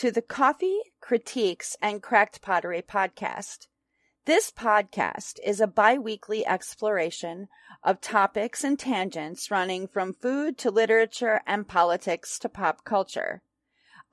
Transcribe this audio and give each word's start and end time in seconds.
To 0.00 0.10
the 0.10 0.22
Coffee, 0.22 0.78
Critiques, 1.02 1.76
and 1.82 2.02
Cracked 2.02 2.40
Pottery 2.40 2.80
podcast. 2.80 3.66
This 4.24 4.50
podcast 4.50 5.38
is 5.44 5.60
a 5.60 5.66
bi 5.66 5.98
weekly 5.98 6.46
exploration 6.46 7.48
of 7.84 8.00
topics 8.00 8.64
and 8.64 8.78
tangents 8.78 9.50
running 9.50 9.86
from 9.86 10.14
food 10.14 10.56
to 10.56 10.70
literature 10.70 11.42
and 11.46 11.68
politics 11.68 12.38
to 12.38 12.48
pop 12.48 12.82
culture. 12.82 13.42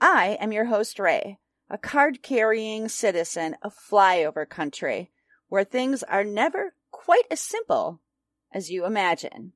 I 0.02 0.38
am 0.42 0.52
your 0.52 0.66
host, 0.66 1.00
Ray, 1.00 1.39
a 1.70 1.78
card 1.78 2.22
carrying 2.22 2.89
citizen 2.89 3.56
of 3.61 3.74
flyover 3.74 4.46
country, 4.46 5.11
where 5.47 5.64
things 5.64 6.04
are 6.04 6.25
never 6.25 6.74
quite 6.92 7.28
as 7.32 7.39
simple 7.39 8.02
as 8.52 8.69
you 8.69 8.86
imagine. 8.86 9.54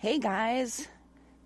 Hey 0.00 0.20
guys, 0.20 0.86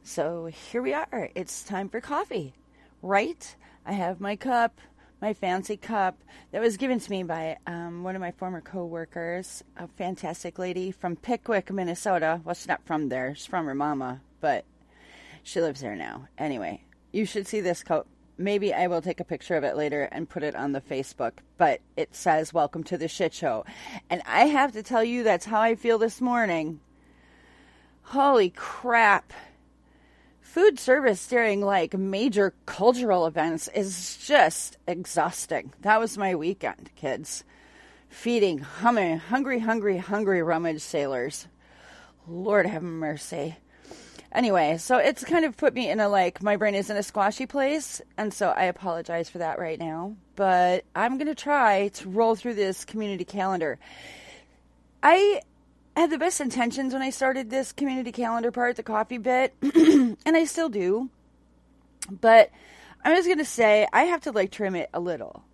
so 0.02 0.44
here 0.44 0.82
we 0.82 0.92
are. 0.92 1.30
It's 1.34 1.64
time 1.64 1.88
for 1.88 2.02
coffee, 2.02 2.52
right? 3.00 3.56
I 3.86 3.92
have 3.92 4.20
my 4.20 4.36
cup, 4.36 4.78
my 5.22 5.32
fancy 5.32 5.78
cup 5.78 6.18
that 6.50 6.60
was 6.60 6.76
given 6.76 7.00
to 7.00 7.10
me 7.10 7.22
by 7.22 7.56
um, 7.66 8.02
one 8.02 8.14
of 8.14 8.20
my 8.20 8.32
former 8.32 8.60
coworkers, 8.60 9.64
a 9.78 9.88
fantastic 9.88 10.58
lady 10.58 10.90
from 10.90 11.16
Pickwick, 11.16 11.72
Minnesota. 11.72 12.42
Well, 12.44 12.54
she's 12.54 12.68
not 12.68 12.84
from 12.84 13.08
there; 13.08 13.34
she's 13.34 13.46
from 13.46 13.64
her 13.64 13.74
mama, 13.74 14.20
but 14.42 14.66
she 15.42 15.62
lives 15.62 15.80
there 15.80 15.96
now. 15.96 16.28
Anyway, 16.36 16.82
you 17.10 17.24
should 17.24 17.46
see 17.46 17.62
this 17.62 17.82
cup. 17.82 18.06
Maybe 18.36 18.74
I 18.74 18.86
will 18.86 19.00
take 19.00 19.20
a 19.20 19.24
picture 19.24 19.56
of 19.56 19.64
it 19.64 19.78
later 19.78 20.10
and 20.12 20.28
put 20.28 20.42
it 20.42 20.54
on 20.54 20.72
the 20.72 20.82
Facebook. 20.82 21.38
But 21.56 21.80
it 21.96 22.14
says 22.14 22.52
"Welcome 22.52 22.84
to 22.84 22.98
the 22.98 23.08
Shit 23.08 23.32
Show," 23.32 23.64
and 24.10 24.20
I 24.26 24.48
have 24.48 24.72
to 24.72 24.82
tell 24.82 25.02
you 25.02 25.22
that's 25.22 25.46
how 25.46 25.62
I 25.62 25.74
feel 25.74 25.96
this 25.96 26.20
morning. 26.20 26.80
Holy 28.02 28.50
crap. 28.50 29.32
Food 30.40 30.78
service 30.78 31.26
during 31.26 31.62
like 31.62 31.94
major 31.94 32.52
cultural 32.66 33.26
events 33.26 33.68
is 33.68 34.18
just 34.24 34.76
exhausting. 34.86 35.72
That 35.80 35.98
was 35.98 36.18
my 36.18 36.34
weekend, 36.34 36.90
kids. 36.94 37.44
Feeding 38.10 38.58
humming, 38.58 39.16
hungry, 39.16 39.60
hungry, 39.60 39.96
hungry 39.96 40.42
rummage 40.42 40.82
sailors. 40.82 41.48
Lord 42.28 42.66
have 42.66 42.82
mercy. 42.82 43.56
Anyway, 44.30 44.78
so 44.78 44.98
it's 44.98 45.24
kind 45.24 45.44
of 45.44 45.56
put 45.56 45.74
me 45.74 45.90
in 45.90 46.00
a 46.00 46.08
like, 46.08 46.42
my 46.42 46.56
brain 46.56 46.74
is 46.74 46.90
in 46.90 46.96
a 46.96 47.02
squashy 47.02 47.46
place. 47.46 48.00
And 48.16 48.32
so 48.32 48.48
I 48.50 48.64
apologize 48.64 49.28
for 49.28 49.38
that 49.38 49.58
right 49.58 49.78
now. 49.78 50.16
But 50.36 50.84
I'm 50.94 51.18
going 51.18 51.28
to 51.28 51.34
try 51.34 51.88
to 51.88 52.08
roll 52.08 52.34
through 52.34 52.54
this 52.54 52.84
community 52.84 53.24
calendar. 53.24 53.78
I 55.02 55.42
I 55.94 56.00
had 56.00 56.10
the 56.10 56.18
best 56.18 56.40
intentions 56.40 56.94
when 56.94 57.02
I 57.02 57.10
started 57.10 57.50
this 57.50 57.72
community 57.72 58.12
calendar 58.12 58.50
part, 58.50 58.76
the 58.76 58.82
coffee 58.82 59.18
bit, 59.18 59.54
and 59.62 60.16
I 60.26 60.44
still 60.44 60.70
do. 60.70 61.10
But 62.10 62.50
I 63.04 63.12
was 63.12 63.26
going 63.26 63.38
to 63.38 63.44
say, 63.44 63.86
I 63.92 64.04
have 64.04 64.22
to 64.22 64.32
like 64.32 64.50
trim 64.50 64.74
it 64.74 64.88
a 64.94 65.00
little. 65.00 65.44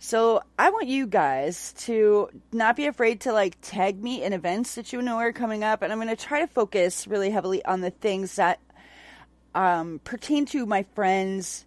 So 0.00 0.42
I 0.58 0.70
want 0.70 0.88
you 0.88 1.06
guys 1.06 1.72
to 1.84 2.28
not 2.52 2.74
be 2.74 2.86
afraid 2.86 3.20
to 3.22 3.32
like 3.32 3.56
tag 3.62 4.02
me 4.02 4.24
in 4.24 4.32
events 4.32 4.74
that 4.74 4.92
you 4.92 5.00
know 5.00 5.16
are 5.16 5.32
coming 5.32 5.62
up. 5.62 5.82
And 5.82 5.92
I'm 5.92 5.98
going 5.98 6.14
to 6.14 6.16
try 6.16 6.40
to 6.40 6.48
focus 6.48 7.06
really 7.06 7.30
heavily 7.30 7.64
on 7.64 7.80
the 7.80 7.90
things 7.90 8.34
that 8.34 8.58
um, 9.54 10.00
pertain 10.02 10.44
to 10.46 10.66
my 10.66 10.84
friends 10.94 11.66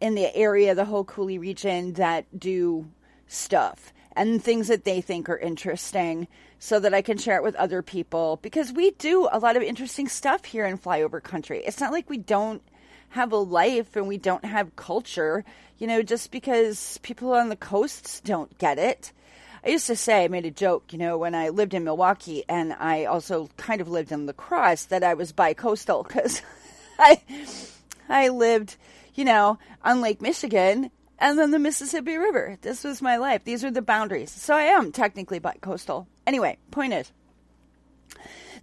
in 0.00 0.16
the 0.16 0.34
area, 0.34 0.74
the 0.74 0.84
whole 0.84 1.04
Coulee 1.04 1.38
region 1.38 1.92
that 1.94 2.26
do 2.36 2.88
stuff 3.28 3.92
and 4.18 4.42
things 4.42 4.66
that 4.66 4.84
they 4.84 5.00
think 5.00 5.28
are 5.28 5.38
interesting 5.38 6.26
so 6.58 6.80
that 6.80 6.92
I 6.92 7.02
can 7.02 7.18
share 7.18 7.36
it 7.36 7.44
with 7.44 7.54
other 7.54 7.82
people 7.82 8.40
because 8.42 8.72
we 8.72 8.90
do 8.90 9.28
a 9.30 9.38
lot 9.38 9.56
of 9.56 9.62
interesting 9.62 10.08
stuff 10.08 10.44
here 10.44 10.66
in 10.66 10.76
flyover 10.76 11.22
country. 11.22 11.62
It's 11.64 11.80
not 11.80 11.92
like 11.92 12.10
we 12.10 12.18
don't 12.18 12.60
have 13.10 13.30
a 13.32 13.36
life 13.36 13.94
and 13.94 14.08
we 14.08 14.18
don't 14.18 14.44
have 14.44 14.74
culture, 14.74 15.44
you 15.78 15.86
know, 15.86 16.02
just 16.02 16.32
because 16.32 16.98
people 17.02 17.32
on 17.32 17.48
the 17.48 17.56
coasts 17.56 18.20
don't 18.20 18.58
get 18.58 18.76
it. 18.76 19.12
I 19.64 19.70
used 19.70 19.86
to 19.86 19.94
say, 19.94 20.24
I 20.24 20.28
made 20.28 20.46
a 20.46 20.50
joke, 20.50 20.92
you 20.92 20.98
know, 20.98 21.16
when 21.16 21.36
I 21.36 21.50
lived 21.50 21.72
in 21.72 21.84
Milwaukee 21.84 22.44
and 22.48 22.72
I 22.72 23.04
also 23.04 23.48
kind 23.56 23.80
of 23.80 23.88
lived 23.88 24.10
in 24.10 24.26
La 24.26 24.32
Crosse 24.32 24.86
that 24.86 25.04
I 25.04 25.14
was 25.14 25.30
bi-coastal 25.30 26.02
because 26.08 26.42
I, 26.98 27.22
I 28.08 28.30
lived, 28.30 28.76
you 29.14 29.24
know, 29.24 29.60
on 29.84 30.00
Lake 30.00 30.20
Michigan 30.20 30.90
and 31.18 31.38
then 31.38 31.50
the 31.50 31.58
Mississippi 31.58 32.16
River. 32.16 32.56
This 32.60 32.84
was 32.84 33.02
my 33.02 33.16
life. 33.16 33.44
These 33.44 33.64
are 33.64 33.70
the 33.70 33.82
boundaries. 33.82 34.30
So 34.30 34.54
I 34.54 34.62
am 34.62 34.92
technically 34.92 35.38
bi-coastal. 35.38 36.06
Anyway, 36.26 36.58
point 36.70 36.92
is, 36.92 37.12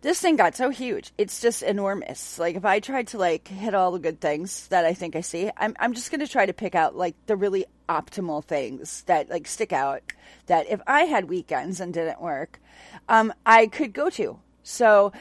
this 0.02 0.20
thing 0.20 0.36
got 0.36 0.56
so 0.56 0.70
huge. 0.70 1.12
It's 1.18 1.42
just 1.42 1.64
enormous. 1.64 2.38
Like 2.38 2.56
if 2.56 2.66
I 2.66 2.80
tried 2.80 3.08
to 3.08 3.18
like 3.18 3.48
hit 3.48 3.74
all 3.74 3.92
the 3.92 4.00
good 4.00 4.22
things 4.22 4.68
that 4.68 4.86
I 4.86 4.94
think 4.94 5.16
I 5.16 5.22
see, 5.22 5.50
I'm 5.58 5.76
I'm 5.80 5.94
just 5.94 6.12
gonna 6.12 6.28
try 6.28 6.46
to 6.46 6.54
pick 6.54 6.76
out 6.76 6.96
like 6.96 7.16
the 7.26 7.36
really 7.36 7.66
optimal 7.90 8.44
things 8.44 9.04
that 9.08 9.30
like 9.30 9.48
stick 9.48 9.74
out. 9.74 10.02
That 10.46 10.70
if 10.70 10.80
I 10.86 11.06
had 11.06 11.30
weekends 11.30 11.80
and 11.80 11.94
didn't 11.94 12.22
work, 12.22 12.60
um, 13.10 13.34
I 13.46 13.68
could 13.68 13.94
go 13.94 14.10
to. 14.12 14.40
So 14.62 15.12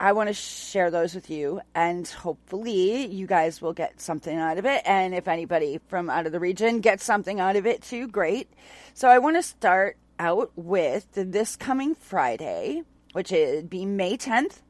I 0.00 0.12
want 0.12 0.28
to 0.28 0.34
share 0.34 0.90
those 0.90 1.14
with 1.14 1.30
you, 1.30 1.60
and 1.74 2.06
hopefully, 2.06 3.06
you 3.06 3.26
guys 3.26 3.62
will 3.62 3.72
get 3.72 4.00
something 4.00 4.36
out 4.36 4.58
of 4.58 4.66
it. 4.66 4.82
And 4.84 5.14
if 5.14 5.28
anybody 5.28 5.80
from 5.88 6.10
out 6.10 6.26
of 6.26 6.32
the 6.32 6.40
region 6.40 6.80
gets 6.80 7.04
something 7.04 7.40
out 7.40 7.56
of 7.56 7.66
it 7.66 7.82
too, 7.82 8.08
great. 8.08 8.48
So, 8.92 9.08
I 9.08 9.18
want 9.18 9.36
to 9.36 9.42
start 9.42 9.96
out 10.18 10.52
with 10.56 11.06
this 11.12 11.56
coming 11.56 11.94
Friday, 11.94 12.82
which 13.12 13.30
would 13.30 13.70
be 13.70 13.86
May 13.86 14.16
10th. 14.16 14.62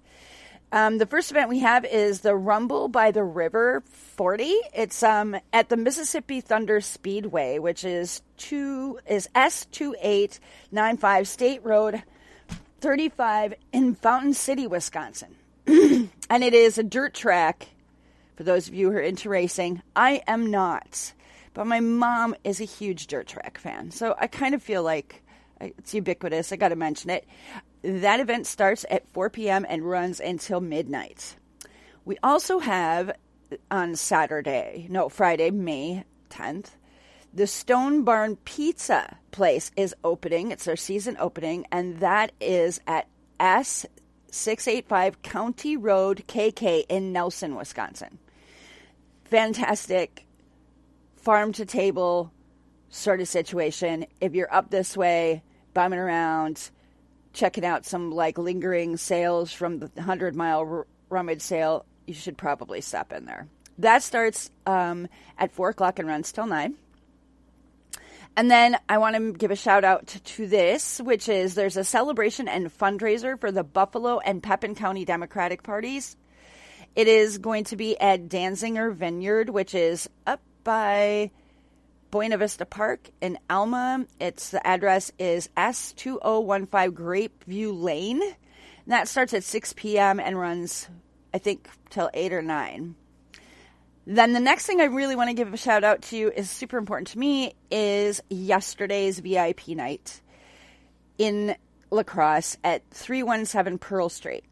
Um, 0.73 0.99
the 0.99 1.07
first 1.07 1.31
event 1.31 1.49
we 1.49 1.61
have 1.61 1.85
is 1.85 2.23
the 2.23 2.35
Rumble 2.35 2.89
by 2.89 3.13
the 3.13 3.23
River 3.23 3.85
40. 3.87 4.53
It's 4.75 5.05
um, 5.05 5.37
at 5.53 5.69
the 5.69 5.77
Mississippi 5.77 6.41
Thunder 6.41 6.81
Speedway, 6.81 7.61
which 7.61 7.85
is 7.85 8.23
two 8.37 8.99
is 9.07 9.29
S2895 9.37 11.27
State 11.29 11.65
Road 11.65 12.03
35 12.85 13.55
in 13.73 13.95
Fountain 13.95 14.35
City, 14.35 14.67
Wisconsin. 14.67 15.35
and 15.67 16.11
it 16.31 16.53
is 16.53 16.77
a 16.77 16.83
dirt 16.83 17.15
track 17.15 17.69
for 18.37 18.43
those 18.43 18.69
of 18.69 18.75
you 18.75 18.91
who 18.91 18.99
are 18.99 19.01
into 19.01 19.31
racing. 19.31 19.81
I 19.97 20.21
am 20.27 20.51
not, 20.51 21.15
but 21.55 21.67
my 21.67 21.81
mom 21.81 22.35
is 22.45 22.61
a 22.61 22.65
huge 22.65 23.07
dirt 23.07 23.27
track 23.27 23.57
fan. 23.57 23.91
So 23.91 24.15
I 24.19 24.27
kind 24.27 24.55
of 24.55 24.63
feel 24.63 24.83
like 24.83 25.23
it's 25.63 25.95
ubiquitous. 25.95 26.53
I 26.53 26.57
got 26.57 26.69
to 26.69 26.77
mention 26.77 27.09
it. 27.09 27.27
That 27.81 28.21
event 28.21 28.47
starts 28.47 28.85
at 28.91 29.09
4 29.15 29.31
p.m. 29.31 29.65
and 29.67 29.83
runs 29.83 30.21
until 30.21 30.61
midnight. 30.61 31.37
We 32.05 32.19
also 32.23 32.59
have 32.59 33.09
uh, 33.09 33.57
on 33.71 33.97
Saturday, 33.97 34.89
no, 34.91 35.09
Friday, 35.09 35.51
May 35.51 36.05
10th, 36.29 36.73
the 37.35 37.47
Stone 37.49 38.05
Barn 38.05 38.37
Pizza 38.45 39.17
place 39.33 39.73
is 39.77 39.95
opening. 40.05 40.53
It's 40.53 40.65
their 40.65 40.77
season 40.77 41.17
opening, 41.19 41.67
and 41.73 41.99
that 41.99 42.31
is 42.41 42.81
at 42.87 43.09
S685 43.41 45.21
County 45.23 45.77
Road 45.77 46.23
KK 46.29 46.85
in 46.89 47.13
Nelson, 47.13 47.57
Wisconsin. 47.57 48.19
Fantastic 49.25 50.27
farm 51.17 51.53
to 51.55 51.67
table 51.67 52.33
sort 52.89 53.21
of 53.21 53.27
situation. 53.27 54.07
If 54.21 54.35
you're 54.35 54.55
up 54.55 54.71
this 54.71 54.97
way, 54.97 55.43
bumming 55.73 55.99
around, 55.99 56.71
checking 57.33 57.65
out 57.65 57.85
some 57.85 58.13
like 58.13 58.39
lingering 58.39 58.97
sales 58.97 59.53
from 59.53 59.81
the 59.81 59.87
100 59.95 60.37
mile 60.37 60.61
r- 60.61 60.87
rummage 61.09 61.43
sale, 61.43 61.85
you 62.07 62.15
should 62.15 62.39
probably 62.39 62.81
stop 62.81 63.13
in 63.13 63.25
there. 63.25 63.49
That 63.79 64.05
starts 64.05 64.53
um, 64.67 65.09
at 65.37 65.51
4 65.51 65.71
o'clock 65.71 65.99
and 65.99 66.07
runs 66.07 66.31
till 66.31 66.47
9. 66.47 66.77
And 68.37 68.51
then 68.51 68.77
I 68.89 68.99
want 68.99 69.15
to 69.17 69.33
give 69.33 69.53
a 69.53 69.57
shout 69.57 69.85
out 69.85 70.09
to, 70.09 70.47
this, 70.47 71.01
which 71.01 71.29
is 71.29 71.55
there's 71.55 71.77
a 71.77 71.85
celebration 71.85 72.49
and 72.49 72.67
fundraiser 72.67 73.39
for 73.39 73.53
the 73.53 73.63
Buffalo 73.63 74.19
and 74.19 74.43
Pepin 74.43 74.75
County 74.75 75.05
Democratic 75.05 75.63
parties. 75.63 76.17
It 76.97 77.07
is 77.07 77.39
going 77.39 77.65
to 77.65 77.77
be 77.77 77.99
at 78.01 78.29
Danzinger 78.29 78.93
Vineyard, 78.93 79.51
which 79.51 79.75
is 79.75 80.09
up 80.27 80.41
by 80.65 81.31
Buena 82.11 82.37
Vista 82.39 82.67
Park 82.67 83.11
in 83.21 83.39
Alma. 83.49 84.07
Its 84.21 84.51
the 84.51 84.65
address 84.67 85.13
is 85.19 85.49
S2015 85.57 86.93
Grapeview 86.93 87.83
Lane. 87.83 88.23
And 88.23 88.93
that 88.93 89.09
starts 89.09 89.33
at 89.33 89.45
6 89.45 89.75
p.m. 89.75 90.19
and 90.19 90.39
runs, 90.39 90.89
I 91.33 91.39
think, 91.39 91.69
till 91.91 92.11
8 92.13 92.33
or 92.33 92.43
9. 92.43 92.97
Then 94.07 94.35
the 94.35 94.41
next 94.41 94.67
thing 94.67 94.81
I 94.81 94.85
really 94.85 95.17
want 95.17 95.31
to 95.31 95.35
give 95.35 95.53
a 95.53 95.57
shout 95.57 95.83
out 95.83 96.03
to 96.03 96.33
is 96.37 96.51
super 96.51 96.77
important 96.77 97.09
to 97.09 97.19
me 97.19 97.55
is 97.71 98.23
yesterday's 98.29 99.19
VIP 99.19 99.69
night 99.69 100.21
in 101.17 101.57
Lacrosse 101.91 102.59
at 102.63 102.83
317 102.91 103.79
Pearl 103.79 104.11
Street. 104.11 104.45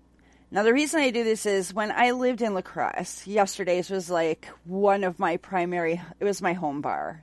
Now 0.50 0.62
the 0.62 0.72
reason 0.72 1.00
I 1.00 1.10
do 1.10 1.22
this 1.22 1.44
is 1.44 1.74
when 1.74 1.90
I 1.90 2.12
lived 2.12 2.40
in 2.40 2.54
Lacrosse, 2.54 3.26
yesterday's 3.26 3.90
was 3.90 4.10
like 4.10 4.48
one 4.64 5.04
of 5.04 5.18
my 5.18 5.36
primary 5.36 6.00
it 6.18 6.24
was 6.24 6.40
my 6.40 6.54
home 6.54 6.80
bar. 6.80 7.22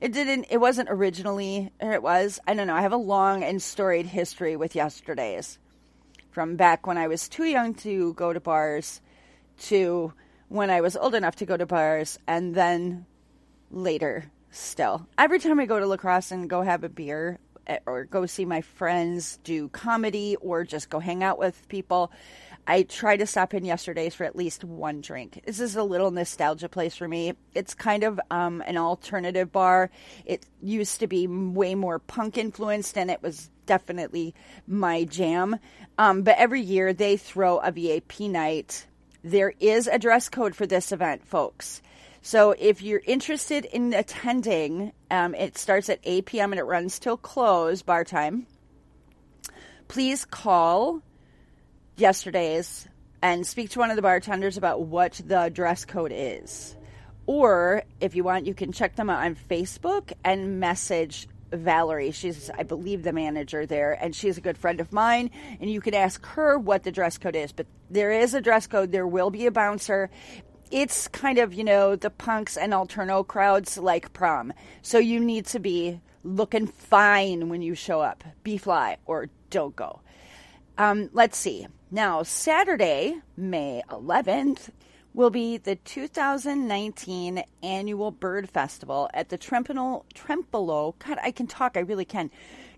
It 0.00 0.12
didn't 0.12 0.46
it 0.50 0.58
wasn't 0.58 0.88
originally 0.90 1.70
or 1.80 1.92
it 1.92 2.02
was, 2.02 2.40
I 2.46 2.54
don't 2.54 2.66
know, 2.66 2.76
I 2.76 2.82
have 2.82 2.92
a 2.92 2.96
long 2.96 3.42
and 3.42 3.60
storied 3.60 4.06
history 4.06 4.56
with 4.56 4.74
yesterday's 4.74 5.58
from 6.30 6.56
back 6.56 6.86
when 6.86 6.96
I 6.96 7.08
was 7.08 7.28
too 7.28 7.44
young 7.44 7.74
to 7.74 8.14
go 8.14 8.32
to 8.32 8.40
bars 8.40 9.02
to 9.62 10.12
when 10.48 10.70
I 10.70 10.80
was 10.80 10.96
old 10.96 11.14
enough 11.14 11.36
to 11.36 11.46
go 11.46 11.56
to 11.56 11.66
bars 11.66 12.18
and 12.26 12.54
then 12.54 13.06
later 13.70 14.30
still. 14.50 15.06
Every 15.18 15.38
time 15.38 15.60
I 15.60 15.66
go 15.66 15.78
to 15.78 15.86
lacrosse 15.86 16.30
and 16.30 16.48
go 16.48 16.62
have 16.62 16.84
a 16.84 16.88
beer 16.88 17.38
eh, 17.66 17.78
or 17.86 18.04
go 18.04 18.26
see 18.26 18.44
my 18.44 18.62
friends 18.62 19.38
do 19.44 19.68
comedy 19.68 20.36
or 20.36 20.64
just 20.64 20.90
go 20.90 20.98
hang 20.98 21.22
out 21.22 21.38
with 21.38 21.68
people, 21.68 22.10
I 22.66 22.82
try 22.82 23.16
to 23.16 23.26
stop 23.26 23.54
in 23.54 23.64
yesterday's 23.64 24.14
for 24.14 24.24
at 24.24 24.36
least 24.36 24.62
one 24.62 25.00
drink. 25.00 25.40
This 25.46 25.58
is 25.58 25.76
a 25.76 25.82
little 25.82 26.10
nostalgia 26.10 26.68
place 26.68 26.94
for 26.94 27.08
me. 27.08 27.32
It's 27.54 27.72
kind 27.72 28.04
of 28.04 28.20
um, 28.30 28.62
an 28.66 28.76
alternative 28.76 29.50
bar. 29.50 29.90
It 30.26 30.44
used 30.62 31.00
to 31.00 31.06
be 31.06 31.26
way 31.26 31.74
more 31.74 31.98
punk 31.98 32.36
influenced, 32.36 32.98
and 32.98 33.10
it 33.10 33.22
was 33.22 33.48
definitely 33.64 34.34
my 34.66 35.04
jam. 35.04 35.56
Um, 35.96 36.22
but 36.22 36.36
every 36.36 36.60
year 36.60 36.92
they 36.92 37.16
throw 37.16 37.56
a 37.58 37.72
VIP 37.72 38.20
night. 38.20 38.86
There 39.28 39.52
is 39.60 39.88
a 39.88 39.98
dress 39.98 40.30
code 40.30 40.56
for 40.56 40.66
this 40.66 40.90
event, 40.90 41.22
folks. 41.22 41.82
So 42.22 42.52
if 42.58 42.80
you're 42.80 43.02
interested 43.04 43.66
in 43.66 43.92
attending, 43.92 44.92
um, 45.10 45.34
it 45.34 45.58
starts 45.58 45.90
at 45.90 46.00
8 46.02 46.24
p.m. 46.24 46.52
and 46.54 46.58
it 46.58 46.62
runs 46.62 46.98
till 46.98 47.18
close 47.18 47.82
bar 47.82 48.04
time. 48.04 48.46
Please 49.86 50.24
call 50.24 51.02
yesterday's 51.98 52.88
and 53.20 53.46
speak 53.46 53.68
to 53.70 53.80
one 53.80 53.90
of 53.90 53.96
the 53.96 54.02
bartenders 54.02 54.56
about 54.56 54.80
what 54.80 55.20
the 55.22 55.50
dress 55.52 55.84
code 55.84 56.12
is. 56.14 56.74
Or 57.26 57.82
if 58.00 58.16
you 58.16 58.24
want, 58.24 58.46
you 58.46 58.54
can 58.54 58.72
check 58.72 58.96
them 58.96 59.10
out 59.10 59.26
on 59.26 59.36
Facebook 59.36 60.10
and 60.24 60.58
message 60.58 61.28
Valerie. 61.52 62.10
She's, 62.10 62.50
I 62.50 62.62
believe, 62.62 63.02
the 63.02 63.12
manager 63.12 63.66
there, 63.66 63.92
and 63.92 64.14
she's 64.14 64.38
a 64.38 64.40
good 64.40 64.58
friend 64.58 64.80
of 64.80 64.92
mine. 64.92 65.30
And 65.60 65.70
you 65.70 65.80
can 65.80 65.94
ask 65.94 66.24
her 66.26 66.58
what 66.58 66.82
the 66.82 66.92
dress 66.92 67.18
code 67.18 67.36
is. 67.36 67.52
But 67.52 67.66
there 67.90 68.12
is 68.12 68.34
a 68.34 68.40
dress 68.40 68.66
code. 68.66 68.92
There 68.92 69.06
will 69.06 69.30
be 69.30 69.46
a 69.46 69.50
bouncer. 69.50 70.10
It's 70.70 71.08
kind 71.08 71.38
of, 71.38 71.54
you 71.54 71.64
know, 71.64 71.96
the 71.96 72.10
punks 72.10 72.56
and 72.56 72.72
alterno 72.72 73.26
crowds 73.26 73.78
like 73.78 74.12
prom. 74.12 74.52
So 74.82 74.98
you 74.98 75.20
need 75.20 75.46
to 75.46 75.58
be 75.58 76.00
looking 76.22 76.66
fine 76.66 77.48
when 77.48 77.62
you 77.62 77.74
show 77.74 78.00
up. 78.00 78.24
Be 78.42 78.58
fly 78.58 78.98
or 79.06 79.28
don't 79.50 79.74
go. 79.74 80.00
Um, 80.76 81.10
let's 81.12 81.36
see. 81.36 81.66
Now, 81.90 82.22
Saturday, 82.22 83.16
May 83.36 83.82
11th, 83.88 84.68
will 85.14 85.30
be 85.30 85.56
the 85.56 85.76
2019 85.76 87.42
annual 87.62 88.10
Bird 88.10 88.48
Festival 88.48 89.08
at 89.14 89.28
the 89.28 89.38
Trempealeau, 89.38 90.04
Trempealeau, 90.14 90.94
God, 90.98 91.18
I 91.22 91.30
can 91.30 91.46
talk, 91.46 91.76
I 91.76 91.80
really 91.80 92.04
can, 92.04 92.30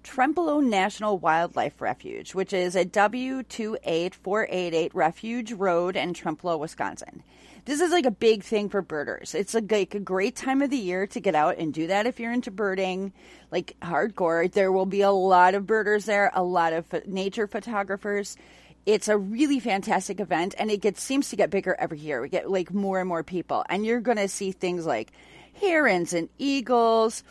Trempealeau 0.02 0.64
National 0.64 1.18
Wildlife 1.18 1.80
Refuge, 1.80 2.34
which 2.34 2.52
is 2.52 2.74
at 2.76 2.92
W28488 2.92 4.90
Refuge 4.94 5.52
Road 5.52 5.96
in 5.96 6.14
Trempealeau, 6.14 6.58
Wisconsin. 6.58 7.22
This 7.66 7.82
is 7.82 7.92
like 7.92 8.06
a 8.06 8.10
big 8.10 8.42
thing 8.42 8.70
for 8.70 8.80
birders. 8.80 9.34
It's 9.34 9.52
like 9.52 9.94
a 9.94 10.00
great 10.00 10.34
time 10.34 10.62
of 10.62 10.70
the 10.70 10.78
year 10.78 11.06
to 11.08 11.20
get 11.20 11.34
out 11.34 11.58
and 11.58 11.74
do 11.74 11.88
that 11.88 12.06
if 12.06 12.18
you're 12.18 12.32
into 12.32 12.50
birding, 12.50 13.12
like 13.50 13.76
hardcore. 13.82 14.50
There 14.50 14.72
will 14.72 14.86
be 14.86 15.02
a 15.02 15.10
lot 15.10 15.54
of 15.54 15.66
birders 15.66 16.06
there, 16.06 16.30
a 16.34 16.42
lot 16.42 16.72
of 16.72 17.06
nature 17.06 17.46
photographers 17.46 18.38
it's 18.86 19.08
a 19.08 19.16
really 19.16 19.60
fantastic 19.60 20.20
event 20.20 20.54
and 20.58 20.70
it 20.70 20.80
gets 20.80 21.02
seems 21.02 21.30
to 21.30 21.36
get 21.36 21.50
bigger 21.50 21.76
every 21.78 21.98
year. 21.98 22.20
We 22.20 22.28
get 22.28 22.50
like 22.50 22.72
more 22.72 23.00
and 23.00 23.08
more 23.08 23.22
people 23.22 23.64
and 23.68 23.84
you're 23.84 24.00
going 24.00 24.16
to 24.18 24.28
see 24.28 24.52
things 24.52 24.86
like 24.86 25.12
herons 25.54 26.12
and 26.12 26.28
eagles, 26.38 27.22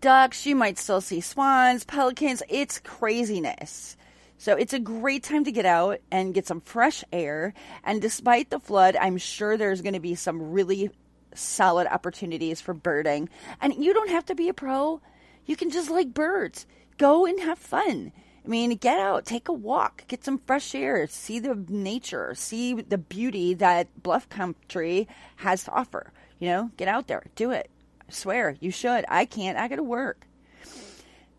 ducks, 0.00 0.46
you 0.46 0.56
might 0.56 0.78
still 0.78 1.00
see 1.00 1.20
swans, 1.20 1.84
pelicans. 1.84 2.42
It's 2.48 2.78
craziness. 2.80 3.96
So 4.38 4.56
it's 4.56 4.72
a 4.72 4.80
great 4.80 5.22
time 5.22 5.44
to 5.44 5.52
get 5.52 5.66
out 5.66 6.00
and 6.10 6.34
get 6.34 6.46
some 6.46 6.60
fresh 6.60 7.04
air. 7.12 7.54
And 7.84 8.02
despite 8.02 8.50
the 8.50 8.58
flood, 8.58 8.96
I'm 8.96 9.16
sure 9.16 9.56
there's 9.56 9.82
going 9.82 9.94
to 9.94 10.00
be 10.00 10.16
some 10.16 10.50
really 10.50 10.90
solid 11.34 11.86
opportunities 11.86 12.60
for 12.60 12.74
birding. 12.74 13.28
And 13.60 13.72
you 13.74 13.94
don't 13.94 14.10
have 14.10 14.26
to 14.26 14.34
be 14.34 14.48
a 14.48 14.54
pro. 14.54 15.00
You 15.46 15.56
can 15.56 15.70
just 15.70 15.90
like 15.90 16.12
birds. 16.12 16.66
Go 16.98 17.24
and 17.24 17.38
have 17.40 17.58
fun. 17.58 18.12
I 18.44 18.48
mean, 18.48 18.74
get 18.76 18.98
out, 18.98 19.24
take 19.24 19.48
a 19.48 19.52
walk, 19.52 20.04
get 20.08 20.24
some 20.24 20.38
fresh 20.38 20.74
air, 20.74 21.06
see 21.06 21.38
the 21.38 21.64
nature, 21.68 22.34
see 22.34 22.74
the 22.74 22.98
beauty 22.98 23.54
that 23.54 24.02
Bluff 24.02 24.28
Country 24.28 25.06
has 25.36 25.64
to 25.64 25.70
offer. 25.70 26.12
You 26.40 26.48
know, 26.48 26.70
get 26.76 26.88
out 26.88 27.06
there, 27.06 27.22
do 27.36 27.52
it. 27.52 27.70
I 28.08 28.12
swear, 28.12 28.56
you 28.58 28.72
should. 28.72 29.04
I 29.08 29.26
can't, 29.26 29.56
I 29.56 29.68
got 29.68 29.76
to 29.76 29.84
work. 29.84 30.26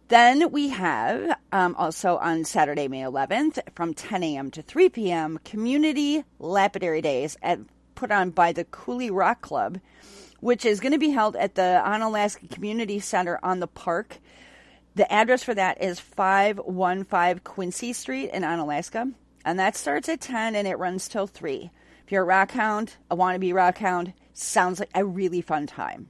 Then 0.08 0.52
we 0.52 0.70
have 0.70 1.38
um, 1.52 1.76
also 1.78 2.18
on 2.18 2.46
Saturday, 2.46 2.88
May 2.88 3.02
11th, 3.02 3.60
from 3.76 3.94
10 3.94 4.24
a.m. 4.24 4.52
to 4.52 4.62
3 4.62 4.90
p.m., 4.90 5.40
Community 5.44 6.24
Lapidary 6.40 7.02
Days 7.02 7.36
at, 7.42 7.60
put 7.96 8.12
on 8.12 8.30
by 8.30 8.54
the 8.54 8.64
Coulee 8.64 9.10
Rock 9.10 9.42
Club, 9.42 9.80
which 10.40 10.66
is 10.66 10.80
going 10.80 10.92
to 10.92 11.00
be 11.00 11.10
held 11.10 11.36
at 11.36 11.56
the 11.56 11.82
Onalaska 11.84 12.50
Community 12.50 13.00
Center 13.00 13.40
on 13.44 13.60
the 13.60 13.68
park 13.68 14.20
the 14.96 15.12
address 15.12 15.44
for 15.44 15.54
that 15.54 15.82
is 15.82 16.00
515 16.00 17.40
Quincy 17.44 17.94
Street 17.94 18.30
in 18.32 18.44
Onalaska. 18.44 19.14
And 19.46 19.60
that 19.60 19.76
starts 19.76 20.08
at 20.08 20.22
10 20.22 20.56
and 20.56 20.68
it 20.68 20.78
runs 20.78 21.08
till 21.08 21.28
3. 21.28 21.72
If 22.06 22.12
you're 22.12 22.24
a 22.24 22.26
rock 22.26 22.52
hound, 22.52 22.96
a 23.10 23.16
wannabe 23.16 23.54
rock 23.54 23.78
hound, 23.80 24.14
sounds 24.34 24.80
like 24.80 24.90
a 24.94 25.06
really 25.06 25.42
fun 25.42 25.68
time. 25.68 26.10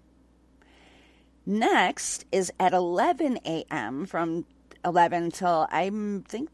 Next 1.45 2.25
is 2.31 2.51
at 2.59 2.73
11 2.73 3.39
a.m. 3.45 4.05
from 4.05 4.45
11 4.85 5.31
till 5.31 5.67
I 5.71 5.89
think 6.27 6.49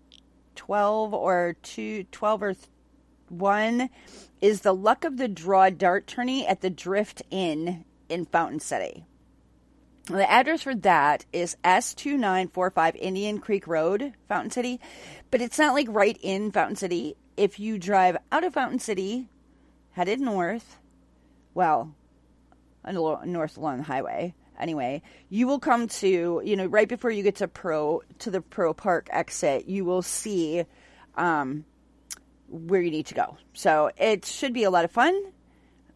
12 0.56 1.14
or 1.14 1.56
2, 1.62 2.06
12 2.06 2.44
or 2.44 2.56
1 3.30 3.90
is 4.42 4.62
the 4.62 4.74
Luck 4.74 5.04
of 5.04 5.18
the 5.18 5.28
Draw 5.28 5.70
dart 5.72 6.08
tourney 6.08 6.46
at 6.46 6.62
the 6.62 6.70
Drift 6.70 7.22
Inn 7.30 7.86
in 8.08 8.26
Fountain 8.26 8.60
City. 8.60 9.06
The 10.10 10.28
address 10.28 10.64
for 10.64 10.74
that 10.74 11.26
is 11.32 11.56
S2945 11.64 12.96
Indian 12.96 13.38
Creek 13.38 13.68
Road, 13.68 14.14
Fountain 14.28 14.50
City. 14.50 14.80
But 15.30 15.40
it's 15.40 15.60
not 15.60 15.76
like 15.76 15.86
right 15.88 16.18
in 16.24 16.52
Fountain 16.52 16.78
City. 16.78 17.16
If 17.38 17.60
you 17.60 17.78
drive 17.78 18.18
out 18.32 18.44
of 18.44 18.56
Fountain 18.56 18.80
City, 18.80 19.30
headed 19.92 20.20
north, 20.20 20.80
well, 21.54 21.94
north 22.84 23.56
along 23.56 23.78
the 23.78 23.84
highway, 23.84 24.34
anyway, 24.60 25.04
you 25.30 25.46
will 25.46 25.60
come 25.60 25.88
to, 25.88 26.42
you 26.44 26.56
know, 26.56 26.66
right 26.66 26.90
before 26.90 27.12
you 27.12 27.22
get 27.22 27.36
to 27.36 27.48
Pro, 27.48 28.02
to 28.18 28.32
the 28.32 28.42
Pro 28.42 28.74
Park 28.74 29.10
exit, 29.12 29.68
you 29.68 29.86
will 29.86 30.02
see 30.02 30.66
um, 31.18 31.66
where 32.48 32.82
you 32.82 32.90
need 32.90 33.06
to 33.06 33.14
go. 33.14 33.38
So 33.54 33.92
it 33.96 34.26
should 34.26 34.54
be 34.54 34.64
a 34.64 34.72
lot 34.72 34.86
of 34.86 34.92
fun. 34.92 35.22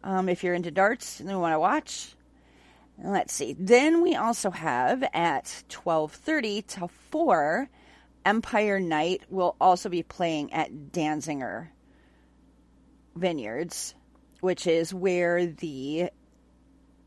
Um, 0.04 0.28
if 0.28 0.44
you're 0.44 0.54
into 0.54 0.70
darts 0.70 1.18
and 1.18 1.28
you 1.28 1.40
want 1.40 1.54
to 1.54 1.58
watch, 1.58 2.14
Let's 3.02 3.34
see. 3.34 3.54
Then 3.58 4.02
we 4.02 4.14
also 4.14 4.50
have 4.50 5.02
at 5.12 5.64
12:30 5.68 6.62
to 6.68 6.88
4 7.10 7.68
Empire 8.24 8.80
Night 8.80 9.22
will 9.28 9.56
also 9.60 9.88
be 9.88 10.02
playing 10.02 10.52
at 10.52 10.70
Danzinger 10.92 11.68
Vineyards, 13.14 13.94
which 14.40 14.66
is 14.66 14.94
where 14.94 15.44
the 15.46 16.10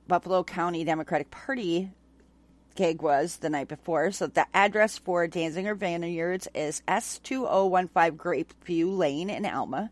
Buffalo 0.08 0.44
County 0.44 0.84
Democratic 0.84 1.32
Party 1.32 1.92
gig 2.76 3.02
was 3.02 3.38
the 3.38 3.50
night 3.50 3.68
before. 3.68 4.12
So 4.12 4.28
the 4.28 4.46
address 4.54 5.00
for 5.00 5.28
Danzinger 5.28 5.76
Vineyards 5.76 6.48
is 6.54 6.84
S2015 6.88 8.12
Grapeview 8.16 8.96
Lane 8.96 9.30
in 9.30 9.46
Alma. 9.46 9.90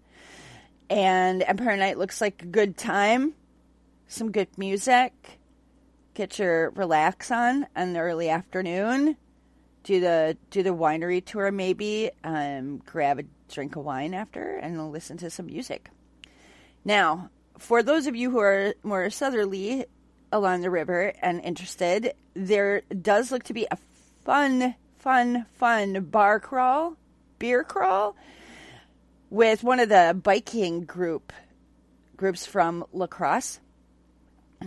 And 0.90 1.42
Empire 1.42 1.78
Night 1.78 1.98
looks 1.98 2.22
like 2.22 2.44
a 2.44 2.46
good 2.46 2.78
time. 2.78 3.34
Some 4.08 4.32
good 4.32 4.56
music 4.58 5.40
get 6.16 6.40
your 6.40 6.72
relax 6.72 7.30
on 7.30 7.68
in 7.76 7.94
the 7.94 8.00
early 8.00 8.30
afternoon. 8.30 9.18
Do 9.84 10.00
the 10.00 10.36
do 10.50 10.64
the 10.64 10.72
winery 10.72 11.24
tour 11.24 11.52
maybe. 11.52 12.10
Um, 12.24 12.78
grab 12.78 13.20
a 13.20 13.24
drink 13.54 13.76
of 13.76 13.86
wine 13.86 14.16
after 14.16 14.58
and 14.58 14.92
listen 14.92 15.18
to 15.18 15.30
some 15.30 15.46
music. 15.46 15.92
Now, 16.84 17.30
for 17.60 17.84
those 17.84 18.08
of 18.08 18.16
you 18.16 18.32
who 18.32 18.40
are 18.40 18.74
more 18.82 19.10
southerly 19.12 19.86
along 20.32 20.62
the 20.62 20.72
river 20.72 21.14
and 21.22 21.40
interested, 21.42 22.14
there 22.34 22.82
does 22.82 23.32
look 23.32 23.44
to 23.44 23.54
be 23.54 23.68
a 23.70 23.78
fun, 24.24 24.76
fun, 24.98 25.46
fun 25.54 26.06
bar 26.06 26.40
crawl, 26.40 26.98
beer 27.38 27.64
crawl 27.64 28.16
with 29.30 29.64
one 29.64 29.80
of 29.80 29.90
the 29.90 30.20
biking 30.22 30.86
group 30.86 31.32
groups 32.18 32.46
from 32.46 32.86
La 32.94 33.08
Crosse. 33.08 33.60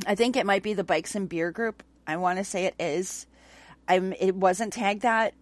I 0.07 0.14
think 0.14 0.37
it 0.37 0.47
might 0.47 0.62
be 0.62 0.75
the 0.75 0.85
Bikes 0.85 1.14
and 1.14 1.28
Beer 1.28 1.50
Group. 1.50 1.83
I 2.07 2.17
want 2.17 2.38
to 2.38 2.45
say 2.45 2.64
it 2.64 2.75
is. 2.78 3.26
I'm. 3.87 4.12
It 4.19 4.35
wasn't 4.35 4.73
tagged 4.73 5.02
that, 5.02 5.35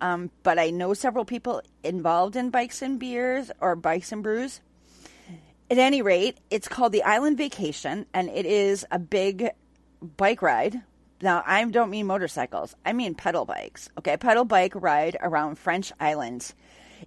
um, 0.00 0.30
but 0.42 0.58
I 0.58 0.70
know 0.70 0.94
several 0.94 1.24
people 1.24 1.62
involved 1.82 2.36
in 2.36 2.50
Bikes 2.50 2.82
and 2.82 2.98
Beers 2.98 3.50
or 3.60 3.76
Bikes 3.76 4.12
and 4.12 4.22
Brews. 4.22 4.60
At 5.70 5.78
any 5.78 6.02
rate, 6.02 6.38
it's 6.50 6.68
called 6.68 6.92
the 6.92 7.04
Island 7.04 7.38
Vacation, 7.38 8.06
and 8.12 8.28
it 8.28 8.44
is 8.44 8.84
a 8.90 8.98
big 8.98 9.50
bike 10.16 10.42
ride. 10.42 10.82
Now, 11.22 11.42
I 11.46 11.62
don't 11.64 11.90
mean 11.90 12.06
motorcycles; 12.06 12.74
I 12.84 12.92
mean 12.92 13.14
pedal 13.14 13.44
bikes. 13.44 13.88
Okay, 13.98 14.16
pedal 14.16 14.44
bike 14.44 14.72
ride 14.74 15.16
around 15.20 15.58
French 15.58 15.92
Islands. 16.00 16.54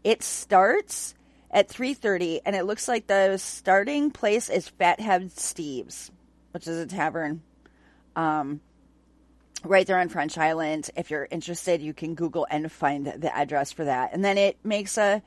It 0.03 0.23
starts 0.23 1.15
at 1.53 1.69
3:30 1.69 2.41
and 2.45 2.55
it 2.55 2.65
looks 2.65 2.87
like 2.87 3.07
the 3.07 3.37
starting 3.37 4.11
place 4.11 4.49
is 4.49 4.67
Fathead 4.67 5.31
Steve's, 5.31 6.11
which 6.53 6.67
is 6.67 6.77
a 6.77 6.85
tavern 6.85 7.41
um, 8.15 8.61
right 9.63 9.85
there 9.85 9.99
on 9.99 10.09
French 10.09 10.37
Island. 10.37 10.89
If 10.95 11.11
you're 11.11 11.27
interested, 11.29 11.81
you 11.81 11.93
can 11.93 12.15
Google 12.15 12.47
and 12.49 12.71
find 12.71 13.05
the 13.05 13.35
address 13.35 13.71
for 13.71 13.85
that. 13.85 14.13
And 14.13 14.23
then 14.23 14.37
it 14.37 14.57
makes 14.63 14.97
a 14.97 15.21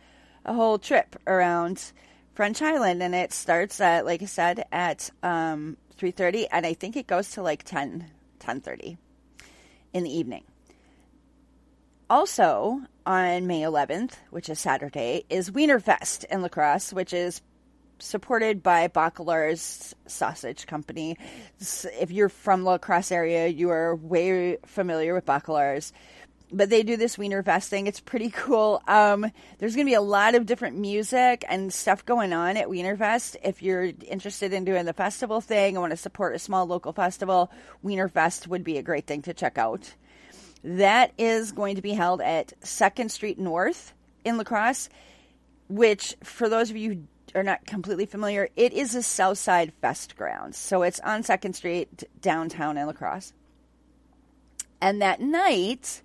a 0.46 0.54
whole 0.54 0.78
trip 0.78 1.16
around 1.26 1.92
French 2.34 2.62
Island 2.62 3.02
and 3.02 3.14
it 3.14 3.32
starts 3.32 3.80
at 3.80 4.06
like 4.06 4.22
I 4.22 4.26
said 4.26 4.64
at 4.70 5.10
um, 5.22 5.76
3:30 5.98 6.46
and 6.52 6.64
I 6.64 6.74
think 6.74 6.96
it 6.96 7.06
goes 7.06 7.30
to 7.32 7.42
like 7.42 7.64
10 7.64 8.10
10:30 8.38 8.96
in 9.92 10.04
the 10.04 10.16
evening. 10.16 10.44
Also, 12.08 12.82
on 13.04 13.48
May 13.48 13.62
11th, 13.62 14.12
which 14.30 14.48
is 14.48 14.60
Saturday, 14.60 15.24
is 15.28 15.50
Wienerfest 15.50 16.24
in 16.26 16.40
La 16.40 16.48
Crosse, 16.48 16.92
which 16.92 17.12
is 17.12 17.42
supported 17.98 18.62
by 18.62 18.88
Bakalar's 18.88 19.94
Sausage 20.06 20.66
Company. 20.66 21.16
If 21.58 22.10
you're 22.10 22.28
from 22.28 22.64
La 22.64 22.78
Crosse 22.78 23.12
area, 23.12 23.48
you 23.48 23.70
are 23.70 23.94
way 23.94 24.58
familiar 24.64 25.14
with 25.14 25.26
Bakalar's. 25.26 25.92
But 26.52 26.70
they 26.70 26.84
do 26.84 26.96
this 26.96 27.18
Wiener 27.18 27.42
Fest 27.42 27.70
thing. 27.70 27.86
It's 27.86 28.00
pretty 28.00 28.30
cool. 28.34 28.80
Um, 28.86 29.30
there's 29.58 29.74
going 29.74 29.86
to 29.86 29.90
be 29.90 29.94
a 29.94 30.00
lot 30.00 30.34
of 30.34 30.46
different 30.46 30.76
music 30.78 31.44
and 31.48 31.72
stuff 31.72 32.04
going 32.04 32.32
on 32.32 32.56
at 32.56 32.70
Wiener 32.70 32.96
Fest. 32.96 33.36
If 33.42 33.62
you're 33.62 33.90
interested 34.06 34.52
in 34.52 34.64
doing 34.64 34.84
the 34.84 34.92
festival 34.92 35.40
thing 35.40 35.74
and 35.74 35.80
want 35.80 35.92
to 35.92 35.96
support 35.96 36.36
a 36.36 36.38
small 36.38 36.66
local 36.66 36.92
festival, 36.92 37.50
Wiener 37.82 38.08
Fest 38.08 38.46
would 38.46 38.62
be 38.62 38.78
a 38.78 38.82
great 38.82 39.06
thing 39.06 39.22
to 39.22 39.34
check 39.34 39.58
out. 39.58 39.92
That 40.62 41.12
is 41.18 41.52
going 41.52 41.76
to 41.76 41.82
be 41.82 41.92
held 41.92 42.20
at 42.20 42.52
Second 42.64 43.10
Street 43.10 43.38
North 43.38 43.92
in 44.24 44.36
La 44.36 44.44
Crosse, 44.44 44.88
which, 45.68 46.16
for 46.22 46.48
those 46.48 46.70
of 46.70 46.76
you 46.76 47.06
are 47.36 47.42
not 47.42 47.66
completely 47.66 48.06
familiar, 48.06 48.48
it 48.56 48.72
is 48.72 48.94
a 48.94 49.02
Southside 49.02 49.72
Fest 49.80 50.16
ground. 50.16 50.54
So 50.54 50.82
it's 50.82 51.00
on 51.00 51.22
Second 51.22 51.52
Street 51.52 52.04
downtown 52.20 52.78
in 52.78 52.86
La 52.86 52.92
Crosse. 52.92 53.32
And 54.80 55.00
that 55.02 55.20
night, 55.20 56.02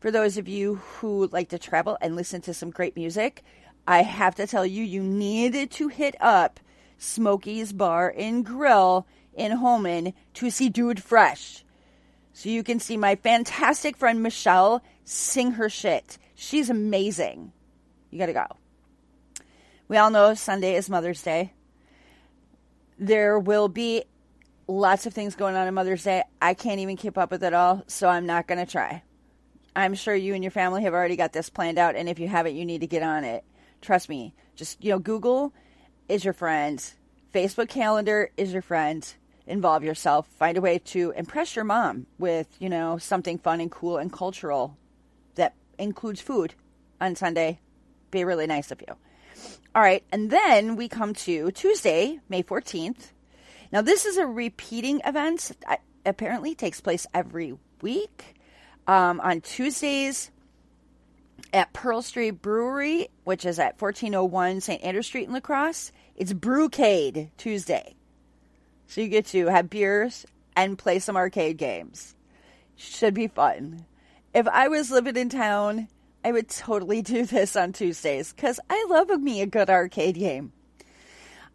for 0.00 0.10
those 0.10 0.36
of 0.36 0.48
you 0.48 0.76
who 0.76 1.28
like 1.28 1.48
to 1.50 1.58
travel 1.58 1.96
and 2.00 2.16
listen 2.16 2.40
to 2.42 2.54
some 2.54 2.70
great 2.70 2.96
music, 2.96 3.42
I 3.86 4.02
have 4.02 4.34
to 4.36 4.46
tell 4.46 4.66
you, 4.66 4.82
you 4.82 5.02
needed 5.02 5.70
to 5.72 5.88
hit 5.88 6.16
up 6.20 6.60
Smokey's 6.98 7.72
Bar 7.72 8.12
and 8.16 8.44
Grill 8.44 9.06
in 9.34 9.52
Holmen 9.52 10.12
to 10.34 10.50
see 10.50 10.68
Dude 10.68 11.02
Fresh. 11.02 11.64
So 12.32 12.48
you 12.48 12.62
can 12.62 12.80
see 12.80 12.96
my 12.96 13.14
fantastic 13.16 13.96
friend 13.96 14.22
Michelle 14.22 14.82
sing 15.04 15.52
her 15.52 15.68
shit. 15.68 16.18
She's 16.34 16.68
amazing. 16.68 17.52
You 18.10 18.18
got 18.18 18.26
to 18.26 18.32
go. 18.32 18.46
We 19.86 19.98
all 19.98 20.08
know 20.10 20.32
Sunday 20.32 20.76
is 20.76 20.88
Mother's 20.88 21.22
Day. 21.22 21.52
There 22.98 23.38
will 23.38 23.68
be 23.68 24.04
lots 24.66 25.04
of 25.04 25.12
things 25.12 25.36
going 25.36 25.56
on 25.56 25.66
on 25.66 25.74
Mother's 25.74 26.04
Day. 26.04 26.22
I 26.40 26.54
can't 26.54 26.80
even 26.80 26.96
keep 26.96 27.18
up 27.18 27.30
with 27.30 27.44
it 27.44 27.52
all, 27.52 27.84
so 27.86 28.08
I'm 28.08 28.24
not 28.24 28.46
going 28.46 28.64
to 28.64 28.70
try. 28.70 29.02
I'm 29.76 29.94
sure 29.94 30.14
you 30.14 30.32
and 30.32 30.42
your 30.42 30.50
family 30.50 30.84
have 30.84 30.94
already 30.94 31.16
got 31.16 31.34
this 31.34 31.50
planned 31.50 31.78
out, 31.78 31.96
and 31.96 32.08
if 32.08 32.18
you 32.18 32.28
haven't, 32.28 32.56
you 32.56 32.64
need 32.64 32.80
to 32.80 32.86
get 32.86 33.02
on 33.02 33.24
it. 33.24 33.44
Trust 33.82 34.08
me. 34.08 34.34
Just, 34.56 34.82
you 34.82 34.90
know, 34.90 34.98
Google 34.98 35.52
is 36.08 36.24
your 36.24 36.32
friend, 36.32 36.82
Facebook 37.34 37.68
calendar 37.68 38.30
is 38.36 38.52
your 38.52 38.62
friend. 38.62 39.14
Involve 39.46 39.84
yourself. 39.84 40.26
Find 40.28 40.56
a 40.56 40.62
way 40.62 40.78
to 40.78 41.12
impress 41.14 41.56
your 41.56 41.66
mom 41.66 42.06
with, 42.16 42.46
you 42.58 42.70
know, 42.70 42.96
something 42.96 43.36
fun 43.36 43.60
and 43.60 43.70
cool 43.70 43.98
and 43.98 44.10
cultural 44.10 44.78
that 45.34 45.54
includes 45.78 46.22
food 46.22 46.54
on 47.02 47.16
Sunday. 47.16 47.60
Be 48.10 48.24
really 48.24 48.46
nice 48.46 48.70
of 48.70 48.80
you. 48.80 48.96
All 49.74 49.82
right, 49.82 50.04
and 50.12 50.30
then 50.30 50.76
we 50.76 50.88
come 50.88 51.14
to 51.14 51.50
Tuesday, 51.50 52.20
May 52.28 52.42
14th. 52.42 53.10
Now, 53.72 53.82
this 53.82 54.04
is 54.04 54.16
a 54.16 54.26
repeating 54.26 55.00
event. 55.04 55.50
It 55.68 55.80
apparently 56.06 56.54
takes 56.54 56.80
place 56.80 57.06
every 57.12 57.58
week. 57.80 58.36
Um, 58.86 59.20
on 59.20 59.40
Tuesdays 59.40 60.30
at 61.52 61.72
Pearl 61.72 62.02
Street 62.02 62.42
Brewery, 62.42 63.08
which 63.24 63.44
is 63.44 63.58
at 63.58 63.80
1401 63.80 64.60
St. 64.60 64.82
Andrew 64.82 65.02
Street 65.02 65.26
in 65.26 65.32
La 65.32 65.40
Crosse. 65.40 65.90
It's 66.16 66.32
Brewcade 66.32 67.30
Tuesday. 67.36 67.94
So 68.86 69.00
you 69.00 69.08
get 69.08 69.26
to 69.26 69.46
have 69.46 69.70
beers 69.70 70.26
and 70.54 70.78
play 70.78 70.98
some 70.98 71.16
arcade 71.16 71.56
games. 71.56 72.14
Should 72.76 73.14
be 73.14 73.28
fun. 73.28 73.86
If 74.32 74.46
I 74.48 74.68
was 74.68 74.90
living 74.90 75.16
in 75.16 75.28
town 75.28 75.88
I 76.24 76.32
would 76.32 76.48
totally 76.48 77.02
do 77.02 77.26
this 77.26 77.54
on 77.54 77.72
Tuesdays 77.72 78.32
because 78.32 78.58
I 78.70 78.86
love 78.88 79.20
me 79.20 79.42
a 79.42 79.46
good 79.46 79.68
arcade 79.68 80.14
game. 80.14 80.52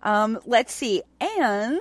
Um, 0.03 0.39
let's 0.45 0.73
see. 0.73 1.01
And 1.19 1.79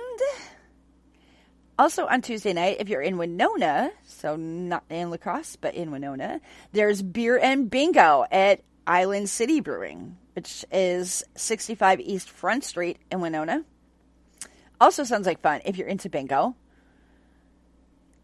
also 1.77 2.07
on 2.07 2.21
Tuesday 2.21 2.51
night, 2.51 2.77
if 2.79 2.89
you're 2.89 3.01
in 3.01 3.17
Winona, 3.17 3.91
so 4.05 4.35
not 4.35 4.83
in 4.89 5.11
Lacrosse, 5.11 5.55
but 5.55 5.75
in 5.75 5.91
Winona, 5.91 6.41
there's 6.71 7.01
Beer 7.01 7.37
and 7.37 7.69
Bingo 7.69 8.25
at 8.31 8.61
Island 8.87 9.29
City 9.29 9.59
Brewing, 9.59 10.17
which 10.33 10.65
is 10.71 11.23
65 11.35 11.99
East 11.99 12.29
Front 12.29 12.63
Street 12.63 12.97
in 13.11 13.21
Winona. 13.21 13.63
Also 14.81 15.03
sounds 15.03 15.27
like 15.27 15.41
fun 15.41 15.61
if 15.63 15.77
you're 15.77 15.87
into 15.87 16.09
bingo 16.09 16.55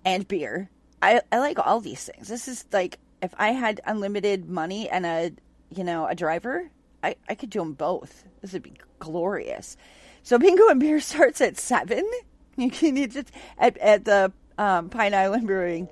and 0.04 0.28
beer. 0.28 0.70
I, 1.02 1.22
I 1.32 1.40
like 1.40 1.60
all 1.60 1.82
these 1.82 2.06
things. 2.06 2.30
This 2.30 2.48
is 2.48 2.66
like 2.72 2.98
if 3.26 3.36
I 3.38 3.52
had 3.52 3.82
unlimited 3.86 4.50
money 4.50 4.90
and 4.90 5.06
a 5.06 5.32
you 5.70 5.84
know 5.84 6.08
a 6.08 6.16
driver, 6.16 6.70
I, 7.04 7.16
I 7.28 7.36
could 7.36 7.50
do 7.50 7.60
them 7.60 7.74
both. 7.74 8.24
This 8.42 8.54
would 8.54 8.64
be 8.64 8.74
glorious. 9.00 9.78
So 10.24 10.40
bingo 10.40 10.70
and 10.70 10.80
beer 10.80 11.00
starts 11.14 11.42
at 11.42 11.58
seven. 11.58 12.10
You 12.58 12.72
can 12.72 12.96
you 12.96 13.08
just 13.08 13.32
at 13.58 13.78
at 13.80 14.06
the 14.06 14.32
um, 14.58 14.88
Pine 14.90 15.14
Island 15.14 15.46
Brewing 15.46 15.90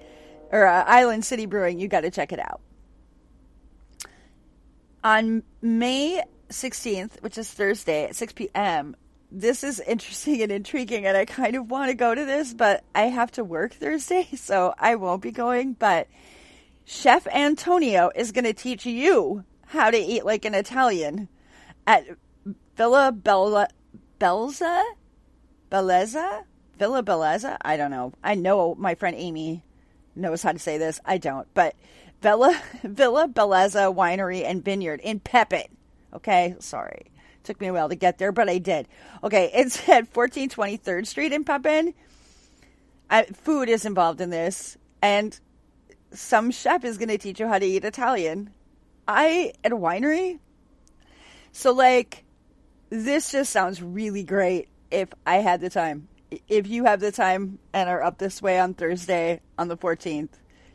or 0.50 0.66
uh, 0.66 0.86
Island 0.86 1.26
City 1.26 1.46
Brewing. 1.46 1.78
You 1.78 1.90
got 1.90 2.02
to 2.02 2.10
check 2.10 2.32
it 2.32 2.40
out. 2.40 2.62
On 5.04 5.44
May 5.62 6.24
16th, 6.48 7.22
which 7.22 7.38
is 7.38 7.52
Thursday 7.52 8.06
at 8.06 8.16
6 8.16 8.32
p.m., 8.32 8.96
this 9.30 9.64
is 9.64 9.80
interesting 9.80 10.42
and 10.44 10.52
intriguing, 10.52 11.06
and 11.06 11.18
I 11.18 11.26
kind 11.26 11.56
of 11.56 11.70
want 11.70 11.90
to 11.90 11.96
go 11.96 12.14
to 12.14 12.24
this, 12.24 12.54
but 12.54 12.84
I 12.94 13.04
have 13.04 13.32
to 13.32 13.44
work 13.44 13.74
Thursday, 13.74 14.28
so 14.36 14.74
I 14.78 14.96
won't 14.96 15.22
be 15.22 15.32
going. 15.32 15.74
But 15.74 16.08
Chef 16.86 17.28
Antonio 17.28 18.12
is 18.16 18.32
going 18.32 18.44
to 18.46 18.54
teach 18.54 18.86
you 18.86 19.44
how 19.68 19.90
to 19.90 19.98
eat 19.98 20.26
like 20.26 20.46
an 20.46 20.54
Italian 20.54 21.30
at 21.88 22.06
Villa 22.76 23.12
Bella, 23.12 23.68
Belza? 24.20 24.84
Bellezza? 25.72 26.44
Villa 26.78 27.04
Bellezza? 27.04 27.58
I 27.62 27.78
don't 27.78 27.92
know. 27.92 28.14
I 28.24 28.36
know 28.36 28.76
my 28.76 28.96
friend 28.96 29.16
Amy 29.18 29.64
knows 30.16 30.44
how 30.44 30.52
to 30.52 30.60
say 30.60 30.78
this. 30.78 31.00
I 31.06 31.18
don't. 31.18 31.48
But 31.54 31.76
Villa, 32.22 32.60
Villa 32.84 33.28
Bellezza 33.28 33.94
Winery 33.94 34.44
and 34.44 34.64
Vineyard 34.64 35.00
in 35.02 35.20
Pepin. 35.20 35.68
Okay, 36.14 36.56
sorry. 36.60 37.12
Took 37.44 37.60
me 37.60 37.68
a 37.68 37.74
while 37.74 37.90
to 37.90 37.96
get 37.96 38.18
there, 38.18 38.32
but 38.32 38.50
I 38.50 38.58
did. 38.58 38.88
Okay, 39.24 39.52
it's 39.54 39.88
at 39.90 40.14
1423rd 40.14 41.08
Street 41.08 41.34
in 41.34 41.44
Pepin. 41.44 41.94
I, 43.10 43.24
food 43.24 43.70
is 43.70 43.86
involved 43.86 44.22
in 44.22 44.30
this. 44.30 44.78
And 45.02 45.38
some 46.14 46.52
chef 46.52 46.84
is 46.84 46.98
going 46.98 47.10
to 47.10 47.18
teach 47.18 47.40
you 47.40 47.48
how 47.48 47.60
to 47.60 47.66
eat 47.66 47.84
Italian. 47.84 48.52
I 49.08 49.54
at 49.64 49.72
a 49.72 49.78
winery. 49.78 50.40
So 51.52 51.72
like 51.72 52.24
this 52.90 53.32
just 53.32 53.52
sounds 53.52 53.82
really 53.82 54.24
great 54.24 54.70
if 54.92 55.10
I 55.26 55.38
had 55.38 55.62
the 55.62 55.70
time. 55.70 56.08
If 56.48 56.68
you 56.68 56.86
have 56.86 57.00
the 57.00 57.12
time 57.12 57.60
and 57.74 57.90
are 57.90 58.04
up 58.04 58.18
this 58.18 58.42
way 58.42 58.60
on 58.60 58.74
Thursday 58.74 59.42
on 59.58 59.68
the 59.68 59.78
14th, 59.78 60.30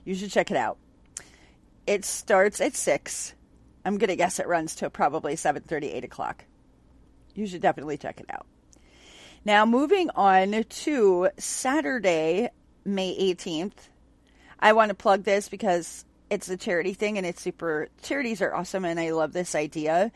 you 0.04 0.14
should 0.14 0.30
check 0.30 0.50
it 0.50 0.56
out. 0.56 0.78
It 1.86 2.04
starts 2.04 2.60
at 2.60 2.74
6. 2.74 3.34
I'm 3.84 3.98
going 3.98 4.08
to 4.08 4.16
guess 4.16 4.38
it 4.38 4.46
runs 4.46 4.74
to 4.76 4.90
probably 4.90 5.34
7:30 5.34 5.94
8 5.94 6.04
o'clock. 6.04 6.44
You 7.34 7.46
should 7.46 7.62
definitely 7.62 7.96
check 7.96 8.20
it 8.20 8.26
out. 8.30 8.46
Now, 9.44 9.64
moving 9.64 10.10
on 10.10 10.64
to 10.68 11.30
Saturday, 11.38 12.50
May 12.84 13.16
18th, 13.34 13.88
I 14.60 14.72
want 14.72 14.90
to 14.90 14.94
plug 14.94 15.24
this 15.24 15.48
because 15.48 16.04
it's 16.30 16.48
a 16.48 16.56
charity 16.56 16.94
thing 16.94 17.16
and 17.16 17.26
it's 17.26 17.40
super 17.40 17.88
charities 18.02 18.42
are 18.42 18.54
awesome 18.54 18.84
and 18.84 19.00
I 19.00 19.10
love 19.10 19.32
this 19.32 19.54
idea. 19.54 20.12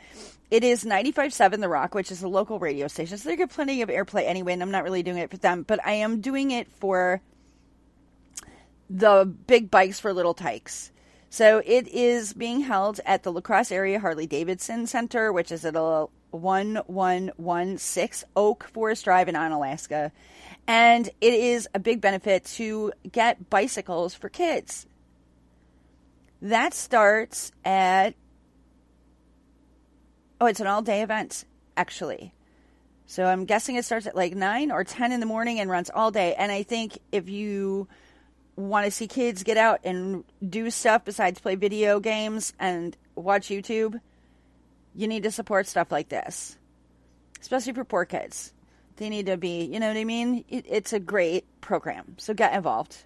It 0.50 0.64
is 0.64 0.84
95.7 0.84 1.60
The 1.60 1.68
Rock, 1.68 1.94
which 1.94 2.10
is 2.10 2.22
a 2.22 2.28
local 2.28 2.58
radio 2.58 2.86
station. 2.88 3.16
So 3.16 3.28
they 3.28 3.36
get 3.36 3.50
plenty 3.50 3.80
of 3.80 3.88
airplay 3.88 4.26
anyway, 4.26 4.52
and 4.52 4.62
I'm 4.62 4.70
not 4.70 4.84
really 4.84 5.02
doing 5.02 5.18
it 5.18 5.30
for 5.30 5.38
them, 5.38 5.62
but 5.62 5.80
I 5.86 5.92
am 5.92 6.20
doing 6.20 6.50
it 6.50 6.70
for 6.70 7.22
the 8.90 9.24
big 9.46 9.70
bikes 9.70 9.98
for 9.98 10.12
little 10.12 10.34
tykes. 10.34 10.92
So 11.30 11.62
it 11.64 11.88
is 11.88 12.34
being 12.34 12.60
held 12.60 13.00
at 13.06 13.22
the 13.22 13.32
La 13.32 13.40
Crosse 13.40 13.72
Area 13.72 13.98
Harley 13.98 14.26
Davidson 14.26 14.86
Center, 14.86 15.32
which 15.32 15.50
is 15.50 15.64
at 15.64 15.74
a 15.74 16.06
1116 16.32 18.28
Oak 18.34 18.64
Forest 18.64 19.04
Drive 19.04 19.28
in 19.28 19.34
Onalaska. 19.34 20.10
And 20.66 21.08
it 21.20 21.34
is 21.34 21.68
a 21.74 21.78
big 21.78 22.00
benefit 22.00 22.44
to 22.56 22.92
get 23.10 23.48
bicycles 23.50 24.14
for 24.14 24.28
kids. 24.28 24.86
That 26.40 26.74
starts 26.74 27.52
at 27.64 28.14
Oh, 30.40 30.46
it's 30.46 30.58
an 30.58 30.66
all 30.66 30.82
day 30.82 31.02
event, 31.02 31.44
actually. 31.76 32.34
So 33.06 33.26
I'm 33.26 33.44
guessing 33.44 33.76
it 33.76 33.84
starts 33.84 34.08
at 34.08 34.16
like 34.16 34.34
9 34.34 34.72
or 34.72 34.82
10 34.82 35.12
in 35.12 35.20
the 35.20 35.26
morning 35.26 35.60
and 35.60 35.70
runs 35.70 35.88
all 35.88 36.10
day. 36.10 36.34
And 36.34 36.50
I 36.50 36.64
think 36.64 36.98
if 37.12 37.28
you 37.28 37.86
want 38.56 38.84
to 38.84 38.90
see 38.90 39.06
kids 39.06 39.44
get 39.44 39.56
out 39.56 39.80
and 39.84 40.24
do 40.46 40.68
stuff 40.70 41.04
besides 41.04 41.38
play 41.38 41.54
video 41.54 42.00
games 42.00 42.52
and 42.58 42.96
watch 43.14 43.48
YouTube, 43.48 44.00
you 44.94 45.08
need 45.08 45.22
to 45.22 45.30
support 45.30 45.66
stuff 45.66 45.90
like 45.90 46.08
this, 46.08 46.56
especially 47.40 47.72
for 47.72 47.84
poor 47.84 48.04
kids. 48.04 48.52
They 48.96 49.08
need 49.08 49.26
to 49.26 49.36
be, 49.36 49.64
you 49.64 49.80
know 49.80 49.88
what 49.88 49.96
I 49.96 50.04
mean? 50.04 50.44
It, 50.48 50.66
it's 50.68 50.92
a 50.92 51.00
great 51.00 51.44
program. 51.60 52.14
So 52.18 52.34
get 52.34 52.54
involved. 52.54 52.96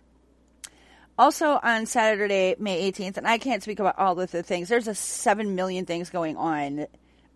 Also 1.18 1.58
on 1.62 1.86
Saturday, 1.86 2.56
May 2.58 2.90
18th, 2.90 3.16
and 3.16 3.26
I 3.26 3.38
can't 3.38 3.62
speak 3.62 3.78
about 3.78 3.98
all 3.98 4.18
of 4.20 4.30
the 4.30 4.42
things, 4.42 4.68
there's 4.68 4.88
a 4.88 4.94
7 4.94 5.54
million 5.54 5.86
things 5.86 6.10
going 6.10 6.36
on, 6.36 6.86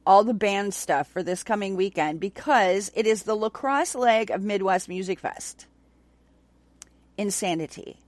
all 0.04 0.24
the 0.24 0.34
band 0.34 0.74
stuff 0.74 1.08
for 1.08 1.22
this 1.22 1.42
coming 1.42 1.76
weekend 1.76 2.20
because 2.20 2.90
it 2.94 3.06
is 3.06 3.22
the 3.22 3.34
lacrosse 3.34 3.94
leg 3.94 4.30
of 4.30 4.42
Midwest 4.42 4.88
Music 4.88 5.18
Fest. 5.18 5.66
Insanity. 7.16 7.98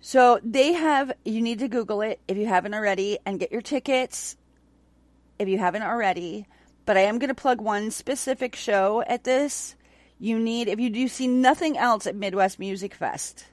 So 0.00 0.38
they 0.44 0.74
have, 0.74 1.12
you 1.24 1.40
need 1.40 1.60
to 1.60 1.68
Google 1.68 2.02
it 2.02 2.20
if 2.28 2.36
you 2.36 2.46
haven't 2.46 2.74
already 2.74 3.18
and 3.24 3.40
get 3.40 3.52
your 3.52 3.62
tickets 3.62 4.36
if 5.38 5.48
you 5.48 5.58
haven't 5.58 5.82
already. 5.82 6.46
But 6.86 6.96
I 6.96 7.02
am 7.02 7.18
going 7.18 7.28
to 7.28 7.34
plug 7.34 7.60
one 7.60 7.90
specific 7.90 8.54
show 8.54 9.02
at 9.06 9.24
this. 9.24 9.74
You 10.18 10.38
need, 10.38 10.68
if 10.68 10.78
you 10.78 10.90
do 10.90 11.08
see 11.08 11.26
nothing 11.26 11.76
else 11.76 12.06
at 12.06 12.14
Midwest 12.14 12.58
Music 12.58 12.94
Fest, 12.94 13.46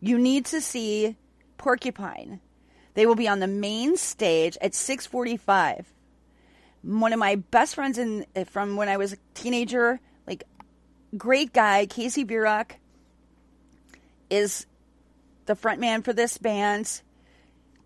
you 0.00 0.18
need 0.18 0.46
to 0.46 0.60
see 0.60 1.16
Porcupine. 1.58 2.40
They 2.94 3.06
will 3.06 3.14
be 3.14 3.28
on 3.28 3.40
the 3.40 3.46
main 3.46 3.96
stage 3.96 4.56
at 4.60 4.72
6:45. 4.72 5.86
One 6.82 7.12
of 7.12 7.18
my 7.18 7.36
best 7.36 7.74
friends 7.74 7.98
in 7.98 8.26
from 8.46 8.76
when 8.76 8.88
I 8.88 8.96
was 8.96 9.12
a 9.12 9.18
teenager, 9.34 10.00
like 10.26 10.44
great 11.16 11.52
guy, 11.52 11.86
Casey 11.86 12.24
Virock, 12.24 12.72
is 14.30 14.66
the 15.46 15.54
front 15.54 15.80
man 15.80 16.02
for 16.02 16.12
this 16.12 16.38
band. 16.38 17.02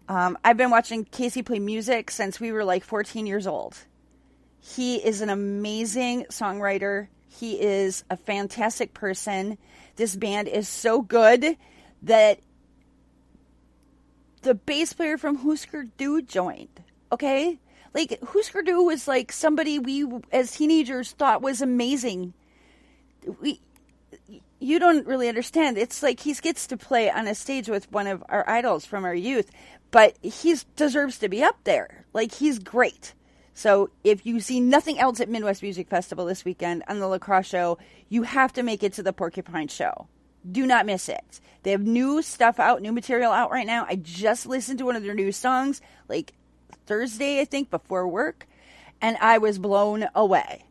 Um, 0.08 0.36
I've 0.44 0.56
been 0.56 0.70
watching 0.70 1.04
Casey 1.04 1.42
play 1.42 1.58
music 1.58 2.10
since 2.10 2.38
we 2.38 2.52
were 2.52 2.64
like 2.64 2.84
14 2.84 3.26
years 3.26 3.46
old. 3.46 3.76
He 4.60 4.96
is 4.96 5.20
an 5.20 5.30
amazing 5.30 6.26
songwriter. 6.30 7.08
He 7.28 7.60
is 7.60 8.04
a 8.10 8.16
fantastic 8.16 8.94
person. 8.94 9.58
This 9.96 10.14
band 10.16 10.48
is 10.48 10.68
so 10.68 11.02
good 11.02 11.56
that 12.02 12.40
the 14.42 14.54
bass 14.54 14.92
player 14.92 15.18
from 15.18 15.36
Husker 15.36 15.84
Du 15.96 16.22
joined. 16.22 16.82
Okay? 17.10 17.58
Like, 17.94 18.18
Husker 18.22 18.62
Du 18.62 18.82
was 18.82 19.08
like 19.08 19.32
somebody 19.32 19.78
we, 19.78 20.06
as 20.32 20.52
teenagers, 20.52 21.12
thought 21.12 21.42
was 21.42 21.62
amazing. 21.62 22.34
We, 23.40 23.60
you 24.58 24.78
don't 24.78 25.06
really 25.06 25.28
understand. 25.28 25.76
It's 25.76 26.02
like 26.02 26.20
he 26.20 26.32
gets 26.34 26.66
to 26.68 26.76
play 26.76 27.10
on 27.10 27.26
a 27.26 27.34
stage 27.34 27.68
with 27.68 27.90
one 27.92 28.06
of 28.06 28.24
our 28.28 28.48
idols 28.48 28.84
from 28.84 29.04
our 29.04 29.14
youth, 29.14 29.50
but 29.94 30.18
he 30.22 30.56
deserves 30.74 31.18
to 31.18 31.28
be 31.28 31.40
up 31.40 31.56
there. 31.62 32.04
Like, 32.12 32.34
he's 32.34 32.58
great. 32.58 33.14
So 33.52 33.90
if 34.02 34.26
you 34.26 34.40
see 34.40 34.58
nothing 34.58 34.98
else 34.98 35.20
at 35.20 35.28
Midwest 35.28 35.62
Music 35.62 35.88
Festival 35.88 36.24
this 36.24 36.44
weekend 36.44 36.82
on 36.88 36.98
the 36.98 37.06
Lacrosse 37.06 37.46
show, 37.46 37.78
you 38.08 38.24
have 38.24 38.52
to 38.54 38.64
make 38.64 38.82
it 38.82 38.94
to 38.94 39.04
the 39.04 39.12
Porcupine 39.12 39.68
show. 39.68 40.08
Do 40.50 40.66
not 40.66 40.84
miss 40.84 41.08
it. 41.08 41.40
They 41.62 41.70
have 41.70 41.86
new 41.86 42.22
stuff 42.22 42.58
out, 42.58 42.82
new 42.82 42.90
material 42.90 43.30
out 43.30 43.52
right 43.52 43.68
now. 43.68 43.86
I 43.88 43.94
just 43.94 44.46
listened 44.46 44.80
to 44.80 44.84
one 44.84 44.96
of 44.96 45.04
their 45.04 45.14
new 45.14 45.30
songs 45.30 45.80
like 46.08 46.32
Thursday, 46.86 47.40
I 47.40 47.44
think, 47.44 47.70
before 47.70 48.08
work, 48.08 48.48
and 49.00 49.16
I 49.18 49.38
was 49.38 49.60
blown 49.60 50.06
away. 50.12 50.64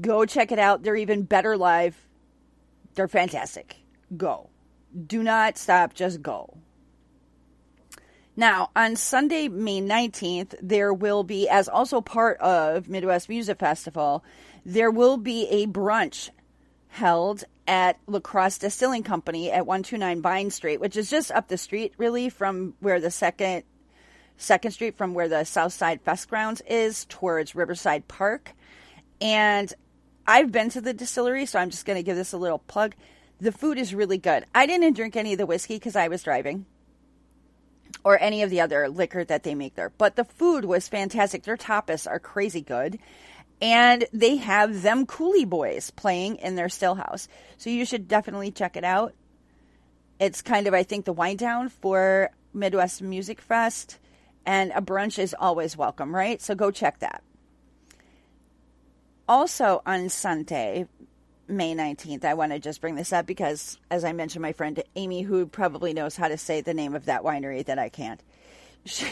Go 0.00 0.24
check 0.24 0.52
it 0.52 0.60
out. 0.60 0.84
They're 0.84 0.94
even 0.94 1.24
better 1.24 1.56
live. 1.56 1.96
They're 2.94 3.08
fantastic. 3.08 3.78
Go. 4.16 4.50
Do 5.08 5.24
not 5.24 5.58
stop, 5.58 5.92
just 5.92 6.22
go. 6.22 6.56
Now, 8.38 8.70
on 8.76 8.94
Sunday, 8.94 9.48
May 9.48 9.80
19th, 9.80 10.54
there 10.62 10.94
will 10.94 11.24
be, 11.24 11.48
as 11.48 11.68
also 11.68 12.00
part 12.00 12.38
of 12.38 12.88
Midwest 12.88 13.28
Music 13.28 13.58
Festival, 13.58 14.22
there 14.64 14.92
will 14.92 15.16
be 15.16 15.48
a 15.48 15.66
brunch 15.66 16.30
held 16.86 17.42
at 17.66 17.98
La 18.06 18.20
Crosse 18.20 18.58
Distilling 18.58 19.02
Company 19.02 19.50
at 19.50 19.66
129 19.66 20.22
Vine 20.22 20.50
Street, 20.50 20.78
which 20.78 20.96
is 20.96 21.10
just 21.10 21.32
up 21.32 21.48
the 21.48 21.58
street, 21.58 21.94
really, 21.98 22.28
from 22.28 22.74
where 22.78 23.00
the 23.00 23.10
second 23.10 23.64
Second 24.36 24.70
Street, 24.70 24.96
from 24.96 25.14
where 25.14 25.28
the 25.28 25.42
South 25.42 25.72
Side 25.72 26.00
Fest 26.02 26.28
Grounds 26.28 26.62
is, 26.68 27.06
towards 27.06 27.56
Riverside 27.56 28.06
Park. 28.06 28.52
And 29.20 29.74
I've 30.28 30.52
been 30.52 30.70
to 30.70 30.80
the 30.80 30.94
distillery, 30.94 31.44
so 31.44 31.58
I'm 31.58 31.70
just 31.70 31.86
going 31.86 31.96
to 31.96 32.04
give 32.04 32.14
this 32.14 32.32
a 32.32 32.38
little 32.38 32.60
plug. 32.60 32.94
The 33.40 33.50
food 33.50 33.78
is 33.78 33.92
really 33.92 34.18
good. 34.18 34.46
I 34.54 34.66
didn't 34.66 34.94
drink 34.94 35.16
any 35.16 35.32
of 35.32 35.38
the 35.38 35.46
whiskey 35.46 35.74
because 35.74 35.96
I 35.96 36.06
was 36.06 36.22
driving 36.22 36.66
or 38.04 38.20
any 38.20 38.42
of 38.42 38.50
the 38.50 38.60
other 38.60 38.88
liquor 38.88 39.24
that 39.24 39.42
they 39.42 39.54
make 39.54 39.74
there. 39.74 39.90
But 39.90 40.16
the 40.16 40.24
food 40.24 40.64
was 40.64 40.88
fantastic. 40.88 41.42
Their 41.42 41.56
tapas 41.56 42.06
are 42.06 42.18
crazy 42.18 42.60
good 42.60 42.98
and 43.60 44.04
they 44.12 44.36
have 44.36 44.82
them 44.82 45.06
Coulee 45.06 45.44
Boys 45.44 45.90
playing 45.90 46.36
in 46.36 46.54
their 46.54 46.68
still 46.68 46.94
house. 46.94 47.28
So 47.56 47.70
you 47.70 47.84
should 47.84 48.08
definitely 48.08 48.50
check 48.50 48.76
it 48.76 48.84
out. 48.84 49.14
It's 50.20 50.42
kind 50.42 50.66
of, 50.66 50.74
I 50.74 50.82
think, 50.82 51.04
the 51.04 51.12
wind 51.12 51.38
down 51.38 51.68
for 51.68 52.30
Midwest 52.52 53.02
Music 53.02 53.40
Fest, 53.40 53.98
and 54.44 54.72
a 54.74 54.80
brunch 54.80 55.18
is 55.18 55.34
always 55.38 55.76
welcome, 55.76 56.14
right? 56.14 56.40
So 56.40 56.54
go 56.54 56.70
check 56.70 57.00
that. 57.00 57.22
Also 59.28 59.82
on 59.84 60.08
Sunday, 60.08 60.86
May 61.48 61.74
19th, 61.74 62.24
I 62.24 62.34
want 62.34 62.52
to 62.52 62.58
just 62.58 62.80
bring 62.80 62.94
this 62.94 63.12
up 63.12 63.26
because, 63.26 63.78
as 63.90 64.04
I 64.04 64.12
mentioned, 64.12 64.42
my 64.42 64.52
friend 64.52 64.82
Amy, 64.96 65.22
who 65.22 65.46
probably 65.46 65.92
knows 65.92 66.16
how 66.16 66.28
to 66.28 66.36
say 66.36 66.60
the 66.60 66.74
name 66.74 66.94
of 66.94 67.06
that 67.06 67.22
winery 67.22 67.64
that 67.64 67.78
I 67.78 67.88
can't, 67.88 68.22
she, 68.84 69.06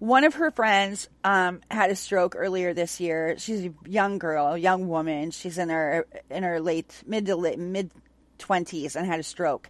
one 0.00 0.24
of 0.24 0.34
her 0.34 0.50
friends 0.50 1.08
um, 1.24 1.60
had 1.70 1.90
a 1.90 1.94
stroke 1.94 2.34
earlier 2.36 2.72
this 2.72 3.00
year. 3.00 3.36
She's 3.38 3.66
a 3.66 3.74
young 3.86 4.18
girl, 4.18 4.54
a 4.54 4.58
young 4.58 4.88
woman. 4.88 5.30
She's 5.30 5.58
in 5.58 5.68
her 5.68 6.06
in 6.30 6.42
her 6.42 6.58
late 6.58 7.02
mid 7.06 7.26
to 7.26 7.36
late 7.36 7.58
mid 7.58 7.90
twenties 8.38 8.96
and 8.96 9.06
had 9.06 9.20
a 9.20 9.22
stroke. 9.22 9.68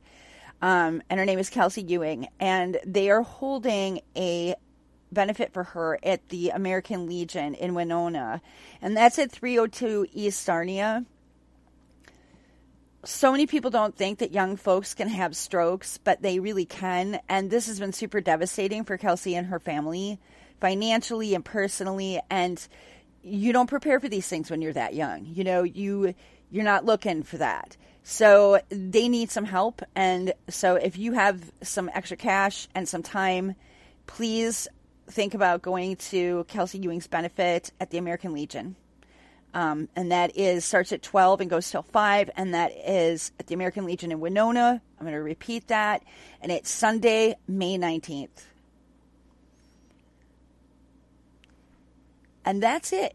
Um, 0.62 1.02
and 1.10 1.18
her 1.18 1.26
name 1.26 1.38
is 1.38 1.50
Kelsey 1.50 1.82
Ewing, 1.82 2.28
and 2.38 2.78
they 2.86 3.10
are 3.10 3.22
holding 3.22 4.02
a 4.16 4.54
benefit 5.10 5.52
for 5.52 5.64
her 5.64 5.98
at 6.02 6.28
the 6.28 6.50
American 6.50 7.06
Legion 7.06 7.54
in 7.54 7.74
Winona, 7.74 8.40
and 8.80 8.96
that's 8.96 9.18
at 9.18 9.32
302 9.32 10.06
East 10.12 10.42
Sarnia 10.42 11.04
so 13.04 13.32
many 13.32 13.46
people 13.46 13.70
don't 13.70 13.96
think 13.96 14.18
that 14.18 14.32
young 14.32 14.56
folks 14.56 14.94
can 14.94 15.08
have 15.08 15.34
strokes, 15.34 15.98
but 15.98 16.20
they 16.22 16.38
really 16.38 16.66
can. 16.66 17.20
And 17.28 17.50
this 17.50 17.66
has 17.66 17.80
been 17.80 17.92
super 17.92 18.20
devastating 18.20 18.84
for 18.84 18.98
Kelsey 18.98 19.34
and 19.34 19.46
her 19.46 19.58
family, 19.58 20.18
financially 20.60 21.34
and 21.34 21.44
personally. 21.44 22.20
And 22.28 22.66
you 23.22 23.52
don't 23.52 23.68
prepare 23.68 24.00
for 24.00 24.08
these 24.08 24.28
things 24.28 24.50
when 24.50 24.60
you're 24.60 24.74
that 24.74 24.94
young. 24.94 25.24
You 25.24 25.44
know, 25.44 25.62
you 25.62 26.14
you're 26.50 26.64
not 26.64 26.84
looking 26.84 27.22
for 27.22 27.38
that. 27.38 27.76
So 28.02 28.60
they 28.70 29.08
need 29.08 29.30
some 29.30 29.44
help. 29.44 29.82
And 29.94 30.32
so 30.48 30.74
if 30.74 30.98
you 30.98 31.12
have 31.12 31.50
some 31.62 31.90
extra 31.94 32.16
cash 32.16 32.66
and 32.74 32.88
some 32.88 33.02
time, 33.02 33.54
please 34.06 34.66
think 35.08 35.34
about 35.34 35.62
going 35.62 35.96
to 35.96 36.44
Kelsey 36.48 36.78
Ewing's 36.78 37.06
benefit 37.06 37.72
at 37.80 37.90
the 37.90 37.98
American 37.98 38.32
Legion. 38.32 38.76
Um, 39.52 39.88
and 39.96 40.12
that 40.12 40.36
is 40.36 40.64
starts 40.64 40.92
at 40.92 41.02
12 41.02 41.40
and 41.40 41.50
goes 41.50 41.68
till 41.68 41.82
5 41.82 42.30
and 42.36 42.54
that 42.54 42.70
is 42.70 43.32
at 43.40 43.48
the 43.48 43.54
american 43.54 43.84
legion 43.84 44.12
in 44.12 44.20
winona. 44.20 44.80
I'm 44.98 45.04
going 45.04 45.16
to 45.16 45.22
repeat 45.22 45.66
that. 45.68 46.04
And 46.40 46.52
it's 46.52 46.70
sunday 46.70 47.34
may 47.48 47.76
19th 47.76 48.28
and 52.44 52.62
that's 52.62 52.92
it 52.92 53.14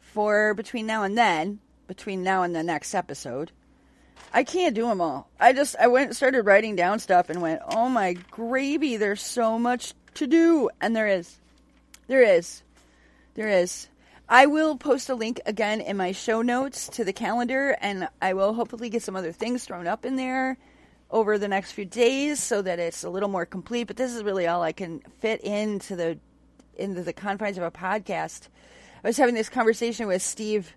for 0.00 0.54
between 0.54 0.86
now 0.86 1.02
and 1.02 1.18
then 1.18 1.58
between 1.86 2.22
now 2.22 2.42
and 2.42 2.54
the 2.54 2.62
next 2.62 2.94
episode. 2.94 3.50
I 4.32 4.44
can't 4.44 4.74
do 4.74 4.86
them 4.86 5.00
all. 5.00 5.28
I 5.40 5.52
just 5.52 5.76
i 5.78 5.88
went 5.88 6.14
started 6.16 6.42
writing 6.42 6.76
down 6.76 7.00
stuff 7.00 7.30
and 7.30 7.42
went 7.42 7.60
oh 7.68 7.88
my 7.88 8.14
gravy 8.30 8.96
there's 8.96 9.22
so 9.22 9.58
much 9.58 9.94
to 10.14 10.26
do. 10.26 10.70
And 10.80 10.94
there 10.94 11.08
is. 11.08 11.38
There 12.06 12.22
is. 12.22 12.62
There 13.34 13.48
is 13.48 13.88
I 14.28 14.46
will 14.46 14.76
post 14.76 15.10
a 15.10 15.14
link 15.14 15.40
again 15.44 15.80
in 15.80 15.96
my 15.96 16.12
show 16.12 16.42
notes 16.42 16.88
to 16.90 17.04
the 17.04 17.12
calendar, 17.12 17.76
and 17.80 18.08
I 18.20 18.34
will 18.34 18.54
hopefully 18.54 18.88
get 18.88 19.02
some 19.02 19.16
other 19.16 19.32
things 19.32 19.64
thrown 19.64 19.86
up 19.86 20.04
in 20.04 20.16
there 20.16 20.56
over 21.10 21.38
the 21.38 21.48
next 21.48 21.72
few 21.72 21.84
days 21.84 22.42
so 22.42 22.62
that 22.62 22.78
it's 22.78 23.04
a 23.04 23.10
little 23.10 23.28
more 23.28 23.44
complete. 23.44 23.84
But 23.84 23.96
this 23.96 24.14
is 24.14 24.22
really 24.22 24.46
all 24.46 24.62
I 24.62 24.72
can 24.72 25.00
fit 25.20 25.42
into 25.42 25.96
the 25.96 26.18
into 26.74 27.02
the 27.02 27.12
confines 27.12 27.58
of 27.58 27.64
a 27.64 27.70
podcast. 27.70 28.48
I 29.04 29.08
was 29.08 29.18
having 29.18 29.34
this 29.34 29.48
conversation 29.48 30.06
with 30.06 30.22
Steve 30.22 30.72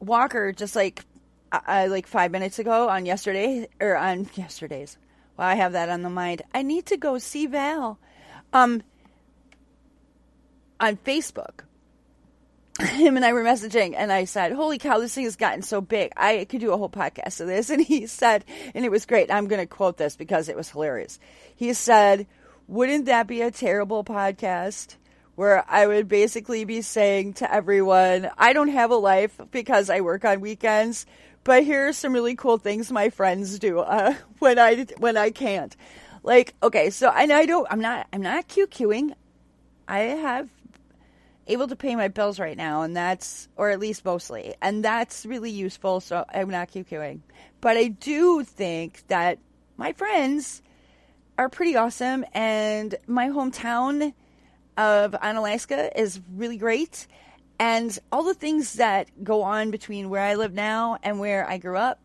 Walker 0.00 0.52
just 0.52 0.74
like 0.74 1.04
uh, 1.52 1.86
like 1.88 2.06
five 2.06 2.30
minutes 2.30 2.58
ago 2.58 2.88
on 2.88 3.06
yesterday 3.06 3.68
or 3.80 3.96
on 3.96 4.28
yesterday's. 4.34 4.98
Well, 5.36 5.46
I 5.46 5.54
have 5.54 5.72
that 5.72 5.88
on 5.88 6.02
the 6.02 6.10
mind. 6.10 6.42
I 6.54 6.62
need 6.62 6.86
to 6.86 6.96
go 6.96 7.18
see 7.18 7.46
Val. 7.46 7.98
Um, 8.52 8.82
on 10.80 10.96
Facebook. 10.96 11.65
Him 12.80 13.16
and 13.16 13.24
I 13.24 13.32
were 13.32 13.42
messaging, 13.42 13.94
and 13.96 14.12
I 14.12 14.26
said, 14.26 14.52
Holy 14.52 14.78
cow, 14.78 14.98
this 14.98 15.14
thing 15.14 15.24
has 15.24 15.36
gotten 15.36 15.62
so 15.62 15.80
big. 15.80 16.12
I 16.16 16.44
could 16.44 16.60
do 16.60 16.72
a 16.72 16.76
whole 16.76 16.90
podcast 16.90 17.40
of 17.40 17.46
this. 17.46 17.70
And 17.76 17.82
he 17.82 18.06
said, 18.06 18.44
and 18.74 18.84
it 18.84 18.90
was 18.90 19.06
great. 19.06 19.30
I'm 19.30 19.48
going 19.48 19.60
to 19.60 19.66
quote 19.66 19.96
this 19.96 20.16
because 20.16 20.48
it 20.48 20.56
was 20.56 20.70
hilarious. 20.70 21.18
He 21.54 21.72
said, 21.72 22.26
Wouldn't 22.68 23.06
that 23.06 23.26
be 23.26 23.40
a 23.40 23.50
terrible 23.50 24.04
podcast? 24.04 24.96
Where 25.36 25.64
I 25.68 25.86
would 25.86 26.08
basically 26.08 26.64
be 26.64 26.82
saying 26.82 27.34
to 27.34 27.52
everyone, 27.52 28.30
I 28.38 28.52
don't 28.52 28.68
have 28.68 28.90
a 28.90 28.96
life 28.96 29.38
because 29.50 29.90
I 29.90 30.00
work 30.00 30.24
on 30.24 30.40
weekends, 30.40 31.04
but 31.44 31.64
here 31.64 31.88
are 31.88 31.92
some 31.92 32.12
really 32.12 32.34
cool 32.34 32.56
things 32.56 32.90
my 32.90 33.10
friends 33.10 33.58
do 33.58 33.80
uh, 33.80 34.14
when 34.38 34.58
I 34.58 34.86
when 34.98 35.16
I 35.16 35.30
can't. 35.30 35.74
Like, 36.22 36.54
okay, 36.62 36.90
so 36.90 37.08
and 37.08 37.32
I 37.32 37.46
don't, 37.46 37.66
I'm 37.70 37.80
not, 37.80 38.06
I'm 38.12 38.22
not 38.22 38.48
QQing. 38.48 39.14
I 39.88 40.00
have 40.00 40.48
able 41.46 41.68
to 41.68 41.76
pay 41.76 41.94
my 41.94 42.08
bills 42.08 42.38
right 42.38 42.56
now, 42.56 42.82
and 42.82 42.96
that's, 42.96 43.48
or 43.56 43.70
at 43.70 43.78
least 43.78 44.04
mostly, 44.04 44.54
and 44.60 44.84
that's 44.84 45.24
really 45.24 45.50
useful. 45.50 46.00
So 46.00 46.24
I'm 46.32 46.50
not 46.50 46.70
QQing, 46.70 47.20
but 47.60 47.76
I 47.76 47.88
do 47.88 48.42
think 48.44 49.04
that 49.08 49.38
my 49.76 49.92
friends 49.92 50.62
are 51.38 51.48
pretty 51.48 51.76
awesome, 51.76 52.24
and 52.32 52.94
my 53.06 53.28
hometown 53.28 54.12
of 54.76 55.12
Onalaska 55.12 55.90
is 55.96 56.20
really 56.34 56.56
great, 56.56 57.06
and 57.58 57.98
all 58.10 58.24
the 58.24 58.34
things 58.34 58.74
that 58.74 59.08
go 59.22 59.42
on 59.42 59.70
between 59.70 60.10
where 60.10 60.22
I 60.22 60.34
live 60.34 60.52
now 60.52 60.98
and 61.02 61.18
where 61.20 61.48
I 61.48 61.58
grew 61.58 61.76
up 61.76 62.00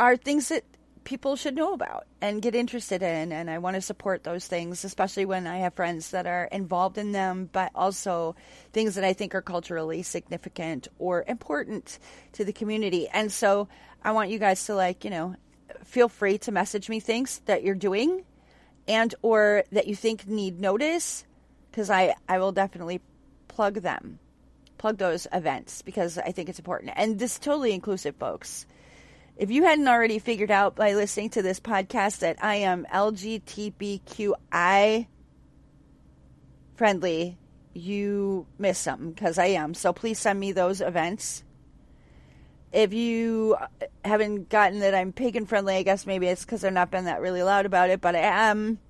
are 0.00 0.16
things 0.16 0.48
that 0.48 0.64
people 1.08 1.36
should 1.36 1.56
know 1.56 1.72
about 1.72 2.06
and 2.20 2.42
get 2.42 2.54
interested 2.54 3.02
in. 3.02 3.32
And 3.32 3.48
I 3.48 3.56
want 3.56 3.76
to 3.76 3.80
support 3.80 4.24
those 4.24 4.46
things, 4.46 4.84
especially 4.84 5.24
when 5.24 5.46
I 5.46 5.56
have 5.60 5.72
friends 5.72 6.10
that 6.10 6.26
are 6.26 6.44
involved 6.52 6.98
in 6.98 7.12
them, 7.12 7.48
but 7.50 7.70
also 7.74 8.36
things 8.74 8.94
that 8.96 9.04
I 9.04 9.14
think 9.14 9.34
are 9.34 9.40
culturally 9.40 10.02
significant 10.02 10.86
or 10.98 11.24
important 11.26 11.98
to 12.32 12.44
the 12.44 12.52
community. 12.52 13.08
And 13.08 13.32
so 13.32 13.68
I 14.04 14.12
want 14.12 14.28
you 14.28 14.38
guys 14.38 14.66
to 14.66 14.74
like, 14.74 15.02
you 15.02 15.08
know, 15.08 15.34
feel 15.82 16.10
free 16.10 16.36
to 16.38 16.52
message 16.52 16.90
me 16.90 17.00
things 17.00 17.40
that 17.46 17.62
you're 17.62 17.74
doing 17.74 18.22
and 18.86 19.14
or 19.22 19.64
that 19.72 19.86
you 19.86 19.96
think 19.96 20.26
need 20.28 20.60
notice 20.60 21.24
because 21.70 21.88
I, 21.88 22.16
I 22.28 22.36
will 22.38 22.52
definitely 22.52 23.00
plug 23.48 23.76
them 23.76 24.18
plug 24.76 24.98
those 24.98 25.26
events 25.32 25.82
because 25.82 26.18
I 26.18 26.30
think 26.30 26.48
it's 26.48 26.60
important. 26.60 26.92
And 26.94 27.18
this 27.18 27.32
is 27.32 27.38
totally 27.40 27.72
inclusive, 27.72 28.14
folks. 28.14 28.64
If 29.38 29.50
you 29.52 29.62
hadn't 29.62 29.86
already 29.86 30.18
figured 30.18 30.50
out 30.50 30.74
by 30.74 30.94
listening 30.94 31.30
to 31.30 31.42
this 31.42 31.60
podcast 31.60 32.18
that 32.18 32.42
I 32.42 32.56
am 32.56 32.84
LGBTQI 32.92 34.36
friendly, 36.74 37.38
you 37.72 38.48
missed 38.58 38.82
something 38.82 39.12
because 39.12 39.38
I 39.38 39.46
am. 39.46 39.74
So 39.74 39.92
please 39.92 40.18
send 40.18 40.40
me 40.40 40.50
those 40.50 40.80
events. 40.80 41.44
If 42.72 42.92
you 42.92 43.56
haven't 44.04 44.48
gotten 44.48 44.80
that 44.80 44.96
I'm 44.96 45.12
pagan 45.12 45.46
friendly, 45.46 45.76
I 45.76 45.84
guess 45.84 46.04
maybe 46.04 46.26
it's 46.26 46.44
because 46.44 46.64
I've 46.64 46.72
not 46.72 46.90
been 46.90 47.04
that 47.04 47.20
really 47.20 47.44
loud 47.44 47.64
about 47.64 47.90
it, 47.90 48.00
but 48.00 48.16
I 48.16 48.22
am. 48.22 48.80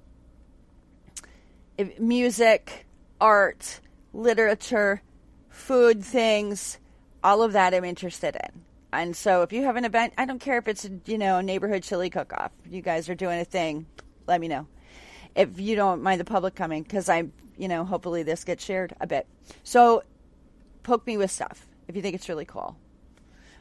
If, 1.76 2.00
music, 2.00 2.86
art, 3.20 3.80
literature, 4.14 5.02
food 5.50 6.02
things, 6.02 6.78
all 7.22 7.42
of 7.42 7.52
that 7.52 7.74
I'm 7.74 7.84
interested 7.84 8.34
in. 8.34 8.62
And 8.92 9.14
so 9.14 9.42
if 9.42 9.52
you 9.52 9.64
have 9.64 9.76
an 9.76 9.84
event, 9.84 10.14
I 10.16 10.24
don't 10.24 10.38
care 10.38 10.58
if 10.58 10.68
it's, 10.68 10.88
you 11.06 11.18
know, 11.18 11.38
a 11.38 11.42
neighborhood 11.42 11.82
chili 11.82 12.10
cook 12.10 12.32
off. 12.32 12.52
You 12.68 12.80
guys 12.80 13.08
are 13.08 13.14
doing 13.14 13.38
a 13.38 13.44
thing, 13.44 13.86
let 14.26 14.40
me 14.40 14.48
know. 14.48 14.66
If 15.34 15.60
you 15.60 15.76
don't 15.76 16.02
mind 16.02 16.20
the 16.20 16.24
public 16.24 16.54
coming, 16.54 16.82
because 16.82 17.08
I'm 17.08 17.32
you 17.58 17.68
know, 17.68 17.84
hopefully 17.84 18.22
this 18.22 18.44
gets 18.44 18.64
shared 18.64 18.94
a 19.00 19.06
bit. 19.06 19.26
So 19.64 20.02
poke 20.84 21.06
me 21.06 21.18
with 21.18 21.30
stuff 21.30 21.66
if 21.88 21.96
you 21.96 22.00
think 22.00 22.14
it's 22.14 22.28
really 22.28 22.44
cool. 22.44 22.76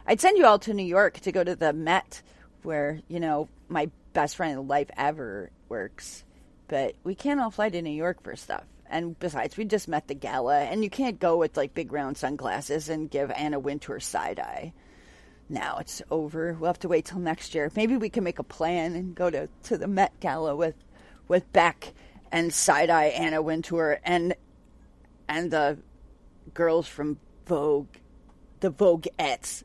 I'd 0.05 0.21
send 0.21 0.37
you 0.37 0.45
all 0.45 0.59
to 0.59 0.73
New 0.73 0.85
York 0.85 1.19
to 1.21 1.31
go 1.33 1.43
to 1.43 1.55
the 1.55 1.73
Met, 1.73 2.21
where, 2.63 3.01
you 3.09 3.19
know, 3.19 3.49
my 3.67 3.89
best 4.13 4.37
friend 4.37 4.57
in 4.57 4.67
life 4.67 4.89
ever 4.95 5.49
works. 5.67 6.23
But 6.69 6.95
we 7.03 7.15
can't 7.15 7.41
all 7.41 7.51
fly 7.51 7.69
to 7.69 7.81
New 7.81 7.89
York 7.89 8.23
for 8.23 8.35
stuff. 8.35 8.63
And 8.89 9.19
besides, 9.19 9.57
we 9.57 9.65
just 9.65 9.89
met 9.89 10.07
the 10.07 10.13
gala, 10.13 10.59
and 10.59 10.81
you 10.81 10.89
can't 10.89 11.19
go 11.19 11.35
with 11.35 11.57
like 11.57 11.73
big 11.73 11.91
round 11.91 12.17
sunglasses 12.17 12.87
and 12.87 13.11
give 13.11 13.31
Anna 13.31 13.59
Wintour 13.59 13.99
side 13.99 14.39
eye 14.39 14.71
now 15.49 15.77
it's 15.77 16.01
over. 16.11 16.53
We'll 16.53 16.67
have 16.67 16.79
to 16.79 16.87
wait 16.87 17.05
till 17.05 17.19
next 17.19 17.55
year. 17.55 17.71
Maybe 17.75 17.95
we 17.95 18.09
can 18.09 18.23
make 18.23 18.39
a 18.39 18.43
plan 18.43 18.95
and 18.95 19.15
go 19.15 19.29
to, 19.29 19.49
to 19.63 19.77
the 19.77 19.87
Met 19.87 20.19
Gala 20.19 20.55
with 20.55 20.75
with 21.27 21.51
Beck 21.51 21.93
and 22.31 22.53
Side 22.53 22.89
Eye 22.89 23.05
Anna 23.05 23.41
Wintour 23.41 23.99
and 24.03 24.35
and 25.27 25.51
the 25.51 25.77
girls 26.53 26.87
from 26.87 27.19
Vogue, 27.45 27.95
the 28.59 28.71
Voguettes. 28.71 29.63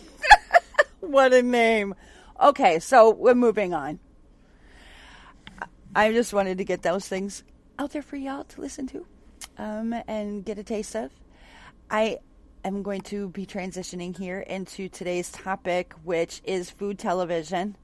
what 1.00 1.32
a 1.32 1.42
name! 1.42 1.94
Okay, 2.40 2.78
so 2.78 3.10
we're 3.10 3.34
moving 3.34 3.74
on. 3.74 3.98
I 5.94 6.12
just 6.12 6.32
wanted 6.32 6.58
to 6.58 6.64
get 6.64 6.82
those 6.82 7.06
things 7.06 7.42
out 7.78 7.90
there 7.90 8.02
for 8.02 8.16
y'all 8.16 8.44
to 8.44 8.60
listen 8.60 8.86
to 8.88 9.06
um, 9.58 9.94
and 10.06 10.44
get 10.44 10.58
a 10.58 10.62
taste 10.62 10.94
of. 10.94 11.10
I 11.90 12.18
am 12.64 12.82
going 12.82 13.00
to 13.02 13.28
be 13.28 13.46
transitioning 13.46 14.16
here 14.16 14.40
into 14.40 14.88
today's 14.88 15.30
topic, 15.30 15.94
which 16.04 16.40
is 16.44 16.70
food 16.70 16.98
television. 16.98 17.76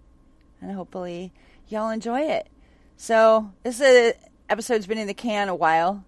And 0.60 0.72
hopefully, 0.72 1.32
y'all 1.68 1.90
enjoy 1.90 2.20
it. 2.20 2.48
So, 2.96 3.52
this 3.62 3.80
episode's 4.48 4.86
been 4.86 4.98
in 4.98 5.06
the 5.06 5.14
can 5.14 5.48
a 5.48 5.54
while, 5.54 6.04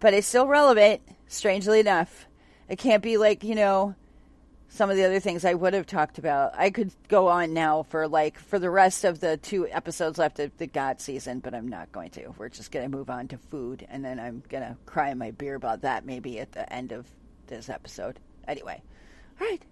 but 0.00 0.14
it's 0.14 0.26
still 0.26 0.46
relevant, 0.46 1.00
strangely 1.26 1.80
enough. 1.80 2.26
It 2.68 2.78
can't 2.78 3.02
be 3.02 3.16
like, 3.16 3.42
you 3.42 3.54
know, 3.54 3.94
some 4.68 4.88
of 4.88 4.96
the 4.96 5.04
other 5.04 5.18
things 5.18 5.44
I 5.44 5.54
would 5.54 5.74
have 5.74 5.86
talked 5.86 6.18
about. 6.18 6.52
I 6.56 6.70
could 6.70 6.92
go 7.08 7.28
on 7.28 7.52
now 7.52 7.82
for 7.82 8.06
like 8.06 8.38
for 8.38 8.58
the 8.58 8.70
rest 8.70 9.04
of 9.04 9.20
the 9.20 9.36
two 9.36 9.66
episodes 9.68 10.18
left 10.18 10.38
of 10.38 10.56
the 10.58 10.66
God 10.66 11.00
season, 11.00 11.40
but 11.40 11.54
I'm 11.54 11.68
not 11.68 11.90
going 11.90 12.10
to. 12.10 12.34
We're 12.38 12.48
just 12.48 12.70
going 12.70 12.88
to 12.88 12.96
move 12.96 13.10
on 13.10 13.28
to 13.28 13.38
food, 13.38 13.86
and 13.90 14.04
then 14.04 14.20
I'm 14.20 14.42
going 14.48 14.62
to 14.62 14.76
cry 14.86 15.10
in 15.10 15.18
my 15.18 15.32
beer 15.32 15.56
about 15.56 15.82
that 15.82 16.06
maybe 16.06 16.38
at 16.38 16.52
the 16.52 16.72
end 16.72 16.92
of 16.92 17.06
this 17.50 17.68
episode. 17.68 18.18
Anyway, 18.48 18.82
all 19.40 19.46
right. 19.46 19.62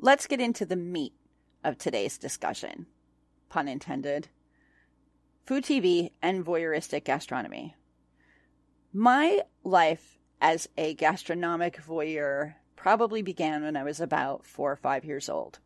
Let's 0.00 0.28
get 0.28 0.40
into 0.40 0.64
the 0.64 0.76
meat 0.76 1.12
of 1.64 1.76
today's 1.76 2.18
discussion. 2.18 2.86
Pun 3.48 3.66
intended. 3.66 4.28
Food 5.44 5.64
TV 5.64 6.12
and 6.22 6.46
voyeuristic 6.46 7.04
gastronomy. 7.04 7.74
My 8.92 9.42
life 9.64 10.18
as 10.40 10.68
a 10.76 10.94
gastronomic 10.94 11.82
voyeur 11.82 12.54
probably 12.76 13.22
began 13.22 13.64
when 13.64 13.76
I 13.76 13.82
was 13.82 14.00
about 14.00 14.46
four 14.46 14.70
or 14.70 14.76
five 14.76 15.04
years 15.04 15.28
old. 15.28 15.58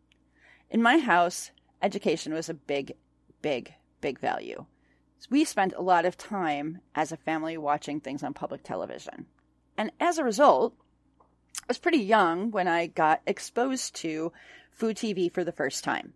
In 0.71 0.81
my 0.81 0.99
house, 0.99 1.51
education 1.83 2.33
was 2.33 2.49
a 2.49 2.55
big, 2.55 2.95
big, 3.43 3.75
big 4.01 4.19
value 4.19 4.65
we 5.31 5.45
spent 5.45 5.73
a 5.77 5.83
lot 5.83 6.05
of 6.05 6.17
time 6.17 6.81
as 6.95 7.13
a 7.13 7.17
family 7.17 7.57
watching 7.57 8.01
things 8.01 8.23
on 8.23 8.35
public 8.35 8.63
television. 8.63 9.27
And 9.77 9.93
as 10.01 10.19
a 10.19 10.25
result, 10.25 10.75
I 11.63 11.65
was 11.69 11.79
pretty 11.79 11.99
young 11.99 12.51
when 12.51 12.69
I 12.69 12.87
got 12.87 13.23
exposed 13.27 13.95
to 13.97 14.33
food 14.73 14.97
TV 14.97 15.33
for 15.33 15.45
the 15.45 15.53
first 15.53 15.85
time. 15.85 16.15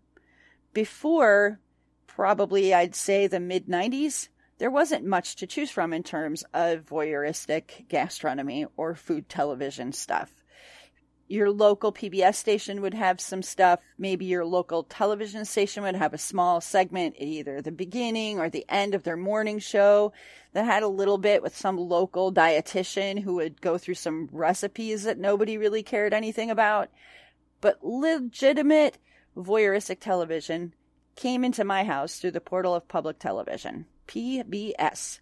Before 0.73 1.59
probably 2.05 2.73
I'd 2.73 2.95
say 2.95 3.27
the 3.27 3.39
mid 3.39 3.67
90s, 3.67 4.29
there 4.57 4.71
wasn't 4.71 5.05
much 5.05 5.35
to 5.37 5.47
choose 5.47 5.69
from 5.69 5.93
in 5.93 6.03
terms 6.03 6.43
of 6.53 6.85
voyeuristic 6.85 7.87
gastronomy 7.87 8.65
or 8.75 8.95
food 8.95 9.29
television 9.29 9.91
stuff 9.91 10.36
your 11.27 11.51
local 11.51 11.91
PBS 11.91 12.35
station 12.35 12.81
would 12.81 12.93
have 12.93 13.19
some 13.19 13.41
stuff. 13.41 13.79
Maybe 13.97 14.25
your 14.25 14.45
local 14.45 14.83
television 14.83 15.43
station 15.45 15.83
would 15.83 15.95
have 15.95 16.13
a 16.13 16.17
small 16.17 16.61
segment 16.61 17.15
at 17.17 17.23
either 17.23 17.61
the 17.61 17.71
beginning 17.71 18.39
or 18.39 18.49
the 18.49 18.65
end 18.69 18.95
of 18.95 19.03
their 19.03 19.17
morning 19.17 19.59
show 19.59 20.13
that 20.53 20.65
had 20.65 20.83
a 20.83 20.87
little 20.87 21.17
bit 21.17 21.43
with 21.43 21.55
some 21.55 21.77
local 21.77 22.31
dietitian 22.31 23.21
who 23.21 23.35
would 23.35 23.61
go 23.61 23.77
through 23.77 23.95
some 23.95 24.29
recipes 24.31 25.03
that 25.03 25.19
nobody 25.19 25.57
really 25.57 25.83
cared 25.83 26.13
anything 26.13 26.49
about. 26.49 26.89
But 27.59 27.83
legitimate 27.83 28.97
voyeuristic 29.35 29.99
television 29.99 30.73
came 31.15 31.43
into 31.43 31.65
my 31.65 31.83
house 31.83 32.19
through 32.19 32.31
the 32.31 32.39
portal 32.39 32.73
of 32.73 32.87
public 32.87 33.19
television, 33.19 33.85
PBS. 34.07 35.19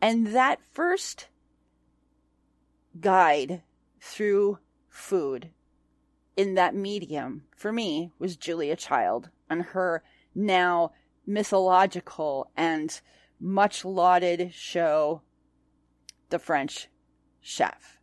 And 0.00 0.28
that 0.28 0.60
first 0.72 1.28
guide 3.00 3.62
through 4.00 4.58
food 4.94 5.50
in 6.36 6.54
that 6.54 6.74
medium 6.74 7.42
for 7.56 7.72
me 7.72 8.12
was 8.20 8.36
Julia 8.36 8.76
Child 8.76 9.28
and 9.50 9.62
her 9.62 10.04
now 10.36 10.92
mythological 11.26 12.50
and 12.56 13.00
much 13.40 13.84
lauded 13.84 14.54
show, 14.54 15.22
The 16.30 16.38
French 16.38 16.88
Chef. 17.40 17.98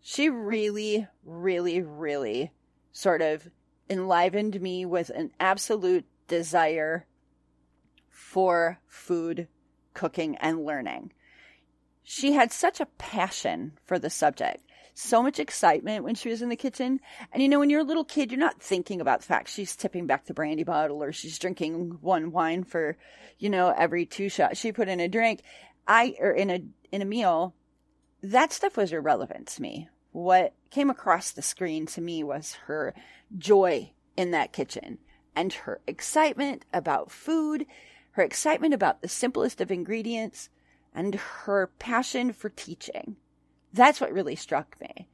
She 0.00 0.28
really, 0.28 1.08
really, 1.24 1.80
really 1.80 2.52
sort 2.92 3.22
of 3.22 3.48
enlivened 3.88 4.60
me 4.60 4.84
with 4.84 5.08
an 5.10 5.30
absolute 5.40 6.04
desire 6.28 7.06
for 8.10 8.78
food, 8.86 9.48
cooking, 9.94 10.36
and 10.36 10.66
learning. 10.66 11.12
She 12.02 12.32
had 12.32 12.52
such 12.52 12.78
a 12.78 12.86
passion 12.98 13.78
for 13.84 13.98
the 13.98 14.10
subject, 14.10 14.67
so 14.98 15.22
much 15.22 15.38
excitement 15.38 16.02
when 16.02 16.16
she 16.16 16.28
was 16.28 16.42
in 16.42 16.48
the 16.48 16.56
kitchen. 16.56 17.00
And 17.32 17.42
you 17.42 17.48
know, 17.48 17.60
when 17.60 17.70
you're 17.70 17.80
a 17.80 17.84
little 17.84 18.04
kid, 18.04 18.32
you're 18.32 18.40
not 18.40 18.60
thinking 18.60 19.00
about 19.00 19.20
the 19.20 19.26
fact 19.26 19.48
she's 19.48 19.76
tipping 19.76 20.06
back 20.06 20.26
the 20.26 20.34
brandy 20.34 20.64
bottle 20.64 21.02
or 21.02 21.12
she's 21.12 21.38
drinking 21.38 21.98
one 22.00 22.32
wine 22.32 22.64
for, 22.64 22.96
you 23.38 23.48
know, 23.48 23.72
every 23.76 24.06
two 24.06 24.28
shots 24.28 24.58
she 24.58 24.72
put 24.72 24.88
in 24.88 24.98
a 24.98 25.08
drink. 25.08 25.42
I, 25.86 26.16
or 26.18 26.32
in 26.32 26.50
a, 26.50 26.62
in 26.90 27.00
a 27.00 27.06
meal, 27.06 27.54
that 28.22 28.52
stuff 28.52 28.76
was 28.76 28.92
irrelevant 28.92 29.46
to 29.48 29.62
me. 29.62 29.88
What 30.10 30.54
came 30.70 30.90
across 30.90 31.30
the 31.30 31.42
screen 31.42 31.86
to 31.86 32.00
me 32.00 32.24
was 32.24 32.54
her 32.66 32.92
joy 33.36 33.92
in 34.16 34.32
that 34.32 34.52
kitchen 34.52 34.98
and 35.36 35.52
her 35.52 35.80
excitement 35.86 36.64
about 36.72 37.12
food, 37.12 37.66
her 38.12 38.24
excitement 38.24 38.74
about 38.74 39.00
the 39.00 39.08
simplest 39.08 39.60
of 39.60 39.70
ingredients, 39.70 40.48
and 40.92 41.14
her 41.14 41.68
passion 41.78 42.32
for 42.32 42.48
teaching. 42.48 43.14
That's 43.72 44.00
what 44.00 44.12
really 44.12 44.36
struck 44.36 44.76
me. 44.80 45.08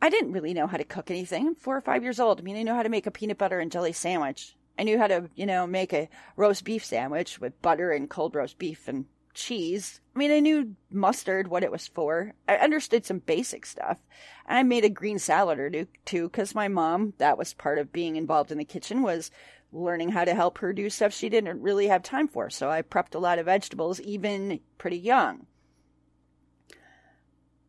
I 0.00 0.10
didn't 0.10 0.32
really 0.32 0.54
know 0.54 0.66
how 0.66 0.76
to 0.76 0.84
cook 0.84 1.10
anything. 1.10 1.46
I'm 1.46 1.54
four 1.54 1.76
or 1.76 1.80
five 1.80 2.02
years 2.02 2.18
old. 2.18 2.40
I 2.40 2.42
mean, 2.42 2.56
I 2.56 2.62
know 2.62 2.74
how 2.74 2.82
to 2.82 2.88
make 2.88 3.06
a 3.06 3.10
peanut 3.10 3.38
butter 3.38 3.60
and 3.60 3.70
jelly 3.70 3.92
sandwich. 3.92 4.56
I 4.78 4.82
knew 4.82 4.98
how 4.98 5.06
to, 5.06 5.30
you 5.36 5.46
know, 5.46 5.66
make 5.66 5.92
a 5.92 6.08
roast 6.36 6.64
beef 6.64 6.84
sandwich 6.84 7.40
with 7.40 7.60
butter 7.62 7.92
and 7.92 8.10
cold 8.10 8.34
roast 8.34 8.58
beef 8.58 8.88
and 8.88 9.04
cheese. 9.34 10.00
I 10.14 10.18
mean, 10.18 10.30
I 10.30 10.40
knew 10.40 10.74
mustard, 10.90 11.48
what 11.48 11.62
it 11.62 11.70
was 11.70 11.86
for. 11.86 12.34
I 12.48 12.56
understood 12.56 13.06
some 13.06 13.20
basic 13.20 13.64
stuff. 13.64 13.98
I 14.46 14.62
made 14.62 14.84
a 14.84 14.90
green 14.90 15.18
salad 15.18 15.58
or 15.58 15.86
two 16.04 16.28
because 16.28 16.54
my 16.54 16.68
mom, 16.68 17.14
that 17.18 17.38
was 17.38 17.54
part 17.54 17.78
of 17.78 17.92
being 17.92 18.16
involved 18.16 18.50
in 18.50 18.58
the 18.58 18.64
kitchen, 18.64 19.02
was 19.02 19.30
learning 19.72 20.10
how 20.10 20.24
to 20.24 20.34
help 20.34 20.58
her 20.58 20.72
do 20.72 20.90
stuff 20.90 21.14
she 21.14 21.28
didn't 21.28 21.62
really 21.62 21.86
have 21.86 22.02
time 22.02 22.28
for. 22.28 22.50
So 22.50 22.70
I 22.70 22.82
prepped 22.82 23.14
a 23.14 23.18
lot 23.18 23.38
of 23.38 23.46
vegetables, 23.46 24.00
even 24.00 24.60
pretty 24.78 24.98
young. 24.98 25.46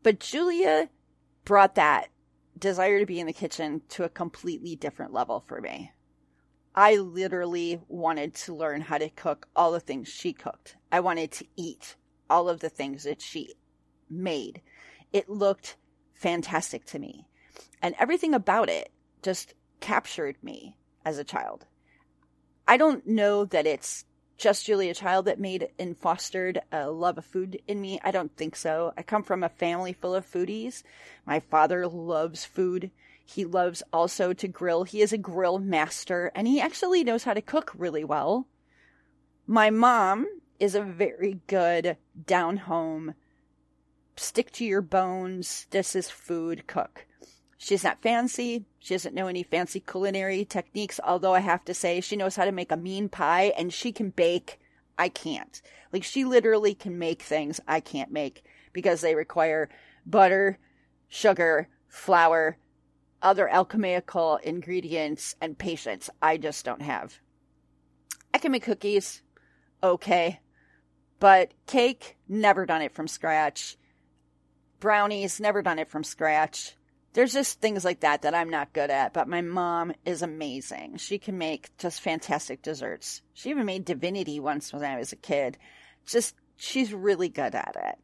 But 0.04 0.20
Julia 0.20 0.90
brought 1.46 1.76
that 1.76 2.10
desire 2.60 3.00
to 3.00 3.06
be 3.06 3.20
in 3.20 3.28
the 3.28 3.34
kitchen 3.34 3.82
to 3.90 4.04
a 4.04 4.10
completely 4.10 4.76
different 4.76 5.14
level 5.14 5.44
for 5.48 5.62
me. 5.62 5.92
I 6.76 6.98
literally 6.98 7.82
wanted 7.88 8.34
to 8.36 8.54
learn 8.54 8.82
how 8.82 8.98
to 8.98 9.10
cook 9.10 9.48
all 9.56 9.72
the 9.72 9.80
things 9.80 10.10
she 10.10 10.34
cooked. 10.34 10.76
I 10.92 11.00
wanted 11.00 11.32
to 11.34 11.46
eat 11.56 11.96
all 12.30 12.50
of 12.50 12.60
the 12.60 12.70
things 12.70 13.04
that 13.04 13.22
she 13.22 13.54
made. 14.10 14.62
It 15.12 15.30
looked 15.30 15.78
fantastic 16.14 16.86
to 16.88 17.00
me. 17.00 17.28
And 17.82 17.96
everything 18.00 18.34
about 18.34 18.70
it 18.70 18.92
just 19.22 19.54
captured 19.80 20.36
me 20.42 20.78
as 21.06 21.18
a 21.18 21.24
child. 21.24 21.66
I 22.68 22.78
don't 22.78 23.06
know 23.06 23.46
that 23.46 23.68
it's 23.68 24.06
just 24.44 24.66
Julia 24.66 24.94
Child 24.94 25.24
that 25.24 25.40
made 25.40 25.70
and 25.80 25.98
fostered 25.98 26.60
a 26.70 26.92
love 26.92 27.18
of 27.18 27.24
food 27.24 27.62
in 27.66 27.80
me. 27.80 27.98
I 28.04 28.12
don't 28.12 28.36
think 28.36 28.58
so. 28.58 28.92
I 28.98 29.02
come 29.02 29.24
from 29.24 29.42
a 29.42 29.48
family 29.48 29.94
full 29.94 30.14
of 30.14 30.30
foodies. 30.30 30.84
My 31.26 31.40
father 31.40 31.88
loves 31.88 32.44
food. 32.44 32.92
He 33.24 33.46
loves 33.46 33.82
also 33.94 34.34
to 34.34 34.48
grill. 34.50 34.84
He 34.84 35.02
is 35.02 35.14
a 35.14 35.18
grill 35.18 35.60
master 35.60 36.30
and 36.36 36.46
he 36.46 36.60
actually 36.60 37.06
knows 37.06 37.24
how 37.24 37.34
to 37.34 37.42
cook 37.42 37.72
really 37.78 38.04
well. 38.04 38.46
My 39.48 39.70
mom 39.70 40.28
is 40.60 40.76
a 40.76 40.82
very 40.82 41.40
good 41.48 41.96
down 42.26 42.58
home, 42.58 43.14
stick 44.18 44.52
to 44.52 44.66
your 44.66 44.82
bones, 44.82 45.68
this 45.70 45.96
is 45.96 46.10
food 46.10 46.68
cook. 46.68 47.06
She's 47.64 47.86
not 47.86 48.02
fancy. 48.02 48.66
She 48.80 48.94
doesn't 48.94 49.16
know 49.16 49.28
any 49.28 49.42
fancy 49.42 49.80
culinary 49.80 50.44
techniques, 50.44 51.00
although 51.02 51.34
I 51.34 51.40
have 51.40 51.64
to 51.64 51.74
say 51.74 52.02
she 52.02 52.18
knows 52.18 52.36
how 52.36 52.44
to 52.44 52.52
make 52.52 52.74
a 52.74 52.76
mean 52.76 53.08
pie 53.08 53.54
and 53.58 53.72
she 53.72 53.94
can 53.94 54.10
bake. 54.10 54.60
I 54.98 55.08
can't. 55.08 55.62
Like 55.94 56.04
she 56.04 56.26
literally 56.26 56.76
can 56.76 57.00
make 57.00 57.22
things 57.22 57.62
I 57.66 57.80
can't 57.80 58.12
make 58.12 58.44
because 58.74 59.00
they 59.00 59.16
require 59.16 59.70
butter, 60.06 60.60
sugar, 61.08 61.70
flour, 61.88 62.58
other 63.22 63.48
alchemical 63.48 64.42
ingredients 64.44 65.38
and 65.40 65.58
patience 65.58 66.10
I 66.22 66.36
just 66.36 66.66
don't 66.66 66.82
have. 66.82 67.22
I 68.34 68.40
can 68.40 68.52
make 68.52 68.64
cookies, 68.64 69.22
okay, 69.82 70.42
but 71.22 71.54
cake, 71.66 72.18
never 72.28 72.66
done 72.66 72.82
it 72.82 72.94
from 72.94 73.08
scratch. 73.08 73.78
Brownies, 74.82 75.40
never 75.40 75.62
done 75.62 75.80
it 75.80 75.88
from 75.88 76.04
scratch. 76.04 76.76
There's 77.14 77.34
just 77.34 77.62
things 77.62 77.86
like 77.86 78.00
that 78.00 78.24
that 78.24 78.34
I'm 78.34 78.50
not 78.50 78.74
good 78.74 78.90
at, 78.90 79.14
but 79.14 79.28
my 79.28 79.42
mom 79.42 79.94
is 80.04 80.24
amazing. 80.24 80.98
She 80.98 81.20
can 81.20 81.38
make 81.38 81.76
just 81.78 82.02
fantastic 82.02 82.62
desserts. 82.64 83.22
She 83.34 83.52
even 83.52 83.66
made 83.66 83.86
divinity 83.86 84.40
once 84.40 84.74
when 84.74 84.84
I 84.84 84.98
was 84.98 85.14
a 85.14 85.18
kid. 85.18 85.58
Just, 86.08 86.36
she's 86.58 86.94
really 86.94 87.30
good 87.30 87.54
at 87.54 87.76
it. 87.80 88.00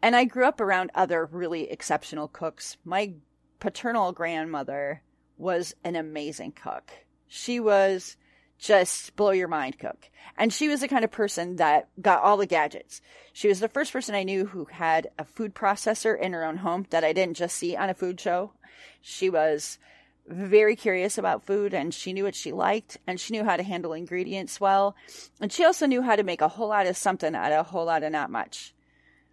And 0.00 0.16
I 0.16 0.24
grew 0.24 0.46
up 0.46 0.60
around 0.60 0.90
other 0.94 1.26
really 1.26 1.70
exceptional 1.70 2.26
cooks. 2.26 2.78
My 2.84 3.14
paternal 3.60 4.12
grandmother 4.12 5.02
was 5.36 5.74
an 5.84 5.94
amazing 5.94 6.52
cook. 6.52 6.90
She 7.28 7.60
was 7.60 8.16
just 8.62 9.16
blow 9.16 9.30
your 9.30 9.48
mind 9.48 9.78
cook. 9.78 10.08
And 10.36 10.52
she 10.52 10.68
was 10.68 10.80
the 10.80 10.88
kind 10.88 11.04
of 11.04 11.10
person 11.10 11.56
that 11.56 11.88
got 12.00 12.22
all 12.22 12.36
the 12.36 12.46
gadgets. 12.46 13.00
She 13.32 13.48
was 13.48 13.60
the 13.60 13.68
first 13.68 13.92
person 13.92 14.14
I 14.14 14.22
knew 14.22 14.46
who 14.46 14.64
had 14.66 15.08
a 15.18 15.24
food 15.24 15.54
processor 15.54 16.18
in 16.18 16.32
her 16.32 16.44
own 16.44 16.58
home 16.58 16.86
that 16.90 17.04
I 17.04 17.12
didn't 17.12 17.36
just 17.36 17.56
see 17.56 17.76
on 17.76 17.90
a 17.90 17.94
food 17.94 18.20
show. 18.20 18.52
She 19.00 19.28
was 19.28 19.78
very 20.26 20.76
curious 20.76 21.18
about 21.18 21.44
food 21.44 21.74
and 21.74 21.92
she 21.92 22.12
knew 22.12 22.24
what 22.24 22.36
she 22.36 22.52
liked 22.52 22.98
and 23.06 23.18
she 23.18 23.32
knew 23.32 23.44
how 23.44 23.56
to 23.56 23.62
handle 23.62 23.92
ingredients 23.92 24.60
well. 24.60 24.94
And 25.40 25.52
she 25.52 25.64
also 25.64 25.86
knew 25.86 26.02
how 26.02 26.16
to 26.16 26.22
make 26.22 26.40
a 26.40 26.48
whole 26.48 26.68
lot 26.68 26.86
of 26.86 26.96
something 26.96 27.34
out 27.34 27.52
of 27.52 27.66
a 27.66 27.70
whole 27.70 27.86
lot 27.86 28.04
of 28.04 28.12
not 28.12 28.30
much. 28.30 28.74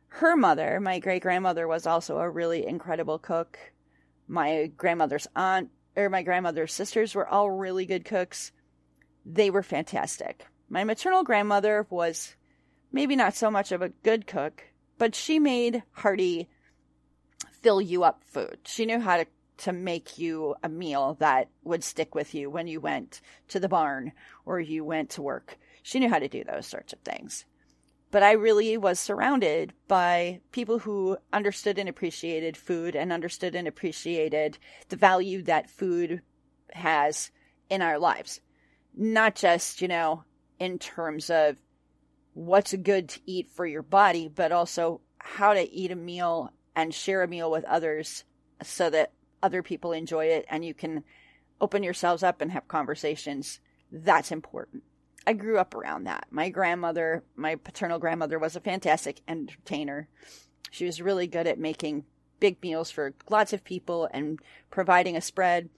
Her 0.07 0.35
mother, 0.35 0.79
my 0.79 0.97
great 0.97 1.21
grandmother, 1.21 1.67
was 1.67 1.85
also 1.85 2.17
a 2.17 2.29
really 2.29 2.65
incredible 2.65 3.19
cook 3.19 3.59
my 4.29 4.71
grandmother's 4.77 5.27
aunt 5.35 5.71
or 5.97 6.09
my 6.09 6.21
grandmother's 6.21 6.71
sisters 6.71 7.15
were 7.15 7.27
all 7.27 7.49
really 7.49 7.85
good 7.85 8.05
cooks. 8.05 8.51
They 9.31 9.49
were 9.49 9.63
fantastic. 9.63 10.45
My 10.69 10.83
maternal 10.83 11.23
grandmother 11.23 11.85
was 11.89 12.35
maybe 12.91 13.15
not 13.15 13.35
so 13.35 13.51
much 13.51 13.71
of 13.71 13.81
a 13.81 13.89
good 13.89 14.25
cook, 14.25 14.63
but 14.97 15.13
she 15.13 15.37
made 15.37 15.83
hearty, 15.91 16.49
fill 17.61 17.79
you 17.79 18.03
up 18.03 18.23
food. 18.23 18.57
She 18.65 18.85
knew 18.85 18.99
how 18.99 19.17
to, 19.17 19.25
to 19.57 19.71
make 19.71 20.17
you 20.17 20.55
a 20.63 20.69
meal 20.69 21.15
that 21.19 21.49
would 21.63 21.83
stick 21.83 22.15
with 22.15 22.33
you 22.33 22.49
when 22.49 22.67
you 22.67 22.81
went 22.81 23.21
to 23.49 23.59
the 23.59 23.69
barn 23.69 24.13
or 24.45 24.59
you 24.59 24.83
went 24.83 25.11
to 25.11 25.21
work. 25.21 25.59
She 25.83 25.99
knew 25.99 26.09
how 26.09 26.19
to 26.19 26.27
do 26.27 26.43
those 26.43 26.65
sorts 26.65 26.93
of 26.93 26.99
things 26.99 27.45
but 28.11 28.23
I 28.23 28.31
really 28.31 28.77
was 28.77 28.99
surrounded 28.99 29.73
by 29.87 30.41
people 30.51 30.79
who 30.79 31.17
understood 31.31 31.77
and 31.77 31.87
appreciated 31.87 32.57
food 32.57 32.95
and 32.95 33.13
understood 33.13 33.55
and 33.55 33.67
appreciated 33.67 34.57
the 34.89 34.95
value 34.95 35.43
that 35.43 35.69
food 35.69 36.21
has 36.71 37.31
in 37.69 37.81
our 37.81 37.99
lives. 37.99 38.41
Not 39.01 39.35
just, 39.35 39.81
you 39.81 39.88
know, 39.88 40.25
in 40.59 40.77
terms 40.77 41.29
of 41.29 41.55
what's 42.33 42.73
good 42.75 43.07
to 43.07 43.21
eat 43.25 43.49
for 43.49 43.65
your 43.65 43.81
body, 43.81 44.27
but 44.27 44.51
also 44.51 44.99
how 45.19 45.53
to 45.53 45.71
eat 45.71 45.89
a 45.89 45.95
meal 45.95 46.51
and 46.75 46.93
share 46.93 47.23
a 47.23 47.27
meal 47.27 47.49
with 47.49 47.63
others 47.63 48.25
so 48.62 48.89
that 48.89 49.13
other 49.41 49.63
people 49.63 49.93
enjoy 49.93 50.25
it 50.25 50.45
and 50.49 50.65
you 50.65 50.73
can 50.73 51.05
open 51.62 51.81
yourselves 51.81 52.23
up 52.23 52.41
and 52.41 52.51
have 52.51 52.67
conversations. 52.67 53.62
That's 53.89 54.33
important. 54.33 54.83
I 55.25 55.31
grew 55.31 55.57
up 55.57 55.73
around 55.73 56.03
that. 56.03 56.27
My 56.29 56.49
grandmother, 56.49 57.23
my 57.38 57.55
paternal 57.55 57.99
grandmother, 57.99 58.38
was 58.38 58.57
a 58.57 58.62
fantastic 58.62 59.21
entertainer. 59.29 60.09
She 60.71 60.83
was 60.83 61.01
really 61.01 61.27
good 61.27 61.47
at 61.47 61.57
making 61.57 62.03
big 62.41 62.62
meals 62.62 62.91
for 62.91 63.13
lots 63.29 63.53
of 63.53 63.63
people 63.63 64.09
and 64.12 64.39
providing 64.69 65.15
a 65.15 65.21
spread. 65.21 65.69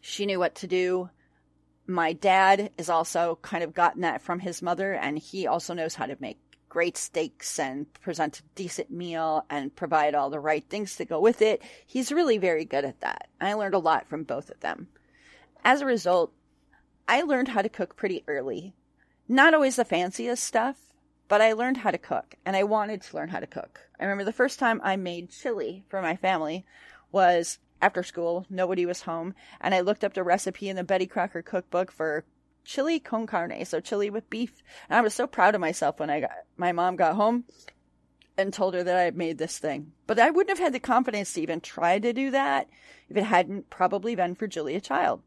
She 0.00 0.26
knew 0.26 0.40
what 0.40 0.56
to 0.56 0.66
do. 0.66 1.10
My 1.90 2.12
dad 2.12 2.70
is 2.78 2.88
also 2.88 3.40
kind 3.42 3.64
of 3.64 3.74
gotten 3.74 4.02
that 4.02 4.22
from 4.22 4.38
his 4.38 4.62
mother, 4.62 4.92
and 4.92 5.18
he 5.18 5.48
also 5.48 5.74
knows 5.74 5.96
how 5.96 6.06
to 6.06 6.16
make 6.20 6.38
great 6.68 6.96
steaks 6.96 7.58
and 7.58 7.92
present 7.94 8.38
a 8.38 8.42
decent 8.54 8.92
meal 8.92 9.44
and 9.50 9.74
provide 9.74 10.14
all 10.14 10.30
the 10.30 10.38
right 10.38 10.64
things 10.70 10.94
to 10.96 11.04
go 11.04 11.20
with 11.20 11.42
it. 11.42 11.60
He's 11.84 12.12
really 12.12 12.38
very 12.38 12.64
good 12.64 12.84
at 12.84 13.00
that. 13.00 13.28
I 13.40 13.54
learned 13.54 13.74
a 13.74 13.78
lot 13.78 14.08
from 14.08 14.22
both 14.22 14.50
of 14.50 14.60
them. 14.60 14.86
As 15.64 15.80
a 15.80 15.86
result, 15.86 16.32
I 17.08 17.22
learned 17.22 17.48
how 17.48 17.60
to 17.60 17.68
cook 17.68 17.96
pretty 17.96 18.22
early. 18.28 18.72
Not 19.28 19.52
always 19.52 19.74
the 19.74 19.84
fanciest 19.84 20.44
stuff, 20.44 20.76
but 21.26 21.40
I 21.40 21.54
learned 21.54 21.78
how 21.78 21.90
to 21.90 21.98
cook 21.98 22.36
and 22.46 22.54
I 22.54 22.62
wanted 22.62 23.02
to 23.02 23.16
learn 23.16 23.30
how 23.30 23.40
to 23.40 23.48
cook. 23.48 23.80
I 23.98 24.04
remember 24.04 24.24
the 24.24 24.32
first 24.32 24.60
time 24.60 24.80
I 24.84 24.94
made 24.94 25.30
chili 25.30 25.84
for 25.88 26.00
my 26.00 26.14
family 26.14 26.64
was 27.10 27.58
after 27.80 28.02
school. 28.02 28.46
Nobody 28.50 28.86
was 28.86 29.02
home. 29.02 29.34
And 29.60 29.74
I 29.74 29.80
looked 29.80 30.04
up 30.04 30.14
the 30.14 30.22
recipe 30.22 30.68
in 30.68 30.76
the 30.76 30.84
Betty 30.84 31.06
Crocker 31.06 31.42
cookbook 31.42 31.90
for 31.90 32.24
chili 32.64 33.00
con 33.00 33.26
carne, 33.26 33.64
so 33.64 33.80
chili 33.80 34.10
with 34.10 34.30
beef. 34.30 34.62
And 34.88 34.98
I 34.98 35.00
was 35.00 35.14
so 35.14 35.26
proud 35.26 35.54
of 35.54 35.60
myself 35.60 35.98
when 35.98 36.10
I 36.10 36.20
got 36.20 36.30
my 36.56 36.72
mom 36.72 36.96
got 36.96 37.16
home 37.16 37.44
and 38.36 38.52
told 38.52 38.74
her 38.74 38.82
that 38.82 38.96
I 38.96 39.02
had 39.02 39.16
made 39.16 39.38
this 39.38 39.58
thing. 39.58 39.92
But 40.06 40.18
I 40.18 40.30
wouldn't 40.30 40.56
have 40.56 40.64
had 40.64 40.72
the 40.72 40.80
confidence 40.80 41.32
to 41.34 41.42
even 41.42 41.60
try 41.60 41.98
to 41.98 42.12
do 42.12 42.30
that 42.30 42.68
if 43.08 43.16
it 43.16 43.24
hadn't 43.24 43.70
probably 43.70 44.14
been 44.14 44.34
for 44.34 44.46
Julia 44.46 44.80
Child. 44.80 45.22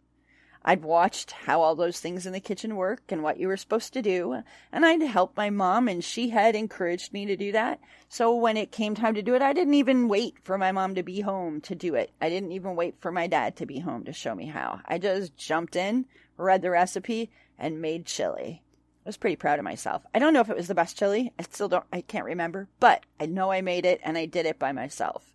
I'd 0.66 0.84
watched 0.84 1.32
how 1.32 1.62
all 1.62 1.76
those 1.76 2.00
things 2.00 2.26
in 2.26 2.32
the 2.32 2.40
kitchen 2.40 2.76
work 2.78 3.04
and 3.10 3.22
what 3.22 3.38
you 3.38 3.48
were 3.48 3.58
supposed 3.58 3.92
to 3.94 4.02
do, 4.02 4.44
and 4.72 4.86
I'd 4.86 5.02
helped 5.02 5.36
my 5.36 5.50
mom, 5.50 5.90
and 5.90 6.04
she 6.04 6.30
had 6.30 6.56
encouraged 6.56 7.12
me 7.12 7.26
to 7.26 7.36
do 7.36 7.52
that. 7.52 7.82
So 8.08 8.34
when 8.36 8.56
it 8.56 8.72
came 8.72 8.96
time 8.96 9.16
to 9.16 9.22
do 9.22 9.36
it, 9.36 9.42
I 9.42 9.52
didn't 9.52 9.74
even 9.74 10.08
wait 10.08 10.36
for 10.44 10.58
my 10.58 10.72
mom 10.72 10.96
to 10.96 11.04
be 11.04 11.22
home 11.22 11.60
to 11.62 11.76
do 11.76 11.96
it. 11.96 12.12
I 12.22 12.30
didn't 12.30 12.54
even 12.54 12.76
wait 12.76 12.96
for 13.00 13.12
my 13.12 13.28
dad 13.28 13.58
to 13.58 13.66
be 13.66 13.80
home 13.80 14.06
to 14.06 14.14
show 14.14 14.34
me 14.34 14.46
how. 14.46 14.80
I 14.86 15.00
just 15.00 15.36
jumped 15.36 15.76
in, 15.76 16.06
read 16.38 16.62
the 16.62 16.72
recipe, 16.72 17.30
and 17.58 17.82
made 17.82 18.06
chili. 18.06 18.64
I 19.06 19.10
was 19.10 19.18
pretty 19.18 19.36
proud 19.36 19.60
of 19.60 19.66
myself. 19.66 20.04
I 20.16 20.20
don't 20.20 20.34
know 20.34 20.40
if 20.40 20.50
it 20.50 20.56
was 20.56 20.70
the 20.70 20.76
best 20.76 20.98
chili. 20.98 21.34
I 21.38 21.44
still 21.44 21.68
don't, 21.68 21.84
I 21.92 22.00
can't 22.00 22.24
remember, 22.24 22.70
but 22.80 23.06
I 23.20 23.26
know 23.26 23.52
I 23.52 23.60
made 23.60 23.86
it 23.86 24.00
and 24.02 24.18
I 24.18 24.28
did 24.28 24.46
it 24.46 24.60
by 24.60 24.72
myself. 24.72 25.30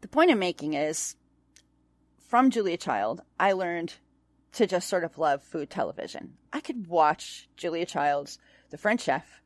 The 0.00 0.08
point 0.08 0.30
I'm 0.30 0.38
making 0.38 0.72
is 0.72 1.16
from 2.30 2.50
Julia 2.50 2.76
Child, 2.76 3.22
I 3.40 3.50
learned 3.50 3.94
to 4.52 4.64
just 4.64 4.88
sort 4.88 5.02
of 5.02 5.18
love 5.18 5.42
food 5.42 5.68
television. 5.68 6.34
I 6.52 6.60
could 6.60 6.86
watch 6.86 7.48
Julia 7.56 7.84
Child's 7.84 8.38
The 8.70 8.78
French 8.78 9.02
Chef 9.02 9.42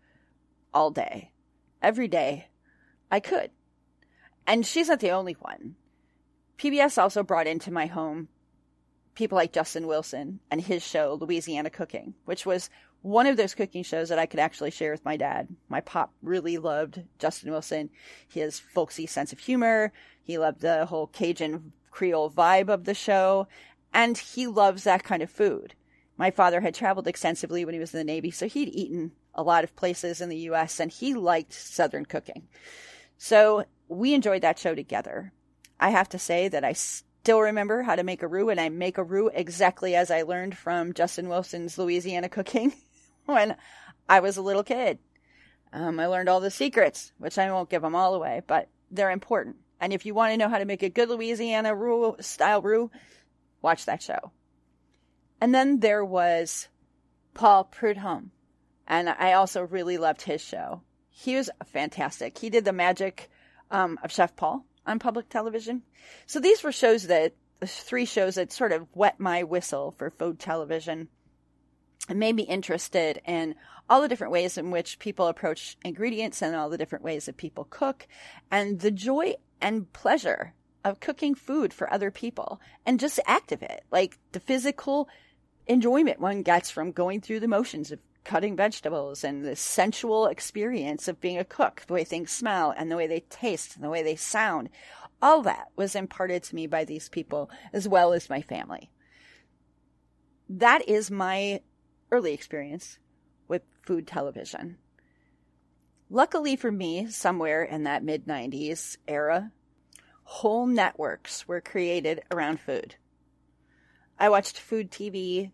all 0.74 0.90
day, 0.90 1.32
every 1.80 2.08
day. 2.08 2.48
I 3.10 3.20
could. 3.20 3.50
And 4.46 4.66
she's 4.66 4.88
not 4.88 5.00
the 5.00 5.12
only 5.12 5.32
one. 5.32 5.76
PBS 6.58 7.00
also 7.00 7.22
brought 7.22 7.46
into 7.46 7.70
my 7.70 7.86
home 7.86 8.28
people 9.14 9.36
like 9.36 9.52
Justin 9.52 9.86
Wilson 9.86 10.40
and 10.50 10.60
his 10.60 10.82
show, 10.86 11.16
Louisiana 11.18 11.70
Cooking, 11.70 12.14
which 12.26 12.44
was 12.44 12.68
one 13.00 13.26
of 13.26 13.36
those 13.36 13.54
cooking 13.54 13.82
shows 13.82 14.08
that 14.08 14.18
I 14.18 14.26
could 14.26 14.40
actually 14.40 14.70
share 14.70 14.90
with 14.90 15.04
my 15.04 15.16
dad. 15.16 15.48
My 15.68 15.80
pop 15.80 16.12
really 16.20 16.58
loved 16.58 17.02
Justin 17.18 17.50
Wilson, 17.50 17.90
his 18.28 18.58
folksy 18.58 19.06
sense 19.06 19.32
of 19.32 19.38
humor. 19.38 19.92
He 20.22 20.36
loved 20.36 20.60
the 20.60 20.86
whole 20.86 21.06
Cajun 21.06 21.72
Creole 21.94 22.28
vibe 22.28 22.68
of 22.68 22.84
the 22.84 22.94
show, 22.94 23.46
and 23.92 24.18
he 24.18 24.48
loves 24.48 24.82
that 24.82 25.04
kind 25.04 25.22
of 25.22 25.30
food. 25.30 25.74
My 26.16 26.32
father 26.32 26.60
had 26.60 26.74
traveled 26.74 27.06
extensively 27.06 27.64
when 27.64 27.72
he 27.72 27.78
was 27.78 27.94
in 27.94 27.98
the 27.98 28.04
Navy, 28.04 28.32
so 28.32 28.48
he'd 28.48 28.68
eaten 28.68 29.12
a 29.32 29.44
lot 29.44 29.62
of 29.62 29.76
places 29.76 30.20
in 30.20 30.28
the 30.28 30.48
US 30.50 30.80
and 30.80 30.90
he 30.90 31.14
liked 31.14 31.52
Southern 31.52 32.04
cooking. 32.04 32.48
So 33.16 33.64
we 33.88 34.12
enjoyed 34.12 34.42
that 34.42 34.58
show 34.58 34.74
together. 34.74 35.32
I 35.78 35.90
have 35.90 36.08
to 36.10 36.18
say 36.18 36.48
that 36.48 36.64
I 36.64 36.72
still 36.72 37.40
remember 37.40 37.82
how 37.82 37.94
to 37.94 38.02
make 38.02 38.22
a 38.22 38.28
roux, 38.28 38.50
and 38.50 38.60
I 38.60 38.70
make 38.70 38.98
a 38.98 39.04
roux 39.04 39.30
exactly 39.32 39.94
as 39.94 40.10
I 40.10 40.22
learned 40.22 40.56
from 40.56 40.94
Justin 40.94 41.28
Wilson's 41.28 41.78
Louisiana 41.78 42.28
cooking 42.28 42.72
when 43.26 43.56
I 44.08 44.18
was 44.18 44.36
a 44.36 44.42
little 44.42 44.64
kid. 44.64 44.98
Um, 45.72 46.00
I 46.00 46.06
learned 46.06 46.28
all 46.28 46.40
the 46.40 46.50
secrets, 46.50 47.12
which 47.18 47.38
I 47.38 47.52
won't 47.52 47.70
give 47.70 47.82
them 47.82 47.94
all 47.94 48.16
away, 48.16 48.42
but 48.46 48.68
they're 48.90 49.10
important. 49.10 49.56
And 49.84 49.92
if 49.92 50.06
you 50.06 50.14
want 50.14 50.32
to 50.32 50.38
know 50.38 50.48
how 50.48 50.56
to 50.56 50.64
make 50.64 50.82
a 50.82 50.88
good 50.88 51.10
Louisiana 51.10 51.74
roux, 51.74 52.16
style 52.20 52.62
roux, 52.62 52.90
watch 53.60 53.84
that 53.84 54.02
show. 54.02 54.32
And 55.42 55.54
then 55.54 55.80
there 55.80 56.02
was 56.02 56.68
Paul 57.34 57.64
Prudhomme. 57.64 58.30
And 58.88 59.10
I 59.10 59.34
also 59.34 59.60
really 59.60 59.98
loved 59.98 60.22
his 60.22 60.40
show. 60.40 60.80
He 61.10 61.36
was 61.36 61.50
fantastic. 61.66 62.38
He 62.38 62.48
did 62.48 62.64
the 62.64 62.72
magic 62.72 63.28
um, 63.70 63.98
of 64.02 64.10
Chef 64.10 64.34
Paul 64.36 64.64
on 64.86 64.98
public 64.98 65.28
television. 65.28 65.82
So 66.24 66.40
these 66.40 66.62
were 66.62 66.72
shows 66.72 67.08
that, 67.08 67.34
three 67.62 68.06
shows 68.06 68.36
that 68.36 68.52
sort 68.52 68.72
of 68.72 68.88
wet 68.94 69.20
my 69.20 69.42
whistle 69.42 69.94
for 69.98 70.08
food 70.08 70.38
television 70.38 71.08
and 72.08 72.18
made 72.18 72.36
me 72.36 72.44
interested 72.44 73.20
in 73.26 73.54
all 73.90 74.00
the 74.00 74.08
different 74.08 74.32
ways 74.32 74.56
in 74.56 74.70
which 74.70 74.98
people 74.98 75.26
approach 75.26 75.76
ingredients 75.84 76.40
and 76.40 76.56
all 76.56 76.70
the 76.70 76.78
different 76.78 77.04
ways 77.04 77.26
that 77.26 77.36
people 77.36 77.66
cook 77.68 78.06
and 78.50 78.80
the 78.80 78.90
joy 78.90 79.34
and 79.64 79.90
pleasure 79.94 80.52
of 80.84 81.00
cooking 81.00 81.34
food 81.34 81.72
for 81.72 81.90
other 81.90 82.10
people 82.10 82.60
and 82.84 83.00
just 83.00 83.18
act 83.26 83.50
of 83.50 83.62
it. 83.62 83.82
Like 83.90 84.18
the 84.32 84.40
physical 84.40 85.08
enjoyment 85.66 86.20
one 86.20 86.42
gets 86.42 86.70
from 86.70 86.92
going 86.92 87.22
through 87.22 87.40
the 87.40 87.48
motions 87.48 87.90
of 87.90 87.98
cutting 88.24 88.56
vegetables 88.56 89.24
and 89.24 89.42
the 89.42 89.56
sensual 89.56 90.26
experience 90.26 91.08
of 91.08 91.20
being 91.20 91.38
a 91.38 91.44
cook, 91.44 91.82
the 91.86 91.94
way 91.94 92.04
things 92.04 92.30
smell 92.30 92.74
and 92.76 92.90
the 92.90 92.96
way 92.96 93.06
they 93.06 93.20
taste 93.20 93.74
and 93.74 93.82
the 93.82 93.88
way 93.88 94.02
they 94.02 94.16
sound. 94.16 94.68
All 95.22 95.40
that 95.42 95.68
was 95.76 95.96
imparted 95.96 96.42
to 96.44 96.54
me 96.54 96.66
by 96.66 96.84
these 96.84 97.08
people 97.08 97.50
as 97.72 97.88
well 97.88 98.12
as 98.12 98.28
my 98.28 98.42
family. 98.42 98.90
That 100.46 100.86
is 100.86 101.10
my 101.10 101.62
early 102.10 102.34
experience 102.34 102.98
with 103.48 103.62
food 103.82 104.06
television. 104.06 104.76
Luckily 106.14 106.54
for 106.54 106.70
me, 106.70 107.08
somewhere 107.08 107.64
in 107.64 107.82
that 107.82 108.04
mid 108.04 108.24
90s 108.24 108.98
era, 109.08 109.50
whole 110.22 110.64
networks 110.64 111.48
were 111.48 111.60
created 111.60 112.22
around 112.30 112.60
food. 112.60 112.94
I 114.16 114.28
watched 114.28 114.60
food 114.60 114.92
TV 114.92 115.50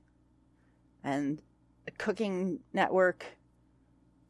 and 1.03 1.41
the 1.87 1.93
cooking 1.93 2.61
network. 2.75 3.25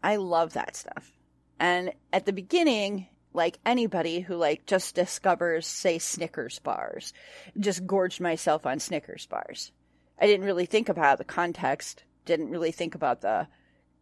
I 0.04 0.16
love 0.16 0.52
that 0.52 0.76
stuff. 0.76 1.10
And 1.58 1.94
at 2.12 2.26
the 2.26 2.32
beginning, 2.32 3.08
like 3.32 3.58
anybody 3.66 4.20
who 4.20 4.36
like 4.36 4.66
just 4.66 4.94
discovers 4.94 5.66
say 5.66 5.98
Snickers 5.98 6.60
bars, 6.60 7.12
just 7.58 7.88
gorged 7.88 8.20
myself 8.20 8.66
on 8.66 8.78
Snickers 8.78 9.26
bars. 9.26 9.72
I 10.16 10.28
didn't 10.28 10.46
really 10.46 10.66
think 10.66 10.88
about 10.88 11.18
the 11.18 11.24
context, 11.24 12.04
didn't 12.24 12.50
really 12.50 12.70
think 12.70 12.94
about 12.94 13.20
the 13.20 13.48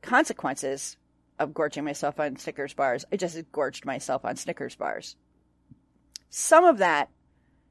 consequences 0.02 0.98
of 1.38 1.54
gorging 1.54 1.84
myself 1.84 2.20
on 2.20 2.36
Snickers 2.36 2.74
bars. 2.74 3.04
I 3.12 3.16
just 3.16 3.40
gorged 3.52 3.84
myself 3.84 4.24
on 4.24 4.36
Snickers 4.36 4.76
bars. 4.76 5.16
Some 6.30 6.64
of 6.64 6.78
that 6.78 7.10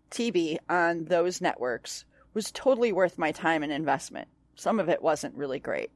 TV 0.09 0.57
on 0.69 1.05
those 1.05 1.41
networks 1.41 2.05
was 2.33 2.51
totally 2.51 2.91
worth 2.91 3.17
my 3.17 3.31
time 3.31 3.63
and 3.63 3.71
investment. 3.71 4.27
Some 4.55 4.79
of 4.79 4.89
it 4.89 5.01
wasn't 5.01 5.35
really 5.35 5.59
great. 5.59 5.91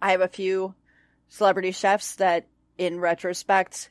I 0.00 0.12
have 0.12 0.20
a 0.20 0.28
few 0.28 0.74
celebrity 1.28 1.72
chefs 1.72 2.16
that, 2.16 2.46
in 2.78 3.00
retrospect, 3.00 3.90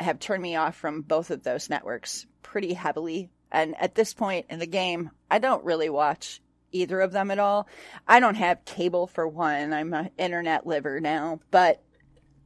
have 0.00 0.18
turned 0.18 0.42
me 0.42 0.56
off 0.56 0.76
from 0.76 1.02
both 1.02 1.30
of 1.30 1.42
those 1.42 1.70
networks 1.70 2.26
pretty 2.42 2.74
heavily. 2.74 3.30
And 3.50 3.74
at 3.80 3.94
this 3.94 4.14
point 4.14 4.46
in 4.50 4.58
the 4.58 4.66
game, 4.66 5.10
I 5.30 5.38
don't 5.38 5.64
really 5.64 5.90
watch 5.90 6.40
either 6.72 7.00
of 7.00 7.12
them 7.12 7.30
at 7.30 7.38
all. 7.38 7.68
I 8.08 8.20
don't 8.20 8.34
have 8.34 8.64
cable 8.64 9.06
for 9.06 9.26
one. 9.28 9.72
I'm 9.72 9.92
an 9.94 10.10
internet 10.18 10.66
liver 10.66 11.00
now, 11.00 11.40
but 11.50 11.82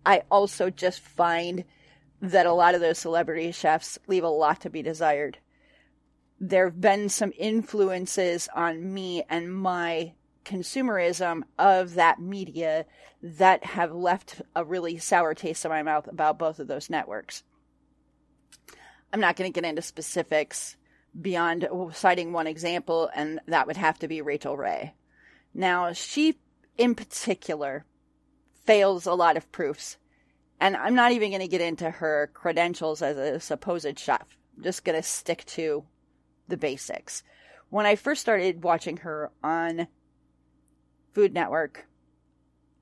I 0.04 0.22
also 0.30 0.70
just 0.70 1.00
find 1.00 1.64
that 2.20 2.46
a 2.46 2.52
lot 2.52 2.74
of 2.74 2.80
those 2.80 2.98
celebrity 2.98 3.52
chefs 3.52 3.98
leave 4.06 4.24
a 4.24 4.28
lot 4.28 4.60
to 4.62 4.70
be 4.70 4.82
desired. 4.82 5.38
There 6.40 6.66
have 6.66 6.80
been 6.80 7.08
some 7.08 7.32
influences 7.38 8.48
on 8.54 8.92
me 8.92 9.24
and 9.28 9.54
my 9.54 10.12
consumerism 10.44 11.42
of 11.58 11.94
that 11.94 12.20
media 12.20 12.86
that 13.22 13.64
have 13.64 13.92
left 13.92 14.40
a 14.54 14.64
really 14.64 14.98
sour 14.98 15.34
taste 15.34 15.64
in 15.64 15.70
my 15.70 15.82
mouth 15.82 16.06
about 16.06 16.38
both 16.38 16.60
of 16.60 16.68
those 16.68 16.88
networks. 16.88 17.42
I'm 19.12 19.20
not 19.20 19.36
going 19.36 19.50
to 19.50 19.60
get 19.60 19.68
into 19.68 19.82
specifics 19.82 20.76
beyond 21.20 21.68
citing 21.92 22.32
one 22.32 22.46
example, 22.46 23.10
and 23.14 23.40
that 23.46 23.66
would 23.66 23.76
have 23.76 23.98
to 24.00 24.08
be 24.08 24.20
Rachael 24.20 24.56
Ray. 24.56 24.94
Now, 25.54 25.92
she 25.92 26.38
in 26.76 26.94
particular 26.94 27.84
fails 28.64 29.06
a 29.06 29.14
lot 29.14 29.36
of 29.36 29.50
proofs, 29.52 29.96
and 30.60 30.76
I'm 30.76 30.94
not 30.94 31.12
even 31.12 31.30
going 31.30 31.40
to 31.40 31.48
get 31.48 31.60
into 31.60 31.90
her 31.90 32.30
credentials 32.34 33.02
as 33.02 33.16
a 33.16 33.40
supposed 33.40 33.98
chef. 33.98 34.36
I'm 34.56 34.62
just 34.62 34.84
going 34.84 34.96
to 34.96 35.02
stick 35.02 35.44
to 35.46 35.84
the 36.48 36.56
basics. 36.56 37.22
When 37.70 37.86
I 37.86 37.96
first 37.96 38.20
started 38.20 38.62
watching 38.62 38.98
her 38.98 39.30
on 39.42 39.88
Food 41.12 41.34
Network, 41.34 41.86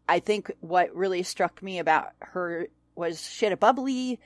I 0.09 0.19
think 0.19 0.51
what 0.61 0.95
really 0.95 1.23
struck 1.23 1.63
me 1.63 1.79
about 1.79 2.13
her 2.21 2.67
was 2.95 3.29
she 3.29 3.47
had 3.47 3.53
a 3.53 3.57
bubbly, 3.57 4.21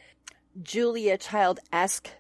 Julia 0.61 1.17
Child 1.17 1.61
esque 1.73 2.11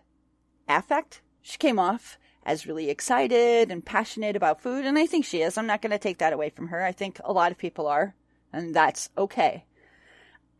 affect 0.68 1.22
she 1.48 1.56
came 1.56 1.78
off 1.78 2.18
as 2.44 2.66
really 2.66 2.90
excited 2.90 3.70
and 3.70 3.84
passionate 3.84 4.36
about 4.36 4.60
food, 4.60 4.84
and 4.84 4.98
I 4.98 5.06
think 5.06 5.24
she 5.24 5.40
is. 5.40 5.56
I'm 5.56 5.66
not 5.66 5.80
going 5.80 5.92
to 5.92 5.98
take 5.98 6.18
that 6.18 6.34
away 6.34 6.50
from 6.50 6.68
her. 6.68 6.84
I 6.84 6.92
think 6.92 7.20
a 7.24 7.32
lot 7.32 7.52
of 7.52 7.58
people 7.58 7.86
are, 7.86 8.14
and 8.52 8.74
that's 8.74 9.08
okay. 9.16 9.64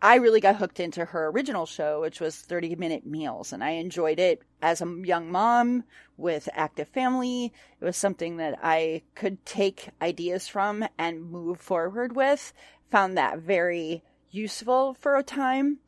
I 0.00 0.14
really 0.14 0.40
got 0.40 0.56
hooked 0.56 0.80
into 0.80 1.04
her 1.04 1.26
original 1.28 1.66
show, 1.66 2.00
which 2.00 2.20
was 2.20 2.36
30 2.36 2.76
minute 2.76 3.04
meals, 3.04 3.52
and 3.52 3.62
I 3.62 3.70
enjoyed 3.70 4.18
it 4.18 4.42
as 4.62 4.80
a 4.80 4.96
young 5.04 5.30
mom 5.30 5.84
with 6.16 6.48
active 6.54 6.88
family. 6.88 7.52
It 7.80 7.84
was 7.84 7.96
something 7.96 8.38
that 8.38 8.58
I 8.62 9.02
could 9.14 9.44
take 9.44 9.90
ideas 10.00 10.48
from 10.48 10.88
and 10.96 11.30
move 11.30 11.60
forward 11.60 12.16
with. 12.16 12.54
Found 12.92 13.18
that 13.18 13.40
very 13.40 14.04
useful 14.30 14.94
for 14.94 15.16
a 15.16 15.22
time. 15.22 15.80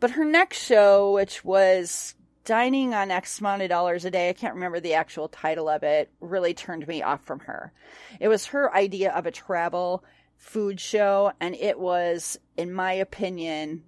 But 0.00 0.12
her 0.12 0.24
next 0.24 0.64
show, 0.64 1.12
which 1.12 1.44
was 1.44 2.14
dining 2.48 2.94
on 2.94 3.10
X 3.10 3.40
amount 3.40 3.60
of 3.60 3.68
dollars 3.68 4.06
a 4.06 4.10
day, 4.10 4.30
I 4.30 4.32
can't 4.32 4.54
remember 4.54 4.80
the 4.80 4.94
actual 4.94 5.28
title 5.28 5.68
of 5.68 5.82
it, 5.82 6.10
really 6.18 6.54
turned 6.54 6.88
me 6.88 7.02
off 7.02 7.22
from 7.22 7.40
her. 7.40 7.74
It 8.20 8.28
was 8.28 8.46
her 8.46 8.74
idea 8.74 9.12
of 9.12 9.26
a 9.26 9.30
travel 9.30 10.02
food 10.38 10.80
show, 10.80 11.30
and 11.40 11.54
it 11.54 11.78
was, 11.78 12.38
in 12.56 12.72
my 12.72 12.94
opinion, 12.94 13.84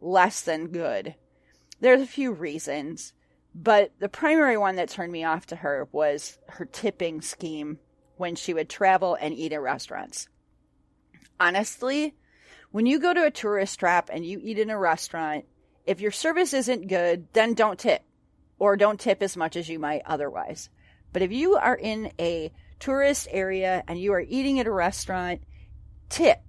less 0.00 0.42
than 0.42 0.68
good. 0.68 1.16
There's 1.80 2.02
a 2.02 2.06
few 2.06 2.30
reasons, 2.30 3.14
But 3.54 3.92
the 4.00 4.08
primary 4.08 4.56
one 4.56 4.76
that 4.76 4.88
turned 4.88 5.12
me 5.12 5.22
off 5.22 5.46
to 5.46 5.56
her 5.56 5.88
was 5.92 6.38
her 6.48 6.64
tipping 6.64 7.20
scheme 7.20 7.78
when 8.16 8.34
she 8.34 8.52
would 8.52 8.68
travel 8.68 9.16
and 9.20 9.32
eat 9.32 9.52
at 9.52 9.62
restaurants. 9.62 10.28
Honestly, 11.38 12.14
when 12.72 12.86
you 12.86 12.98
go 12.98 13.14
to 13.14 13.24
a 13.24 13.30
tourist 13.30 13.78
trap 13.78 14.10
and 14.12 14.26
you 14.26 14.40
eat 14.42 14.58
in 14.58 14.70
a 14.70 14.78
restaurant, 14.78 15.44
if 15.86 16.00
your 16.00 16.10
service 16.10 16.52
isn't 16.52 16.88
good, 16.88 17.26
then 17.32 17.54
don't 17.54 17.78
tip 17.78 18.02
or 18.58 18.76
don't 18.76 19.00
tip 19.00 19.22
as 19.22 19.36
much 19.36 19.56
as 19.56 19.68
you 19.68 19.78
might 19.78 20.02
otherwise. 20.06 20.70
But 21.12 21.22
if 21.22 21.32
you 21.32 21.56
are 21.56 21.76
in 21.76 22.12
a 22.18 22.52
tourist 22.78 23.28
area 23.30 23.84
and 23.86 23.98
you 23.98 24.12
are 24.12 24.24
eating 24.26 24.58
at 24.60 24.66
a 24.66 24.72
restaurant, 24.72 25.42
tip. 26.08 26.40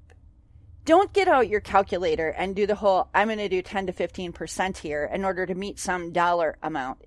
Don't 0.86 1.14
get 1.14 1.28
out 1.28 1.50
your 1.50 1.62
calculator 1.62 2.30
and 2.30 2.56
do 2.56 2.68
the 2.68 2.76
whole, 2.76 3.10
I'm 3.14 3.28
going 3.28 3.40
to 3.40 3.50
do 3.50 3.62
10 3.62 3.88
to 3.88 3.94
15% 3.94 4.78
here 4.78 5.10
in 5.12 5.26
order 5.26 5.46
to 5.46 5.56
meet 5.56 5.80
some 5.80 6.12
dollar 6.12 6.58
amount. 6.62 7.00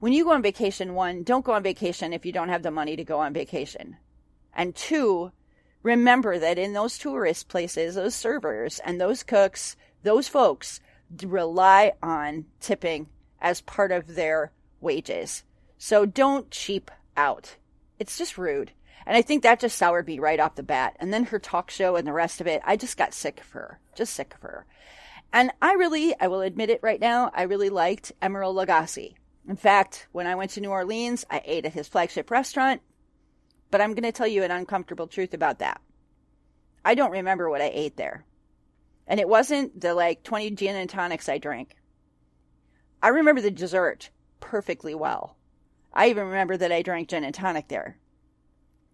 When 0.00 0.12
you 0.12 0.24
go 0.24 0.32
on 0.32 0.42
vacation, 0.42 0.94
one, 0.94 1.22
don't 1.22 1.44
go 1.44 1.52
on 1.52 1.62
vacation 1.62 2.12
if 2.12 2.24
you 2.24 2.32
don't 2.32 2.48
have 2.48 2.62
the 2.62 2.70
money 2.70 2.96
to 2.96 3.04
go 3.04 3.20
on 3.20 3.34
vacation. 3.34 3.98
And 4.54 4.74
two, 4.74 5.32
remember 5.82 6.38
that 6.38 6.58
in 6.58 6.72
those 6.72 6.96
tourist 6.96 7.48
places, 7.48 7.94
those 7.94 8.14
servers 8.14 8.78
and 8.78 8.98
those 8.98 9.22
cooks, 9.22 9.76
those 10.02 10.28
folks 10.28 10.80
rely 11.22 11.92
on 12.02 12.46
tipping 12.60 13.08
as 13.40 13.60
part 13.60 13.92
of 13.92 14.14
their 14.14 14.52
wages. 14.80 15.44
So 15.78 16.06
don't 16.06 16.50
cheap 16.50 16.90
out. 17.16 17.56
It's 17.98 18.18
just 18.18 18.38
rude. 18.38 18.72
And 19.06 19.16
I 19.16 19.22
think 19.22 19.42
that 19.42 19.60
just 19.60 19.78
soured 19.78 20.06
me 20.06 20.18
right 20.18 20.40
off 20.40 20.56
the 20.56 20.62
bat. 20.62 20.96
And 20.98 21.12
then 21.12 21.24
her 21.24 21.38
talk 21.38 21.70
show 21.70 21.96
and 21.96 22.06
the 22.06 22.12
rest 22.12 22.40
of 22.40 22.46
it, 22.46 22.60
I 22.64 22.76
just 22.76 22.96
got 22.96 23.14
sick 23.14 23.40
of 23.40 23.50
her. 23.50 23.78
Just 23.94 24.14
sick 24.14 24.34
of 24.34 24.40
her. 24.40 24.66
And 25.32 25.52
I 25.62 25.74
really, 25.74 26.14
I 26.20 26.26
will 26.26 26.40
admit 26.40 26.70
it 26.70 26.80
right 26.82 27.00
now, 27.00 27.30
I 27.34 27.42
really 27.42 27.70
liked 27.70 28.12
Emeril 28.20 28.54
Lagasse. 28.54 29.14
In 29.48 29.56
fact, 29.56 30.08
when 30.12 30.26
I 30.26 30.34
went 30.34 30.50
to 30.52 30.60
New 30.60 30.70
Orleans, 30.70 31.24
I 31.30 31.40
ate 31.44 31.66
at 31.66 31.72
his 31.72 31.86
flagship 31.86 32.30
restaurant. 32.30 32.82
But 33.70 33.80
I'm 33.80 33.94
going 33.94 34.02
to 34.02 34.12
tell 34.12 34.26
you 34.26 34.42
an 34.42 34.50
uncomfortable 34.50 35.06
truth 35.06 35.34
about 35.34 35.60
that. 35.60 35.80
I 36.84 36.94
don't 36.94 37.12
remember 37.12 37.48
what 37.48 37.62
I 37.62 37.70
ate 37.72 37.96
there. 37.96 38.24
And 39.06 39.20
it 39.20 39.28
wasn't 39.28 39.80
the 39.80 39.94
like 39.94 40.22
20 40.22 40.50
gin 40.52 40.76
and 40.76 40.90
tonics 40.90 41.28
I 41.28 41.38
drank. 41.38 41.76
I 43.02 43.08
remember 43.08 43.40
the 43.40 43.50
dessert 43.50 44.10
perfectly 44.40 44.94
well. 44.94 45.36
I 45.92 46.08
even 46.10 46.26
remember 46.26 46.56
that 46.56 46.72
I 46.72 46.82
drank 46.82 47.08
gin 47.08 47.24
and 47.24 47.34
tonic 47.34 47.68
there. 47.68 47.98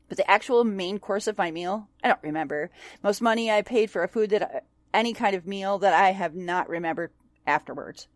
But 0.09 0.19
the 0.19 0.31
actual 0.31 0.65
main 0.65 0.99
course 0.99 1.27
of 1.27 1.39
my 1.39 1.51
meal, 1.51 1.89
I 2.05 2.09
don't 2.09 2.23
remember. 2.23 2.71
Most 3.03 3.23
money 3.23 3.51
I 3.51 3.63
paid 3.63 3.91
for 3.91 4.03
a 4.03 4.09
food 4.09 4.31
that 4.31 4.43
uh, 4.43 4.61
any 4.93 5.15
kind 5.15 5.35
of 5.35 5.47
meal 5.47 5.79
that 5.79 5.95
I 5.95 6.11
have 6.11 6.35
not 6.35 6.69
remembered 6.69 7.13
afterwards. 7.47 8.09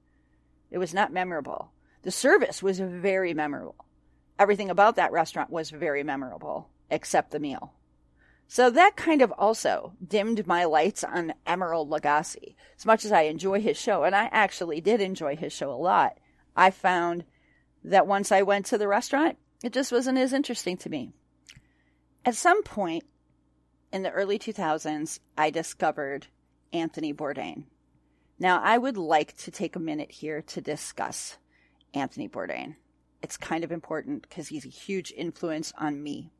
It 0.71 0.79
was 0.79 0.93
not 0.93 1.13
memorable. 1.13 1.73
The 2.03 2.11
service 2.11 2.63
was 2.63 2.79
very 2.79 3.33
memorable. 3.33 3.87
Everything 4.39 4.69
about 4.69 4.97
that 4.97 5.13
restaurant 5.13 5.49
was 5.49 5.71
very 5.71 6.03
memorable, 6.03 6.69
except 6.91 7.31
the 7.31 7.41
meal. 7.41 7.73
So 8.49 8.71
that 8.71 8.97
kind 8.97 9.23
of 9.23 9.33
also 9.33 9.95
dimmed 10.07 10.47
my 10.47 10.65
lights 10.65 11.03
on 11.03 11.35
Emeril 11.47 11.89
Lagasse. 11.89 12.55
As 12.79 12.87
much 12.87 13.05
as 13.05 13.13
I 13.13 13.23
enjoy 13.23 13.61
his 13.61 13.77
show, 13.77 14.05
and 14.05 14.15
I 14.15 14.29
actually 14.33 14.81
did 14.81 15.01
enjoy 15.01 15.37
his 15.37 15.53
show 15.53 15.73
a 15.73 15.75
lot, 15.75 16.19
I 16.57 16.71
found 16.71 17.25
that 17.83 18.07
once 18.07 18.31
I 18.31 18.43
went 18.43 18.67
to 18.67 18.79
the 18.79 18.89
restaurant, 18.89 19.39
it 19.63 19.73
just 19.73 19.93
wasn't 19.93 20.19
as 20.19 20.33
interesting 20.33 20.77
to 20.79 20.91
me. 20.91 21.13
At 22.25 22.35
some 22.35 22.63
point 22.63 23.05
in 23.93 24.03
the 24.03 24.11
early 24.11 24.39
2000s, 24.39 25.21
I 25.37 25.51
discovered 25.51 26.27
Anthony 26.73 27.13
Bourdain. 27.13 27.65
Now, 28.39 28.61
I 28.63 28.79
would 28.79 28.97
like 28.97 29.37
to 29.39 29.51
take 29.51 29.77
a 29.77 29.81
minute 29.81 30.11
here 30.11 30.43
to 30.43 30.61
discuss 30.61 31.39
Anthony 31.95 32.29
Bourdain. 32.29 32.77
It's 33.23 33.37
kind 33.37 33.65
of 33.65 33.73
important 33.73 34.23
because 34.23 34.49
he's 34.49 34.67
a 34.67 34.71
huge 34.71 35.13
influence 35.17 35.73
on 35.79 36.03
me. 36.03 36.33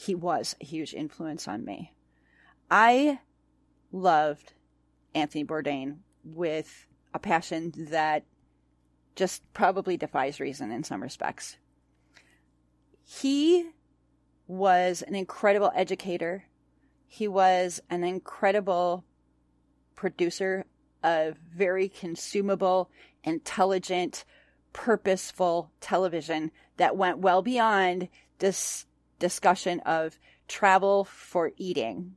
He 0.00 0.14
was 0.14 0.54
a 0.60 0.64
huge 0.64 0.94
influence 0.94 1.48
on 1.48 1.64
me. 1.64 1.92
I 2.70 3.18
loved 3.90 4.52
Anthony 5.12 5.44
Bourdain 5.44 5.96
with 6.22 6.86
a 7.12 7.18
passion 7.18 7.74
that 7.76 8.22
just 9.16 9.42
probably 9.52 9.96
defies 9.96 10.38
reason 10.38 10.70
in 10.70 10.84
some 10.84 11.02
respects. 11.02 11.56
He 13.04 13.70
was 14.46 15.02
an 15.02 15.16
incredible 15.16 15.72
educator. 15.74 16.44
He 17.08 17.26
was 17.26 17.80
an 17.90 18.04
incredible 18.04 19.04
producer 19.96 20.64
of 21.02 21.38
very 21.38 21.88
consumable, 21.88 22.88
intelligent, 23.24 24.24
purposeful 24.72 25.72
television 25.80 26.52
that 26.76 26.96
went 26.96 27.18
well 27.18 27.42
beyond 27.42 28.08
this 28.38 28.86
discussion 29.18 29.80
of 29.80 30.18
travel 30.46 31.04
for 31.04 31.52
eating 31.56 32.16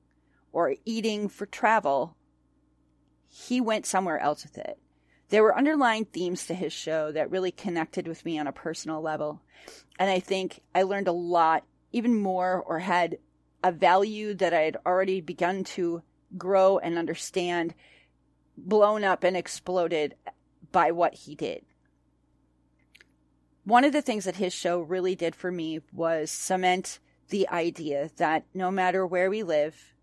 or 0.51 0.75
eating 0.85 1.27
for 1.27 1.45
travel. 1.45 2.15
He 3.27 3.61
went 3.61 3.85
somewhere 3.85 4.19
else 4.19 4.43
with 4.43 4.57
it. 4.57 4.77
There 5.29 5.43
were 5.43 5.57
underlying 5.57 6.05
themes 6.05 6.45
to 6.47 6.53
his 6.53 6.73
show 6.73 7.11
that 7.13 7.31
really 7.31 7.51
connected 7.51 8.07
with 8.07 8.25
me 8.25 8.37
on 8.37 8.47
a 8.47 8.51
personal 8.51 9.01
level. 9.01 9.41
And 9.97 10.09
I 10.09 10.19
think 10.19 10.61
I 10.75 10.83
learned 10.83 11.07
a 11.07 11.13
lot 11.13 11.63
even 11.93 12.15
more 12.15 12.61
or 12.61 12.79
had 12.79 13.17
a 13.63 13.71
value 13.71 14.33
that 14.35 14.53
I 14.53 14.61
had 14.61 14.77
already 14.85 15.21
begun 15.21 15.63
to 15.63 16.01
grow 16.37 16.79
and 16.79 16.97
understand 16.97 17.73
blown 18.57 19.03
up 19.03 19.23
and 19.23 19.37
exploded 19.37 20.15
by 20.71 20.91
what 20.91 21.13
he 21.13 21.35
did. 21.35 21.63
One 23.63 23.83
of 23.83 23.93
the 23.93 24.01
things 24.01 24.25
that 24.25 24.37
his 24.37 24.53
show 24.53 24.81
really 24.81 25.15
did 25.15 25.35
for 25.35 25.51
me 25.51 25.81
was 25.93 26.31
cement 26.31 26.99
the 27.29 27.47
idea 27.49 28.09
that 28.17 28.45
no 28.53 28.71
matter 28.71 29.05
where 29.05 29.29
we 29.29 29.43
live, 29.43 29.93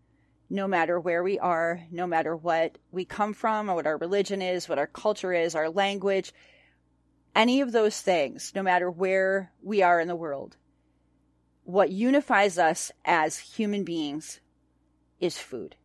no 0.49 0.69
matter 0.69 0.99
where 0.99 1.23
we 1.23 1.39
are, 1.39 1.83
no 1.91 2.07
matter 2.07 2.37
what 2.37 2.79
we 2.93 3.05
come 3.05 3.35
from 3.35 3.69
or 3.69 3.75
what 3.75 3.87
our 3.87 3.99
religion 3.99 4.41
is, 4.41 4.69
what 4.69 4.79
our 4.79 4.87
culture 4.87 5.33
is, 5.33 5.55
our 5.55 5.69
language, 5.69 6.33
any 7.35 7.61
of 7.61 7.73
those 7.73 8.01
things, 8.01 8.53
no 8.55 8.63
matter 8.63 8.91
where 8.91 9.53
we 9.63 9.83
are 9.83 10.01
in 10.01 10.09
the 10.09 10.17
world, 10.17 10.57
what 11.65 11.91
unifies 11.91 12.59
us 12.59 12.93
as 13.05 13.39
human 13.39 13.85
beings 13.85 14.41
is 15.21 15.37
food. 15.37 15.77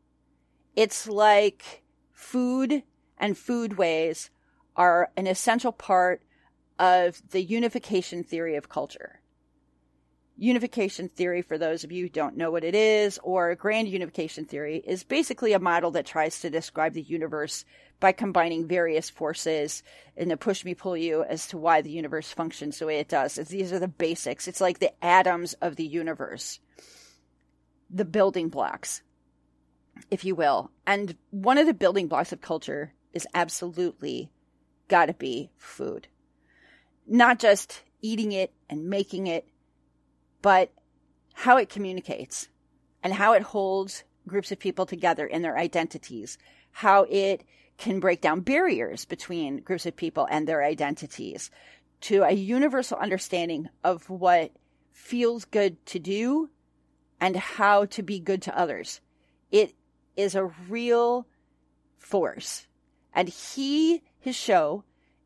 It's 0.76 1.08
like 1.08 1.84
food 2.12 2.84
and 3.18 3.36
foodways 3.36 4.30
are 4.76 5.12
an 5.18 5.28
essential 5.28 5.72
part 5.72 6.22
of 6.84 7.22
the 7.30 7.42
unification 7.42 8.26
theory 8.26 8.58
of 8.58 8.68
culture. 8.68 9.22
Unification 10.38 11.08
theory, 11.08 11.42
for 11.42 11.58
those 11.58 11.86
of 11.86 11.94
you 11.94 12.04
who 12.04 12.10
don't 12.10 12.36
know 12.36 12.52
what 12.52 12.66
it 12.66 12.76
is, 12.76 13.18
or 13.24 13.56
grand 13.56 13.88
unification 13.88 14.44
theory, 14.44 14.84
is 14.86 15.06
basically 15.06 15.54
a 15.54 15.60
model 15.60 15.92
that 15.92 16.06
tries 16.06 16.42
to 16.42 16.50
describe 16.50 16.92
the 16.92 17.02
universe 17.02 17.64
by 18.02 18.12
combining 18.12 18.68
various 18.68 19.10
forces 19.10 19.82
in 20.18 20.30
a 20.30 20.36
push 20.36 20.66
me 20.66 20.76
pull 20.76 20.98
you 20.98 21.24
as 21.24 21.48
to 21.48 21.58
why 21.58 21.82
the 21.82 21.90
universe 21.90 22.34
functions 22.34 22.80
the 22.80 22.86
way 22.86 23.00
it 23.00 23.08
does. 23.08 23.36
These 23.36 23.72
are 23.72 23.80
the 23.80 23.88
basics. 23.88 24.50
It's 24.50 24.60
like 24.60 24.80
the 24.80 24.92
atoms 25.02 25.54
of 25.62 25.78
the 25.78 25.88
universe, 25.88 26.60
the 27.90 28.04
building 28.04 28.50
blocks, 28.50 29.04
if 30.12 30.26
you 30.26 30.36
will. 30.36 30.70
And 30.86 31.16
one 31.32 31.58
of 31.58 31.66
the 31.66 31.74
building 31.74 32.10
blocks 32.10 32.34
of 32.34 32.42
culture 32.42 32.92
is 33.14 33.26
absolutely 33.34 34.32
got 34.90 35.06
to 35.06 35.14
be 35.14 35.50
food. 35.58 36.10
Not 37.08 37.40
just 37.40 37.84
eating 38.02 38.32
it 38.32 38.54
and 38.70 38.90
making 38.90 39.28
it, 39.28 39.48
but 40.42 40.72
how 41.34 41.58
it 41.58 41.70
communicates 41.70 42.50
and 43.02 43.14
how 43.14 43.34
it 43.34 43.42
holds 43.42 44.04
groups 44.28 44.52
of 44.52 44.60
people 44.60 44.86
together 44.86 45.26
in 45.26 45.42
their 45.42 45.58
identities, 45.58 46.38
how 46.72 47.04
it 47.10 47.44
can 47.78 48.00
break 48.00 48.22
down 48.22 48.42
barriers 48.42 49.06
between 49.06 49.58
groups 49.58 49.86
of 49.86 49.96
people 49.96 50.28
and 50.30 50.48
their 50.48 50.64
identities 50.64 51.50
to 52.02 52.24
a 52.24 52.32
universal 52.32 52.98
understanding 52.98 53.70
of 53.84 54.10
what 54.10 54.52
feels 54.92 55.46
good 55.46 55.84
to 55.86 56.00
do 56.00 56.50
and 57.20 57.36
how 57.36 57.86
to 57.86 58.04
be 58.04 58.20
good 58.20 58.42
to 58.42 58.58
others. 58.58 59.02
It 59.52 59.74
is 60.16 60.36
a 60.36 60.52
real 60.68 61.26
force. 61.98 62.68
And 63.14 63.30
he, 63.30 64.02
his 64.20 64.36
show, 64.36 64.84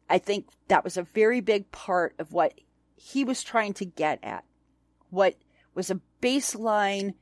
I 0.10 0.18
think 0.18 0.48
that 0.68 0.84
was 0.84 0.98
a 0.98 1.04
very 1.04 1.42
big 1.42 1.72
part 1.72 2.16
of 2.20 2.32
what 2.32 2.54
he 2.96 3.24
was 3.24 3.44
trying 3.44 3.74
to 3.76 3.86
get 3.86 4.20
at. 4.24 4.44
What 5.10 5.36
was 5.74 5.90
a 5.90 6.02
baseline 6.22 7.14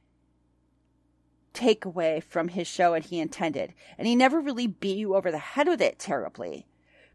takeaway 1.56 2.22
from 2.22 2.50
his 2.50 2.68
show 2.68 2.94
and 2.94 3.04
he 3.04 3.20
intended. 3.20 3.74
And 3.98 4.08
he 4.08 4.16
never 4.16 4.40
really 4.40 4.68
beat 4.68 4.98
you 4.98 5.16
over 5.16 5.32
the 5.32 5.40
head 5.40 5.68
with 5.68 5.82
it 5.82 5.98
terribly, 5.98 6.68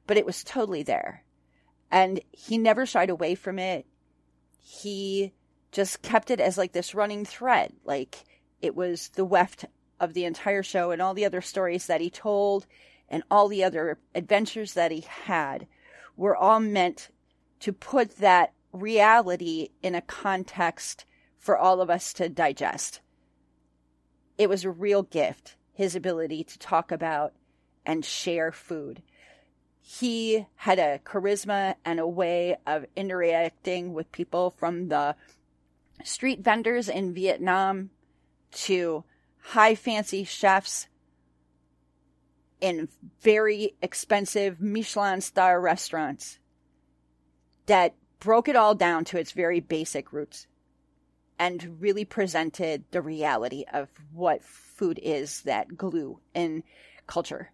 but 0.06 0.16
it 0.16 0.26
was 0.26 0.42
totally 0.42 0.82
there. 0.82 1.24
And 1.90 2.20
he 2.32 2.58
never 2.58 2.86
shied 2.86 3.10
away 3.10 3.34
from 3.34 3.58
it. 3.58 3.86
He 4.58 5.32
just 5.72 6.02
kept 6.02 6.30
it 6.30 6.40
as 6.40 6.58
like 6.58 6.72
this 6.72 6.94
running 6.94 7.24
thread. 7.24 7.72
Like 7.84 8.24
it 8.60 8.74
was 8.74 9.08
the 9.10 9.24
weft 9.24 9.66
of 10.00 10.14
the 10.14 10.24
entire 10.24 10.62
show 10.62 10.90
and 10.90 11.00
all 11.00 11.14
the 11.14 11.26
other 11.26 11.40
stories 11.40 11.86
that 11.86 12.00
he 12.00 12.10
told 12.10 12.66
and 13.10 13.22
all 13.30 13.48
the 13.48 13.64
other 13.64 13.98
adventures 14.14 14.74
that 14.74 14.92
he 14.92 15.00
had 15.00 15.66
were 16.16 16.36
all 16.36 16.60
meant 16.60 17.10
to 17.60 17.72
put 17.72 18.18
that 18.18 18.52
reality 18.72 19.70
in 19.82 19.94
a 19.94 20.00
context 20.00 21.04
for 21.38 21.58
all 21.58 21.80
of 21.80 21.90
us 21.90 22.12
to 22.12 22.28
digest. 22.28 23.00
It 24.38 24.48
was 24.48 24.64
a 24.64 24.70
real 24.70 25.02
gift, 25.02 25.56
his 25.72 25.96
ability 25.96 26.44
to 26.44 26.58
talk 26.58 26.92
about 26.92 27.32
and 27.84 28.04
share 28.04 28.52
food. 28.52 29.02
He 29.80 30.46
had 30.56 30.78
a 30.78 31.00
charisma 31.04 31.74
and 31.84 31.98
a 31.98 32.06
way 32.06 32.56
of 32.66 32.86
interacting 32.94 33.92
with 33.92 34.12
people 34.12 34.50
from 34.50 34.88
the 34.88 35.16
street 36.04 36.40
vendors 36.40 36.88
in 36.88 37.12
Vietnam 37.12 37.90
to 38.52 39.04
high 39.38 39.74
fancy 39.74 40.24
chefs 40.24 40.86
in 42.60 42.88
very 43.20 43.74
expensive 43.82 44.60
Michelin 44.60 45.20
star 45.20 45.60
restaurants 45.60 46.38
that 47.66 47.94
broke 48.18 48.48
it 48.48 48.56
all 48.56 48.74
down 48.74 49.04
to 49.06 49.18
its 49.18 49.32
very 49.32 49.60
basic 49.60 50.12
roots 50.12 50.46
and 51.38 51.80
really 51.80 52.04
presented 52.04 52.84
the 52.90 53.00
reality 53.00 53.64
of 53.72 53.88
what 54.12 54.44
food 54.44 55.00
is 55.02 55.42
that 55.42 55.76
glue 55.76 56.20
in 56.34 56.62
culture. 57.06 57.50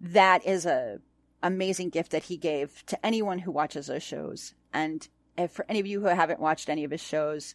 That 0.00 0.46
is 0.46 0.66
a 0.66 1.00
amazing 1.42 1.90
gift 1.90 2.12
that 2.12 2.24
he 2.24 2.36
gave 2.36 2.84
to 2.86 3.06
anyone 3.06 3.38
who 3.38 3.50
watches 3.50 3.86
those 3.86 4.02
shows. 4.02 4.54
And 4.74 5.08
for 5.50 5.64
any 5.68 5.80
of 5.80 5.86
you 5.86 6.00
who 6.00 6.06
haven't 6.06 6.40
watched 6.40 6.68
any 6.68 6.84
of 6.84 6.90
his 6.90 7.00
shows, 7.00 7.54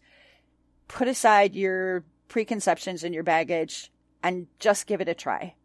put 0.88 1.08
aside 1.08 1.56
your 1.56 2.04
preconceptions 2.28 3.04
and 3.04 3.14
your 3.14 3.24
baggage 3.24 3.92
and 4.24 4.48
just 4.60 4.88
give 4.88 5.02
it 5.02 5.10
a 5.10 5.14
try 5.14 5.56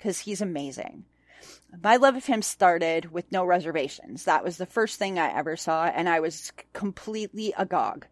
because 0.00 0.20
he's 0.20 0.40
amazing. 0.40 1.04
My 1.82 1.96
love 1.96 2.16
of 2.16 2.24
him 2.24 2.40
started 2.40 3.12
with 3.12 3.30
no 3.30 3.44
reservations. 3.44 4.24
That 4.24 4.42
was 4.42 4.56
the 4.56 4.64
first 4.64 4.98
thing 4.98 5.18
I 5.18 5.36
ever 5.36 5.56
saw, 5.56 5.84
and 5.84 6.08
I 6.08 6.20
was 6.20 6.52
completely 6.72 7.52
agog. 7.56 8.06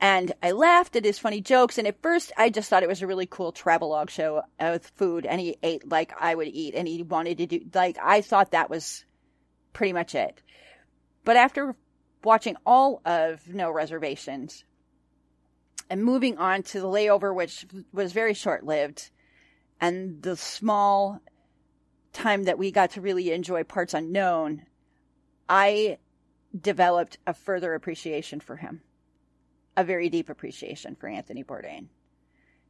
And 0.00 0.32
I 0.42 0.50
laughed 0.50 0.96
at 0.96 1.04
his 1.06 1.18
funny 1.18 1.40
jokes, 1.40 1.78
and 1.78 1.88
at 1.88 2.02
first 2.02 2.30
I 2.36 2.50
just 2.50 2.68
thought 2.68 2.82
it 2.82 2.88
was 2.88 3.00
a 3.00 3.06
really 3.06 3.26
cool 3.26 3.52
travelogue 3.52 4.10
show 4.10 4.42
with 4.60 4.92
food, 4.96 5.24
and 5.24 5.40
he 5.40 5.56
ate 5.62 5.88
like 5.88 6.12
I 6.20 6.34
would 6.34 6.48
eat, 6.48 6.74
and 6.74 6.86
he 6.86 7.02
wanted 7.02 7.38
to 7.38 7.46
do, 7.46 7.60
like, 7.72 7.96
I 8.02 8.20
thought 8.20 8.50
that 8.50 8.68
was 8.68 9.06
pretty 9.72 9.94
much 9.94 10.14
it. 10.14 10.42
But 11.24 11.36
after 11.36 11.74
watching 12.22 12.56
all 12.66 13.00
of 13.06 13.48
No 13.48 13.70
Reservations, 13.70 14.64
and 15.88 16.04
moving 16.04 16.36
on 16.36 16.62
to 16.64 16.80
the 16.80 16.86
layover, 16.86 17.34
which 17.34 17.66
was 17.94 18.12
very 18.12 18.34
short 18.34 18.64
lived, 18.64 19.10
and 19.80 20.22
the 20.22 20.36
small 20.36 21.20
time 22.12 22.44
that 22.44 22.58
we 22.58 22.70
got 22.70 22.90
to 22.92 23.00
really 23.00 23.32
enjoy 23.32 23.64
parts 23.64 23.94
unknown, 23.94 24.62
I 25.48 25.98
developed 26.58 27.18
a 27.26 27.34
further 27.34 27.74
appreciation 27.74 28.40
for 28.40 28.56
him, 28.56 28.82
a 29.76 29.84
very 29.84 30.08
deep 30.08 30.28
appreciation 30.28 30.94
for 30.94 31.08
Anthony 31.08 31.42
Bourdain, 31.42 31.86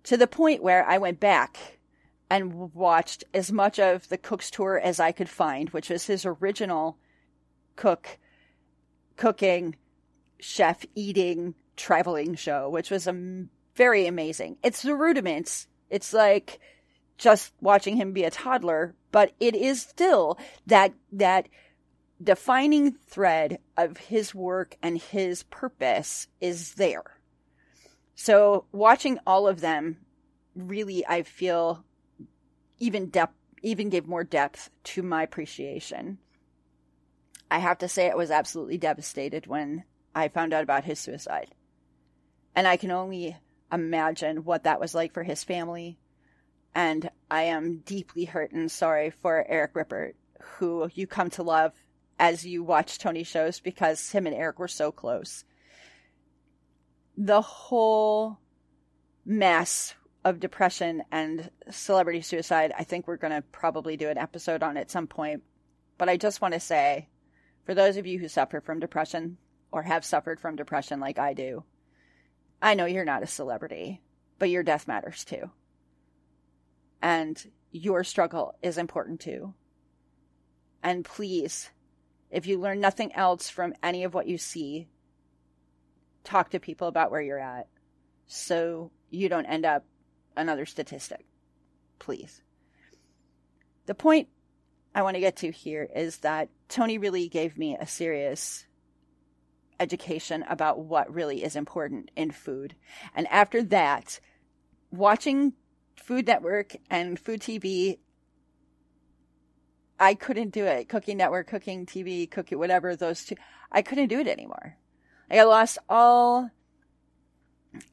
to 0.04 0.16
the 0.16 0.26
point 0.26 0.62
where 0.62 0.84
I 0.84 0.98
went 0.98 1.20
back 1.20 1.78
and 2.30 2.72
watched 2.74 3.24
as 3.34 3.52
much 3.52 3.78
of 3.78 4.08
the 4.08 4.18
Cook's 4.18 4.50
Tour 4.50 4.78
as 4.78 4.98
I 4.98 5.12
could 5.12 5.28
find, 5.28 5.70
which 5.70 5.90
was 5.90 6.06
his 6.06 6.24
original 6.26 6.96
cook, 7.76 8.18
cooking, 9.16 9.76
chef 10.40 10.84
eating, 10.94 11.54
traveling 11.76 12.34
show, 12.34 12.68
which 12.68 12.90
was 12.90 13.06
um, 13.06 13.50
very 13.76 14.06
amazing. 14.06 14.56
It's 14.62 14.82
the 14.82 14.94
rudiments. 14.94 15.66
It's 15.90 16.12
like 16.12 16.60
just 17.18 17.52
watching 17.60 17.96
him 17.96 18.12
be 18.12 18.24
a 18.24 18.30
toddler, 18.30 18.94
but 19.12 19.32
it 19.40 19.54
is 19.54 19.82
still 19.82 20.38
that 20.66 20.92
that 21.12 21.48
defining 22.22 22.92
thread 22.92 23.58
of 23.76 23.96
his 23.96 24.34
work 24.34 24.76
and 24.82 24.98
his 24.98 25.42
purpose 25.44 26.28
is 26.40 26.74
there. 26.74 27.18
So 28.14 28.66
watching 28.72 29.18
all 29.26 29.46
of 29.46 29.60
them 29.60 29.98
really 30.54 31.04
I 31.06 31.22
feel 31.22 31.84
even 32.78 33.08
depth 33.10 33.34
even 33.62 33.88
gave 33.88 34.06
more 34.06 34.24
depth 34.24 34.70
to 34.84 35.02
my 35.02 35.22
appreciation. 35.22 36.18
I 37.50 37.58
have 37.58 37.78
to 37.78 37.88
say 37.88 38.10
I 38.10 38.14
was 38.14 38.30
absolutely 38.30 38.78
devastated 38.78 39.46
when 39.46 39.84
I 40.14 40.28
found 40.28 40.52
out 40.52 40.62
about 40.62 40.84
his 40.84 41.00
suicide. 41.00 41.50
And 42.54 42.68
I 42.68 42.76
can 42.76 42.90
only 42.90 43.36
imagine 43.72 44.44
what 44.44 44.64
that 44.64 44.80
was 44.80 44.94
like 44.94 45.12
for 45.12 45.22
his 45.22 45.42
family, 45.42 45.98
and 46.74 47.10
I 47.30 47.42
am 47.44 47.78
deeply 47.78 48.24
hurt 48.24 48.52
and 48.52 48.70
sorry 48.70 49.10
for 49.10 49.44
Eric 49.48 49.74
Ripert, 49.74 50.14
who 50.40 50.90
you 50.94 51.06
come 51.06 51.30
to 51.30 51.42
love 51.42 51.72
as 52.18 52.44
you 52.44 52.62
watch 52.62 52.98
Tony 52.98 53.22
shows 53.22 53.60
because 53.60 54.10
him 54.10 54.26
and 54.26 54.34
Eric 54.34 54.58
were 54.58 54.68
so 54.68 54.90
close. 54.90 55.44
The 57.16 57.40
whole 57.40 58.38
mess 59.24 59.94
of 60.24 60.40
depression 60.40 61.02
and 61.12 61.50
celebrity 61.70 62.22
suicide, 62.22 62.72
I 62.76 62.84
think 62.84 63.06
we're 63.06 63.16
going 63.16 63.32
to 63.32 63.42
probably 63.42 63.96
do 63.96 64.08
an 64.08 64.18
episode 64.18 64.62
on 64.62 64.76
at 64.76 64.90
some 64.90 65.06
point. 65.06 65.42
But 65.96 66.08
I 66.08 66.16
just 66.16 66.40
want 66.40 66.54
to 66.54 66.60
say, 66.60 67.08
for 67.66 67.74
those 67.74 67.96
of 67.96 68.06
you 68.06 68.18
who 68.18 68.28
suffer 68.28 68.60
from 68.60 68.80
depression 68.80 69.36
or 69.70 69.82
have 69.82 70.04
suffered 70.04 70.40
from 70.40 70.56
depression 70.56 70.98
like 70.98 71.18
I 71.18 71.34
do, 71.34 71.62
I 72.60 72.74
know 72.74 72.86
you're 72.86 73.04
not 73.04 73.22
a 73.22 73.28
celebrity, 73.28 74.00
but 74.38 74.50
your 74.50 74.62
death 74.62 74.88
matters 74.88 75.24
too 75.24 75.50
and 77.04 77.50
your 77.70 78.02
struggle 78.02 78.54
is 78.62 78.78
important 78.78 79.20
too. 79.20 79.52
And 80.82 81.04
please, 81.04 81.70
if 82.30 82.46
you 82.46 82.58
learn 82.58 82.80
nothing 82.80 83.12
else 83.12 83.50
from 83.50 83.74
any 83.82 84.04
of 84.04 84.14
what 84.14 84.26
you 84.26 84.38
see, 84.38 84.88
talk 86.24 86.48
to 86.50 86.58
people 86.58 86.88
about 86.88 87.10
where 87.10 87.20
you're 87.20 87.38
at 87.38 87.68
so 88.26 88.90
you 89.10 89.28
don't 89.28 89.44
end 89.44 89.66
up 89.66 89.84
another 90.34 90.64
statistic. 90.64 91.26
Please. 91.98 92.40
The 93.84 93.94
point 93.94 94.28
I 94.94 95.02
want 95.02 95.16
to 95.16 95.20
get 95.20 95.36
to 95.36 95.50
here 95.50 95.86
is 95.94 96.18
that 96.18 96.48
Tony 96.70 96.96
really 96.96 97.28
gave 97.28 97.58
me 97.58 97.76
a 97.78 97.86
serious 97.86 98.64
education 99.78 100.42
about 100.48 100.78
what 100.78 101.12
really 101.12 101.44
is 101.44 101.54
important 101.54 102.10
in 102.16 102.30
food. 102.30 102.74
And 103.14 103.26
after 103.28 103.62
that, 103.64 104.20
watching 104.90 105.52
Food 105.96 106.26
Network 106.26 106.76
and 106.90 107.18
Food 107.18 107.40
TV, 107.40 107.98
I 109.98 110.14
couldn't 110.14 110.50
do 110.50 110.64
it. 110.64 110.88
Cooking 110.88 111.16
Network, 111.16 111.46
Cooking 111.46 111.86
TV, 111.86 112.30
Cooking, 112.30 112.58
whatever, 112.58 112.96
those 112.96 113.24
two, 113.24 113.36
I 113.70 113.82
couldn't 113.82 114.08
do 114.08 114.20
it 114.20 114.28
anymore. 114.28 114.76
I 115.30 115.42
lost 115.44 115.78
all 115.88 116.50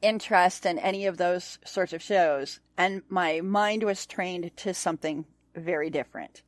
interest 0.00 0.66
in 0.66 0.78
any 0.78 1.06
of 1.06 1.16
those 1.16 1.58
sorts 1.64 1.92
of 1.92 2.02
shows, 2.02 2.60
and 2.76 3.02
my 3.08 3.40
mind 3.40 3.82
was 3.82 4.06
trained 4.06 4.50
to 4.58 4.74
something 4.74 5.24
very 5.54 5.90
different. 5.90 6.42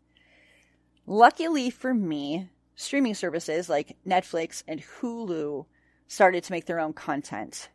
Luckily 1.07 1.71
for 1.71 1.93
me, 1.93 2.51
streaming 2.77 3.15
services 3.15 3.69
like 3.69 3.97
Netflix 4.07 4.63
and 4.67 4.83
Hulu 4.83 5.67
started 6.07 6.45
to 6.45 6.53
make 6.53 6.67
their 6.67 6.81
own 6.81 6.93
content. 6.93 7.69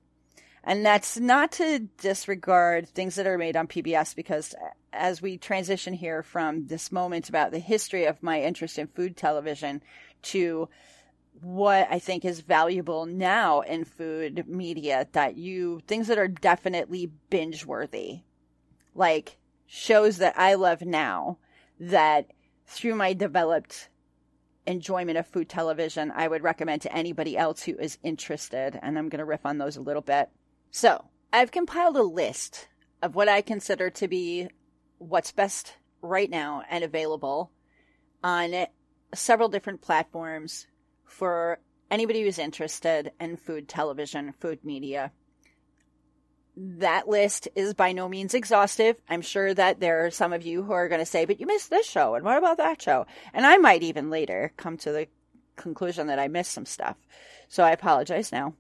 And 0.64 0.86
that's 0.86 1.18
not 1.18 1.51
to 1.53 1.88
disregard 1.97 2.89
things 2.89 3.16
that 3.16 3.28
are 3.28 3.38
made 3.38 3.55
on 3.55 3.68
PBS 3.68 4.16
because 4.16 4.53
as 4.91 5.22
we 5.22 5.38
transition 5.38 5.93
here 5.93 6.22
from 6.24 6.68
this 6.68 6.91
moment 6.91 7.30
about 7.30 7.51
the 7.51 7.60
history 7.60 8.05
of 8.05 8.22
my 8.22 8.41
interest 8.41 8.78
in 8.78 8.88
food 8.88 9.16
television 9.16 9.82
to 10.22 10.68
what 11.41 11.88
I 11.89 11.99
think 11.99 12.26
is 12.26 12.41
valuable 12.41 13.05
now 13.05 13.62
in 13.62 13.86
food 13.86 14.45
media 14.47 15.07
that 15.14 15.38
you 15.38 15.82
things 15.88 16.07
that 16.07 16.18
are 16.18 16.28
definitely 16.28 17.12
binge 17.30 17.66
worthy. 17.66 18.22
Like 18.93 19.38
shows 19.66 20.18
that 20.18 20.38
I 20.38 20.55
love 20.55 20.82
now 20.82 21.38
that 21.80 22.32
through 22.66 22.95
my 22.95 23.14
developed 23.14 23.89
enjoyment 24.68 25.18
of 25.18 25.26
food 25.26 25.47
television 25.47 26.12
I 26.14 26.28
would 26.28 26.43
recommend 26.43 26.82
to 26.82 26.93
anybody 26.93 27.38
else 27.38 27.64
who 27.64 27.78
is 27.78 27.97
interested 28.03 28.78
and 28.82 28.97
I'm 28.97 29.10
going 29.10 29.20
to 29.20 29.26
riff 29.26 29.45
on 29.45 29.57
those 29.57 29.78
a 29.78 29.82
little 29.82 30.01
bit. 30.01 30.30
So, 30.72 31.05
I've 31.34 31.51
compiled 31.51 31.97
a 31.97 32.03
list 32.03 32.67
of 33.01 33.15
what 33.15 33.30
I 33.30 33.41
consider 33.41 33.89
to 33.91 34.07
be 34.07 34.49
what's 34.97 35.32
best 35.32 35.74
right 36.01 36.30
now 36.30 36.63
and 36.70 36.84
available 36.84 37.51
on 38.24 38.67
several 39.13 39.49
different 39.49 39.82
platforms 39.82 40.67
for 41.05 41.59
anybody 41.89 42.22
who's 42.22 42.38
interested 42.38 43.11
in 43.20 43.38
food 43.38 43.67
television, 43.67 44.34
food 44.39 44.63
media. 44.63 45.11
That 46.55 47.07
list 47.07 47.47
is 47.55 47.74
by 47.74 47.93
no 47.93 48.09
means 48.09 48.34
exhaustive. 48.34 48.97
I'm 49.09 49.22
sure 49.22 49.53
that 49.53 49.80
there 49.80 50.05
are 50.05 50.11
some 50.11 50.34
of 50.34 50.43
you 50.43 50.63
who 50.63 50.74
are 50.74 50.89
going 50.89 50.99
to 50.99 51.05
say, 51.05 51.26
but 51.26 51.39
you 51.39 51.47
missed 51.47 51.70
this 51.70 51.88
show, 51.88 52.15
and 52.15 52.24
what 52.24 52.38
about 52.38 52.57
that 52.57 52.82
show? 52.82 53.07
And 53.34 53.45
I 53.45 53.57
might 53.57 53.82
even 53.82 54.09
later 54.09 54.51
come 54.57 54.78
to 54.78 54.91
the 54.91 55.07
conclusion 55.55 56.07
that 56.07 56.20
I 56.20 56.28
missed 56.28 56.51
some 56.51 56.65
stuff. 56.65 56.97
So 57.47 57.63
I 57.63 57.72
apologize 57.72 58.32
now 58.32 58.53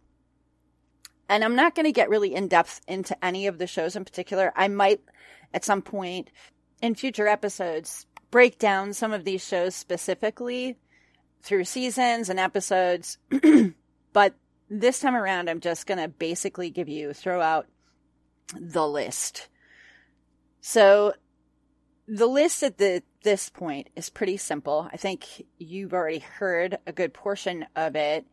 and 1.29 1.43
I'm 1.43 1.55
not 1.55 1.75
going 1.75 1.85
to 1.85 1.91
get 1.91 2.09
really 2.09 2.33
in 2.33 2.47
depth 2.47 2.81
into 2.87 3.23
any 3.23 3.47
of 3.47 3.59
the 3.59 3.67
shows 3.67 3.95
in 3.95 4.03
particular. 4.03 4.51
I 4.55 4.67
might 4.67 5.01
at 5.53 5.63
some 5.63 5.81
point 5.81 6.29
in 6.81 6.95
future 6.95 7.27
episodes 7.27 8.07
break 8.31 8.57
down 8.57 8.93
some 8.93 9.13
of 9.13 9.23
these 9.23 9.45
shows 9.45 9.75
specifically 9.75 10.77
through 11.43 11.65
seasons 11.65 12.29
and 12.29 12.39
episodes. 12.39 13.17
but 14.13 14.35
this 14.69 14.99
time 14.99 15.15
around, 15.15 15.49
I'm 15.49 15.59
just 15.59 15.87
going 15.87 15.99
to 15.99 16.07
basically 16.07 16.69
give 16.69 16.89
you, 16.89 17.13
throw 17.13 17.41
out 17.41 17.67
the 18.59 18.87
list. 18.87 19.47
So 20.61 21.13
the 22.07 22.27
list 22.27 22.63
at 22.63 22.77
the, 22.77 23.03
this 23.23 23.49
point 23.49 23.89
is 23.95 24.09
pretty 24.09 24.37
simple. 24.37 24.89
I 24.91 24.97
think 24.97 25.45
you've 25.57 25.93
already 25.93 26.19
heard 26.19 26.77
a 26.87 26.91
good 26.91 27.13
portion 27.13 27.65
of 27.75 27.95
it. 27.95 28.25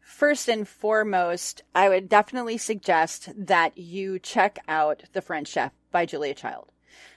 First 0.00 0.48
and 0.48 0.66
foremost, 0.66 1.62
I 1.74 1.88
would 1.88 2.08
definitely 2.08 2.58
suggest 2.58 3.30
that 3.36 3.78
you 3.78 4.18
check 4.18 4.58
out 4.66 5.04
The 5.12 5.22
French 5.22 5.48
Chef 5.48 5.72
by 5.90 6.06
Julia 6.06 6.34
Child. 6.34 6.72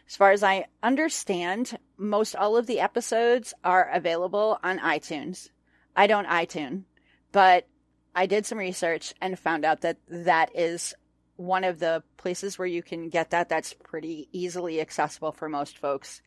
As 0.08 0.16
far 0.16 0.32
as 0.32 0.44
I 0.44 0.66
understand, 0.82 1.78
most 1.98 2.36
all 2.36 2.58
of 2.58 2.68
the 2.68 2.80
episodes 2.80 3.54
are 3.64 3.90
available 3.92 4.60
on 4.64 4.80
iTunes. 4.80 5.50
I 5.96 6.08
don't 6.08 6.28
iTunes, 6.28 6.84
but 7.32 7.68
I 8.16 8.26
did 8.26 8.46
some 8.46 8.58
research 8.58 9.14
and 9.22 9.40
found 9.40 9.66
out 9.66 9.82
that 9.82 9.98
that 10.08 10.52
is 10.56 10.94
one 11.36 11.64
of 11.64 11.80
the 11.80 12.04
places 12.18 12.60
where 12.60 12.68
you 12.68 12.84
can 12.84 13.10
get 13.10 13.32
that. 13.32 13.50
That's 13.50 13.74
pretty 13.74 14.28
easily 14.32 14.80
accessible 14.80 15.32
for 15.32 15.50
most 15.50 15.78
folks. 15.78 16.22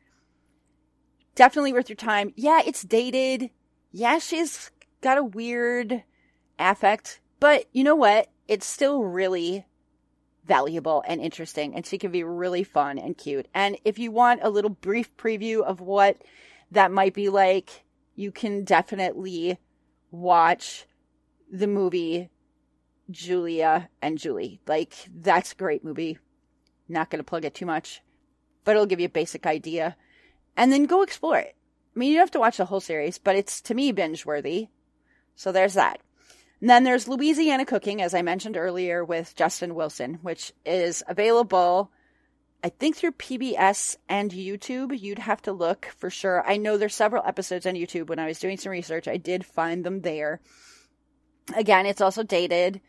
Definitely 1.35 1.73
worth 1.73 1.89
your 1.89 1.97
time. 1.97 2.33
Yeah, 2.35 2.63
it's 2.65 2.83
dated. 2.83 3.51
Yeah, 3.93 4.19
she's 4.19 4.71
got 5.01 5.19
a 5.19 5.25
weird 5.25 6.03
affect, 6.59 7.21
but 7.41 7.67
you 7.73 7.85
know 7.85 7.95
what? 7.95 8.29
It's 8.49 8.67
still 8.67 9.03
really 9.03 9.67
valuable 10.45 11.03
and 11.07 11.21
interesting, 11.21 11.75
and 11.75 11.85
she 11.85 11.99
can 11.99 12.11
be 12.13 12.23
really 12.23 12.65
fun 12.65 12.99
and 12.99 13.17
cute. 13.19 13.49
And 13.53 13.77
if 13.85 13.99
you 13.99 14.11
want 14.11 14.41
a 14.43 14.51
little 14.51 14.71
brief 14.71 15.17
preview 15.17 15.63
of 15.63 15.81
what 15.81 16.23
that 16.71 16.93
might 16.93 17.15
be 17.15 17.29
like, 17.29 17.85
you 18.15 18.31
can 18.31 18.65
definitely 18.65 19.59
watch 20.11 20.87
the 21.51 21.67
movie 21.67 22.31
Julia 23.11 23.89
and 24.01 24.19
Julie. 24.19 24.61
Like, 24.67 24.95
that's 25.15 25.53
a 25.53 25.57
great 25.57 25.85
movie. 25.85 26.19
Not 26.89 27.11
going 27.11 27.19
to 27.19 27.25
plug 27.25 27.45
it 27.45 27.55
too 27.55 27.67
much, 27.67 28.03
but 28.65 28.73
it'll 28.73 28.87
give 28.87 29.01
you 29.01 29.07
a 29.07 29.11
basic 29.11 29.47
idea. 29.47 29.97
And 30.57 30.73
then 30.73 30.85
go 30.85 31.03
explore 31.03 31.39
it. 31.39 31.57
I 31.95 31.99
mean, 31.99 32.11
you 32.11 32.17
don't 32.17 32.23
have 32.23 32.31
to 32.33 32.41
watch 32.41 32.57
the 32.57 32.67
whole 32.67 32.81
series, 32.81 33.19
but 33.19 33.37
it's 33.37 33.61
to 33.63 33.75
me 33.75 33.93
binge 33.93 34.25
worthy. 34.25 34.69
So 35.35 35.53
there's 35.53 35.75
that. 35.75 36.01
And 36.61 36.71
then 36.71 36.85
there's 36.85 37.09
Louisiana 37.09 37.67
Cooking, 37.67 38.01
as 38.01 38.15
I 38.15 38.23
mentioned 38.23 38.57
earlier, 38.57 39.05
with 39.05 39.37
Justin 39.37 39.75
Wilson, 39.75 40.15
which 40.23 40.53
is 40.65 41.03
available, 41.07 41.91
I 42.65 42.71
think, 42.71 42.97
through 42.97 43.13
PBS 43.13 43.97
and 44.09 44.31
YouTube. 44.31 44.99
You'd 44.99 45.19
have 45.19 45.43
to 45.43 45.53
look 45.53 45.87
for 45.99 46.09
sure. 46.09 46.43
I 46.47 46.57
know 46.57 46.79
there's 46.79 46.95
several 46.95 47.23
episodes 47.27 47.67
on 47.67 47.75
YouTube. 47.75 48.09
When 48.09 48.19
I 48.19 48.27
was 48.27 48.39
doing 48.39 48.57
some 48.57 48.73
research, 48.73 49.07
I 49.07 49.19
did 49.19 49.45
find 49.45 49.85
them 49.85 50.01
there. 50.01 50.41
Again, 51.55 51.85
it's 51.85 52.01
also 52.01 52.23
dated, 52.23 52.81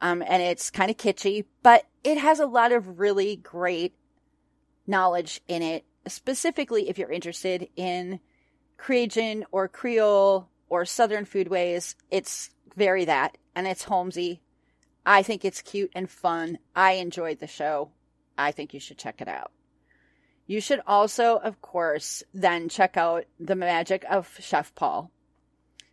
um, 0.00 0.22
and 0.26 0.40
it's 0.40 0.70
kind 0.70 0.90
of 0.90 0.96
kitschy, 0.96 1.44
but 1.62 1.84
it 2.04 2.18
has 2.18 2.38
a 2.38 2.46
lot 2.46 2.72
of 2.72 3.00
really 3.00 3.36
great 3.36 3.94
knowledge 4.86 5.40
in 5.48 5.60
it, 5.60 5.84
specifically 6.06 6.88
if 6.88 6.98
you're 6.98 7.12
interested 7.12 7.68
in 7.76 8.20
Cajun 8.78 9.44
or 9.50 9.68
Creole 9.68 10.48
or 10.68 10.84
Southern 10.84 11.26
foodways. 11.26 11.96
It's 12.10 12.50
very 12.78 13.04
that, 13.04 13.36
and 13.54 13.66
it's 13.66 13.84
Holmesy. 13.84 14.40
I 15.04 15.22
think 15.22 15.44
it's 15.44 15.60
cute 15.60 15.90
and 15.94 16.08
fun. 16.08 16.58
I 16.74 16.92
enjoyed 16.92 17.40
the 17.40 17.46
show. 17.46 17.90
I 18.38 18.52
think 18.52 18.72
you 18.72 18.80
should 18.80 18.98
check 18.98 19.20
it 19.20 19.28
out. 19.28 19.50
You 20.46 20.60
should 20.60 20.80
also, 20.86 21.36
of 21.36 21.60
course, 21.60 22.22
then 22.32 22.68
check 22.68 22.96
out 22.96 23.24
The 23.38 23.56
Magic 23.56 24.04
of 24.08 24.34
Chef 24.40 24.74
Paul. 24.74 25.10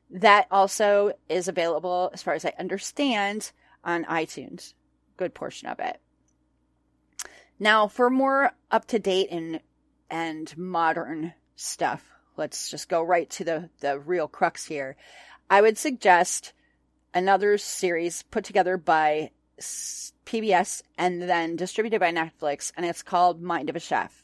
That 0.10 0.48
also 0.52 1.14
is 1.28 1.48
available, 1.48 2.12
as 2.14 2.24
far 2.24 2.36
as 2.36 2.46
I 2.46 2.54
understand, 2.58 3.52
on 3.84 4.06
iTunes. 4.06 4.74
Good 5.18 5.34
portion 5.34 5.68
of 5.68 5.80
it. 5.80 6.00
Now, 7.60 7.88
for 7.88 8.10
more 8.10 8.52
up 8.70 8.86
to 8.88 9.00
date 9.00 9.30
and 9.32 9.60
and 10.10 10.56
modern 10.58 11.34
stuff, 11.56 12.04
let's 12.38 12.70
just 12.70 12.90
go 12.90 13.02
right 13.02 13.30
to 13.32 13.44
the 13.44 13.70
the 13.80 14.00
real 14.00 14.28
crux 14.28 14.66
here. 14.66 14.96
I 15.50 15.62
would 15.62 15.78
suggest 15.78 16.54
another 17.16 17.58
series 17.58 18.24
put 18.24 18.44
together 18.44 18.78
by 18.78 19.32
PBS 19.60 20.84
and 20.98 21.22
then 21.22 21.56
distributed 21.56 22.00
by 22.00 22.12
Netflix, 22.12 22.72
and 22.76 22.86
it's 22.86 23.02
called 23.02 23.42
Mind 23.42 23.70
of 23.70 23.76
a 23.76 23.80
Chef. 23.80 24.24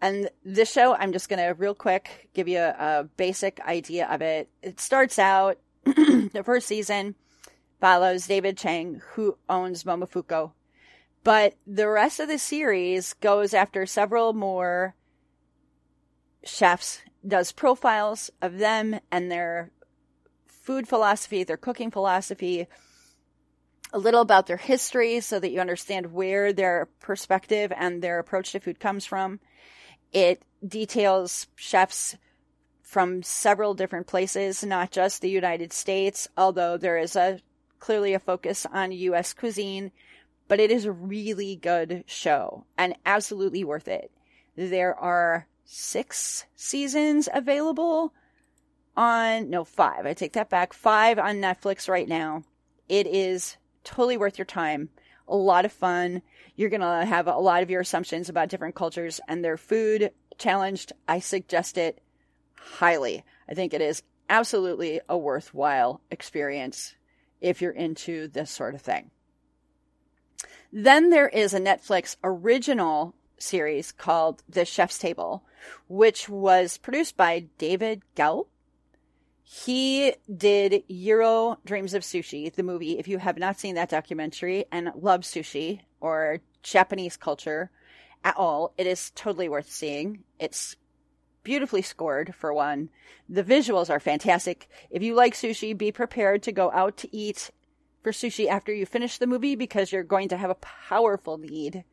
And 0.00 0.30
this 0.44 0.70
show, 0.70 0.94
I'm 0.94 1.12
just 1.12 1.28
going 1.28 1.40
to 1.40 1.54
real 1.54 1.74
quick 1.74 2.28
give 2.34 2.46
you 2.46 2.58
a, 2.60 2.76
a, 2.78 3.08
basic 3.16 3.58
idea 3.60 4.06
of 4.06 4.22
it. 4.22 4.48
It 4.62 4.78
starts 4.78 5.18
out, 5.18 5.58
the 5.84 6.42
first 6.44 6.68
season 6.68 7.16
follows 7.80 8.26
David 8.26 8.56
Chang, 8.56 9.00
who 9.14 9.38
owns 9.48 9.82
Momofuku. 9.82 10.52
But 11.24 11.54
the 11.66 11.88
rest 11.88 12.20
of 12.20 12.28
the 12.28 12.38
series 12.38 13.12
goes 13.14 13.52
after 13.54 13.86
several 13.86 14.32
more 14.34 14.94
chefs, 16.44 17.00
does 17.26 17.50
profiles 17.50 18.30
of 18.40 18.58
them 18.58 19.00
and 19.10 19.30
their 19.30 19.72
food 20.68 20.86
philosophy, 20.86 21.44
their 21.44 21.56
cooking 21.56 21.90
philosophy, 21.90 22.66
a 23.90 23.98
little 23.98 24.20
about 24.20 24.46
their 24.46 24.58
history 24.58 25.18
so 25.18 25.40
that 25.40 25.50
you 25.50 25.58
understand 25.58 26.12
where 26.12 26.52
their 26.52 26.90
perspective 27.00 27.72
and 27.74 28.02
their 28.02 28.18
approach 28.18 28.52
to 28.52 28.60
food 28.60 28.78
comes 28.78 29.06
from. 29.06 29.40
It 30.12 30.42
details 30.62 31.46
chefs 31.56 32.18
from 32.82 33.22
several 33.22 33.72
different 33.72 34.06
places, 34.06 34.62
not 34.62 34.90
just 34.90 35.22
the 35.22 35.30
United 35.30 35.72
States, 35.72 36.28
although 36.36 36.76
there 36.76 36.98
is 36.98 37.16
a 37.16 37.40
clearly 37.78 38.12
a 38.12 38.18
focus 38.18 38.66
on 38.70 38.92
US 38.92 39.32
cuisine, 39.32 39.90
but 40.48 40.60
it 40.60 40.70
is 40.70 40.84
a 40.84 40.92
really 40.92 41.56
good 41.56 42.04
show 42.06 42.66
and 42.76 42.94
absolutely 43.06 43.64
worth 43.64 43.88
it. 43.88 44.10
There 44.54 44.94
are 44.94 45.46
six 45.64 46.44
seasons 46.56 47.26
available 47.32 48.12
on, 48.98 49.48
no, 49.48 49.64
five. 49.64 50.04
I 50.06 50.12
take 50.12 50.32
that 50.32 50.50
back. 50.50 50.72
Five 50.72 51.18
on 51.18 51.36
Netflix 51.36 51.88
right 51.88 52.08
now. 52.08 52.42
It 52.88 53.06
is 53.06 53.56
totally 53.84 54.16
worth 54.16 54.36
your 54.36 54.44
time. 54.44 54.90
A 55.28 55.36
lot 55.36 55.64
of 55.64 55.72
fun. 55.72 56.20
You're 56.56 56.68
going 56.68 56.80
to 56.80 57.04
have 57.06 57.28
a 57.28 57.36
lot 57.36 57.62
of 57.62 57.70
your 57.70 57.80
assumptions 57.80 58.28
about 58.28 58.48
different 58.48 58.74
cultures 58.74 59.20
and 59.28 59.44
their 59.44 59.56
food 59.56 60.10
challenged. 60.36 60.92
I 61.06 61.20
suggest 61.20 61.78
it 61.78 62.02
highly. 62.56 63.24
I 63.48 63.54
think 63.54 63.72
it 63.72 63.80
is 63.80 64.02
absolutely 64.28 65.00
a 65.08 65.16
worthwhile 65.16 66.00
experience 66.10 66.96
if 67.40 67.62
you're 67.62 67.70
into 67.70 68.26
this 68.26 68.50
sort 68.50 68.74
of 68.74 68.82
thing. 68.82 69.12
Then 70.72 71.10
there 71.10 71.28
is 71.28 71.54
a 71.54 71.60
Netflix 71.60 72.16
original 72.24 73.14
series 73.38 73.92
called 73.92 74.42
The 74.48 74.64
Chef's 74.64 74.98
Table, 74.98 75.44
which 75.86 76.28
was 76.28 76.78
produced 76.78 77.16
by 77.16 77.46
David 77.58 78.02
Gelb 78.16 78.46
he 79.50 80.12
did 80.36 80.84
Jiro 80.90 81.56
Dreams 81.64 81.94
of 81.94 82.02
Sushi, 82.02 82.52
the 82.52 82.62
movie. 82.62 82.98
If 82.98 83.08
you 83.08 83.16
have 83.16 83.38
not 83.38 83.58
seen 83.58 83.76
that 83.76 83.88
documentary 83.88 84.66
and 84.70 84.92
love 84.94 85.22
sushi 85.22 85.80
or 86.00 86.40
Japanese 86.62 87.16
culture 87.16 87.70
at 88.22 88.36
all, 88.36 88.74
it 88.76 88.86
is 88.86 89.10
totally 89.14 89.48
worth 89.48 89.70
seeing. 89.70 90.22
It's 90.38 90.76
beautifully 91.44 91.80
scored 91.80 92.34
for 92.34 92.52
one. 92.52 92.90
The 93.26 93.42
visuals 93.42 93.88
are 93.88 94.00
fantastic. 94.00 94.68
If 94.90 95.02
you 95.02 95.14
like 95.14 95.32
sushi, 95.32 95.76
be 95.76 95.92
prepared 95.92 96.42
to 96.42 96.52
go 96.52 96.70
out 96.72 96.98
to 96.98 97.16
eat 97.16 97.50
for 98.02 98.12
sushi 98.12 98.48
after 98.48 98.74
you 98.74 98.84
finish 98.84 99.16
the 99.16 99.26
movie 99.26 99.56
because 99.56 99.92
you're 99.92 100.02
going 100.02 100.28
to 100.28 100.36
have 100.36 100.50
a 100.50 100.56
powerful 100.56 101.38
need. 101.38 101.84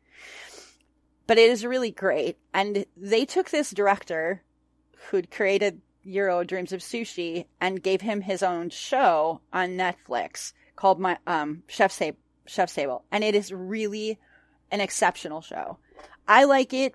But 1.26 1.38
it 1.38 1.48
is 1.48 1.64
really 1.64 1.90
great. 1.90 2.36
And 2.52 2.84
they 2.98 3.24
took 3.24 3.48
this 3.48 3.70
director 3.70 4.42
who'd 5.08 5.30
created 5.30 5.80
Jiro 6.06 6.44
Dreams 6.44 6.72
of 6.72 6.80
Sushi 6.80 7.46
and 7.60 7.82
gave 7.82 8.00
him 8.00 8.20
his 8.20 8.42
own 8.42 8.70
show 8.70 9.40
on 9.52 9.70
Netflix 9.70 10.52
called 10.76 11.00
my 11.00 11.18
um 11.26 11.62
Chef's 11.66 11.98
Table, 11.98 12.18
Table, 12.46 13.04
and 13.10 13.24
it 13.24 13.34
is 13.34 13.52
really 13.52 14.18
an 14.70 14.80
exceptional 14.80 15.40
show. 15.40 15.78
I 16.28 16.44
like 16.44 16.72
it 16.72 16.94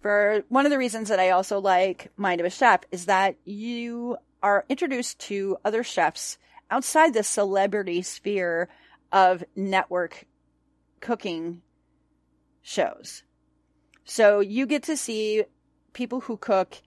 for 0.00 0.42
one 0.48 0.66
of 0.66 0.70
the 0.70 0.78
reasons 0.78 1.08
that 1.08 1.20
I 1.20 1.30
also 1.30 1.60
like 1.60 2.10
Mind 2.16 2.40
of 2.40 2.46
a 2.46 2.50
Chef 2.50 2.80
is 2.90 3.06
that 3.06 3.36
you 3.44 4.16
are 4.42 4.64
introduced 4.68 5.18
to 5.20 5.56
other 5.64 5.82
chefs 5.82 6.36
outside 6.70 7.14
the 7.14 7.22
celebrity 7.22 8.02
sphere 8.02 8.68
of 9.12 9.44
network 9.56 10.26
cooking 11.00 11.62
shows. 12.62 13.22
So 14.04 14.40
you 14.40 14.66
get 14.66 14.82
to 14.84 14.96
see 14.96 15.44
people 15.92 16.20
who 16.20 16.36
cook 16.36 16.82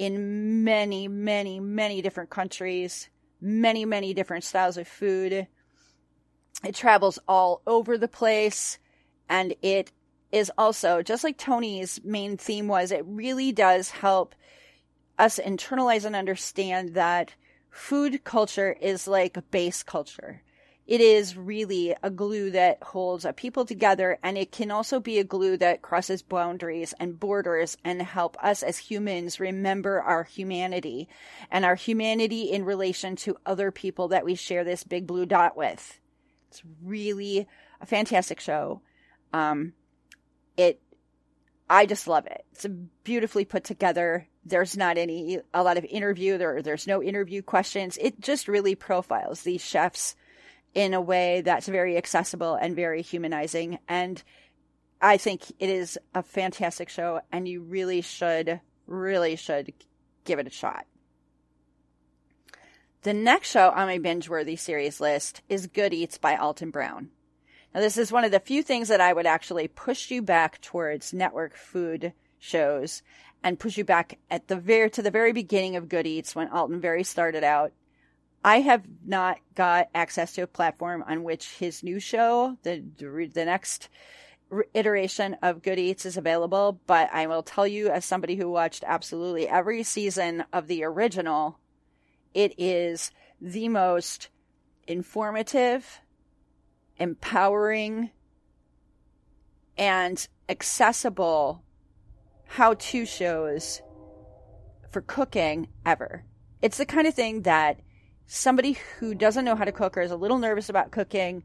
in 0.00 0.64
many, 0.64 1.08
many, 1.08 1.60
many 1.60 2.00
different 2.00 2.30
countries, 2.30 3.10
many, 3.38 3.84
many 3.84 4.14
different 4.14 4.42
styles 4.42 4.78
of 4.78 4.88
food. 4.88 5.46
It 6.64 6.74
travels 6.74 7.18
all 7.28 7.60
over 7.66 7.98
the 7.98 8.08
place 8.08 8.78
and 9.28 9.54
it 9.60 9.92
is 10.32 10.50
also 10.56 11.02
just 11.02 11.22
like 11.22 11.36
Tony's 11.36 12.00
main 12.02 12.38
theme 12.38 12.66
was, 12.66 12.92
it 12.92 13.04
really 13.04 13.52
does 13.52 13.90
help 13.90 14.34
us 15.18 15.38
internalize 15.38 16.06
and 16.06 16.16
understand 16.16 16.94
that 16.94 17.34
food 17.68 18.24
culture 18.24 18.74
is 18.80 19.06
like 19.06 19.50
base 19.50 19.82
culture. 19.82 20.40
It 20.90 21.00
is 21.00 21.36
really 21.36 21.94
a 22.02 22.10
glue 22.10 22.50
that 22.50 22.82
holds 22.82 23.24
a 23.24 23.32
people 23.32 23.64
together, 23.64 24.18
and 24.24 24.36
it 24.36 24.50
can 24.50 24.72
also 24.72 24.98
be 24.98 25.20
a 25.20 25.24
glue 25.24 25.56
that 25.58 25.82
crosses 25.82 26.20
boundaries 26.20 26.92
and 26.98 27.20
borders 27.20 27.76
and 27.84 28.02
help 28.02 28.36
us 28.42 28.64
as 28.64 28.76
humans 28.76 29.38
remember 29.38 30.02
our 30.02 30.24
humanity 30.24 31.08
and 31.48 31.64
our 31.64 31.76
humanity 31.76 32.50
in 32.50 32.64
relation 32.64 33.14
to 33.14 33.36
other 33.46 33.70
people 33.70 34.08
that 34.08 34.24
we 34.24 34.34
share 34.34 34.64
this 34.64 34.82
big 34.82 35.06
blue 35.06 35.26
dot 35.26 35.56
with. 35.56 36.00
It's 36.48 36.62
really 36.82 37.46
a 37.80 37.86
fantastic 37.86 38.40
show. 38.40 38.80
Um, 39.32 39.74
it, 40.56 40.82
I 41.68 41.86
just 41.86 42.08
love 42.08 42.26
it. 42.26 42.44
It's 42.50 42.66
beautifully 43.04 43.44
put 43.44 43.62
together. 43.62 44.26
There's 44.44 44.76
not 44.76 44.98
any, 44.98 45.38
a 45.54 45.62
lot 45.62 45.78
of 45.78 45.84
interview. 45.84 46.36
There, 46.36 46.62
there's 46.62 46.88
no 46.88 47.00
interview 47.00 47.42
questions. 47.42 47.96
It 48.00 48.20
just 48.20 48.48
really 48.48 48.74
profiles 48.74 49.42
these 49.42 49.62
chefs 49.62 50.16
in 50.74 50.94
a 50.94 51.00
way 51.00 51.40
that's 51.40 51.68
very 51.68 51.96
accessible 51.96 52.54
and 52.54 52.76
very 52.76 53.02
humanizing. 53.02 53.78
And 53.88 54.22
I 55.00 55.16
think 55.16 55.50
it 55.58 55.68
is 55.68 55.98
a 56.14 56.22
fantastic 56.22 56.88
show, 56.88 57.20
and 57.32 57.48
you 57.48 57.62
really 57.62 58.00
should, 58.00 58.60
really 58.86 59.36
should 59.36 59.72
give 60.24 60.38
it 60.38 60.46
a 60.46 60.50
shot. 60.50 60.86
The 63.02 63.14
next 63.14 63.50
show 63.50 63.70
on 63.70 63.86
my 63.86 63.98
binge 63.98 64.28
worthy 64.28 64.56
series 64.56 65.00
list 65.00 65.40
is 65.48 65.66
Good 65.66 65.94
Eats 65.94 66.18
by 66.18 66.36
Alton 66.36 66.70
Brown. 66.70 67.08
Now, 67.74 67.80
this 67.80 67.96
is 67.96 68.12
one 68.12 68.24
of 68.24 68.30
the 68.30 68.40
few 68.40 68.62
things 68.62 68.88
that 68.88 69.00
I 69.00 69.12
would 69.12 69.26
actually 69.26 69.68
push 69.68 70.10
you 70.10 70.22
back 70.22 70.60
towards 70.60 71.14
network 71.14 71.56
food 71.56 72.12
shows 72.38 73.02
and 73.42 73.58
push 73.58 73.78
you 73.78 73.84
back 73.84 74.18
at 74.30 74.48
the 74.48 74.56
very 74.56 74.90
to 74.90 75.02
the 75.02 75.10
very 75.10 75.32
beginning 75.32 75.76
of 75.76 75.88
Good 75.88 76.06
Eats 76.06 76.34
when 76.34 76.48
Alton 76.48 76.80
very 76.80 77.04
started 77.04 77.42
out 77.42 77.72
I 78.42 78.60
have 78.60 78.84
not 79.04 79.38
got 79.54 79.88
access 79.94 80.32
to 80.34 80.42
a 80.42 80.46
platform 80.46 81.04
on 81.06 81.22
which 81.22 81.56
his 81.58 81.82
new 81.82 82.00
show, 82.00 82.56
the 82.62 82.82
the 82.98 83.44
next 83.44 83.88
iteration 84.74 85.36
of 85.42 85.62
Good 85.62 85.78
Eats 85.78 86.06
is 86.06 86.16
available, 86.16 86.80
but 86.86 87.08
I 87.12 87.26
will 87.26 87.42
tell 87.42 87.66
you 87.66 87.88
as 87.88 88.04
somebody 88.04 88.36
who 88.36 88.50
watched 88.50 88.82
absolutely 88.86 89.46
every 89.46 89.82
season 89.82 90.44
of 90.52 90.66
the 90.66 90.82
original, 90.84 91.58
it 92.34 92.54
is 92.58 93.12
the 93.40 93.68
most 93.68 94.28
informative, 94.86 96.00
empowering, 96.96 98.10
and 99.76 100.26
accessible 100.48 101.62
how-to 102.46 103.06
shows 103.06 103.82
for 104.90 105.00
cooking 105.00 105.68
ever. 105.86 106.24
It's 106.60 106.78
the 106.78 106.86
kind 106.86 107.06
of 107.06 107.14
thing 107.14 107.42
that 107.42 107.80
somebody 108.32 108.78
who 109.00 109.12
doesn't 109.12 109.44
know 109.44 109.56
how 109.56 109.64
to 109.64 109.72
cook 109.72 109.96
or 109.96 110.02
is 110.02 110.12
a 110.12 110.16
little 110.16 110.38
nervous 110.38 110.68
about 110.68 110.92
cooking 110.92 111.42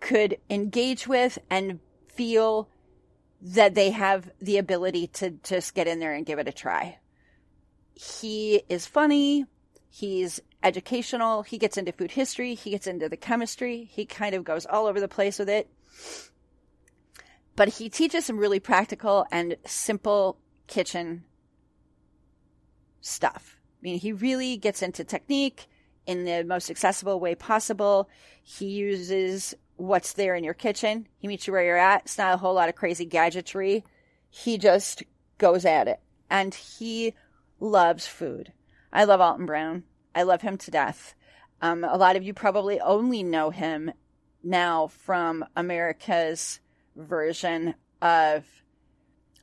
could 0.00 0.36
engage 0.50 1.06
with 1.06 1.38
and 1.48 1.78
feel 2.08 2.68
that 3.40 3.76
they 3.76 3.90
have 3.90 4.28
the 4.40 4.58
ability 4.58 5.06
to 5.06 5.30
just 5.44 5.76
get 5.76 5.86
in 5.86 6.00
there 6.00 6.12
and 6.12 6.26
give 6.26 6.40
it 6.40 6.48
a 6.48 6.52
try. 6.52 6.98
He 7.94 8.64
is 8.68 8.84
funny. 8.84 9.46
He's 9.90 10.40
educational. 10.64 11.42
He 11.42 11.56
gets 11.56 11.78
into 11.78 11.92
food 11.92 12.10
history. 12.10 12.56
He 12.56 12.70
gets 12.70 12.88
into 12.88 13.08
the 13.08 13.16
chemistry. 13.16 13.88
He 13.92 14.04
kind 14.04 14.34
of 14.34 14.42
goes 14.42 14.66
all 14.66 14.86
over 14.86 14.98
the 14.98 15.06
place 15.06 15.38
with 15.38 15.48
it. 15.48 15.70
But 17.54 17.68
he 17.68 17.88
teaches 17.88 18.26
some 18.26 18.38
really 18.38 18.58
practical 18.58 19.24
and 19.30 19.56
simple 19.64 20.36
kitchen 20.66 21.22
stuff. 23.00 23.60
I 23.60 23.78
mean, 23.82 24.00
he 24.00 24.12
really 24.12 24.56
gets 24.56 24.82
into 24.82 25.04
technique 25.04 25.68
in 26.06 26.24
the 26.24 26.44
most 26.44 26.70
accessible 26.70 27.20
way 27.20 27.34
possible. 27.34 28.08
He 28.42 28.66
uses 28.66 29.54
what's 29.76 30.12
there 30.12 30.34
in 30.34 30.44
your 30.44 30.54
kitchen. 30.54 31.06
He 31.18 31.28
meets 31.28 31.46
you 31.46 31.52
where 31.52 31.64
you're 31.64 31.76
at. 31.76 32.02
It's 32.02 32.18
not 32.18 32.34
a 32.34 32.38
whole 32.38 32.54
lot 32.54 32.68
of 32.68 32.74
crazy 32.74 33.04
gadgetry. 33.04 33.84
He 34.30 34.58
just 34.58 35.02
goes 35.38 35.64
at 35.64 35.88
it. 35.88 36.00
And 36.30 36.54
he 36.54 37.14
loves 37.60 38.06
food. 38.06 38.52
I 38.92 39.04
love 39.04 39.20
Alton 39.20 39.46
Brown. 39.46 39.84
I 40.14 40.22
love 40.22 40.42
him 40.42 40.56
to 40.58 40.70
death. 40.70 41.14
Um, 41.60 41.84
a 41.84 41.96
lot 41.96 42.16
of 42.16 42.22
you 42.22 42.34
probably 42.34 42.80
only 42.80 43.22
know 43.22 43.50
him 43.50 43.92
now 44.42 44.88
from 44.88 45.44
America's 45.54 46.60
version 46.96 47.74
of 48.00 48.44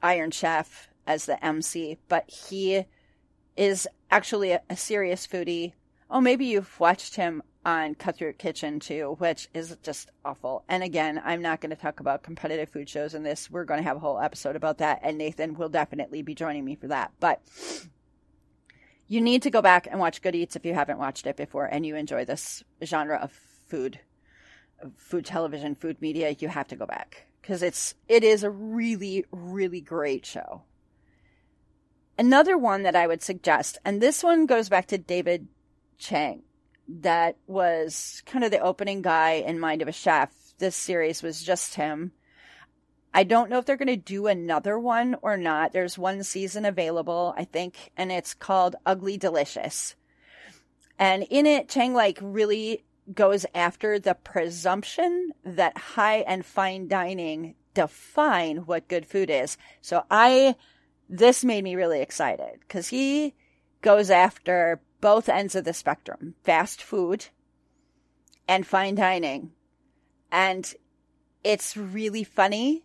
Iron 0.02 0.32
Chef 0.32 0.90
as 1.08 1.26
the 1.26 1.44
MC, 1.44 1.98
but 2.08 2.30
he 2.30 2.86
is 3.56 3.88
actually 4.12 4.52
a, 4.52 4.62
a 4.70 4.76
serious 4.76 5.26
foodie 5.26 5.74
Oh, 6.10 6.22
maybe 6.22 6.46
you've 6.46 6.80
watched 6.80 7.16
him 7.16 7.44
on 7.66 7.94
Cutthroat 7.94 8.38
Kitchen 8.38 8.80
too, 8.80 9.16
which 9.20 9.48
is 9.54 9.78
just 9.84 10.10
awful. 10.26 10.64
And 10.68 10.82
again, 10.82 11.22
I'm 11.24 11.42
not 11.42 11.62
going 11.62 11.70
to 11.70 11.76
talk 11.76 12.00
about 12.00 12.24
competitive 12.24 12.70
food 12.70 12.90
shows 12.90 13.14
in 13.14 13.24
this. 13.24 13.52
We're 13.52 13.66
going 13.66 13.80
to 13.80 13.88
have 13.88 13.98
a 13.98 14.00
whole 14.00 14.20
episode 14.20 14.56
about 14.56 14.80
that, 14.80 15.02
and 15.04 15.18
Nathan 15.18 15.54
will 15.54 15.70
definitely 15.70 16.22
be 16.22 16.34
joining 16.34 16.66
me 16.66 16.76
for 16.76 16.88
that. 16.88 17.12
But 17.20 17.42
you 19.08 19.22
need 19.22 19.44
to 19.44 19.50
go 19.50 19.62
back 19.62 19.88
and 19.90 20.00
watch 20.00 20.22
Good 20.22 20.36
Eats 20.36 20.56
if 20.56 20.66
you 20.66 20.74
haven't 20.74 21.00
watched 21.00 21.28
it 21.28 21.36
before 21.36 21.66
and 21.66 21.86
you 21.86 21.96
enjoy 21.96 22.26
this 22.26 22.64
genre 22.84 23.18
of 23.18 23.32
food, 23.68 24.00
food 24.96 25.26
television, 25.26 25.76
food 25.76 26.02
media. 26.02 26.36
You 26.40 26.48
have 26.48 26.68
to 26.70 26.76
go 26.76 26.86
back 26.86 27.28
because 27.42 27.62
it's 27.62 27.96
it 28.08 28.24
is 28.24 28.44
a 28.44 28.50
really 28.50 29.26
really 29.32 29.82
great 29.82 30.26
show. 30.26 30.64
Another 32.18 32.58
one 32.58 32.84
that 32.84 32.96
I 32.96 33.08
would 33.08 33.22
suggest, 33.22 33.78
and 33.86 34.02
this 34.02 34.24
one 34.24 34.46
goes 34.46 34.70
back 34.70 34.88
to 34.88 34.98
David 34.98 35.48
Chang 36.00 36.44
that 36.90 37.38
was 37.48 38.24
kind 38.26 38.44
of 38.44 38.52
the 38.52 38.60
opening 38.60 39.02
guy 39.02 39.34
in 39.34 39.60
Mind 39.60 39.82
of 39.82 39.88
a 39.88 39.92
Chef. 39.94 40.32
This 40.58 40.76
series 40.76 41.22
was 41.22 41.44
just 41.44 41.76
him. 41.76 42.12
I 43.14 43.24
don't 43.24 43.50
know 43.50 43.60
if 43.60 43.66
they're 43.66 43.78
going 43.78 43.88
to 43.88 43.96
do 43.96 44.28
another 44.28 44.78
one 44.78 45.16
or 45.22 45.38
not. 45.38 45.72
There's 45.72 45.98
one 45.98 46.24
season 46.24 46.66
available, 46.66 47.34
I 47.38 47.46
think, 47.46 47.92
and 47.98 48.12
it's 48.12 48.34
called 48.34 48.76
Ugly 48.86 49.18
Delicious. 49.18 49.96
And 50.98 51.24
in 51.24 51.46
it, 51.46 51.70
Chang 51.70 51.94
like 51.94 52.20
really 52.22 52.84
goes 53.14 53.46
after 53.56 53.98
the 53.98 54.14
presumption 54.14 55.32
that 55.44 55.78
high 55.78 56.18
and 56.20 56.46
fine 56.46 56.88
dining 56.88 57.56
define 57.74 58.58
what 58.58 58.88
good 58.88 59.06
food 59.06 59.30
is. 59.30 59.58
So 59.82 60.04
I, 60.12 60.56
this 61.08 61.44
made 61.44 61.64
me 61.64 61.76
really 61.76 62.02
excited 62.02 62.60
because 62.60 62.88
he 62.90 63.34
goes 63.82 64.10
after 64.12 64.82
both 65.02 65.30
ends 65.30 65.56
of 65.56 65.66
the 65.66 65.74
spectrum 65.74 66.36
fast 66.44 66.82
food 66.82 67.28
and 68.48 68.66
fine 68.66 68.96
dining. 68.96 69.52
And 70.32 70.74
it's 71.44 71.78
really 71.78 72.24
funny. 72.24 72.84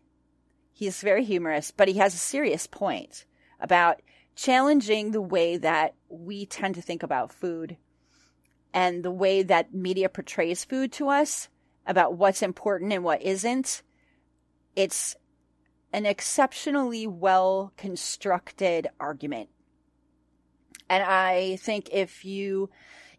He's 0.72 1.00
very 1.00 1.24
humorous, 1.24 1.70
but 1.70 1.88
he 1.88 1.94
has 1.94 2.14
a 2.14 2.18
serious 2.18 2.66
point 2.66 3.24
about 3.60 4.00
challenging 4.36 5.10
the 5.10 5.22
way 5.22 5.56
that 5.56 5.94
we 6.08 6.46
tend 6.46 6.74
to 6.74 6.82
think 6.82 7.02
about 7.02 7.32
food 7.32 7.76
and 8.72 9.04
the 9.04 9.10
way 9.10 9.42
that 9.42 9.72
media 9.72 10.08
portrays 10.08 10.64
food 10.64 10.92
to 10.92 11.08
us 11.08 11.48
about 11.86 12.14
what's 12.14 12.42
important 12.42 12.92
and 12.92 13.04
what 13.04 13.22
isn't. 13.22 13.82
It's 14.74 15.16
an 15.92 16.06
exceptionally 16.06 17.06
well 17.06 17.72
constructed 17.76 18.88
argument 18.98 19.48
and 20.88 21.02
I 21.02 21.56
think 21.56 21.88
if 21.92 22.24
you 22.24 22.70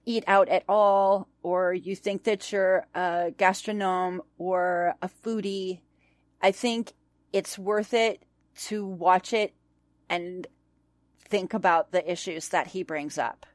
eat 0.06 0.24
out 0.28 0.50
at 0.50 0.64
all, 0.70 1.28
or 1.42 1.74
you 1.74 1.96
think 1.96 2.24
that 2.26 2.52
you're 2.52 2.86
a 2.94 3.32
gastronome 3.36 4.20
or 4.38 4.94
a 5.02 5.10
foodie, 5.24 5.82
I 6.42 6.52
think 6.52 6.94
it's 7.34 7.58
worth 7.58 7.94
it 7.94 8.24
to 8.68 8.86
watch 8.86 9.34
it 9.34 9.54
and 10.10 10.46
think 11.20 11.54
about 11.54 11.92
the 11.92 12.10
issues 12.10 12.50
that 12.50 12.68
he 12.68 12.84
brings 12.84 13.18
up. 13.18 13.48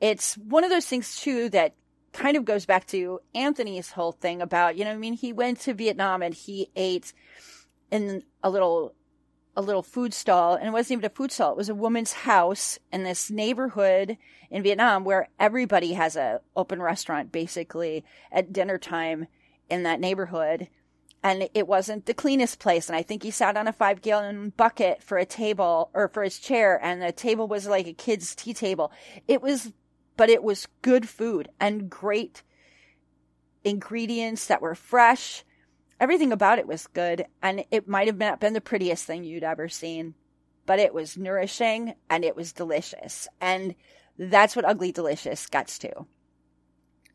It's 0.00 0.34
one 0.36 0.64
of 0.64 0.70
those 0.70 0.86
things, 0.86 1.20
too, 1.20 1.48
that 1.50 1.74
kind 2.12 2.36
of 2.36 2.44
goes 2.44 2.66
back 2.66 2.86
to 2.88 3.20
Anthony's 3.34 3.90
whole 3.90 4.12
thing 4.12 4.42
about, 4.42 4.76
you 4.76 4.84
know, 4.84 4.90
I 4.90 4.96
mean, 4.96 5.14
he 5.14 5.32
went 5.32 5.60
to 5.60 5.72
Vietnam 5.72 6.20
and 6.20 6.34
he 6.34 6.70
ate 6.76 7.14
in 7.90 8.22
a 8.42 8.50
little 8.50 8.94
a 9.56 9.62
little 9.62 9.82
food 9.82 10.14
stall 10.14 10.54
and 10.54 10.66
it 10.66 10.72
wasn't 10.72 10.98
even 10.98 11.04
a 11.04 11.14
food 11.14 11.30
stall. 11.30 11.52
It 11.52 11.56
was 11.56 11.68
a 11.68 11.74
woman's 11.74 12.12
house 12.12 12.78
in 12.92 13.04
this 13.04 13.30
neighborhood 13.30 14.16
in 14.50 14.62
Vietnam 14.62 15.04
where 15.04 15.28
everybody 15.38 15.92
has 15.92 16.16
a 16.16 16.40
open 16.56 16.80
restaurant 16.80 17.32
basically 17.32 18.04
at 18.30 18.52
dinner 18.52 18.78
time 18.78 19.26
in 19.68 19.82
that 19.82 20.00
neighborhood. 20.00 20.68
And 21.22 21.48
it 21.54 21.68
wasn't 21.68 22.06
the 22.06 22.14
cleanest 22.14 22.58
place. 22.58 22.88
And 22.88 22.96
I 22.96 23.02
think 23.02 23.22
he 23.22 23.30
sat 23.30 23.56
on 23.56 23.68
a 23.68 23.72
five 23.72 24.02
gallon 24.02 24.52
bucket 24.56 25.02
for 25.02 25.18
a 25.18 25.24
table 25.24 25.90
or 25.94 26.08
for 26.08 26.24
his 26.24 26.38
chair. 26.38 26.80
And 26.82 27.00
the 27.00 27.12
table 27.12 27.46
was 27.46 27.66
like 27.66 27.86
a 27.86 27.92
kid's 27.92 28.34
tea 28.34 28.54
table. 28.54 28.90
It 29.28 29.40
was, 29.40 29.72
but 30.16 30.30
it 30.30 30.42
was 30.42 30.66
good 30.80 31.08
food 31.08 31.48
and 31.60 31.88
great 31.88 32.42
ingredients 33.64 34.46
that 34.46 34.60
were 34.60 34.74
fresh 34.74 35.44
everything 36.02 36.32
about 36.32 36.58
it 36.58 36.66
was 36.66 36.88
good, 36.88 37.24
and 37.40 37.64
it 37.70 37.88
might 37.88 38.08
have 38.08 38.18
been, 38.18 38.36
been 38.40 38.52
the 38.52 38.60
prettiest 38.60 39.04
thing 39.06 39.24
you'd 39.24 39.44
ever 39.44 39.68
seen. 39.68 40.14
but 40.66 40.78
it 40.78 40.94
was 40.94 41.16
nourishing 41.16 41.94
and 42.08 42.24
it 42.24 42.36
was 42.36 42.52
delicious. 42.52 43.28
And 43.40 43.74
that's 44.18 44.54
what 44.54 44.64
Ugly 44.64 44.92
Delicious 44.92 45.46
gets 45.46 45.78
to. 45.80 46.06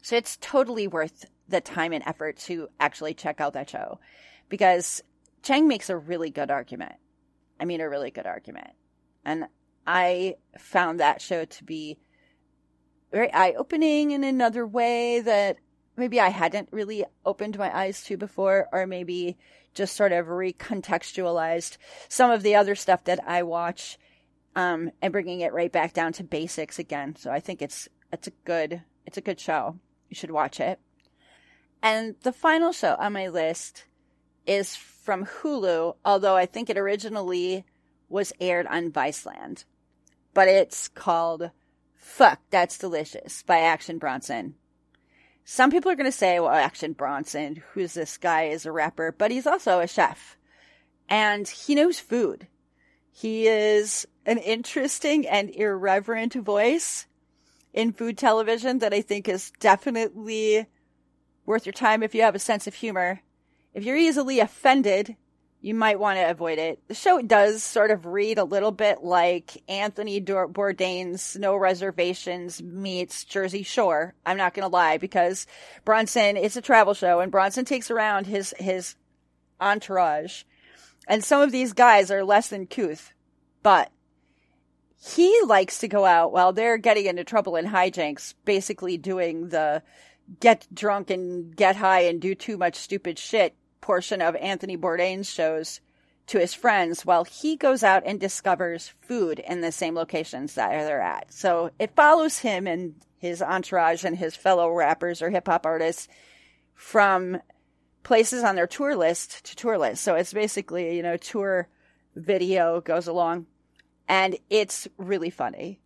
So 0.01 0.15
it's 0.15 0.37
totally 0.37 0.87
worth 0.87 1.25
the 1.47 1.61
time 1.61 1.93
and 1.93 2.03
effort 2.05 2.37
to 2.37 2.67
actually 2.79 3.13
check 3.13 3.39
out 3.39 3.53
that 3.53 3.69
show 3.69 3.99
because 4.49 5.01
Chang 5.43 5.67
makes 5.67 5.89
a 5.89 5.97
really 5.97 6.29
good 6.29 6.51
argument. 6.51 6.93
I 7.59 7.65
mean, 7.65 7.81
a 7.81 7.89
really 7.89 8.11
good 8.11 8.25
argument. 8.25 8.71
And 9.25 9.45
I 9.85 10.35
found 10.57 10.99
that 10.99 11.21
show 11.21 11.45
to 11.45 11.63
be 11.63 11.97
very 13.11 13.31
eye 13.33 13.53
opening 13.57 14.11
in 14.11 14.23
another 14.23 14.67
way 14.67 15.21
that 15.21 15.57
maybe 15.97 16.19
I 16.19 16.29
hadn't 16.29 16.69
really 16.71 17.03
opened 17.25 17.57
my 17.57 17.75
eyes 17.75 18.03
to 18.03 18.17
before, 18.17 18.67
or 18.71 18.87
maybe 18.87 19.37
just 19.73 19.95
sort 19.95 20.11
of 20.11 20.27
recontextualized 20.27 21.77
some 22.07 22.31
of 22.31 22.43
the 22.43 22.55
other 22.55 22.75
stuff 22.75 23.03
that 23.05 23.19
I 23.27 23.43
watch 23.43 23.97
um, 24.55 24.91
and 25.01 25.11
bringing 25.11 25.41
it 25.41 25.53
right 25.53 25.71
back 25.71 25.93
down 25.93 26.13
to 26.13 26.23
basics 26.23 26.79
again. 26.79 27.15
So 27.15 27.31
I 27.31 27.39
think 27.39 27.61
it's 27.61 27.87
it's 28.11 28.27
a 28.27 28.31
good 28.45 28.81
it's 29.05 29.17
a 29.17 29.21
good 29.21 29.39
show. 29.39 29.77
You 30.09 30.15
should 30.15 30.31
watch 30.31 30.59
it. 30.59 30.79
And 31.81 32.15
the 32.23 32.31
final 32.31 32.71
show 32.71 32.95
on 32.97 33.13
my 33.13 33.27
list 33.27 33.85
is 34.47 34.75
from 34.75 35.25
Hulu, 35.25 35.95
although 36.03 36.35
I 36.35 36.45
think 36.45 36.69
it 36.69 36.77
originally 36.77 37.65
was 38.09 38.33
aired 38.39 38.65
on 38.67 38.91
Viceland. 38.91 39.65
But 40.33 40.47
it's 40.47 40.87
called 40.87 41.51
Fuck, 41.95 42.39
That's 42.49 42.77
Delicious 42.77 43.43
by 43.43 43.59
Action 43.59 43.97
Bronson. 43.97 44.55
Some 45.49 45.71
people 45.71 45.89
are 45.89 45.95
going 45.95 46.11
to 46.11 46.17
say, 46.17 46.41
well, 46.41 46.49
Action 46.49 46.91
Bronson, 46.91 47.63
who's 47.71 47.93
this 47.93 48.17
guy, 48.17 48.43
is 48.43 48.65
a 48.65 48.71
rapper, 48.73 49.15
but 49.17 49.31
he's 49.31 49.47
also 49.47 49.79
a 49.79 49.87
chef. 49.87 50.35
And 51.07 51.47
he 51.47 51.73
knows 51.73 52.01
food. 52.01 52.47
He 53.13 53.47
is 53.47 54.05
an 54.25 54.39
interesting 54.39 55.25
and 55.25 55.49
irreverent 55.49 56.33
voice 56.33 57.05
in 57.73 57.93
food 57.93 58.17
television 58.17 58.79
that 58.79 58.93
I 58.93 58.99
think 58.99 59.29
is 59.29 59.53
definitely 59.61 60.65
worth 61.45 61.65
your 61.65 61.71
time 61.71 62.03
if 62.03 62.13
you 62.13 62.23
have 62.23 62.35
a 62.35 62.39
sense 62.39 62.67
of 62.67 62.73
humor. 62.73 63.21
If 63.73 63.85
you're 63.85 63.95
easily 63.95 64.41
offended, 64.41 65.15
you 65.67 65.73
might 65.73 65.99
want 65.99 66.17
to 66.17 66.29
avoid 66.29 66.59
it. 66.59 66.79
The 66.87 66.93
show 66.93 67.21
does 67.21 67.61
sort 67.61 67.91
of 67.91 68.05
read 68.05 68.37
a 68.37 68.45
little 68.45 68.71
bit 68.71 69.03
like 69.03 69.61
Anthony 69.67 70.21
Bourdain's 70.21 71.35
No 71.35 71.57
Reservations 71.57 72.63
meets 72.63 73.25
Jersey 73.25 73.63
Shore. 73.63 74.13
I'm 74.25 74.37
not 74.37 74.53
going 74.53 74.63
to 74.63 74.73
lie 74.73 74.97
because 74.97 75.45
Bronson, 75.83 76.37
it's 76.37 76.55
a 76.55 76.61
travel 76.61 76.93
show 76.93 77.19
and 77.19 77.33
Bronson 77.33 77.65
takes 77.65 77.91
around 77.91 78.27
his, 78.27 78.55
his 78.57 78.95
entourage. 79.59 80.43
And 81.05 81.21
some 81.21 81.41
of 81.41 81.51
these 81.51 81.73
guys 81.73 82.11
are 82.11 82.23
less 82.23 82.47
than 82.47 82.65
couth, 82.65 83.11
but 83.61 83.91
he 84.95 85.37
likes 85.45 85.79
to 85.79 85.89
go 85.89 86.05
out 86.05 86.31
while 86.31 86.53
they're 86.53 86.77
getting 86.77 87.07
into 87.07 87.25
trouble 87.25 87.57
in 87.57 87.65
hijinks, 87.65 88.35
basically 88.45 88.97
doing 88.97 89.49
the 89.49 89.83
get 90.39 90.65
drunk 90.73 91.09
and 91.09 91.53
get 91.53 91.75
high 91.75 92.03
and 92.03 92.21
do 92.21 92.35
too 92.35 92.55
much 92.55 92.75
stupid 92.75 93.19
shit 93.19 93.53
portion 93.87 94.21
of 94.21 94.35
Anthony 94.35 94.75
Bourdain's 94.75 95.29
shows 95.29 95.79
to 96.25 96.37
his 96.37 96.53
friends 96.53 97.05
while 97.05 97.23
he 97.23 97.55
goes 97.55 97.83
out 97.83 98.03
and 98.05 98.19
discovers 98.19 98.91
food 98.99 99.39
in 99.39 99.61
the 99.61 99.71
same 99.71 99.95
locations 99.95 100.55
that 100.55 100.71
they're 100.71 101.01
at. 101.01 101.31
So 101.31 101.71
it 101.79 101.95
follows 101.95 102.39
him 102.39 102.67
and 102.67 102.95
his 103.17 103.41
entourage 103.41 104.03
and 104.03 104.17
his 104.17 104.35
fellow 104.35 104.69
rappers 104.73 105.21
or 105.21 105.29
hip 105.29 105.47
hop 105.47 105.65
artists 105.65 106.09
from 106.75 107.39
places 108.03 108.43
on 108.43 108.57
their 108.57 108.67
tour 108.67 108.93
list 108.93 109.45
to 109.45 109.55
tour 109.55 109.77
list. 109.77 110.03
So 110.03 110.15
it's 110.15 110.33
basically, 110.33 110.97
you 110.97 111.01
know, 111.01 111.15
tour 111.15 111.69
video 112.13 112.81
goes 112.81 113.07
along 113.07 113.45
and 114.09 114.35
it's 114.49 114.89
really 114.97 115.29
funny. 115.29 115.79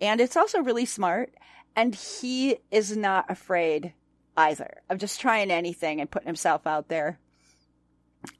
And 0.00 0.20
it's 0.20 0.36
also 0.36 0.58
really 0.58 0.86
smart. 0.86 1.32
And 1.76 1.94
he 1.94 2.56
is 2.72 2.96
not 2.96 3.30
afraid 3.30 3.92
either 4.36 4.80
of 4.90 4.98
just 4.98 5.20
trying 5.20 5.52
anything 5.52 6.00
and 6.00 6.10
putting 6.10 6.26
himself 6.26 6.66
out 6.66 6.88
there 6.88 7.20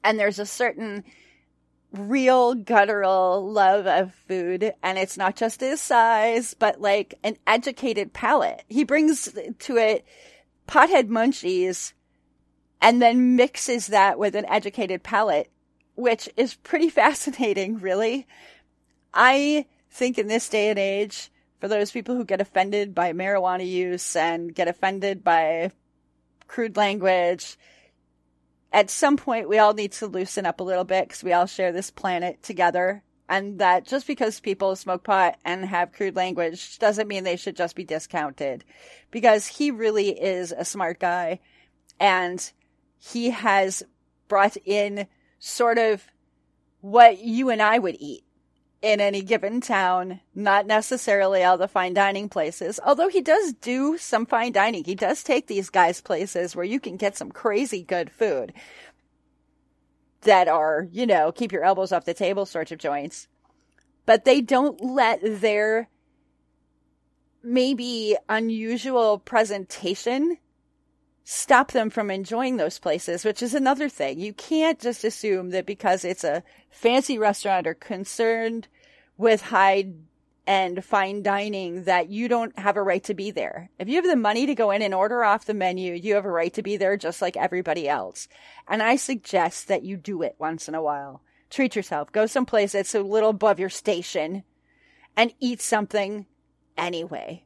and 0.03 0.19
there's 0.19 0.39
a 0.39 0.45
certain 0.45 1.03
real 1.91 2.55
guttural 2.55 3.49
love 3.49 3.87
of 3.87 4.13
food. 4.27 4.73
And 4.83 4.97
it's 4.97 5.17
not 5.17 5.35
just 5.35 5.61
his 5.61 5.81
size 5.81 6.53
but 6.53 6.81
like 6.81 7.15
an 7.23 7.37
educated 7.47 8.13
palate. 8.13 8.63
He 8.67 8.83
brings 8.83 9.29
to 9.59 9.77
it 9.77 10.05
pothead 10.67 11.09
munchies 11.09 11.93
and 12.81 13.01
then 13.01 13.35
mixes 13.35 13.87
that 13.87 14.17
with 14.17 14.35
an 14.35 14.45
educated 14.45 15.03
palate 15.03 15.49
which 15.95 16.27
is 16.35 16.55
pretty 16.55 16.89
fascinating 17.01 17.79
really. 17.79 18.27
I 19.13 19.65
think 19.89 20.17
in 20.17 20.27
this 20.27 20.49
day 20.49 20.69
and 20.69 20.79
age 20.79 21.31
for 21.59 21.67
those 21.69 21.91
people 21.91 22.15
who 22.15 22.25
get 22.25 22.41
offended 22.41 22.93
by 22.93 23.13
marijuana 23.13 23.65
use 23.65 24.15
and 24.15 24.53
get 24.53 24.67
offended 24.67 25.23
by 25.23 25.71
crude 26.47 26.75
language 26.75 27.57
at 28.75 28.89
some 28.89 29.15
point 29.15 29.47
we 29.47 29.57
all 29.57 29.73
need 29.73 29.93
to 29.93 30.05
loosen 30.05 30.45
up 30.45 30.59
a 30.59 30.63
little 30.63 30.83
bit 30.83 31.07
because 31.07 31.23
we 31.23 31.31
all 31.31 31.45
share 31.45 31.71
this 31.71 31.89
planet 31.89 32.43
together. 32.43 33.01
And 33.29 33.57
that 33.59 33.85
just 33.85 34.05
because 34.05 34.41
people 34.41 34.75
smoke 34.75 35.05
pot 35.05 35.39
and 35.45 35.65
have 35.65 35.93
crude 35.93 36.17
language 36.17 36.77
doesn't 36.77 37.07
mean 37.07 37.23
they 37.23 37.37
should 37.37 37.55
just 37.55 37.75
be 37.77 37.85
discounted. 37.85 38.65
Because 39.11 39.47
he 39.47 39.71
really 39.71 40.09
is 40.09 40.51
a 40.51 40.65
smart 40.65 40.99
guy 40.99 41.39
and 42.01 42.51
he 42.99 43.29
has 43.29 43.81
brought 44.27 44.57
in 44.65 45.07
sort 45.39 45.77
of 45.77 46.03
what 46.81 47.19
you 47.19 47.49
and 47.49 47.61
I 47.61 47.79
would 47.79 47.95
eat 47.97 48.24
in 48.85 49.01
any 49.01 49.23
given 49.23 49.61
town, 49.61 50.19
not 50.35 50.67
necessarily 50.67 51.43
all 51.43 51.57
the 51.57 51.67
fine 51.67 51.95
dining 51.95 52.29
places. 52.29 52.79
Although 52.85 53.07
he 53.07 53.19
does 53.19 53.53
do 53.53 53.97
some 53.97 54.27
fine 54.27 54.51
dining. 54.51 54.83
He 54.83 54.93
does 54.93 55.23
take 55.23 55.47
these 55.47 55.71
guys 55.71 56.01
places 56.01 56.55
where 56.55 56.63
you 56.63 56.79
can 56.79 56.95
get 56.95 57.17
some 57.17 57.31
crazy 57.31 57.81
good 57.81 58.11
food 58.11 58.53
that 60.21 60.47
are, 60.47 60.87
you 60.91 61.07
know, 61.07 61.31
keep 61.31 61.51
your 61.51 61.63
elbows 61.63 61.91
off 61.91 62.05
the 62.05 62.13
table 62.13 62.45
sorts 62.45 62.71
of 62.71 62.77
joints. 62.77 63.27
But 64.05 64.23
they 64.23 64.39
don't 64.39 64.79
let 64.79 65.19
their 65.23 65.89
maybe 67.41 68.15
unusual 68.29 69.17
presentation 69.17 70.37
stop 71.23 71.71
them 71.71 71.89
from 71.89 72.11
enjoying 72.11 72.57
those 72.57 72.77
places, 72.77 73.25
which 73.25 73.41
is 73.41 73.55
another 73.55 73.89
thing. 73.89 74.19
You 74.19 74.31
can't 74.31 74.79
just 74.79 75.03
assume 75.03 75.49
that 75.49 75.65
because 75.65 76.05
it's 76.05 76.23
a 76.23 76.43
fancy 76.69 77.17
restaurant 77.17 77.65
or 77.65 77.73
concerned 77.73 78.67
with 79.17 79.41
high 79.41 79.93
end 80.47 80.83
fine 80.85 81.23
dining 81.23 81.83
that 81.85 82.09
you 82.09 82.27
don't 82.27 82.57
have 82.59 82.77
a 82.77 82.83
right 82.83 83.03
to 83.03 83.13
be 83.13 83.31
there. 83.31 83.69
If 83.79 83.87
you 83.87 83.95
have 83.95 84.05
the 84.05 84.15
money 84.15 84.45
to 84.45 84.55
go 84.55 84.71
in 84.71 84.81
and 84.81 84.93
order 84.93 85.23
off 85.23 85.45
the 85.45 85.53
menu, 85.53 85.93
you 85.93 86.15
have 86.15 86.25
a 86.25 86.31
right 86.31 86.53
to 86.53 86.61
be 86.61 86.77
there 86.77 86.97
just 86.97 87.21
like 87.21 87.35
everybody 87.35 87.89
else. 87.89 88.27
And 88.67 88.83
I 88.83 88.95
suggest 88.95 89.67
that 89.67 89.83
you 89.83 89.97
do 89.97 90.21
it 90.21 90.35
once 90.37 90.67
in 90.67 90.75
a 90.75 90.83
while. 90.83 91.21
Treat 91.49 91.75
yourself. 91.75 92.11
Go 92.11 92.25
someplace 92.25 92.73
that's 92.73 92.95
a 92.95 93.01
little 93.01 93.29
above 93.29 93.59
your 93.59 93.69
station 93.69 94.43
and 95.17 95.33
eat 95.39 95.61
something 95.61 96.25
anyway. 96.77 97.43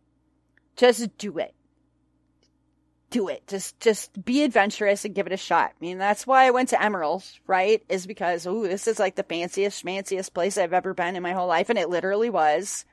Just 0.75 1.17
do 1.17 1.37
it 1.37 1.53
do 3.09 3.27
it. 3.27 3.47
Just 3.47 3.79
just 3.79 4.23
be 4.23 4.43
adventurous 4.43 5.05
and 5.05 5.15
give 5.15 5.27
it 5.27 5.33
a 5.33 5.37
shot. 5.37 5.71
I 5.71 5.75
mean, 5.79 5.97
that's 5.97 6.27
why 6.27 6.45
I 6.45 6.51
went 6.51 6.69
to 6.69 6.81
Emeril's, 6.81 7.39
right? 7.47 7.83
Is 7.89 8.07
because 8.07 8.45
ooh, 8.45 8.67
this 8.67 8.87
is 8.87 8.99
like 8.99 9.15
the 9.15 9.23
fanciest, 9.23 9.83
schmanciest 9.83 10.33
place 10.33 10.57
I've 10.57 10.73
ever 10.73 10.93
been 10.93 11.15
in 11.15 11.23
my 11.23 11.33
whole 11.33 11.47
life, 11.47 11.69
and 11.69 11.79
it 11.79 11.89
literally 11.89 12.29
was. 12.29 12.85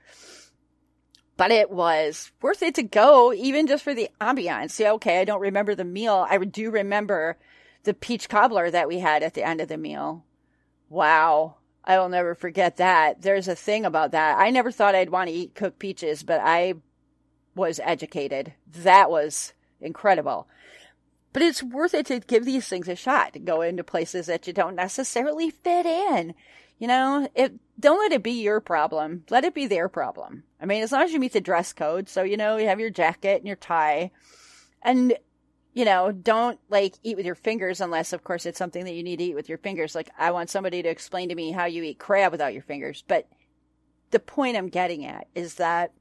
But 1.36 1.50
it 1.50 1.70
was 1.70 2.32
worth 2.40 2.62
it 2.62 2.76
to 2.76 2.82
go, 2.82 3.32
even 3.32 3.66
just 3.66 3.84
for 3.84 3.94
the 3.94 4.08
ambiance. 4.20 4.78
Yeah, 4.78 4.92
okay, 4.92 5.20
I 5.20 5.24
don't 5.24 5.40
remember 5.40 5.74
the 5.74 5.84
meal. 5.84 6.26
I 6.28 6.38
do 6.38 6.70
remember 6.70 7.36
the 7.82 7.92
peach 7.92 8.28
cobbler 8.28 8.70
that 8.70 8.88
we 8.88 8.98
had 9.00 9.22
at 9.22 9.34
the 9.34 9.46
end 9.46 9.60
of 9.60 9.68
the 9.68 9.76
meal. 9.76 10.24
Wow. 10.88 11.56
I 11.84 11.98
will 11.98 12.08
never 12.08 12.34
forget 12.34 12.78
that. 12.78 13.22
There's 13.22 13.48
a 13.48 13.54
thing 13.54 13.84
about 13.84 14.10
that. 14.10 14.38
I 14.38 14.50
never 14.50 14.72
thought 14.72 14.96
I'd 14.96 15.10
want 15.10 15.28
to 15.28 15.34
eat 15.34 15.54
cooked 15.54 15.78
peaches, 15.78 16.24
but 16.24 16.40
I 16.42 16.74
was 17.54 17.80
educated. 17.82 18.54
That 18.82 19.08
was 19.08 19.52
incredible. 19.80 20.48
But 21.32 21.42
it's 21.42 21.62
worth 21.62 21.92
it 21.92 22.06
to 22.06 22.20
give 22.20 22.46
these 22.46 22.66
things 22.66 22.88
a 22.88 22.96
shot, 22.96 23.34
to 23.34 23.38
go 23.38 23.60
into 23.60 23.84
places 23.84 24.24
that 24.24 24.46
you 24.46 24.54
don't 24.54 24.74
necessarily 24.74 25.50
fit 25.50 25.84
in. 25.84 26.34
You 26.78 26.88
know, 26.88 27.28
it, 27.34 27.54
don't 27.78 27.98
let 27.98 28.12
it 28.12 28.22
be 28.22 28.42
your 28.42 28.60
problem. 28.60 29.24
Let 29.28 29.44
it 29.44 29.52
be 29.52 29.66
their 29.66 29.88
problem. 29.90 30.44
I 30.60 30.64
mean, 30.64 30.82
as 30.82 30.92
long 30.92 31.02
as 31.02 31.12
you 31.12 31.20
meet 31.20 31.34
the 31.34 31.40
dress 31.42 31.74
code. 31.74 32.08
So, 32.08 32.22
you 32.22 32.38
know, 32.38 32.56
you 32.56 32.68
have 32.68 32.80
your 32.80 32.88
jacket 32.88 33.36
and 33.36 33.46
your 33.46 33.56
tie 33.56 34.12
and, 34.80 35.14
you 35.74 35.84
know, 35.84 36.10
don't 36.10 36.58
like 36.70 36.94
eat 37.02 37.18
with 37.18 37.26
your 37.26 37.34
fingers 37.34 37.82
unless, 37.82 38.14
of 38.14 38.24
course, 38.24 38.46
it's 38.46 38.58
something 38.58 38.86
that 38.86 38.94
you 38.94 39.02
need 39.02 39.18
to 39.18 39.24
eat 39.24 39.34
with 39.34 39.50
your 39.50 39.58
fingers. 39.58 39.94
Like, 39.94 40.08
I 40.18 40.30
want 40.30 40.48
somebody 40.48 40.82
to 40.82 40.88
explain 40.88 41.28
to 41.28 41.34
me 41.34 41.50
how 41.50 41.66
you 41.66 41.82
eat 41.82 41.98
crab 41.98 42.32
without 42.32 42.54
your 42.54 42.62
fingers. 42.62 43.04
But 43.06 43.28
the 44.10 44.20
point 44.20 44.56
I'm 44.56 44.68
getting 44.68 45.04
at 45.04 45.28
is 45.34 45.56
that 45.56 45.92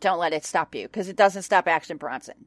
don't 0.00 0.18
let 0.18 0.34
it 0.34 0.44
stop 0.44 0.74
you 0.74 0.86
because 0.86 1.08
it 1.08 1.16
doesn't 1.16 1.44
stop 1.44 1.66
Action 1.66 1.96
Bronson 1.96 2.44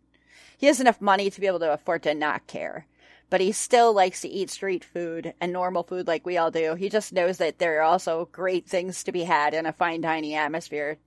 he 0.57 0.67
has 0.67 0.79
enough 0.79 1.01
money 1.01 1.29
to 1.29 1.41
be 1.41 1.47
able 1.47 1.59
to 1.59 1.73
afford 1.73 2.03
to 2.03 2.13
not 2.13 2.47
care. 2.47 2.87
but 3.31 3.41
he 3.41 3.53
still 3.53 3.93
likes 3.93 4.21
to 4.21 4.27
eat 4.27 4.49
street 4.49 4.83
food 4.83 5.33
and 5.39 5.53
normal 5.53 5.83
food 5.83 6.05
like 6.05 6.25
we 6.25 6.37
all 6.37 6.51
do. 6.51 6.75
He 6.75 6.89
just 6.89 7.13
knows 7.13 7.37
that 7.37 7.59
there 7.59 7.79
are 7.79 7.83
also 7.83 8.27
great 8.33 8.67
things 8.67 9.05
to 9.05 9.13
be 9.13 9.23
had 9.23 9.53
in 9.53 9.65
a 9.65 9.71
fine 9.71 10.01
dining 10.01 10.35
atmosphere. 10.35 10.97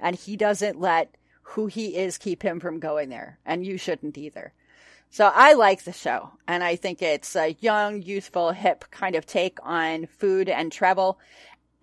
And 0.00 0.16
he 0.16 0.36
doesn't 0.36 0.80
let 0.80 1.14
who 1.42 1.68
he 1.68 1.96
is 1.96 2.18
keep 2.18 2.42
him 2.42 2.58
from 2.58 2.80
going 2.80 3.10
there. 3.10 3.38
And 3.46 3.64
you 3.64 3.78
shouldn't 3.78 4.18
either. 4.18 4.52
So 5.08 5.30
I 5.32 5.52
like 5.52 5.84
the 5.84 5.92
show, 5.92 6.30
and 6.48 6.64
I 6.64 6.74
think 6.74 7.00
it's 7.00 7.36
a 7.36 7.54
young, 7.60 8.02
youthful, 8.02 8.50
hip 8.50 8.86
kind 8.90 9.14
of 9.14 9.24
take 9.26 9.58
on 9.62 10.06
food 10.06 10.48
and 10.48 10.72
travel. 10.72 11.20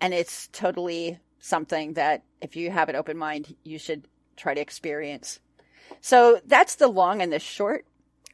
And 0.01 0.13
it's 0.13 0.49
totally 0.51 1.19
something 1.39 1.93
that 1.93 2.23
if 2.41 2.57
you 2.57 2.69
have 2.69 2.89
an 2.89 2.97
open 2.97 3.17
mind, 3.17 3.55
you 3.63 3.79
should 3.79 4.07
try 4.35 4.55
to 4.55 4.59
experience. 4.59 5.39
So 6.01 6.41
that's 6.45 6.75
the 6.75 6.87
long 6.87 7.21
and 7.21 7.31
the 7.31 7.39
short 7.39 7.85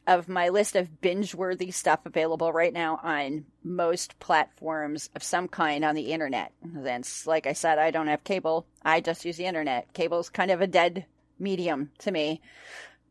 of 0.06 0.28
my 0.28 0.48
list 0.50 0.76
of 0.76 1.00
binge 1.00 1.34
worthy 1.34 1.70
stuff 1.70 2.06
available 2.06 2.52
right 2.52 2.72
now 2.72 3.00
on 3.02 3.44
most 3.64 4.18
platforms 4.20 5.10
of 5.16 5.22
some 5.22 5.48
kind 5.48 5.84
on 5.84 5.94
the 5.94 6.12
internet. 6.12 6.52
Then, 6.62 7.02
like 7.26 7.46
I 7.46 7.52
said, 7.52 7.78
I 7.78 7.90
don't 7.90 8.06
have 8.06 8.22
cable. 8.22 8.66
I 8.84 9.00
just 9.00 9.24
use 9.24 9.36
the 9.36 9.46
internet. 9.46 9.92
Cable's 9.92 10.28
kind 10.28 10.50
of 10.50 10.60
a 10.60 10.66
dead 10.66 11.06
medium 11.38 11.90
to 11.98 12.12
me. 12.12 12.40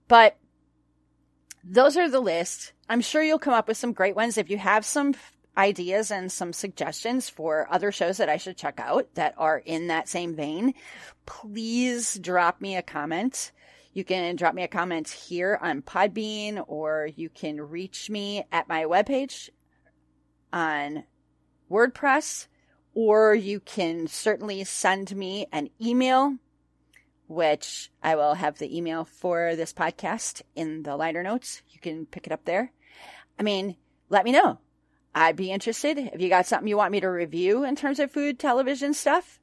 But 0.07 0.37
those 1.63 1.97
are 1.97 2.09
the 2.09 2.19
list. 2.21 2.73
I'm 2.87 3.01
sure 3.01 3.23
you'll 3.23 3.39
come 3.39 3.53
up 3.53 3.67
with 3.67 3.77
some 3.77 3.91
great 3.91 4.15
ones. 4.15 4.37
If 4.37 4.49
you 4.49 4.57
have 4.57 4.85
some 4.85 5.15
ideas 5.57 6.11
and 6.11 6.31
some 6.31 6.53
suggestions 6.53 7.29
for 7.29 7.67
other 7.71 7.91
shows 7.91 8.17
that 8.17 8.29
I 8.29 8.37
should 8.37 8.57
check 8.57 8.79
out 8.79 9.07
that 9.15 9.33
are 9.37 9.57
in 9.57 9.87
that 9.87 10.07
same 10.07 10.35
vein, 10.35 10.73
please 11.25 12.19
drop 12.19 12.61
me 12.61 12.75
a 12.75 12.81
comment. 12.81 13.51
You 13.95 14.03
can 14.03 14.35
drop 14.35 14.53
me 14.53 14.61
a 14.61 14.67
comment 14.67 15.07
here 15.07 15.57
on 15.61 15.81
Podbean 15.81 16.61
or 16.67 17.09
you 17.15 17.29
can 17.29 17.61
reach 17.61 18.09
me 18.09 18.43
at 18.51 18.67
my 18.67 18.83
webpage 18.83 19.49
on 20.51 21.05
WordPress 21.71 22.47
or 22.93 23.33
you 23.33 23.61
can 23.61 24.07
certainly 24.07 24.65
send 24.65 25.15
me 25.15 25.47
an 25.53 25.69
email 25.81 26.35
which 27.29 27.89
I 28.03 28.17
will 28.17 28.33
have 28.33 28.57
the 28.57 28.77
email 28.77 29.05
for 29.05 29.55
this 29.55 29.71
podcast 29.71 30.41
in 30.57 30.83
the 30.83 30.97
liner 30.97 31.23
notes. 31.23 31.61
You 31.69 31.79
can 31.79 32.05
pick 32.05 32.27
it 32.27 32.33
up 32.33 32.43
there. 32.43 32.73
I 33.39 33.43
mean, 33.43 33.77
let 34.09 34.25
me 34.25 34.33
know. 34.33 34.59
I'd 35.15 35.37
be 35.37 35.51
interested. 35.51 35.97
If 35.97 36.19
you 36.19 36.27
got 36.27 36.47
something 36.47 36.67
you 36.67 36.75
want 36.75 36.91
me 36.91 36.99
to 36.99 37.07
review 37.07 37.63
in 37.63 37.77
terms 37.77 37.99
of 37.99 38.11
food, 38.11 38.39
television 38.39 38.93
stuff, 38.93 39.39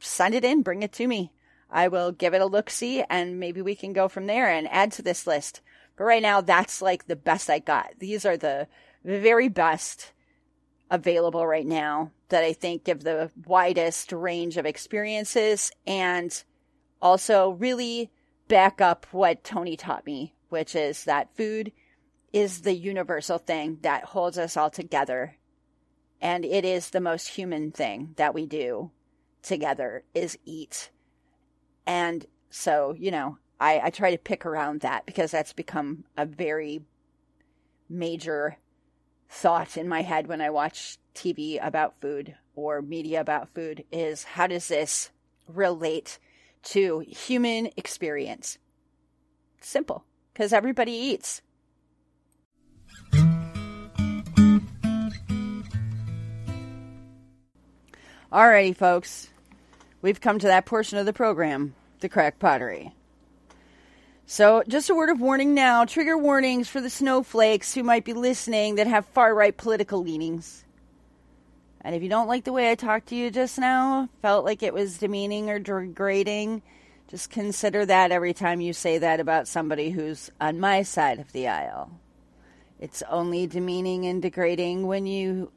send 0.00 0.34
it 0.34 0.44
in, 0.44 0.60
bring 0.60 0.82
it 0.82 0.92
to 0.92 1.06
me. 1.06 1.32
I 1.70 1.88
will 1.88 2.12
give 2.12 2.34
it 2.34 2.40
a 2.40 2.46
look 2.46 2.70
see 2.70 3.02
and 3.08 3.40
maybe 3.40 3.60
we 3.62 3.74
can 3.74 3.92
go 3.92 4.08
from 4.08 4.26
there 4.26 4.48
and 4.48 4.68
add 4.70 4.92
to 4.92 5.02
this 5.02 5.26
list. 5.26 5.60
But 5.96 6.04
right 6.04 6.22
now, 6.22 6.40
that's 6.40 6.82
like 6.82 7.06
the 7.06 7.16
best 7.16 7.48
I 7.48 7.58
got. 7.58 7.92
These 7.98 8.24
are 8.26 8.36
the 8.36 8.68
very 9.04 9.48
best 9.48 10.12
available 10.90 11.46
right 11.46 11.66
now 11.66 12.12
that 12.28 12.44
I 12.44 12.52
think 12.52 12.84
give 12.84 13.02
the 13.02 13.30
widest 13.46 14.12
range 14.12 14.56
of 14.56 14.66
experiences 14.66 15.72
and 15.86 16.42
also 17.00 17.50
really 17.50 18.10
back 18.48 18.80
up 18.80 19.06
what 19.10 19.44
Tony 19.44 19.76
taught 19.76 20.06
me, 20.06 20.34
which 20.48 20.74
is 20.74 21.04
that 21.04 21.34
food 21.36 21.72
is 22.32 22.62
the 22.62 22.74
universal 22.74 23.38
thing 23.38 23.78
that 23.82 24.04
holds 24.04 24.38
us 24.38 24.56
all 24.56 24.70
together. 24.70 25.36
And 26.20 26.44
it 26.44 26.64
is 26.64 26.90
the 26.90 27.00
most 27.00 27.28
human 27.28 27.72
thing 27.72 28.14
that 28.16 28.34
we 28.34 28.46
do 28.46 28.90
together 29.42 30.04
is 30.14 30.38
eat. 30.44 30.90
And 31.86 32.26
so, 32.50 32.94
you 32.98 33.10
know, 33.10 33.38
I, 33.60 33.80
I 33.84 33.90
try 33.90 34.10
to 34.10 34.18
pick 34.18 34.44
around 34.44 34.80
that 34.80 35.06
because 35.06 35.30
that's 35.30 35.52
become 35.52 36.04
a 36.16 36.26
very 36.26 36.82
major 37.88 38.56
thought 39.28 39.76
in 39.76 39.88
my 39.88 40.02
head 40.02 40.26
when 40.26 40.40
I 40.40 40.50
watch 40.50 40.98
TV 41.14 41.64
about 41.64 42.00
food 42.00 42.36
or 42.54 42.82
media 42.82 43.20
about 43.20 43.54
food 43.54 43.84
is 43.92 44.24
how 44.24 44.46
does 44.46 44.68
this 44.68 45.10
relate 45.48 46.18
to 46.64 47.00
human 47.00 47.70
experience? 47.76 48.58
Simple, 49.60 50.04
because 50.32 50.52
everybody 50.52 50.92
eats. 50.92 51.42
Alrighty, 58.32 58.76
folks. 58.76 59.30
We've 60.06 60.20
come 60.20 60.38
to 60.38 60.46
that 60.46 60.66
portion 60.66 60.98
of 60.98 61.04
the 61.04 61.12
program, 61.12 61.74
the 61.98 62.08
crack 62.08 62.38
pottery. 62.38 62.94
So, 64.24 64.62
just 64.68 64.88
a 64.88 64.94
word 64.94 65.08
of 65.08 65.20
warning 65.20 65.52
now 65.52 65.84
trigger 65.84 66.16
warnings 66.16 66.68
for 66.68 66.80
the 66.80 66.88
snowflakes 66.88 67.74
who 67.74 67.82
might 67.82 68.04
be 68.04 68.12
listening 68.12 68.76
that 68.76 68.86
have 68.86 69.04
far 69.06 69.34
right 69.34 69.56
political 69.56 70.00
leanings. 70.00 70.64
And 71.80 71.92
if 71.92 72.04
you 72.04 72.08
don't 72.08 72.28
like 72.28 72.44
the 72.44 72.52
way 72.52 72.70
I 72.70 72.76
talked 72.76 73.08
to 73.08 73.16
you 73.16 73.32
just 73.32 73.58
now, 73.58 74.08
felt 74.22 74.44
like 74.44 74.62
it 74.62 74.72
was 74.72 74.98
demeaning 74.98 75.50
or 75.50 75.58
degrading, 75.58 76.62
just 77.08 77.28
consider 77.28 77.84
that 77.84 78.12
every 78.12 78.32
time 78.32 78.60
you 78.60 78.74
say 78.74 78.98
that 78.98 79.18
about 79.18 79.48
somebody 79.48 79.90
who's 79.90 80.30
on 80.40 80.60
my 80.60 80.84
side 80.84 81.18
of 81.18 81.32
the 81.32 81.48
aisle. 81.48 81.90
It's 82.78 83.02
only 83.10 83.48
demeaning 83.48 84.06
and 84.06 84.22
degrading 84.22 84.86
when 84.86 85.08
you 85.08 85.50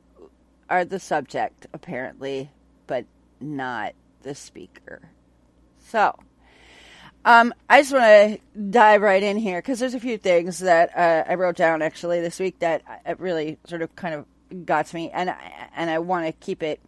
are 0.72 0.86
the 0.86 1.00
subject, 1.00 1.68
apparently, 1.72 2.50
but 2.88 3.06
not 3.40 3.94
the 4.22 4.36
speaker. 4.36 5.10
So, 5.78 6.16
um, 7.26 7.54
I 7.70 7.82
just 7.82 7.94
want 7.94 8.04
to 8.04 8.62
dive 8.70 9.02
right 9.02 9.22
in 9.22 9.38
here 9.38 9.60
because 9.60 9.80
there's 9.80 9.94
a 9.94 10.00
few 10.00 10.18
things 10.18 10.60
that 10.60 10.98
uh, 10.98 11.30
I 11.30 11.36
wrote 11.36 11.56
down 11.56 11.82
actually 11.82 12.22
this 12.22 12.40
week 12.40 12.60
that 12.60 12.84
really 13.18 13.58
sort 13.66 13.82
of 13.82 13.96
kind 13.96 14.16
of 14.16 14.66
got 14.66 14.88
to 14.88 14.96
me, 14.96 15.10
and 15.12 15.34
and 15.76 15.90
I 15.90 16.00
want 16.00 16.26
to 16.26 16.32
keep 16.32 16.64
it 16.64 16.80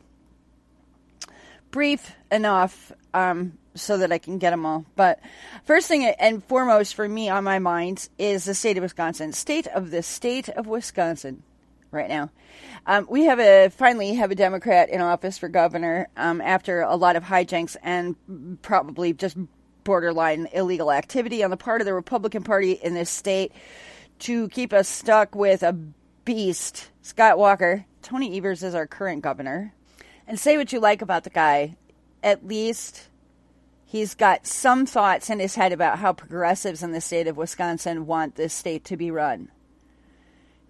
brief 1.69 2.11
enough 2.31 2.91
um, 3.13 3.57
so 3.75 3.97
that 3.97 4.11
I 4.11 4.17
can 4.17 4.37
get 4.37 4.51
them 4.51 4.65
all. 4.65 4.85
But 4.95 5.19
first 5.65 5.87
thing 5.87 6.05
and 6.05 6.43
foremost 6.43 6.95
for 6.95 7.07
me 7.07 7.29
on 7.29 7.43
my 7.43 7.59
mind 7.59 8.09
is 8.17 8.45
the 8.45 8.53
state 8.53 8.77
of 8.77 8.83
Wisconsin. 8.83 9.33
State 9.33 9.67
of 9.67 9.91
the 9.91 10.03
state 10.03 10.49
of 10.49 10.67
Wisconsin 10.67 11.43
right 11.91 12.09
now. 12.09 12.29
Um, 12.85 13.05
we 13.09 13.25
have 13.25 13.39
a 13.39 13.69
finally 13.69 14.15
have 14.15 14.31
a 14.31 14.35
Democrat 14.35 14.89
in 14.89 15.01
office 15.01 15.37
for 15.37 15.49
governor 15.49 16.07
um, 16.17 16.41
after 16.41 16.81
a 16.81 16.95
lot 16.95 17.15
of 17.15 17.23
hijinks 17.23 17.75
and 17.83 18.15
probably 18.61 19.13
just 19.13 19.37
borderline 19.83 20.47
illegal 20.53 20.91
activity 20.91 21.43
on 21.43 21.51
the 21.51 21.57
part 21.57 21.81
of 21.81 21.85
the 21.85 21.93
Republican 21.93 22.43
Party 22.43 22.73
in 22.73 22.93
this 22.93 23.09
state 23.09 23.51
to 24.19 24.47
keep 24.49 24.73
us 24.73 24.87
stuck 24.87 25.35
with 25.35 25.63
a 25.63 25.73
beast, 26.25 26.89
Scott 27.01 27.37
Walker. 27.37 27.85
Tony 28.01 28.37
Evers 28.37 28.63
is 28.63 28.75
our 28.75 28.87
current 28.87 29.21
governor. 29.21 29.73
And 30.27 30.39
say 30.39 30.57
what 30.57 30.71
you 30.71 30.79
like 30.79 31.01
about 31.01 31.23
the 31.23 31.29
guy, 31.29 31.75
at 32.23 32.45
least 32.47 33.09
he's 33.85 34.15
got 34.15 34.47
some 34.47 34.85
thoughts 34.85 35.29
in 35.29 35.39
his 35.39 35.55
head 35.55 35.73
about 35.73 35.99
how 35.99 36.13
progressives 36.13 36.83
in 36.83 36.91
the 36.91 37.01
state 37.01 37.27
of 37.27 37.37
Wisconsin 37.37 38.05
want 38.05 38.35
this 38.35 38.53
state 38.53 38.85
to 38.85 38.97
be 38.97 39.11
run. 39.11 39.49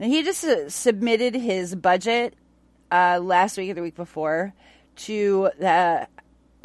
Now, 0.02 0.08
he 0.08 0.24
just 0.24 0.44
uh, 0.44 0.68
submitted 0.68 1.36
his 1.36 1.76
budget 1.76 2.34
uh, 2.92 3.20
last 3.22 3.56
week 3.56 3.70
or 3.70 3.76
the 3.76 3.84
week 3.84 3.96
before 3.96 4.52
to 4.96 5.52
the 5.60 6.08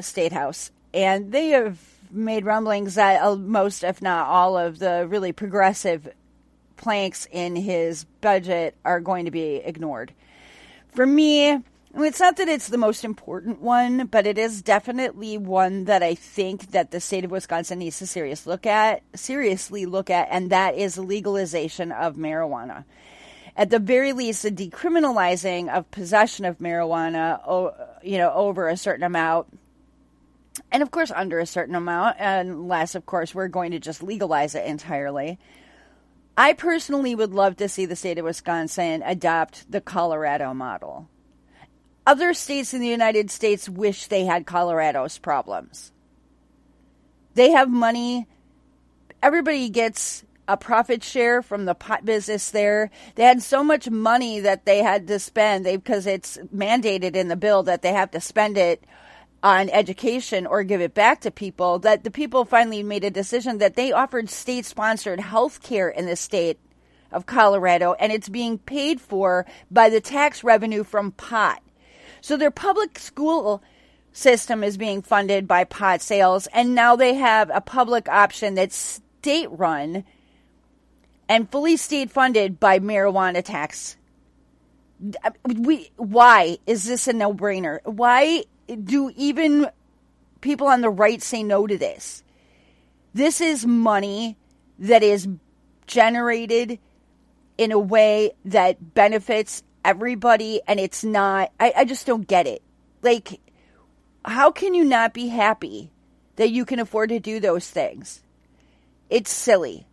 state 0.01 0.33
house, 0.33 0.71
and 0.95 1.33
they 1.33 1.49
have 1.49 1.79
made 2.11 2.47
rumblings 2.47 2.95
that 2.95 3.21
uh, 3.21 3.37
most, 3.37 3.85
if 3.85 4.01
not 4.01 4.27
all, 4.29 4.57
of 4.57 4.79
the 4.79 5.07
really 5.07 5.33
progressive 5.33 6.09
planks 6.79 7.29
in 7.31 7.57
his 7.57 8.05
budget 8.23 8.75
are 8.87 9.01
going 9.01 9.27
to 9.27 9.31
be 9.31 9.57
ignored. 9.57 10.15
For 10.95 11.05
me, 11.05 11.63
it's 11.95 12.21
not 12.21 12.39
that 12.39 12.49
it's 12.49 12.69
the 12.69 12.79
most 12.79 13.05
important 13.05 13.61
one, 13.61 14.07
but 14.07 14.27
it 14.27 14.39
is 14.39 14.63
definitely 14.63 15.37
one 15.37 15.85
that 15.85 16.03
I 16.03 16.15
think 16.15 16.71
that 16.71 16.91
the 16.91 17.01
state 17.01 17.27
of 17.27 17.33
Wisconsin 17.33 17.81
needs 17.81 17.99
to 17.99 18.07
serious 18.07 18.47
look 18.47 18.65
at, 18.65 19.03
seriously 19.15 19.85
look 19.85 20.09
at, 20.09 20.29
and 20.31 20.49
that 20.49 20.75
is 20.75 20.97
legalization 20.97 21.93
of 21.93 22.17
marijuana. 22.17 22.85
At 23.57 23.71
the 23.71 23.79
very 23.79 24.13
least, 24.13 24.45
a 24.45 24.51
decriminalizing 24.51 25.71
of 25.71 25.91
possession 25.91 26.45
of 26.45 26.59
marijuana, 26.59 27.41
you 28.03 28.19
know, 28.19 28.31
over 28.33 28.69
a 28.69 28.77
certain 28.77 29.03
amount, 29.03 29.47
and 30.71 30.83
of 30.83 30.91
course 30.91 31.11
under 31.11 31.39
a 31.39 31.47
certain 31.47 31.75
amount, 31.75 32.17
unless 32.19 32.95
of 32.95 33.07
course 33.07 33.35
we're 33.35 33.49
going 33.49 33.71
to 33.71 33.79
just 33.79 34.03
legalize 34.03 34.55
it 34.55 34.67
entirely. 34.67 35.39
I 36.37 36.53
personally 36.53 37.15
would 37.15 37.33
love 37.33 37.57
to 37.57 37.69
see 37.69 37.87
the 37.87 37.97
state 37.97 38.19
of 38.19 38.27
Wisconsin 38.27 39.03
adopt 39.03 39.73
the 39.73 39.81
Colorado 39.81 40.53
model. 40.53 41.09
Other 42.07 42.35
states 42.35 42.75
in 42.75 42.83
the 42.83 42.87
United 42.87 43.31
States 43.31 43.71
wish 43.71 44.07
they 44.07 44.27
had 44.27 44.45
Colorado's 44.45 45.17
problems. 45.17 45.93
They 47.33 47.53
have 47.53 47.71
money. 47.71 48.27
Everybody 49.23 49.71
gets 49.71 50.25
a 50.49 50.57
profit 50.57 51.03
share 51.03 51.43
from 51.43 51.65
the 51.65 51.75
pot 51.75 52.05
business 52.05 52.51
there. 52.51 52.91
They 53.15 53.25
had 53.25 53.43
so 53.43 53.65
much 53.65 53.91
money 53.91 54.41
that 54.41 54.65
they 54.65 54.83
had 54.83 55.07
to 55.09 55.19
spend 55.19 55.65
because 55.65 56.07
it's 56.07 56.39
mandated 56.55 57.17
in 57.17 57.29
the 57.29 57.37
bill 57.37 57.63
that 57.65 57.83
they 57.83 57.93
have 57.93 58.11
to 58.13 58.21
spend 58.21 58.57
it 58.57 58.85
on 59.43 59.69
education 59.71 60.47
or 60.47 60.65
give 60.65 60.81
it 60.81 60.95
back 60.95 61.21
to 61.21 61.31
people 61.31 61.79
that 61.81 62.05
the 62.05 62.11
people 62.11 62.45
finally 62.45 62.83
made 62.83 63.05
a 63.05 63.11
decision 63.11 63.59
that 63.59 63.77
they 63.77 63.93
offered 63.93 64.31
state 64.31 64.65
sponsored 64.65 65.21
health 65.21 65.63
care 65.63 65.89
in 65.89 66.07
the 66.07 66.17
state 66.17 66.59
of 67.13 67.27
Colorado, 67.27 67.95
and 67.95 68.13
it's 68.13 68.29
being 68.29 68.59
paid 68.59 69.01
for 69.01 69.47
by 69.71 69.89
the 69.89 70.01
tax 70.01 70.43
revenue 70.43 70.83
from 70.83 71.13
pot. 71.13 71.63
So 72.21 72.37
their 72.37 72.51
public 72.51 72.99
school 72.99 73.63
system 74.13 74.65
is 74.65 74.77
being 74.77 75.03
funded 75.03 75.47
by 75.47 75.65
pot 75.65 76.01
sales, 76.01 76.49
and 76.49 76.75
now 76.75 76.97
they 76.97 77.15
have 77.15 77.51
a 77.53 77.61
public 77.61 78.09
option 78.09 78.55
that's 78.55 79.01
state 79.21 79.49
run 79.51 80.05
and 81.29 81.51
fully 81.51 81.77
state 81.77 82.11
funded 82.11 82.61
by 82.61 82.79
marijuana 82.79 83.45
tax. 83.45 83.97
We, 85.45 85.91
why 85.97 86.59
is 86.67 86.85
this 86.85 87.07
a 87.09 87.13
no 87.13 87.35
brainer? 87.35 87.85
Why 87.85 88.45
do 88.67 89.13
even 89.17 89.69
people 90.41 90.69
on 90.69 90.81
the 90.81 90.91
right 90.91 91.23
say 91.23 91.43
no 91.43 91.67
to 91.67 91.77
this? 91.77 92.23
This 93.13 93.41
is 93.41 93.67
money 93.67 94.37
that 94.79 95.03
is 95.03 95.29
generated 95.87 96.79
in 97.59 97.73
a 97.73 97.79
way 97.79 98.33
that 98.45 98.95
benefits 98.95 99.63
everybody, 99.85 100.61
and 100.67 100.79
it's 100.79 101.05
not, 101.05 101.53
I, 101.59 101.73
I 101.79 101.85
just 101.85 102.07
don't 102.07 102.27
get 102.27 102.47
it. 102.47 102.63
Like, 103.03 103.41
how 104.25 104.51
can 104.51 104.75
you 104.75 104.85
not 104.85 105.15
be 105.15 105.29
happy 105.29 105.91
that 106.37 106.51
you 106.51 106.65
can 106.65 106.81
afford 106.81 107.11
to 107.11 107.21
do 107.21 107.41
those 107.41 107.69
things? 107.71 108.23
It's 109.09 109.31
silly. 109.31 109.87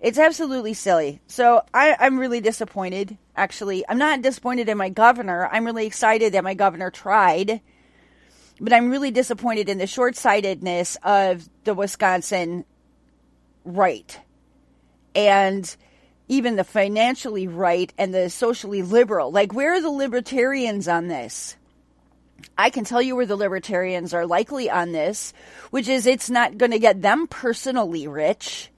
It's 0.00 0.18
absolutely 0.18 0.74
silly. 0.74 1.20
So 1.26 1.62
I, 1.72 1.96
I'm 1.98 2.18
really 2.18 2.40
disappointed, 2.40 3.16
actually. 3.36 3.84
I'm 3.88 3.98
not 3.98 4.22
disappointed 4.22 4.68
in 4.68 4.76
my 4.76 4.90
governor. 4.90 5.48
I'm 5.50 5.64
really 5.64 5.86
excited 5.86 6.34
that 6.34 6.44
my 6.44 6.54
governor 6.54 6.90
tried. 6.90 7.60
But 8.60 8.72
I'm 8.72 8.90
really 8.90 9.10
disappointed 9.10 9.68
in 9.68 9.78
the 9.78 9.86
short 9.86 10.14
sightedness 10.14 10.96
of 11.02 11.48
the 11.64 11.74
Wisconsin 11.74 12.64
right. 13.64 14.20
And 15.14 15.74
even 16.28 16.56
the 16.56 16.64
financially 16.64 17.48
right 17.48 17.92
and 17.98 18.14
the 18.14 18.30
socially 18.30 18.82
liberal. 18.82 19.30
Like, 19.30 19.52
where 19.52 19.74
are 19.74 19.80
the 19.80 19.90
libertarians 19.90 20.88
on 20.88 21.08
this? 21.08 21.56
I 22.56 22.70
can 22.70 22.84
tell 22.84 23.02
you 23.02 23.16
where 23.16 23.26
the 23.26 23.36
libertarians 23.36 24.14
are 24.14 24.26
likely 24.26 24.70
on 24.70 24.92
this, 24.92 25.32
which 25.70 25.88
is 25.88 26.06
it's 26.06 26.30
not 26.30 26.58
going 26.58 26.72
to 26.72 26.78
get 26.78 27.02
them 27.02 27.26
personally 27.26 28.06
rich. 28.06 28.70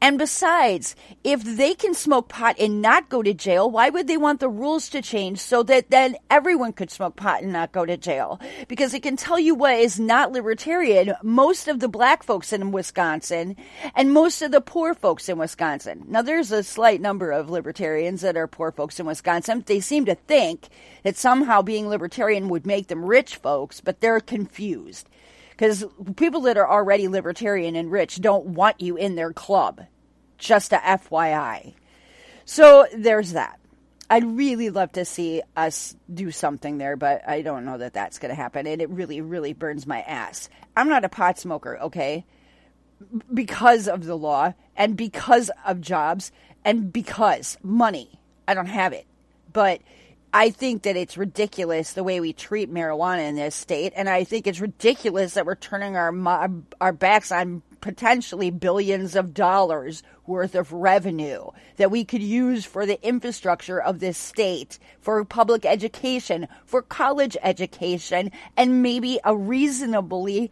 And 0.00 0.18
besides, 0.18 0.96
if 1.22 1.42
they 1.44 1.74
can 1.74 1.94
smoke 1.94 2.28
pot 2.28 2.56
and 2.58 2.82
not 2.82 3.08
go 3.08 3.22
to 3.22 3.32
jail, 3.32 3.70
why 3.70 3.88
would 3.88 4.08
they 4.08 4.16
want 4.16 4.40
the 4.40 4.48
rules 4.48 4.88
to 4.90 5.02
change 5.02 5.38
so 5.38 5.62
that 5.64 5.90
then 5.90 6.16
everyone 6.30 6.72
could 6.72 6.90
smoke 6.90 7.16
pot 7.16 7.42
and 7.42 7.52
not 7.52 7.72
go 7.72 7.86
to 7.86 7.96
jail? 7.96 8.40
Because 8.68 8.94
I 8.94 8.98
can 8.98 9.16
tell 9.16 9.38
you 9.38 9.54
what 9.54 9.74
is 9.74 10.00
not 10.00 10.32
libertarian. 10.32 11.14
Most 11.22 11.68
of 11.68 11.80
the 11.80 11.88
black 11.88 12.22
folks 12.22 12.52
in 12.52 12.72
Wisconsin 12.72 13.56
and 13.94 14.12
most 14.12 14.42
of 14.42 14.50
the 14.50 14.60
poor 14.60 14.94
folks 14.94 15.28
in 15.28 15.38
Wisconsin. 15.38 16.04
Now, 16.08 16.22
there's 16.22 16.52
a 16.52 16.62
slight 16.62 17.00
number 17.00 17.30
of 17.30 17.50
libertarians 17.50 18.22
that 18.22 18.36
are 18.36 18.48
poor 18.48 18.72
folks 18.72 18.98
in 18.98 19.06
Wisconsin. 19.06 19.62
They 19.66 19.80
seem 19.80 20.04
to 20.06 20.14
think 20.14 20.68
that 21.04 21.16
somehow 21.16 21.62
being 21.62 21.88
libertarian 21.88 22.48
would 22.48 22.66
make 22.66 22.88
them 22.88 23.04
rich 23.04 23.36
folks, 23.36 23.80
but 23.80 24.00
they're 24.00 24.20
confused 24.20 25.08
because 25.62 25.84
people 26.16 26.40
that 26.40 26.58
are 26.58 26.68
already 26.68 27.06
libertarian 27.06 27.76
and 27.76 27.88
rich 27.88 28.20
don't 28.20 28.46
want 28.46 28.80
you 28.80 28.96
in 28.96 29.14
their 29.14 29.32
club. 29.32 29.80
Just 30.36 30.72
a 30.72 30.78
FYI. 30.78 31.74
So 32.44 32.88
there's 32.92 33.34
that. 33.34 33.60
I'd 34.10 34.24
really 34.24 34.70
love 34.70 34.90
to 34.94 35.04
see 35.04 35.40
us 35.56 35.94
do 36.12 36.32
something 36.32 36.78
there, 36.78 36.96
but 36.96 37.28
I 37.28 37.42
don't 37.42 37.64
know 37.64 37.78
that 37.78 37.94
that's 37.94 38.18
going 38.18 38.30
to 38.30 38.34
happen. 38.34 38.66
And 38.66 38.82
it 38.82 38.90
really, 38.90 39.20
really 39.20 39.52
burns 39.52 39.86
my 39.86 40.00
ass. 40.00 40.48
I'm 40.76 40.88
not 40.88 41.04
a 41.04 41.08
pot 41.08 41.38
smoker, 41.38 41.78
okay? 41.78 42.26
Because 43.32 43.86
of 43.86 44.04
the 44.04 44.18
law 44.18 44.54
and 44.76 44.96
because 44.96 45.48
of 45.64 45.80
jobs 45.80 46.32
and 46.64 46.92
because 46.92 47.56
money. 47.62 48.18
I 48.48 48.54
don't 48.54 48.66
have 48.66 48.92
it. 48.92 49.06
But 49.52 49.80
I 50.34 50.48
think 50.50 50.84
that 50.84 50.96
it's 50.96 51.18
ridiculous 51.18 51.92
the 51.92 52.04
way 52.04 52.18
we 52.18 52.32
treat 52.32 52.72
marijuana 52.72 53.28
in 53.28 53.36
this 53.36 53.54
state, 53.54 53.92
and 53.94 54.08
I 54.08 54.24
think 54.24 54.46
it's 54.46 54.60
ridiculous 54.60 55.34
that 55.34 55.44
we're 55.44 55.56
turning 55.56 55.94
our 55.96 56.12
our 56.80 56.92
backs 56.92 57.30
on 57.30 57.62
potentially 57.82 58.50
billions 58.50 59.14
of 59.14 59.34
dollars 59.34 60.02
worth 60.26 60.54
of 60.54 60.72
revenue 60.72 61.50
that 61.76 61.90
we 61.90 62.04
could 62.04 62.22
use 62.22 62.64
for 62.64 62.86
the 62.86 63.04
infrastructure 63.06 63.78
of 63.80 63.98
this 63.98 64.16
state, 64.16 64.78
for 65.00 65.22
public 65.24 65.66
education, 65.66 66.48
for 66.64 66.80
college 66.80 67.36
education, 67.42 68.30
and 68.56 68.82
maybe 68.82 69.18
a 69.24 69.36
reasonably 69.36 70.50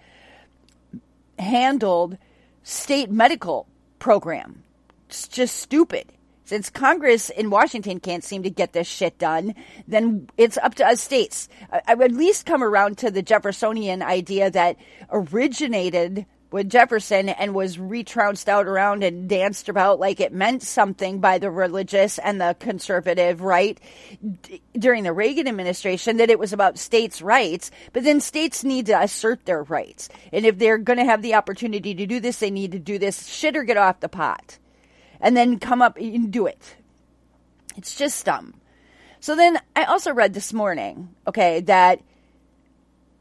handled 1.38 2.18
state 2.62 3.10
medical 3.10 3.66
program. 3.98 4.62
It's 5.08 5.26
just 5.26 5.56
stupid. 5.56 6.12
Since 6.50 6.68
Congress 6.68 7.30
in 7.30 7.48
Washington 7.48 8.00
can't 8.00 8.24
seem 8.24 8.42
to 8.42 8.50
get 8.50 8.72
this 8.72 8.88
shit 8.88 9.18
done, 9.18 9.54
then 9.86 10.28
it's 10.36 10.58
up 10.58 10.74
to 10.74 10.84
us 10.84 11.00
states. 11.00 11.48
I 11.86 11.94
would 11.94 12.10
at 12.10 12.16
least 12.16 12.44
come 12.44 12.64
around 12.64 12.98
to 12.98 13.10
the 13.12 13.22
Jeffersonian 13.22 14.02
idea 14.02 14.50
that 14.50 14.76
originated 15.12 16.26
with 16.50 16.68
Jefferson 16.68 17.28
and 17.28 17.54
was 17.54 17.76
retrounced 17.76 18.48
out 18.48 18.66
around 18.66 19.04
and 19.04 19.28
danced 19.28 19.68
about 19.68 20.00
like 20.00 20.18
it 20.18 20.32
meant 20.32 20.64
something 20.64 21.20
by 21.20 21.38
the 21.38 21.52
religious 21.52 22.18
and 22.18 22.40
the 22.40 22.56
conservative 22.58 23.42
right 23.42 23.78
d- 24.42 24.60
during 24.76 25.04
the 25.04 25.12
Reagan 25.12 25.46
administration 25.46 26.16
that 26.16 26.30
it 26.30 26.38
was 26.40 26.52
about 26.52 26.78
states' 26.78 27.22
rights. 27.22 27.70
But 27.92 28.02
then 28.02 28.20
states 28.20 28.64
need 28.64 28.86
to 28.86 29.00
assert 29.00 29.44
their 29.44 29.62
rights. 29.62 30.08
And 30.32 30.44
if 30.44 30.58
they're 30.58 30.78
going 30.78 30.98
to 30.98 31.04
have 31.04 31.22
the 31.22 31.34
opportunity 31.34 31.94
to 31.94 32.06
do 32.06 32.18
this, 32.18 32.40
they 32.40 32.50
need 32.50 32.72
to 32.72 32.80
do 32.80 32.98
this 32.98 33.28
shit 33.28 33.54
or 33.54 33.62
get 33.62 33.76
off 33.76 34.00
the 34.00 34.08
pot 34.08 34.58
and 35.20 35.36
then 35.36 35.58
come 35.58 35.82
up 35.82 35.96
and 35.96 36.32
do 36.32 36.46
it. 36.46 36.76
It's 37.76 37.96
just 37.96 38.24
dumb. 38.24 38.54
So 39.20 39.36
then 39.36 39.58
I 39.76 39.84
also 39.84 40.12
read 40.12 40.34
this 40.34 40.52
morning, 40.52 41.14
okay, 41.26 41.60
that 41.60 42.00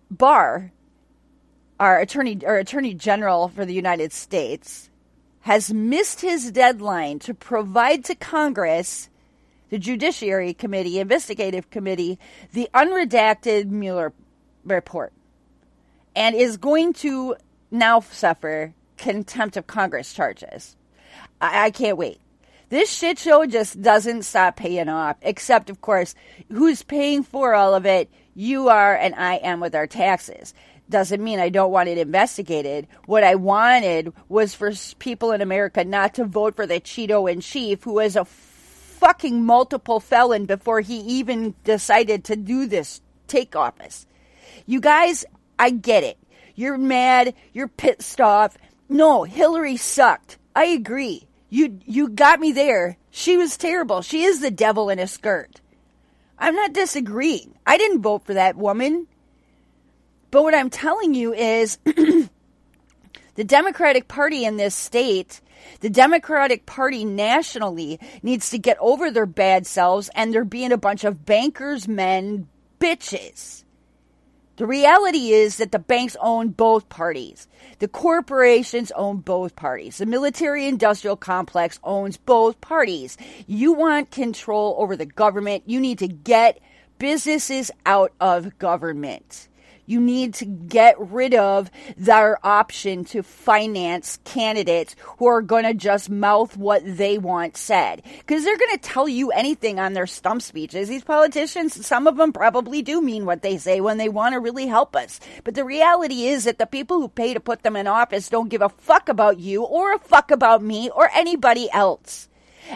Barr, 0.10 0.72
our 1.80 2.00
attorney 2.00 2.40
or 2.44 2.58
attorney 2.58 2.94
general 2.94 3.50
for 3.50 3.66
the 3.66 3.74
United 3.74 4.12
States, 4.12 4.90
has 5.42 5.74
missed 5.74 6.22
his 6.22 6.52
deadline 6.52 7.20
to 7.20 7.34
provide 7.34 8.06
to 8.06 8.16
Congress, 8.16 9.10
the 9.70 9.78
Judiciary 9.78 10.54
Committee, 10.54 11.00
Investigative 11.00 11.70
Committee, 11.70 12.18
the 12.54 12.70
unredacted 12.74 13.68
Mueller 13.70 14.14
report, 14.66 15.14
and 16.16 16.36
is 16.36 16.58
going 16.58 16.94
to 16.94 17.36
now 17.72 18.00
suffer 18.00 18.74
contempt 18.98 19.58
of 19.58 19.68
Congress 19.68 20.14
charges. 20.14 20.76
I, 21.42 21.66
I 21.66 21.72
can't 21.72 21.98
wait. 21.98 22.20
This 22.70 22.92
shit 22.92 23.18
show 23.18 23.46
just 23.46 23.82
doesn't 23.82 24.24
stop 24.24 24.56
paying 24.56 24.90
off. 24.90 25.18
Except, 25.22 25.70
of 25.70 25.82
course, 25.82 26.14
who's 26.52 26.84
paying 26.84 27.24
for 27.24 27.56
all 27.56 27.74
of 27.74 27.86
it? 27.86 28.10
You 28.36 28.70
are, 28.70 28.96
and 28.96 29.16
I 29.16 29.36
am 29.36 29.60
with 29.60 29.76
our 29.76 29.88
taxes 29.88 30.54
doesn't 30.90 31.24
mean 31.24 31.40
I 31.40 31.50
don't 31.50 31.72
want 31.72 31.90
it 31.90 31.98
investigated. 31.98 32.88
What 33.06 33.24
I 33.24 33.36
wanted 33.36 34.12
was 34.28 34.56
for 34.56 34.72
people 34.98 35.32
in 35.32 35.42
America 35.42 35.86
not 35.86 36.16
to 36.16 36.26
vote 36.26 36.56
for 36.56 36.66
the 36.66 36.82
Cheeto 36.82 37.32
in 37.32 37.42
chief, 37.42 37.84
who 37.84 38.00
is 38.00 38.16
a 38.16 38.26
fucking 38.26 39.46
multiple 39.46 40.00
felon 40.00 40.46
before 40.46 40.82
he 40.82 41.00
even 41.00 41.54
decided 41.64 42.26
to 42.26 42.36
do 42.36 42.66
this, 42.66 43.02
take 43.28 43.56
office. 43.56 44.06
You 44.66 44.82
guys, 44.82 45.26
I 45.58 45.70
get 45.70 46.04
it. 46.04 46.18
You're 46.56 46.78
mad. 46.78 47.36
You're 47.54 47.70
pissed 47.70 48.20
off. 48.20 48.58
No, 48.90 49.24
Hillary 49.24 49.78
sucked. 49.78 50.38
I 50.56 50.66
agree. 50.66 51.28
You 51.50 51.80
you 51.86 52.10
got 52.10 52.40
me 52.40 52.52
there. 52.52 52.98
She 53.10 53.38
was 53.38 53.58
terrible. 53.58 54.02
She 54.02 54.24
is 54.24 54.40
the 54.40 54.52
devil 54.52 54.90
in 54.90 55.00
a 55.00 55.08
skirt. 55.08 55.62
I'm 56.38 56.56
not 56.56 56.74
disagreeing. 56.74 57.56
I 57.66 57.78
didn't 57.78 58.02
vote 58.02 58.26
for 58.26 58.34
that 58.34 58.56
woman. 58.56 59.08
But 60.32 60.44
what 60.44 60.54
I'm 60.54 60.70
telling 60.70 61.14
you 61.16 61.34
is 61.34 61.78
the 61.84 62.30
Democratic 63.44 64.08
Party 64.08 64.46
in 64.46 64.58
this 64.58 64.76
state, 64.76 65.42
the 65.82 65.90
Democratic 65.90 66.66
Party 66.66 67.04
nationally 67.04 68.00
needs 68.22 68.52
to 68.52 68.60
get 68.60 68.78
over 68.80 69.10
their 69.10 69.26
bad 69.26 69.66
selves 69.66 70.10
and 70.14 70.34
they're 70.34 70.46
being 70.46 70.72
a 70.72 70.78
bunch 70.78 71.04
of 71.04 71.26
bankers 71.26 71.88
men 71.88 72.48
bitches. 72.80 73.64
The 74.60 74.68
reality 74.68 75.32
is 75.32 75.56
that 75.58 75.72
the 75.72 75.80
banks 75.80 76.18
own 76.20 76.50
both 76.50 76.90
parties. 76.90 77.48
The 77.80 77.88
corporations 77.88 78.92
own 78.92 79.20
both 79.20 79.56
parties. 79.56 80.00
The 80.00 80.06
military 80.06 80.68
industrial 80.68 81.16
complex 81.16 81.80
owns 81.82 82.18
both 82.18 82.60
parties. 82.60 83.16
You 83.48 83.72
want 83.72 84.12
control 84.12 84.76
over 84.78 84.98
the 84.98 85.06
government. 85.06 85.64
You 85.66 85.80
need 85.80 86.00
to 86.00 86.10
get 86.10 86.60
businesses 86.98 87.72
out 87.86 88.12
of 88.20 88.60
government 88.60 89.48
you 89.90 90.00
need 90.00 90.36
to 90.36 90.46
get 90.46 90.96
rid 91.00 91.34
of 91.34 91.72
their 91.98 92.46
option 92.46 93.04
to 93.06 93.24
finance 93.24 94.20
candidates 94.24 94.96
who 95.18 95.26
are 95.26 95.42
going 95.42 95.64
to 95.64 95.74
just 95.74 96.10
mouth 96.10 96.56
what 96.56 96.84
they 96.86 97.18
want 97.18 97.58
said. 97.58 98.04
Because 98.20 98.44
they're 98.44 98.58
going 98.58 98.78
to 98.78 98.78
tell 98.78 99.08
you 99.10 99.32
anything 99.32 99.80
on 99.80 99.94
their 99.94 100.06
stump 100.06 100.42
speeches. 100.44 100.90
These 100.90 101.04
politicians, 101.04 101.86
some 101.86 102.06
of 102.06 102.18
them 102.18 102.32
probably 102.32 102.82
do 102.84 103.02
mean 103.02 103.26
what 103.26 103.42
they 103.42 103.58
say 103.58 103.82
when 103.82 103.98
they 103.98 104.10
want 104.10 104.34
to 104.34 104.40
really 104.40 104.68
help 104.68 104.96
us. 104.96 105.20
But 105.44 105.56
the 105.56 105.66
reality 105.66 106.28
is 106.28 106.44
that 106.44 106.60
the 106.60 106.68
people 106.68 107.00
who 107.00 107.08
pay 107.08 107.34
to 107.34 107.40
put 107.40 107.64
them 107.64 107.76
in 107.76 107.88
office 107.88 108.30
don't 108.30 108.50
give 108.50 108.62
a 108.62 108.70
fuck 108.70 109.10
about 109.10 109.40
you 109.40 109.64
or 109.64 109.94
a 109.94 110.00
fuck 110.00 110.30
about 110.30 110.62
me 110.62 110.90
or 110.90 111.10
anybody 111.16 111.70
else. 111.72 112.30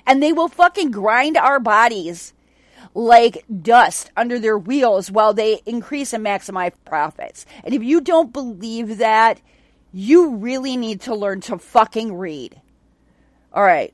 and 0.06 0.22
they 0.22 0.34
will 0.34 0.48
fucking 0.48 0.92
grind 0.92 1.38
our 1.38 1.60
bodies 1.60 2.34
like 2.94 3.46
dust 3.62 4.12
under 4.16 4.40
their 4.40 4.58
wheels 4.58 5.10
while 5.10 5.34
they 5.34 5.62
increase 5.66 6.14
and 6.14 6.26
maximize 6.26 6.74
profits. 6.86 7.46
And 7.64 7.74
if 7.74 7.84
you 7.84 8.02
don't 8.02 8.34
believe 8.34 9.00
that, 9.00 9.42
you 9.92 10.36
really 10.36 10.78
need 10.78 11.02
to 11.02 11.16
learn 11.16 11.42
to 11.42 11.58
fucking 11.58 12.16
read. 12.16 12.60
All 13.54 13.64
right. 13.64 13.94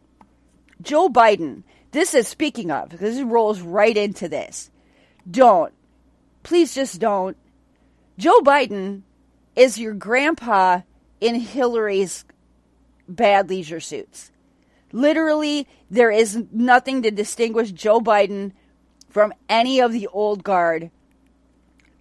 Joe 0.81 1.09
Biden, 1.09 1.63
this 1.91 2.13
is 2.13 2.27
speaking 2.27 2.71
of, 2.71 2.97
this 2.97 3.21
rolls 3.21 3.61
right 3.61 3.95
into 3.95 4.29
this. 4.29 4.71
Don't. 5.29 5.73
Please 6.43 6.73
just 6.73 6.99
don't. 6.99 7.35
Joe 8.17 8.39
Biden 8.41 9.01
is 9.55 9.77
your 9.77 9.93
grandpa 9.93 10.81
in 11.19 11.35
Hillary's 11.35 12.25
bad 13.07 13.49
leisure 13.49 13.79
suits. 13.79 14.31
Literally, 14.91 15.67
there 15.91 16.11
is 16.11 16.43
nothing 16.51 17.01
to 17.03 17.11
distinguish 17.11 17.71
Joe 17.71 17.99
Biden 17.99 18.53
from 19.09 19.33
any 19.47 19.79
of 19.81 19.91
the 19.91 20.07
old 20.07 20.43
guard 20.43 20.91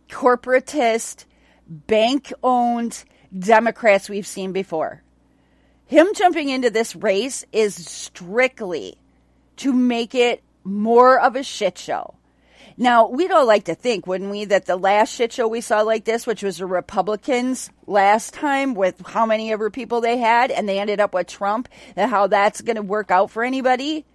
corporatist, 0.09 1.25
bank 1.67 2.33
owned 2.43 3.05
Democrats 3.37 4.09
we've 4.09 4.27
seen 4.27 4.53
before. 4.53 5.03
Him 5.87 6.09
jumping 6.15 6.49
into 6.49 6.71
this 6.71 6.95
race 6.97 7.45
is 7.53 7.75
strictly 7.75 8.97
to 9.57 9.73
make 9.73 10.15
it 10.15 10.43
more 10.65 11.19
of 11.19 11.37
a 11.37 11.43
shit 11.43 11.79
show. 11.79 12.15
Now, 12.77 13.09
we'd 13.09 13.33
all 13.33 13.47
like 13.47 13.65
to 13.65 13.75
think, 13.75 14.07
wouldn't 14.07 14.31
we, 14.31 14.45
that 14.45 14.67
the 14.67 14.77
last 14.77 15.13
shit 15.13 15.33
show 15.33 15.49
we 15.49 15.61
saw 15.61 15.81
like 15.81 16.05
this, 16.05 16.27
which 16.27 16.45
was 16.45 16.59
the 16.59 16.67
Republicans 16.67 17.71
last 17.87 18.35
time 18.35 18.75
with 18.75 19.05
how 19.05 19.27
many 19.27 19.53
other 19.53 19.69
people 19.69 20.01
they 20.01 20.19
had, 20.19 20.53
and 20.53 20.69
they 20.69 20.79
ended 20.79 21.01
up 21.01 21.13
with 21.13 21.27
Trump, 21.27 21.69
and 21.97 22.09
how 22.09 22.29
that's 22.29 22.61
going 22.61 22.77
to 22.77 22.83
work 22.83 23.11
out 23.11 23.31
for 23.31 23.43
anybody? 23.43 24.07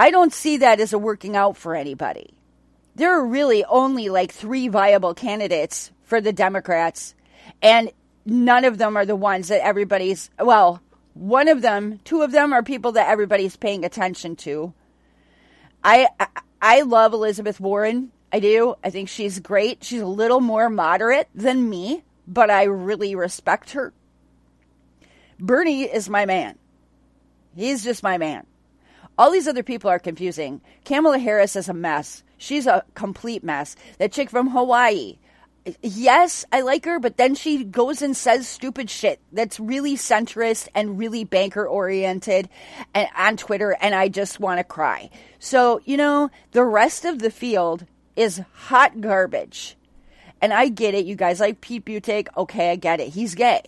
I 0.00 0.10
don't 0.10 0.32
see 0.32 0.56
that 0.56 0.80
as 0.80 0.94
a 0.94 0.98
working 0.98 1.36
out 1.36 1.58
for 1.58 1.74
anybody. 1.74 2.32
There 2.94 3.12
are 3.12 3.26
really 3.26 3.66
only 3.66 4.08
like 4.08 4.32
three 4.32 4.68
viable 4.68 5.12
candidates 5.12 5.90
for 6.04 6.22
the 6.22 6.32
Democrats, 6.32 7.14
and 7.60 7.92
none 8.24 8.64
of 8.64 8.78
them 8.78 8.96
are 8.96 9.04
the 9.04 9.14
ones 9.14 9.48
that 9.48 9.62
everybody's, 9.62 10.30
well, 10.38 10.80
one 11.12 11.48
of 11.48 11.60
them, 11.60 12.00
two 12.04 12.22
of 12.22 12.32
them 12.32 12.54
are 12.54 12.62
people 12.62 12.92
that 12.92 13.10
everybody's 13.10 13.58
paying 13.58 13.84
attention 13.84 14.36
to. 14.36 14.72
I, 15.84 16.08
I 16.18 16.28
I 16.62 16.80
love 16.80 17.12
Elizabeth 17.12 17.60
Warren. 17.60 18.10
I 18.32 18.40
do. 18.40 18.76
I 18.82 18.88
think 18.88 19.10
she's 19.10 19.38
great. 19.38 19.84
She's 19.84 20.00
a 20.00 20.06
little 20.06 20.40
more 20.40 20.70
moderate 20.70 21.28
than 21.34 21.68
me, 21.68 22.04
but 22.26 22.48
I 22.50 22.64
really 22.64 23.14
respect 23.14 23.72
her. 23.72 23.92
Bernie 25.38 25.82
is 25.82 26.08
my 26.08 26.24
man. 26.24 26.56
He's 27.54 27.84
just 27.84 28.02
my 28.02 28.16
man. 28.16 28.46
All 29.20 29.30
these 29.30 29.46
other 29.46 29.62
people 29.62 29.90
are 29.90 29.98
confusing. 29.98 30.62
Kamala 30.86 31.18
Harris 31.18 31.54
is 31.54 31.68
a 31.68 31.74
mess. 31.74 32.22
She's 32.38 32.66
a 32.66 32.86
complete 32.94 33.44
mess. 33.44 33.76
That 33.98 34.12
chick 34.12 34.30
from 34.30 34.48
Hawaii, 34.48 35.18
yes, 35.82 36.46
I 36.50 36.62
like 36.62 36.86
her, 36.86 36.98
but 36.98 37.18
then 37.18 37.34
she 37.34 37.64
goes 37.64 38.00
and 38.00 38.16
says 38.16 38.48
stupid 38.48 38.88
shit 38.88 39.20
that's 39.30 39.60
really 39.60 39.94
centrist 39.94 40.68
and 40.74 40.98
really 40.98 41.24
banker 41.24 41.68
oriented 41.68 42.48
and 42.94 43.10
on 43.14 43.36
Twitter, 43.36 43.76
and 43.82 43.94
I 43.94 44.08
just 44.08 44.40
want 44.40 44.56
to 44.56 44.64
cry. 44.64 45.10
So, 45.38 45.82
you 45.84 45.98
know, 45.98 46.30
the 46.52 46.64
rest 46.64 47.04
of 47.04 47.18
the 47.18 47.30
field 47.30 47.84
is 48.16 48.40
hot 48.54 49.02
garbage. 49.02 49.76
And 50.40 50.54
I 50.54 50.70
get 50.70 50.94
it, 50.94 51.04
you 51.04 51.14
guys 51.14 51.40
like 51.40 51.60
Pete 51.60 51.84
Buttigieg. 51.84 52.28
Okay, 52.38 52.70
I 52.70 52.76
get 52.76 53.00
it. 53.00 53.10
He's 53.10 53.34
gay. 53.34 53.64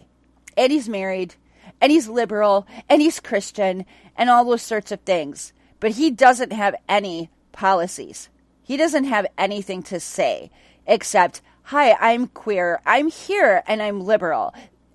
And 0.56 0.72
he's 0.72 0.88
married. 0.88 1.34
And 1.82 1.92
he's 1.92 2.09
liberal. 2.09 2.66
And 2.88 3.02
he's 3.02 3.20
Christian. 3.20 3.84
And 4.16 4.30
all 4.30 4.46
those 4.46 4.62
sorts 4.62 4.90
of 4.90 5.00
things. 5.00 5.52
But 5.80 5.90
he 5.90 6.10
doesn't 6.10 6.52
have 6.52 6.74
any 6.88 7.28
policies. 7.52 8.30
He 8.62 8.78
doesn't 8.78 9.04
have 9.04 9.26
anything 9.36 9.82
to 9.84 10.00
say 10.00 10.50
except 10.86 11.42
hi, 11.62 11.92
I'm 11.92 12.26
queer, 12.26 12.80
I'm 12.84 13.09
here, 13.09 13.62
and 13.66 13.82
I'm 13.82 14.00
liberal. 14.00 14.54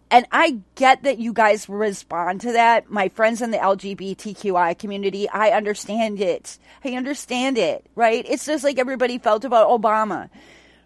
And 0.10 0.26
I 0.32 0.60
get 0.76 1.04
that 1.04 1.20
you 1.20 1.34
guys 1.34 1.68
respond 1.68 2.42
to 2.42 2.54
that. 2.54 2.90
My 2.90 3.10
friends 3.10 3.42
in 3.42 3.52
the 3.52 3.58
LGBTQI 3.58 4.80
community, 4.80 5.28
I 5.30 5.52
understand 5.52 6.22
it. 6.22 6.58
I 6.86 6.92
understand 6.92 7.58
it, 7.58 7.86
right? 7.96 8.26
It's 8.28 8.46
just 8.46 8.64
like 8.64 8.80
everybody 8.80 9.18
felt 9.18 9.44
about 9.44 9.68
Obama, 9.70 10.30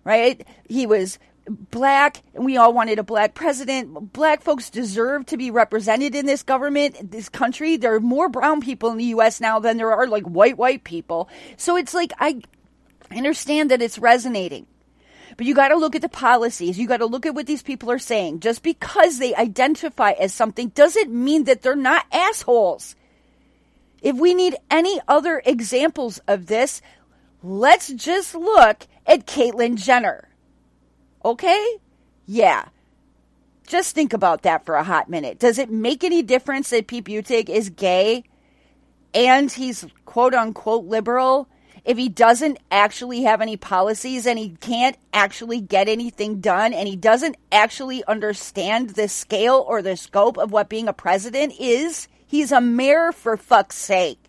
right? 0.03 0.45
He 0.67 0.87
was 0.87 1.19
black 1.51 2.23
and 2.33 2.45
we 2.45 2.57
all 2.57 2.73
wanted 2.73 2.99
a 2.99 3.03
black 3.03 3.33
president. 3.33 4.13
Black 4.13 4.41
folks 4.41 4.69
deserve 4.69 5.25
to 5.27 5.37
be 5.37 5.51
represented 5.51 6.15
in 6.15 6.25
this 6.25 6.43
government, 6.43 7.11
this 7.11 7.29
country. 7.29 7.77
There 7.77 7.95
are 7.95 7.99
more 7.99 8.29
brown 8.29 8.61
people 8.61 8.89
in 8.89 8.97
the 8.97 9.05
US 9.05 9.41
now 9.41 9.59
than 9.59 9.77
there 9.77 9.91
are 9.91 10.07
like 10.07 10.23
white 10.23 10.57
white 10.57 10.83
people. 10.83 11.29
So 11.57 11.75
it's 11.77 11.93
like 11.93 12.13
I 12.19 12.41
understand 13.11 13.71
that 13.71 13.81
it's 13.81 13.99
resonating. 13.99 14.67
But 15.37 15.45
you 15.45 15.55
got 15.55 15.69
to 15.69 15.77
look 15.77 15.95
at 15.95 16.01
the 16.01 16.09
policies. 16.09 16.77
You 16.77 16.87
got 16.87 16.97
to 16.97 17.05
look 17.05 17.25
at 17.25 17.35
what 17.35 17.47
these 17.47 17.63
people 17.63 17.89
are 17.91 17.99
saying. 17.99 18.41
Just 18.41 18.63
because 18.63 19.17
they 19.17 19.33
identify 19.35 20.11
as 20.11 20.33
something 20.33 20.69
doesn't 20.69 21.11
mean 21.11 21.45
that 21.45 21.61
they're 21.61 21.75
not 21.75 22.05
assholes. 22.11 22.95
If 24.01 24.17
we 24.17 24.33
need 24.33 24.55
any 24.69 24.99
other 25.07 25.41
examples 25.45 26.19
of 26.27 26.47
this, 26.47 26.81
let's 27.43 27.87
just 27.93 28.35
look 28.35 28.87
at 29.05 29.27
Caitlyn 29.27 29.75
Jenner. 29.81 30.27
Okay? 31.23 31.77
Yeah. 32.25 32.65
Just 33.67 33.95
think 33.95 34.13
about 34.13 34.41
that 34.41 34.65
for 34.65 34.75
a 34.75 34.83
hot 34.83 35.09
minute. 35.09 35.39
Does 35.39 35.57
it 35.57 35.69
make 35.69 36.03
any 36.03 36.21
difference 36.23 36.69
that 36.71 36.87
Pete 36.87 37.05
Buttigieg 37.05 37.49
is 37.49 37.69
gay 37.69 38.23
and 39.13 39.51
he's 39.51 39.85
quote 40.05 40.33
unquote 40.33 40.85
liberal 40.85 41.47
if 41.83 41.97
he 41.97 42.09
doesn't 42.09 42.59
actually 42.69 43.23
have 43.23 43.41
any 43.41 43.57
policies 43.57 44.27
and 44.27 44.37
he 44.37 44.49
can't 44.59 44.97
actually 45.13 45.61
get 45.61 45.87
anything 45.87 46.39
done 46.39 46.73
and 46.73 46.87
he 46.87 46.95
doesn't 46.95 47.37
actually 47.51 48.03
understand 48.05 48.91
the 48.91 49.07
scale 49.07 49.65
or 49.67 49.81
the 49.81 49.97
scope 49.97 50.37
of 50.37 50.51
what 50.51 50.69
being 50.69 50.87
a 50.87 50.93
president 50.93 51.53
is, 51.59 52.07
he's 52.27 52.51
a 52.51 52.61
mayor 52.61 53.11
for 53.11 53.35
fuck's 53.35 53.77
sake. 53.77 54.20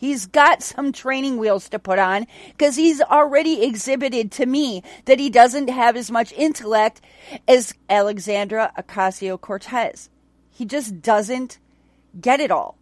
He's 0.00 0.24
got 0.24 0.62
some 0.62 0.92
training 0.92 1.36
wheels 1.36 1.68
to 1.68 1.78
put 1.78 1.98
on 1.98 2.26
because 2.48 2.74
he's 2.74 3.02
already 3.02 3.62
exhibited 3.62 4.32
to 4.32 4.46
me 4.46 4.82
that 5.04 5.18
he 5.18 5.28
doesn't 5.28 5.68
have 5.68 5.94
as 5.94 6.10
much 6.10 6.32
intellect 6.32 7.02
as 7.46 7.74
Alexandria 7.90 8.72
Ocasio 8.78 9.38
Cortez. 9.38 10.08
He 10.48 10.64
just 10.64 11.02
doesn't 11.02 11.58
get 12.18 12.40
it 12.40 12.50
all. 12.50 12.78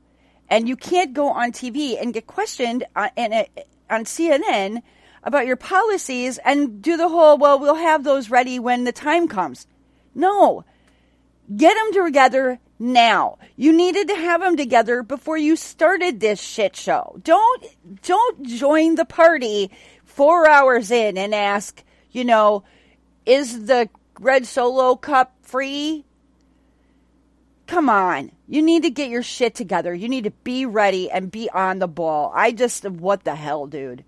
And 0.48 0.68
you 0.68 0.76
can't 0.76 1.12
go 1.12 1.30
on 1.30 1.50
TV 1.50 2.00
and 2.00 2.14
get 2.14 2.28
questioned 2.28 2.84
uh, 2.94 3.08
and 3.16 3.48
on 3.90 4.04
CNN 4.04 4.82
about 5.24 5.44
your 5.44 5.56
policies 5.56 6.38
and 6.44 6.80
do 6.80 6.96
the 6.96 7.08
whole, 7.08 7.36
well, 7.36 7.58
we'll 7.58 7.74
have 7.74 8.04
those 8.04 8.30
ready 8.30 8.60
when 8.60 8.84
the 8.84 8.92
time 8.92 9.26
comes. 9.26 9.66
No. 10.14 10.64
Get 11.56 11.74
them 11.74 12.04
together 12.04 12.60
now. 12.78 13.38
You 13.56 13.72
needed 13.72 14.08
to 14.08 14.14
have 14.14 14.40
them 14.40 14.56
together 14.56 15.02
before 15.02 15.38
you 15.38 15.56
started 15.56 16.20
this 16.20 16.40
shit 16.40 16.76
show. 16.76 17.20
Don't 17.22 17.64
don't 18.02 18.46
join 18.46 18.94
the 18.94 19.04
party 19.04 19.70
4 20.04 20.48
hours 20.48 20.90
in 20.90 21.16
and 21.18 21.34
ask, 21.34 21.82
you 22.10 22.24
know, 22.24 22.64
is 23.26 23.66
the 23.66 23.88
red 24.20 24.46
solo 24.46 24.96
cup 24.96 25.34
free? 25.42 26.04
Come 27.66 27.90
on. 27.90 28.32
You 28.48 28.62
need 28.62 28.82
to 28.84 28.90
get 28.90 29.10
your 29.10 29.22
shit 29.22 29.54
together. 29.54 29.92
You 29.92 30.08
need 30.08 30.24
to 30.24 30.30
be 30.30 30.64
ready 30.64 31.10
and 31.10 31.30
be 31.30 31.50
on 31.50 31.78
the 31.78 31.86
ball. 31.86 32.32
I 32.34 32.52
just, 32.52 32.88
what 32.88 33.24
the 33.24 33.34
hell, 33.34 33.66
dude? 33.66 34.04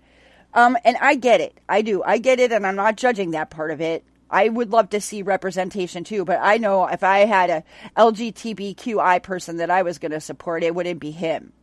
Um, 0.53 0.77
and 0.83 0.97
I 0.99 1.15
get 1.15 1.41
it. 1.41 1.59
I 1.69 1.83
do. 1.83 2.01
I 2.03 2.17
get 2.17 2.39
it, 2.39 2.51
and 2.51 2.65
I'm 2.65 2.75
not 2.75 2.97
judging 2.97 3.31
that 3.31 3.51
part 3.51 3.69
of 3.71 3.79
it. 3.79 4.03
I 4.31 4.49
would 4.49 4.71
love 4.71 4.89
to 4.91 5.01
see 5.01 5.21
representation 5.21 6.03
too, 6.03 6.25
but 6.25 6.39
I 6.41 6.57
know 6.57 6.87
if 6.87 7.03
I 7.03 7.19
had 7.19 7.49
a 7.49 7.63
LGBTQI 7.97 9.21
person 9.21 9.57
that 9.57 9.69
I 9.69 9.81
was 9.81 9.99
going 9.99 10.11
to 10.11 10.21
support, 10.21 10.63
it 10.63 10.73
wouldn't 10.73 10.99
be 10.99 11.11
him 11.11 11.53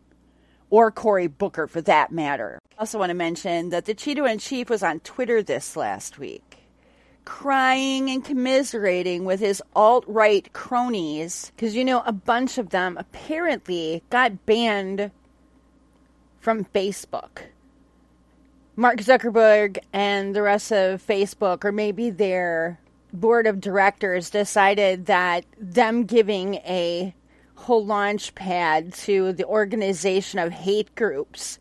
or 0.70 0.90
Cory 0.90 1.26
Booker 1.26 1.66
for 1.66 1.80
that 1.82 2.12
matter. 2.12 2.58
I 2.76 2.80
also 2.80 2.98
want 2.98 3.10
to 3.10 3.14
mention 3.14 3.70
that 3.70 3.86
the 3.86 3.94
Cheeto 3.94 4.30
in 4.30 4.38
Chief 4.38 4.68
was 4.68 4.82
on 4.82 5.00
Twitter 5.00 5.42
this 5.42 5.76
last 5.76 6.18
week 6.18 6.58
crying 7.28 8.08
and 8.08 8.24
commiserating 8.24 9.26
with 9.26 9.38
his 9.38 9.62
alt 9.76 10.02
right 10.06 10.50
cronies 10.54 11.52
because, 11.54 11.74
you 11.74 11.84
know, 11.84 12.02
a 12.06 12.12
bunch 12.12 12.56
of 12.56 12.70
them 12.70 12.96
apparently 12.96 14.02
got 14.08 14.46
banned 14.46 15.10
from 16.40 16.64
Facebook. 16.64 17.42
Mark 18.78 18.98
Zuckerberg 18.98 19.78
and 19.92 20.36
the 20.36 20.42
rest 20.42 20.70
of 20.70 21.05
Facebook, 21.05 21.64
or 21.64 21.72
maybe 21.72 22.10
their 22.10 22.78
board 23.12 23.48
of 23.48 23.60
directors, 23.60 24.30
decided 24.30 25.06
that 25.06 25.44
them 25.59 26.05
giving 26.05 26.55
a 26.64 27.12
whole 27.56 27.84
launch 27.84 28.36
pad 28.36 28.92
to 28.92 29.32
the 29.32 29.44
organization 29.44 30.38
of 30.38 30.52
hate 30.52 30.94
groups 30.94 31.59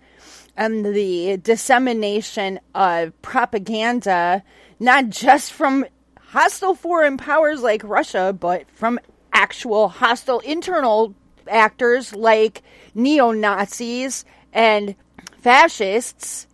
and 0.56 0.86
the 0.86 1.38
dissemination 1.38 2.60
of 2.76 3.20
propaganda 3.24 4.44
not 4.80 5.10
just 5.10 5.52
from 5.52 5.88
hostile 6.20 6.76
foreign 6.76 7.18
powers 7.18 7.64
like 7.64 7.84
Russia, 7.84 8.32
but 8.32 8.70
from 8.70 9.00
actual 9.34 9.90
hostile 9.90 10.42
internal 10.42 11.16
actors 11.50 12.14
like 12.14 12.62
neo 12.94 13.32
Nazis 13.32 14.24
and 14.54 14.94
fascists, 15.42 16.46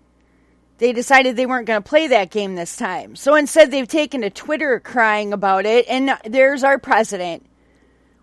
they 0.84 0.91
decided 0.91 1.38
they 1.38 1.45
weren't 1.45 1.65
going 1.65 1.81
to 1.81 1.89
play 1.89 2.07
that 2.07 2.30
game 2.30 2.55
this 2.55 2.76
time. 2.76 3.15
So 3.15 3.35
instead, 3.35 3.72
they've 3.72 3.88
taken 3.88 4.19
to 4.19 4.30
Twitter 4.30 4.81
crying 4.81 5.31
about 5.31 5.65
it, 5.65 5.85
and 5.88 6.19
there's 6.26 6.61
our 6.61 6.77
president 6.77 7.45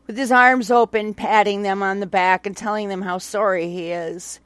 with 0.07 0.19
his 0.19 0.31
arms 0.31 0.71
open, 0.71 1.15
patting 1.15 1.63
them 1.63 1.83
on 1.83 2.01
the 2.01 2.07
back 2.07 2.47
and 2.47 2.55
telling 2.55 2.91
them 2.91 3.01
how 3.01 3.17
sorry 3.17 3.71
he 3.71 3.93
is. 3.93 4.41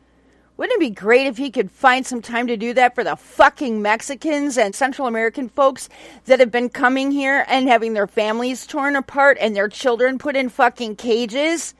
Wouldn't 0.56 0.76
it 0.76 0.78
be 0.78 0.90
great 0.90 1.26
if 1.26 1.38
he 1.38 1.50
could 1.50 1.72
find 1.72 2.06
some 2.06 2.22
time 2.22 2.46
to 2.46 2.56
do 2.56 2.72
that 2.74 2.94
for 2.94 3.02
the 3.02 3.16
fucking 3.16 3.82
Mexicans 3.82 4.56
and 4.56 4.76
Central 4.76 5.08
American 5.08 5.48
folks 5.48 5.88
that 6.26 6.38
have 6.38 6.52
been 6.52 6.68
coming 6.68 7.10
here 7.10 7.44
and 7.48 7.66
having 7.66 7.94
their 7.94 8.06
families 8.06 8.64
torn 8.64 8.94
apart 8.94 9.38
and 9.40 9.56
their 9.56 9.66
children 9.66 10.18
put 10.18 10.36
in 10.36 10.50
fucking 10.50 10.94
cages? 10.94 11.74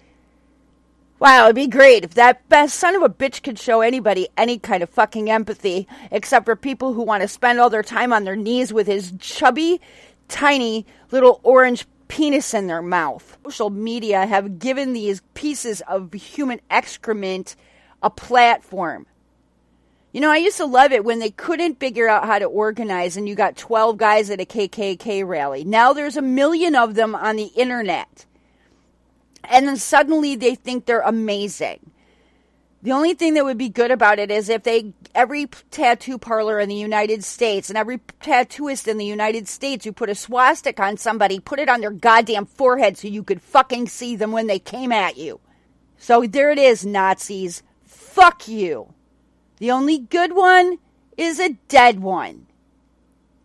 Wow, 1.25 1.45
it'd 1.45 1.57
be 1.57 1.69
great 1.69 2.05
if 2.05 2.13
that 2.17 2.47
best 2.51 2.79
son 2.79 2.95
of 2.95 3.01
a 3.01 3.09
bitch 3.09 3.43
could 3.43 3.59
show 3.59 3.81
anybody 3.81 4.29
any 4.37 4.59
kind 4.59 4.83
of 4.83 4.91
fucking 4.91 5.31
empathy, 5.31 5.89
except 6.11 6.45
for 6.45 6.55
people 6.55 6.93
who 6.93 7.01
want 7.01 7.23
to 7.23 7.29
spend 7.29 7.59
all 7.59 7.71
their 7.71 7.83
time 7.83 8.13
on 8.13 8.25
their 8.25 8.37
knees 8.37 8.75
with 8.75 8.87
his 8.87 9.15
chubby, 9.19 9.81
tiny 10.29 10.85
little 11.13 11.41
orange 11.43 11.87
penis 12.09 12.53
in 12.53 12.67
their 12.67 12.83
mouth. 12.83 13.39
Social 13.45 13.71
media 13.71 14.27
have 14.27 14.59
given 14.59 14.93
these 14.93 15.23
pieces 15.33 15.81
of 15.89 16.13
human 16.13 16.61
excrement 16.69 17.57
a 18.03 18.11
platform. 18.11 19.07
You 20.13 20.21
know, 20.21 20.31
I 20.31 20.37
used 20.37 20.59
to 20.59 20.67
love 20.67 20.93
it 20.93 21.07
when 21.07 21.21
they 21.21 21.31
couldn't 21.31 21.81
figure 21.81 22.07
out 22.07 22.27
how 22.27 22.39
to 22.39 22.45
organize 22.45 23.17
and 23.17 23.27
you 23.27 23.35
got 23.35 23.57
12 23.57 23.97
guys 23.97 24.29
at 24.29 24.43
a 24.43 24.45
KKK 24.45 25.27
rally. 25.27 25.65
Now 25.65 25.95
there's 25.95 26.19
a 26.19 26.23
million 26.23 26.77
of 26.77 26.95
them 26.95 27.15
on 27.15 27.37
the 27.37 27.51
internet. 27.57 28.27
And 29.51 29.69
then 29.69 29.77
suddenly 29.77 30.37
they 30.37 30.55
think 30.55 30.87
they're 30.87 31.01
amazing. 31.01 31.91
The 32.83 32.93
only 32.93 33.15
thing 33.15 33.33
that 33.35 33.47
would 33.47 33.57
be 33.57 33.71
good 33.71 33.91
about 33.91 34.19
it 34.19 34.31
is 34.31 34.51
if 34.51 34.63
they 34.63 34.93
every 35.15 35.47
tattoo 35.71 36.19
parlor 36.19 36.61
in 36.61 36.69
the 36.69 36.75
United 36.75 37.25
States 37.25 37.71
and 37.71 37.79
every 37.79 37.97
tattooist 38.21 38.87
in 38.87 38.99
the 38.99 39.07
United 39.07 39.49
States 39.49 39.87
who 39.87 39.93
put 39.93 40.11
a 40.11 40.15
swastika 40.15 40.83
on 40.83 40.99
somebody 40.99 41.41
put 41.41 41.59
it 41.59 41.71
on 41.71 41.81
their 41.81 41.91
goddamn 41.91 42.45
forehead 42.45 42.99
so 42.99 43.09
you 43.09 43.23
could 43.23 43.41
fucking 43.41 43.89
see 43.89 44.17
them 44.17 44.33
when 44.33 44.49
they 44.49 44.59
came 44.59 44.93
at 44.93 45.17
you. 45.17 45.41
So 45.97 46.27
there 46.27 46.51
it 46.51 46.59
is, 46.59 46.85
Nazis. 46.85 47.63
Fuck 47.85 48.49
you. 48.49 48.93
The 49.57 49.71
only 49.71 49.99
good 49.99 50.35
one 50.35 50.79
is 51.17 51.41
a 51.41 51.57
dead 51.69 52.01
one. 52.01 52.47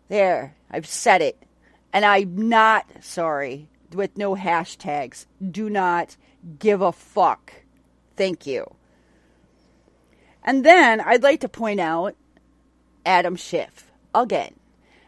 There, 0.10 0.56
I've 0.70 0.86
said 0.86 1.22
it. 1.22 1.42
And 1.94 2.04
I'm 2.04 2.50
not 2.50 2.86
sorry 3.00 3.70
with 3.94 4.18
no 4.18 4.36
hashtags. 4.36 5.26
Do 5.52 5.70
not 5.70 6.16
give 6.58 6.82
a 6.82 6.92
fuck. 6.92 7.54
Thank 8.16 8.46
you. 8.46 8.76
And 10.44 10.66
then 10.66 11.02
I'd 11.02 11.24
like 11.24 11.42
to 11.42 11.50
point 11.50 11.80
out 11.80 12.16
Adam 13.06 13.36
Schiff 13.36 13.92
again. 14.14 14.56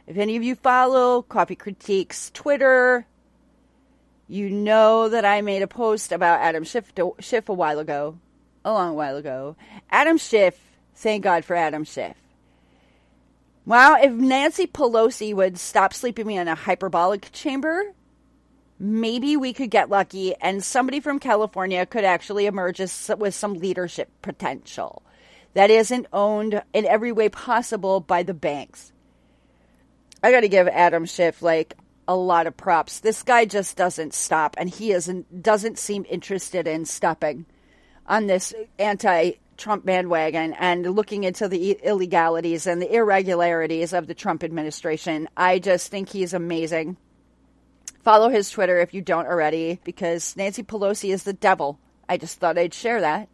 If 0.08 0.18
any 0.18 0.36
of 0.36 0.44
you 0.44 0.56
follow 0.56 1.22
Coffee 1.22 1.56
Critiques 1.56 2.32
Twitter, 2.32 3.06
you 4.28 4.50
know 4.50 5.10
that 5.10 5.26
I 5.26 5.42
made 5.42 5.62
a 5.62 5.68
post 5.68 6.12
about 6.12 6.42
Adam 6.42 6.64
Schiff, 6.64 6.92
Schiff 7.20 7.50
a 7.50 7.54
while 7.54 7.80
ago, 7.80 8.18
a 8.64 8.72
long 8.72 8.96
while 8.96 9.18
ago. 9.18 9.56
Adam 9.90 10.18
Schiff, 10.18 10.60
thank 10.96 11.24
God 11.24 11.46
for 11.46 11.56
Adam 11.56 11.84
Schiff. 11.84 12.16
Well, 13.66 13.98
if 14.02 14.12
Nancy 14.12 14.68
Pelosi 14.68 15.36
would 15.36 15.58
stop 15.58 15.94
sleeping 15.94 16.28
me 16.28 16.38
in 16.38 16.48
a 16.48 16.56
hyperbaric 16.56 17.32
chamber, 17.32 17.94
maybe 18.82 19.38
we 19.38 19.54
could 19.54 19.70
get 19.70 19.92
lucky 19.92 20.34
and 20.42 20.64
somebody 20.64 21.00
from 21.00 21.20
California 21.20 21.86
could 21.86 22.04
actually 22.04 22.48
emerge 22.48 22.80
with 22.80 23.36
some 23.36 23.54
leadership 23.54 24.10
potential 24.24 25.04
that 25.54 25.70
isn't 25.70 26.08
owned 26.12 26.64
in 26.74 26.86
every 26.86 27.12
way 27.12 27.30
possible 27.30 28.00
by 28.00 28.24
the 28.24 28.34
banks. 28.34 28.92
I 30.24 30.32
got 30.32 30.42
to 30.42 30.50
give 30.50 30.68
Adam 30.68 31.06
Schiff 31.06 31.44
like 31.44 31.76
a 32.08 32.16
lot 32.16 32.48
of 32.48 32.58
props. 32.58 33.02
This 33.02 33.22
guy 33.22 33.46
just 33.46 33.78
doesn't 33.78 34.16
stop, 34.16 34.56
and 34.58 34.68
he 34.68 34.92
isn't 34.92 35.44
doesn't 35.44 35.78
seem 35.78 36.06
interested 36.10 36.68
in 36.68 36.86
stopping 36.86 37.46
on 38.08 38.26
this 38.26 38.54
anti-Trump 38.80 39.86
bandwagon 39.86 40.54
and 40.54 40.96
looking 40.96 41.24
into 41.24 41.48
the 41.48 41.74
illegalities 41.84 42.66
and 42.66 42.82
the 42.82 42.92
irregularities 42.92 43.94
of 43.94 44.08
the 44.08 44.16
Trump 44.16 44.44
administration. 44.44 45.30
I 45.38 45.60
just 45.60 45.92
think 45.92 46.10
he's 46.10 46.34
amazing. 46.34 46.98
Follow 48.04 48.30
his 48.30 48.50
Twitter 48.50 48.80
if 48.80 48.94
you 48.94 49.02
don't 49.02 49.28
already, 49.28 49.80
because 49.84 50.36
Nancy 50.36 50.64
Pelosi 50.64 51.14
is 51.14 51.24
the 51.24 51.34
devil. 51.34 51.80
I 52.10 52.18
just 52.18 52.40
thought 52.40 52.58
I'd 52.58 52.74
share 52.74 53.02
that. 53.02 53.30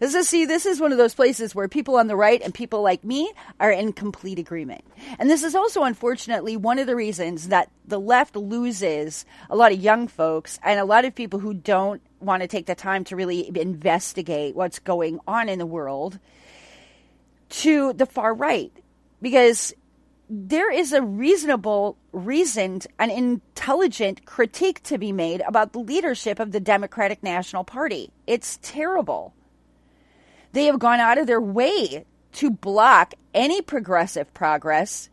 This 0.00 0.14
is 0.14 0.28
see, 0.28 0.44
this 0.44 0.64
is 0.64 0.80
one 0.80 0.92
of 0.92 0.98
those 0.98 1.14
places 1.14 1.54
where 1.54 1.66
people 1.66 1.96
on 1.96 2.06
the 2.06 2.14
right 2.14 2.40
and 2.40 2.54
people 2.54 2.82
like 2.82 3.02
me 3.02 3.32
are 3.58 3.70
in 3.70 3.92
complete 3.92 4.38
agreement. 4.38 4.84
And 5.18 5.28
this 5.28 5.42
is 5.42 5.56
also 5.56 5.82
unfortunately 5.82 6.56
one 6.56 6.78
of 6.78 6.86
the 6.86 6.94
reasons 6.94 7.48
that 7.48 7.70
the 7.84 7.98
left 7.98 8.36
loses 8.36 9.24
a 9.50 9.56
lot 9.56 9.72
of 9.72 9.80
young 9.80 10.06
folks 10.06 10.60
and 10.62 10.78
a 10.78 10.84
lot 10.84 11.04
of 11.04 11.16
people 11.16 11.40
who 11.40 11.52
don't 11.52 12.00
want 12.20 12.42
to 12.42 12.48
take 12.48 12.66
the 12.66 12.76
time 12.76 13.02
to 13.04 13.16
really 13.16 13.50
investigate 13.58 14.54
what's 14.54 14.78
going 14.78 15.18
on 15.26 15.48
in 15.48 15.58
the 15.58 15.66
world 15.66 16.20
to 17.48 17.92
the 17.92 18.06
far 18.06 18.34
right. 18.34 18.72
Because 19.20 19.74
there 20.30 20.70
is 20.70 20.92
a 20.92 21.02
reasonable, 21.02 21.96
reasoned, 22.12 22.86
and 22.98 23.10
intelligent 23.10 24.26
critique 24.26 24.82
to 24.84 24.98
be 24.98 25.12
made 25.12 25.42
about 25.46 25.72
the 25.72 25.78
leadership 25.78 26.38
of 26.38 26.52
the 26.52 26.60
Democratic 26.60 27.22
National 27.22 27.64
Party. 27.64 28.10
It's 28.26 28.58
terrible. 28.60 29.34
They 30.52 30.66
have 30.66 30.78
gone 30.78 31.00
out 31.00 31.18
of 31.18 31.26
their 31.26 31.40
way 31.40 32.04
to 32.32 32.50
block 32.50 33.14
any 33.32 33.62
progressive 33.62 34.32
progress. 34.34 35.08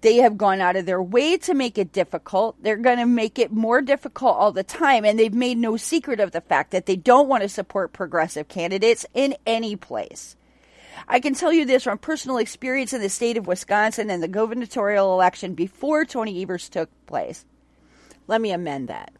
They 0.00 0.16
have 0.16 0.38
gone 0.38 0.62
out 0.62 0.76
of 0.76 0.86
their 0.86 1.02
way 1.02 1.36
to 1.38 1.52
make 1.52 1.76
it 1.76 1.92
difficult. 1.92 2.56
They're 2.62 2.76
going 2.76 2.98
to 2.98 3.06
make 3.06 3.38
it 3.38 3.52
more 3.52 3.82
difficult 3.82 4.36
all 4.36 4.52
the 4.52 4.64
time. 4.64 5.04
And 5.04 5.18
they've 5.18 5.34
made 5.34 5.58
no 5.58 5.76
secret 5.76 6.20
of 6.20 6.32
the 6.32 6.40
fact 6.40 6.70
that 6.70 6.86
they 6.86 6.96
don't 6.96 7.28
want 7.28 7.42
to 7.42 7.48
support 7.48 7.92
progressive 7.92 8.48
candidates 8.48 9.04
in 9.12 9.36
any 9.44 9.76
place. 9.76 10.36
I 11.08 11.20
can 11.20 11.34
tell 11.34 11.52
you 11.52 11.64
this 11.64 11.84
from 11.84 11.98
personal 11.98 12.38
experience 12.38 12.92
in 12.92 13.00
the 13.00 13.08
state 13.08 13.36
of 13.36 13.46
Wisconsin 13.46 14.10
and 14.10 14.22
the 14.22 14.28
gubernatorial 14.28 15.12
election 15.12 15.54
before 15.54 16.04
Tony 16.04 16.42
Evers 16.42 16.68
took 16.68 16.88
place. 17.06 17.44
Let 18.26 18.40
me 18.40 18.52
amend 18.52 18.88
that. 18.88 19.12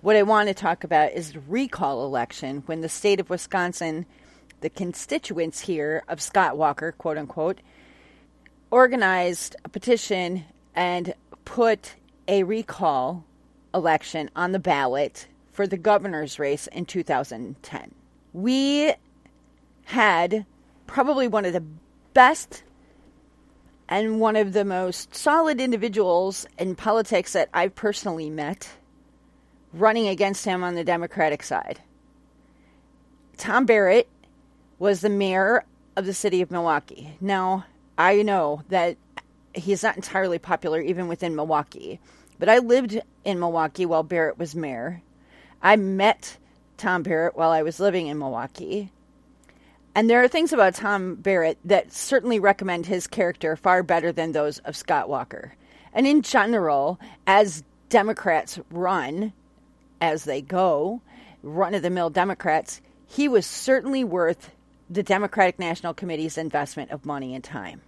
What 0.00 0.16
I 0.16 0.22
want 0.22 0.48
to 0.48 0.54
talk 0.54 0.84
about 0.84 1.12
is 1.12 1.32
the 1.32 1.40
recall 1.40 2.04
election 2.04 2.62
when 2.66 2.80
the 2.80 2.88
state 2.88 3.20
of 3.20 3.30
Wisconsin 3.30 4.06
the 4.60 4.70
constituents 4.70 5.60
here 5.60 6.02
of 6.08 6.20
Scott 6.20 6.56
Walker, 6.56 6.92
quote 6.92 7.18
unquote, 7.18 7.60
organized 8.70 9.56
a 9.64 9.68
petition 9.68 10.44
and 10.74 11.14
put 11.44 11.94
a 12.26 12.42
recall 12.42 13.24
election 13.74 14.30
on 14.34 14.52
the 14.52 14.58
ballot 14.58 15.28
for 15.52 15.66
the 15.66 15.76
governor's 15.76 16.38
race 16.38 16.66
in 16.68 16.84
2010. 16.84 17.94
We 18.32 18.94
had 19.84 20.46
probably 20.86 21.28
one 21.28 21.44
of 21.44 21.52
the 21.52 21.64
best 22.14 22.62
and 23.88 24.20
one 24.20 24.36
of 24.36 24.52
the 24.52 24.64
most 24.64 25.14
solid 25.14 25.60
individuals 25.60 26.46
in 26.58 26.74
politics 26.74 27.32
that 27.34 27.48
I've 27.54 27.74
personally 27.74 28.30
met 28.30 28.68
running 29.72 30.08
against 30.08 30.44
him 30.44 30.64
on 30.64 30.74
the 30.74 30.84
Democratic 30.84 31.42
side. 31.42 31.80
Tom 33.36 33.66
Barrett 33.66 34.08
was 34.78 35.00
the 35.00 35.08
mayor 35.08 35.64
of 35.96 36.06
the 36.06 36.14
city 36.14 36.42
of 36.42 36.50
Milwaukee. 36.50 37.16
Now, 37.20 37.64
I 37.98 38.22
know 38.22 38.62
that 38.68 38.96
he's 39.54 39.82
not 39.82 39.96
entirely 39.96 40.38
popular 40.38 40.80
even 40.80 41.08
within 41.08 41.36
Milwaukee, 41.36 42.00
but 42.38 42.48
I 42.48 42.58
lived 42.58 43.00
in 43.24 43.38
Milwaukee 43.38 43.86
while 43.86 44.02
Barrett 44.02 44.38
was 44.38 44.54
mayor. 44.54 45.02
I 45.62 45.76
met 45.76 46.36
Tom 46.76 47.02
Barrett 47.02 47.36
while 47.36 47.50
I 47.50 47.62
was 47.62 47.80
living 47.80 48.06
in 48.06 48.18
Milwaukee. 48.18 48.92
And 49.96 50.10
there 50.10 50.22
are 50.22 50.28
things 50.28 50.52
about 50.52 50.74
Tom 50.74 51.14
Barrett 51.14 51.56
that 51.64 51.90
certainly 51.90 52.38
recommend 52.38 52.84
his 52.84 53.06
character 53.06 53.56
far 53.56 53.82
better 53.82 54.12
than 54.12 54.32
those 54.32 54.58
of 54.58 54.76
Scott 54.76 55.08
Walker. 55.08 55.54
And 55.94 56.06
in 56.06 56.20
general, 56.20 57.00
as 57.26 57.64
Democrats 57.88 58.60
run, 58.70 59.32
as 59.98 60.24
they 60.24 60.42
go, 60.42 61.00
run 61.42 61.74
of 61.74 61.80
the 61.80 61.88
mill 61.88 62.10
Democrats, 62.10 62.82
he 63.06 63.26
was 63.26 63.46
certainly 63.46 64.04
worth 64.04 64.50
the 64.90 65.02
Democratic 65.02 65.58
National 65.58 65.94
Committee's 65.94 66.36
investment 66.36 66.90
of 66.90 67.06
money 67.06 67.34
and 67.34 67.42
time. 67.42 67.80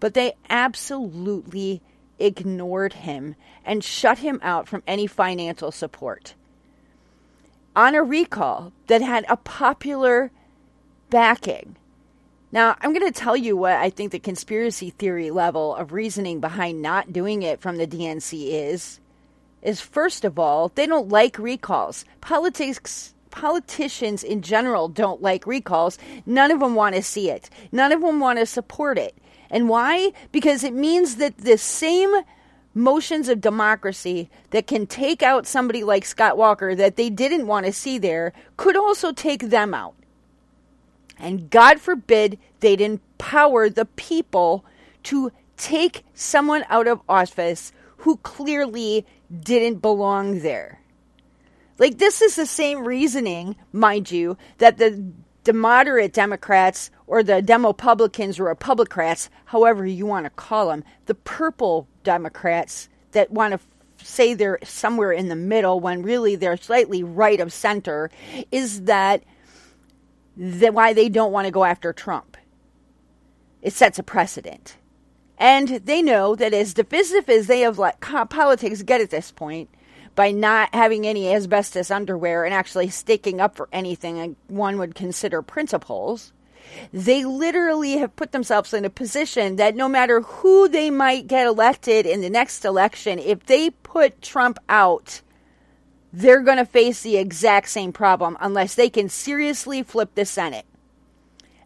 But 0.00 0.14
they 0.14 0.32
absolutely 0.48 1.80
ignored 2.18 2.92
him 2.92 3.36
and 3.64 3.84
shut 3.84 4.18
him 4.18 4.40
out 4.42 4.66
from 4.66 4.82
any 4.84 5.06
financial 5.06 5.70
support. 5.70 6.34
On 7.76 7.94
a 7.94 8.02
recall 8.02 8.72
that 8.88 9.00
had 9.00 9.24
a 9.28 9.36
popular 9.36 10.32
backing. 11.10 11.76
Now, 12.52 12.76
I'm 12.80 12.92
going 12.92 13.10
to 13.10 13.20
tell 13.20 13.36
you 13.36 13.56
what 13.56 13.74
I 13.74 13.90
think 13.90 14.10
the 14.10 14.18
conspiracy 14.18 14.90
theory 14.90 15.30
level 15.30 15.74
of 15.74 15.92
reasoning 15.92 16.40
behind 16.40 16.82
not 16.82 17.12
doing 17.12 17.42
it 17.42 17.60
from 17.60 17.76
the 17.76 17.86
DNC 17.86 18.48
is. 18.50 19.00
Is 19.62 19.80
first 19.80 20.24
of 20.24 20.38
all, 20.38 20.70
they 20.74 20.86
don't 20.86 21.10
like 21.10 21.38
recalls. 21.38 22.04
Politics 22.20 23.14
politicians 23.30 24.22
in 24.24 24.42
general 24.42 24.88
don't 24.88 25.22
like 25.22 25.46
recalls. 25.46 25.98
None 26.26 26.50
of 26.50 26.60
them 26.60 26.74
want 26.74 26.96
to 26.96 27.02
see 27.02 27.30
it. 27.30 27.48
None 27.72 27.92
of 27.92 28.00
them 28.00 28.20
want 28.20 28.38
to 28.38 28.46
support 28.46 28.98
it. 28.98 29.16
And 29.50 29.68
why? 29.68 30.12
Because 30.32 30.64
it 30.64 30.72
means 30.72 31.16
that 31.16 31.38
the 31.38 31.58
same 31.58 32.12
motions 32.74 33.28
of 33.28 33.40
democracy 33.40 34.30
that 34.50 34.66
can 34.66 34.86
take 34.86 35.22
out 35.22 35.46
somebody 35.46 35.82
like 35.82 36.04
Scott 36.04 36.36
Walker 36.36 36.74
that 36.74 36.96
they 36.96 37.10
didn't 37.10 37.46
want 37.46 37.66
to 37.66 37.72
see 37.72 37.98
there 37.98 38.32
could 38.56 38.76
also 38.76 39.12
take 39.12 39.48
them 39.48 39.74
out. 39.74 39.94
And 41.20 41.50
God 41.50 41.80
forbid 41.80 42.38
they'd 42.60 42.80
empower 42.80 43.68
the 43.68 43.84
people 43.84 44.64
to 45.04 45.30
take 45.56 46.04
someone 46.14 46.64
out 46.68 46.86
of 46.86 47.00
office 47.08 47.72
who 47.98 48.16
clearly 48.18 49.06
didn't 49.30 49.76
belong 49.76 50.40
there. 50.40 50.80
Like, 51.78 51.98
this 51.98 52.20
is 52.20 52.36
the 52.36 52.46
same 52.46 52.84
reasoning, 52.84 53.56
mind 53.72 54.10
you, 54.10 54.36
that 54.58 54.78
the, 54.78 55.12
the 55.44 55.52
moderate 55.52 56.12
Democrats 56.12 56.90
or 57.06 57.22
the 57.22 57.42
Demopublicans 57.42 58.38
or 58.38 58.44
Republicans, 58.44 59.30
however 59.46 59.86
you 59.86 60.06
want 60.06 60.26
to 60.26 60.30
call 60.30 60.68
them, 60.68 60.84
the 61.06 61.14
purple 61.14 61.88
Democrats 62.04 62.88
that 63.12 63.30
want 63.30 63.54
to 63.54 63.60
say 64.04 64.34
they're 64.34 64.58
somewhere 64.62 65.12
in 65.12 65.28
the 65.28 65.36
middle 65.36 65.80
when 65.80 66.02
really 66.02 66.36
they're 66.36 66.56
slightly 66.56 67.02
right 67.02 67.40
of 67.40 67.52
center, 67.52 68.10
is 68.50 68.82
that, 68.84 69.22
why 70.36 70.92
they 70.92 71.08
don't 71.08 71.32
want 71.32 71.46
to 71.46 71.50
go 71.50 71.64
after 71.64 71.92
Trump. 71.92 72.36
It 73.62 73.72
sets 73.72 73.98
a 73.98 74.02
precedent. 74.02 74.76
And 75.38 75.68
they 75.68 76.02
know 76.02 76.34
that 76.34 76.52
as 76.52 76.74
divisive 76.74 77.28
as 77.28 77.46
they 77.46 77.60
have 77.60 77.78
let 77.78 78.00
politics 78.00 78.82
get 78.82 79.00
at 79.00 79.10
this 79.10 79.30
point, 79.30 79.70
by 80.14 80.32
not 80.32 80.74
having 80.74 81.06
any 81.06 81.32
asbestos 81.32 81.90
underwear 81.90 82.44
and 82.44 82.52
actually 82.52 82.88
sticking 82.88 83.40
up 83.40 83.56
for 83.56 83.68
anything 83.72 84.36
one 84.48 84.76
would 84.78 84.94
consider 84.94 85.40
principles, 85.40 86.32
they 86.92 87.24
literally 87.24 87.98
have 87.98 88.14
put 88.16 88.32
themselves 88.32 88.74
in 88.74 88.84
a 88.84 88.90
position 88.90 89.56
that 89.56 89.74
no 89.74 89.88
matter 89.88 90.20
who 90.20 90.68
they 90.68 90.90
might 90.90 91.26
get 91.26 91.46
elected 91.46 92.06
in 92.06 92.20
the 92.20 92.30
next 92.30 92.64
election, 92.64 93.18
if 93.18 93.46
they 93.46 93.70
put 93.70 94.20
Trump 94.20 94.58
out, 94.68 95.22
they're 96.12 96.42
going 96.42 96.58
to 96.58 96.64
face 96.64 97.02
the 97.02 97.16
exact 97.16 97.68
same 97.68 97.92
problem 97.92 98.36
unless 98.40 98.74
they 98.74 98.90
can 98.90 99.08
seriously 99.08 99.82
flip 99.82 100.14
the 100.14 100.24
Senate. 100.24 100.66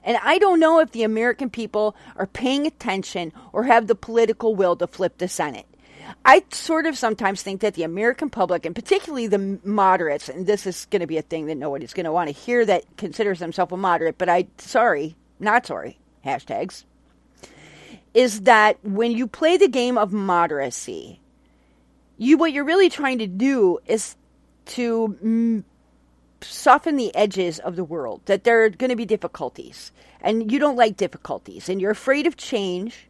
And 0.05 0.19
I 0.23 0.39
don't 0.39 0.61
know 0.61 0.81
if 0.81 0.93
the 0.93 1.03
American 1.03 1.49
people 1.49 1.97
are 2.17 2.27
paying 2.27 2.67
attention 2.67 3.33
or 3.53 3.65
have 3.65 3.87
the 3.87 3.95
political 3.95 4.55
will 4.55 4.77
to 4.77 4.87
flip 4.87 5.19
the 5.19 5.29
Senate. 5.29 5.67
I 6.27 6.45
sort 6.51 6.85
of 6.85 6.99
sometimes 6.99 7.43
think 7.43 7.63
that 7.63 7.75
the 7.75 7.83
American 7.83 8.29
public, 8.29 8.67
and 8.67 8.75
particularly 8.75 9.27
the 9.27 9.59
moderates, 9.65 10.29
and 10.29 10.47
this 10.47 10.67
is 10.67 10.87
going 10.87 11.01
to 11.01 11.07
be 11.07 11.17
a 11.17 11.23
thing 11.23 11.47
that 11.47 11.57
nobody's 11.57 11.95
going 11.95 12.05
to 12.05 12.13
want 12.13 12.29
to 12.29 12.35
hear 12.35 12.65
that 12.67 12.85
considers 12.99 13.39
themselves 13.39 13.73
a 13.73 13.77
moderate, 13.79 14.19
but 14.19 14.29
I, 14.29 14.47
sorry, 14.59 15.17
not 15.41 15.67
sorry, 15.67 15.99
hashtags, 16.25 16.85
is 18.13 18.43
that 18.43 18.79
when 18.85 19.13
you 19.13 19.27
play 19.27 19.57
the 19.57 19.69
game 19.69 19.97
of 19.97 20.11
moderacy, 20.11 21.19
you 22.19 22.37
what 22.37 22.53
you're 22.53 22.65
really 22.65 22.91
trying 22.91 23.19
to 23.19 23.27
do 23.27 23.79
is 23.87 24.15
to 24.67 25.17
mm, 25.23 25.65
soften 26.41 26.97
the 26.97 27.15
edges 27.15 27.59
of 27.59 27.77
the 27.77 27.85
world, 27.85 28.23
that 28.27 28.45
there 28.45 28.65
are 28.65 28.71
going 28.71 28.91
to 28.91 28.97
be 28.97 29.07
difficulties, 29.07 29.93
and 30.21 30.51
you 30.51 30.59
don't 30.59 30.77
like 30.77 30.97
difficulties, 30.97 31.69
and 31.69 31.81
you're 31.81 31.91
afraid 31.91 32.27
of 32.27 32.37
change, 32.37 33.09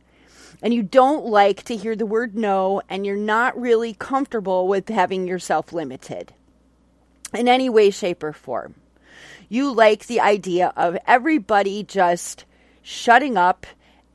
and 0.63 0.73
you 0.73 0.83
don't 0.83 1.27
like 1.27 1.63
to 1.65 1.77
hear 1.77 1.97
the 1.97 2.07
word 2.07 2.35
no, 2.35 2.81
and 2.89 3.05
you're 3.05 3.17
not 3.17 3.61
really 3.61 3.95
comfortable 3.95 4.69
with 4.69 4.89
having 4.89 5.27
yourself 5.27 5.73
limited 5.73 6.33
in 7.33 7.49
any 7.49 7.69
way, 7.69 7.91
shape, 7.91 8.23
or 8.23 8.33
form. 8.33 8.75
You 9.49 9.73
like 9.73 10.07
the 10.07 10.21
idea 10.21 10.73
of 10.77 10.97
everybody 11.07 11.83
just 11.83 12.45
shutting 12.83 13.37
up 13.37 13.67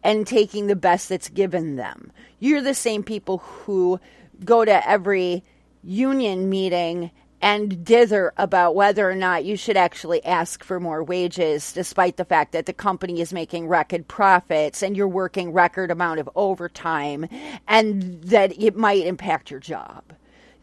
and 0.03 0.25
taking 0.25 0.67
the 0.67 0.75
best 0.75 1.09
that's 1.09 1.29
given 1.29 1.75
them. 1.75 2.11
You're 2.39 2.61
the 2.61 2.73
same 2.73 3.03
people 3.03 3.39
who 3.39 3.99
go 4.43 4.63
to 4.63 4.89
every 4.89 5.43
union 5.83 6.49
meeting 6.49 7.11
and 7.41 7.85
dither 7.85 8.33
about 8.37 8.75
whether 8.75 9.09
or 9.09 9.15
not 9.15 9.45
you 9.45 9.55
should 9.55 9.77
actually 9.77 10.23
ask 10.25 10.63
for 10.63 10.79
more 10.79 11.03
wages, 11.03 11.71
despite 11.73 12.17
the 12.17 12.25
fact 12.25 12.51
that 12.51 12.65
the 12.65 12.73
company 12.73 13.21
is 13.21 13.31
making 13.31 13.67
record 13.67 14.07
profits 14.07 14.83
and 14.83 14.97
you're 14.97 15.07
working 15.07 15.53
record 15.53 15.91
amount 15.91 16.19
of 16.19 16.29
overtime 16.35 17.27
and 17.67 18.21
that 18.23 18.51
it 18.61 18.75
might 18.75 19.05
impact 19.05 19.51
your 19.51 19.59
job. 19.59 20.03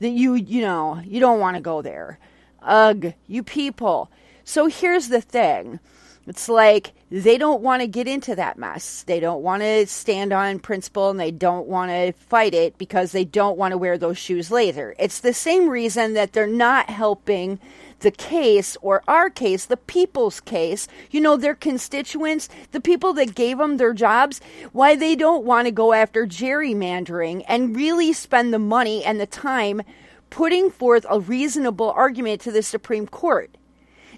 That 0.00 0.10
you, 0.10 0.34
you 0.34 0.60
know, 0.60 1.00
you 1.04 1.20
don't 1.20 1.40
want 1.40 1.56
to 1.56 1.62
go 1.62 1.80
there. 1.80 2.18
Ugh, 2.62 3.14
you 3.26 3.42
people. 3.42 4.10
So 4.44 4.66
here's 4.66 5.08
the 5.08 5.20
thing 5.20 5.80
it's 6.26 6.48
like 6.48 6.92
they 7.10 7.38
don't 7.38 7.62
want 7.62 7.82
to 7.82 7.86
get 7.86 8.08
into 8.08 8.34
that 8.34 8.58
mess. 8.58 9.04
They 9.04 9.20
don't 9.20 9.42
want 9.42 9.62
to 9.62 9.86
stand 9.86 10.32
on 10.32 10.58
principle 10.58 11.10
and 11.10 11.20
they 11.20 11.30
don't 11.30 11.68
want 11.68 11.90
to 11.92 12.12
fight 12.12 12.52
it 12.52 12.78
because 12.78 13.12
they 13.12 13.24
don't 13.24 13.56
want 13.56 13.72
to 13.72 13.78
wear 13.78 13.96
those 13.96 14.18
shoes 14.18 14.50
later. 14.50 14.94
It's 14.98 15.20
the 15.20 15.32
same 15.32 15.68
reason 15.68 16.14
that 16.14 16.32
they're 16.32 16.48
not 16.48 16.90
helping 16.90 17.60
the 18.00 18.10
case 18.10 18.76
or 18.82 19.02
our 19.06 19.30
case, 19.30 19.64
the 19.64 19.76
people's 19.76 20.40
case, 20.40 20.88
you 21.10 21.20
know, 21.20 21.36
their 21.36 21.54
constituents, 21.54 22.48
the 22.72 22.80
people 22.80 23.12
that 23.14 23.34
gave 23.34 23.58
them 23.58 23.76
their 23.76 23.94
jobs, 23.94 24.40
why 24.72 24.96
they 24.96 25.14
don't 25.14 25.44
want 25.44 25.66
to 25.66 25.72
go 25.72 25.92
after 25.92 26.26
gerrymandering 26.26 27.44
and 27.48 27.76
really 27.76 28.12
spend 28.12 28.52
the 28.52 28.58
money 28.58 29.04
and 29.04 29.20
the 29.20 29.26
time 29.26 29.80
putting 30.28 30.70
forth 30.70 31.06
a 31.08 31.20
reasonable 31.20 31.90
argument 31.92 32.40
to 32.40 32.50
the 32.50 32.62
Supreme 32.62 33.06
Court. 33.06 33.56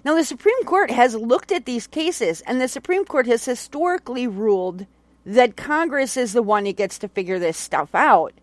Now, 0.03 0.15
the 0.15 0.23
Supreme 0.23 0.63
Court 0.63 0.91
has 0.91 1.15
looked 1.15 1.51
at 1.51 1.65
these 1.65 1.87
cases, 1.87 2.41
and 2.41 2.59
the 2.59 2.67
Supreme 2.67 3.05
Court 3.05 3.27
has 3.27 3.45
historically 3.45 4.27
ruled 4.27 4.85
that 5.25 5.57
Congress 5.57 6.15
is 6.17 6.33
the 6.33 6.41
one 6.41 6.65
who 6.65 6.73
gets 6.73 6.97
to 6.99 7.07
figure 7.07 7.39
this 7.39 7.57
stuff 7.57 7.93
out. 7.93 8.33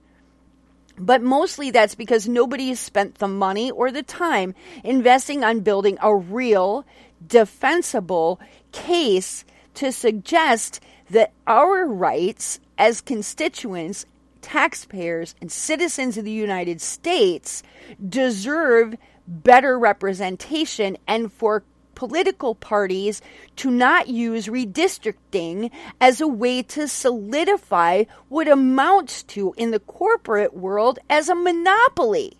But 0.98 1.22
mostly 1.22 1.70
that's 1.70 1.94
because 1.94 2.28
nobody 2.28 2.68
has 2.68 2.80
spent 2.80 3.16
the 3.16 3.28
money 3.28 3.70
or 3.70 3.90
the 3.90 4.02
time 4.02 4.54
investing 4.82 5.44
on 5.44 5.60
building 5.60 5.98
a 6.00 6.14
real, 6.14 6.84
defensible 7.26 8.40
case 8.72 9.44
to 9.74 9.92
suggest 9.92 10.80
that 11.10 11.32
our 11.46 11.86
rights 11.86 12.60
as 12.78 13.00
constituents, 13.00 14.06
taxpayers, 14.40 15.34
and 15.40 15.52
citizens 15.52 16.16
of 16.16 16.24
the 16.24 16.30
United 16.30 16.80
States 16.80 17.62
deserve 18.08 18.96
better 19.26 19.78
representation 19.78 20.96
and 21.06 21.32
for 21.32 21.64
political 21.96 22.54
parties 22.54 23.20
to 23.56 23.70
not 23.70 24.06
use 24.06 24.46
redistricting 24.46 25.72
as 26.00 26.20
a 26.20 26.28
way 26.28 26.62
to 26.62 26.86
solidify 26.86 28.04
what 28.28 28.46
amounts 28.46 29.24
to, 29.24 29.52
in 29.56 29.72
the 29.72 29.80
corporate 29.80 30.54
world, 30.54 31.00
as 31.10 31.28
a 31.28 31.34
monopoly. 31.34 32.36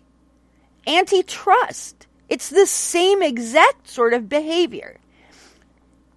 Antitrust. 0.85 2.07
It's 2.29 2.49
the 2.49 2.65
same 2.65 3.21
exact 3.21 3.89
sort 3.89 4.13
of 4.13 4.29
behavior. 4.29 4.99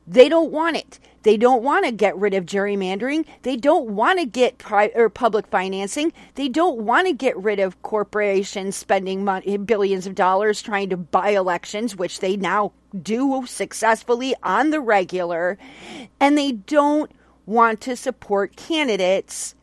They 0.07 0.29
don't 0.29 0.53
want 0.53 0.77
it. 0.77 1.00
They 1.23 1.37
don't 1.37 1.63
want 1.63 1.85
to 1.85 1.93
get 1.93 2.17
rid 2.17 2.33
of 2.33 2.47
gerrymandering. 2.47 3.27
They 3.43 3.57
don't 3.57 3.91
want 3.91 4.19
to 4.19 4.25
get 4.25 4.59
pri- 4.59 4.93
or 4.95 5.11
public 5.11 5.47
financing. 5.49 6.13
They 6.35 6.49
don't 6.49 6.79
want 6.79 7.07
to 7.07 7.13
get 7.13 7.37
rid 7.37 7.61
of 7.61 7.83
corporations 7.83 8.77
spending 8.77 9.25
billions 9.67 10.07
of 10.07 10.15
dollars 10.15 10.63
trying 10.63 10.89
to 10.91 10.97
buy 10.97 11.31
elections, 11.31 11.95
which 11.95 12.21
they 12.21 12.37
now 12.37 12.73
do 13.03 13.45
successfully 13.47 14.35
on 14.43 14.71
the 14.71 14.81
regular. 14.81 15.59
And 16.19 16.39
they 16.39 16.53
don't 16.53 17.11
want 17.45 17.83
to 17.83 17.97
support 17.97 18.57
candidates 18.57 19.55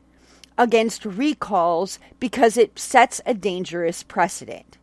against 0.60 1.06
recalls 1.06 2.00
because 2.20 2.58
it 2.58 2.78
sets 2.78 3.22
a 3.26 3.34
dangerous 3.34 4.04
precedent. 4.04 4.78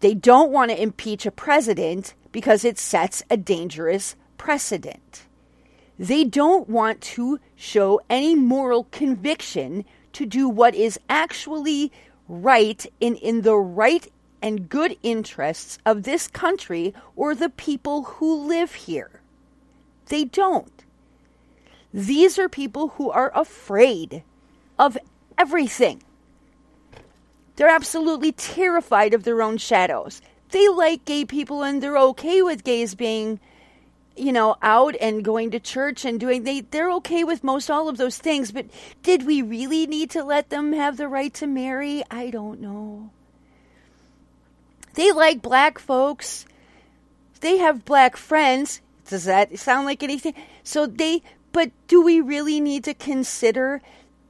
They 0.00 0.14
don't 0.14 0.52
want 0.52 0.70
to 0.70 0.80
impeach 0.80 1.24
a 1.24 1.30
president 1.30 2.14
because 2.32 2.64
it 2.64 2.78
sets 2.78 3.22
a 3.30 3.36
dangerous 3.36 4.16
precedent. 4.38 5.25
They 5.98 6.24
don't 6.24 6.68
want 6.68 7.00
to 7.02 7.40
show 7.54 8.00
any 8.10 8.34
moral 8.34 8.84
conviction 8.90 9.84
to 10.12 10.26
do 10.26 10.48
what 10.48 10.74
is 10.74 10.98
actually 11.08 11.92
right 12.28 12.84
in, 13.00 13.16
in 13.16 13.42
the 13.42 13.56
right 13.56 14.06
and 14.42 14.68
good 14.68 14.96
interests 15.02 15.78
of 15.86 16.02
this 16.02 16.28
country 16.28 16.94
or 17.14 17.34
the 17.34 17.48
people 17.48 18.02
who 18.04 18.46
live 18.46 18.74
here. 18.74 19.20
They 20.06 20.24
don't. 20.24 20.84
These 21.92 22.38
are 22.38 22.48
people 22.48 22.88
who 22.88 23.10
are 23.10 23.32
afraid 23.34 24.22
of 24.78 24.98
everything. 25.38 26.02
They're 27.56 27.68
absolutely 27.68 28.32
terrified 28.32 29.14
of 29.14 29.24
their 29.24 29.40
own 29.40 29.56
shadows. 29.56 30.20
They 30.50 30.68
like 30.68 31.06
gay 31.06 31.24
people 31.24 31.62
and 31.62 31.82
they're 31.82 31.98
okay 31.98 32.42
with 32.42 32.64
gays 32.64 32.94
being 32.94 33.40
you 34.16 34.32
know, 34.32 34.56
out 34.62 34.96
and 35.00 35.24
going 35.24 35.50
to 35.50 35.60
church 35.60 36.04
and 36.04 36.18
doing 36.18 36.44
they 36.44 36.60
they're 36.62 36.90
okay 36.92 37.24
with 37.24 37.44
most 37.44 37.70
all 37.70 37.88
of 37.88 37.96
those 37.96 38.18
things, 38.18 38.50
but 38.52 38.66
did 39.02 39.26
we 39.26 39.42
really 39.42 39.86
need 39.86 40.10
to 40.10 40.24
let 40.24 40.50
them 40.50 40.72
have 40.72 40.96
the 40.96 41.08
right 41.08 41.32
to 41.34 41.46
marry? 41.46 42.02
I 42.10 42.30
don't 42.30 42.60
know. 42.60 43.10
They 44.94 45.12
like 45.12 45.42
black 45.42 45.78
folks. 45.78 46.46
they 47.40 47.58
have 47.58 47.84
black 47.84 48.16
friends. 48.16 48.80
Does 49.08 49.24
that 49.24 49.58
sound 49.58 49.86
like 49.86 50.02
anything? 50.02 50.34
So 50.64 50.86
they, 50.86 51.22
but 51.52 51.70
do 51.86 52.02
we 52.02 52.20
really 52.20 52.60
need 52.60 52.84
to 52.84 52.94
consider 52.94 53.82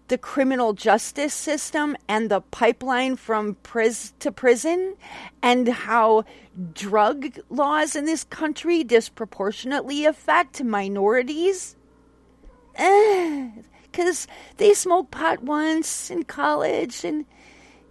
the 0.08 0.18
criminal 0.18 0.72
justice 0.72 1.34
system 1.34 1.96
and 2.08 2.30
the 2.30 2.40
pipeline 2.40 3.16
from 3.16 3.56
pris 3.62 4.12
to 4.20 4.30
prison 4.30 4.94
and 5.42 5.68
how 5.68 6.24
drug 6.72 7.38
laws 7.50 7.96
in 7.96 8.04
this 8.04 8.24
country 8.24 8.84
disproportionately 8.84 10.04
affect 10.04 10.62
minorities? 10.62 11.76
Because 13.92 14.26
they 14.58 14.74
smoked 14.74 15.10
pot 15.10 15.42
once 15.42 16.10
in 16.10 16.24
college 16.24 17.02
and 17.02 17.24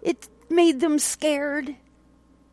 it 0.02 0.28
made 0.48 0.78
them 0.78 1.00
scared. 1.00 1.74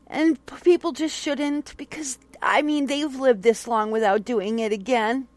And 0.07 0.43
people 0.63 0.91
just 0.91 1.15
shouldn't 1.15 1.77
because, 1.77 2.17
I 2.41 2.63
mean, 2.63 2.87
they've 2.87 3.15
lived 3.15 3.43
this 3.43 3.67
long 3.67 3.91
without 3.91 4.25
doing 4.25 4.57
it 4.57 4.71
again. 4.71 5.27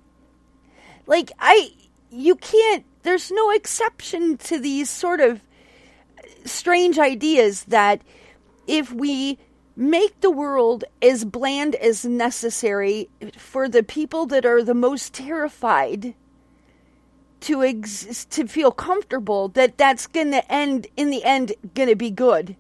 Like, 1.06 1.30
I, 1.38 1.72
you 2.10 2.36
can't, 2.36 2.86
there's 3.06 3.30
no 3.30 3.50
exception 3.50 4.36
to 4.38 4.58
these 4.58 4.90
sort 4.90 5.20
of 5.20 5.40
uh, 6.18 6.22
strange 6.44 6.98
ideas 6.98 7.64
that 7.64 8.02
if 8.66 8.92
we 8.92 9.38
make 9.76 10.20
the 10.20 10.30
world 10.30 10.84
as 11.02 11.24
bland 11.24 11.74
as 11.76 12.04
necessary 12.04 13.08
for 13.36 13.68
the 13.68 13.82
people 13.82 14.26
that 14.26 14.46
are 14.46 14.62
the 14.62 14.74
most 14.74 15.12
terrified 15.12 16.14
to 17.40 17.62
exist, 17.62 18.30
to 18.30 18.48
feel 18.48 18.72
comfortable 18.72 19.48
that 19.48 19.76
that's 19.76 20.06
going 20.06 20.30
to 20.30 20.52
end 20.52 20.86
in 20.96 21.10
the 21.10 21.22
end 21.22 21.52
going 21.74 21.88
to 21.88 21.96
be 21.96 22.10
good 22.10 22.56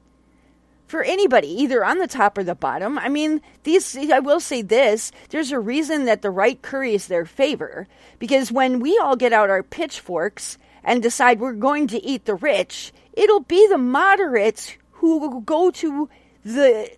for 0.86 1.02
anybody 1.02 1.48
either 1.48 1.84
on 1.84 1.98
the 1.98 2.06
top 2.06 2.38
or 2.38 2.44
the 2.44 2.54
bottom 2.54 2.98
i 2.98 3.08
mean 3.08 3.40
these 3.64 3.96
i 4.10 4.18
will 4.18 4.40
say 4.40 4.62
this 4.62 5.12
there's 5.30 5.52
a 5.52 5.58
reason 5.58 6.04
that 6.04 6.22
the 6.22 6.30
right 6.30 6.62
curries 6.62 7.06
their 7.06 7.24
favor 7.24 7.86
because 8.18 8.52
when 8.52 8.80
we 8.80 8.98
all 8.98 9.16
get 9.16 9.32
out 9.32 9.50
our 9.50 9.62
pitchforks 9.62 10.58
and 10.84 11.02
decide 11.02 11.40
we're 11.40 11.52
going 11.52 11.86
to 11.86 12.02
eat 12.04 12.24
the 12.24 12.34
rich 12.34 12.92
it'll 13.12 13.40
be 13.40 13.66
the 13.68 13.78
moderates 13.78 14.76
who 14.92 15.18
will 15.18 15.40
go 15.40 15.70
to 15.70 16.08
the 16.44 16.90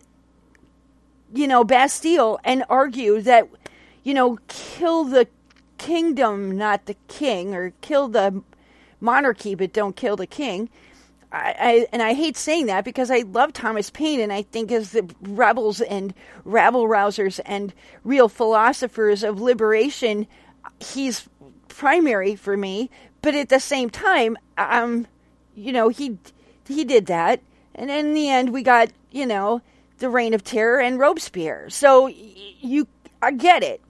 you 1.34 1.46
know 1.46 1.64
bastille 1.64 2.38
and 2.44 2.64
argue 2.68 3.20
that 3.20 3.48
you 4.04 4.14
know 4.14 4.38
kill 4.48 5.04
the 5.04 5.26
kingdom, 5.78 6.56
not 6.58 6.86
the 6.86 6.96
king, 7.06 7.54
or 7.54 7.72
kill 7.80 8.08
the 8.08 8.42
monarchy, 9.00 9.54
but 9.54 9.72
don't 9.72 9.96
kill 9.96 10.16
the 10.16 10.26
king. 10.26 10.68
I, 11.30 11.54
I, 11.58 11.86
and 11.92 12.02
I 12.02 12.14
hate 12.14 12.36
saying 12.36 12.66
that 12.66 12.84
because 12.84 13.10
I 13.10 13.18
love 13.18 13.52
Thomas 13.52 13.90
Paine 13.90 14.20
and 14.20 14.32
I 14.32 14.42
think 14.42 14.72
as 14.72 14.92
the 14.92 15.08
rebels 15.20 15.80
and 15.80 16.14
rabble 16.44 16.88
rousers 16.88 17.38
and 17.44 17.74
real 18.02 18.28
philosophers 18.28 19.22
of 19.22 19.40
liberation, 19.40 20.26
he's 20.80 21.28
primary 21.68 22.34
for 22.34 22.56
me. 22.56 22.90
But 23.20 23.34
at 23.34 23.48
the 23.48 23.60
same 23.60 23.90
time, 23.90 24.36
um, 24.56 25.06
you 25.54 25.72
know, 25.72 25.88
he 25.88 26.18
he 26.66 26.84
did 26.84 27.06
that, 27.06 27.40
and 27.74 27.90
in 27.90 28.14
the 28.14 28.28
end, 28.28 28.50
we 28.50 28.62
got 28.62 28.90
you 29.10 29.26
know 29.26 29.60
the 29.98 30.08
Reign 30.08 30.34
of 30.34 30.44
Terror 30.44 30.80
and 30.80 30.98
Robespierre. 30.98 31.68
So 31.68 32.06
you, 32.06 32.86
I 33.20 33.32
get 33.32 33.62
it. 33.62 33.80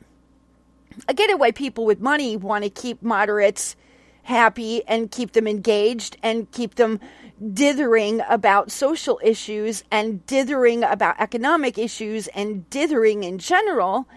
I 1.08 1.12
get 1.12 1.30
it 1.30 1.38
why 1.38 1.52
people 1.52 1.84
with 1.84 2.00
money 2.00 2.36
want 2.36 2.64
to 2.64 2.70
keep 2.70 3.02
moderates 3.02 3.76
happy 4.22 4.82
and 4.86 5.10
keep 5.10 5.32
them 5.32 5.46
engaged 5.46 6.16
and 6.22 6.50
keep 6.52 6.74
them 6.74 7.00
dithering 7.52 8.20
about 8.28 8.70
social 8.70 9.20
issues 9.22 9.84
and 9.90 10.24
dithering 10.26 10.82
about 10.82 11.20
economic 11.20 11.78
issues 11.78 12.26
and 12.28 12.68
dithering 12.70 13.24
in 13.24 13.38
general 13.38 14.08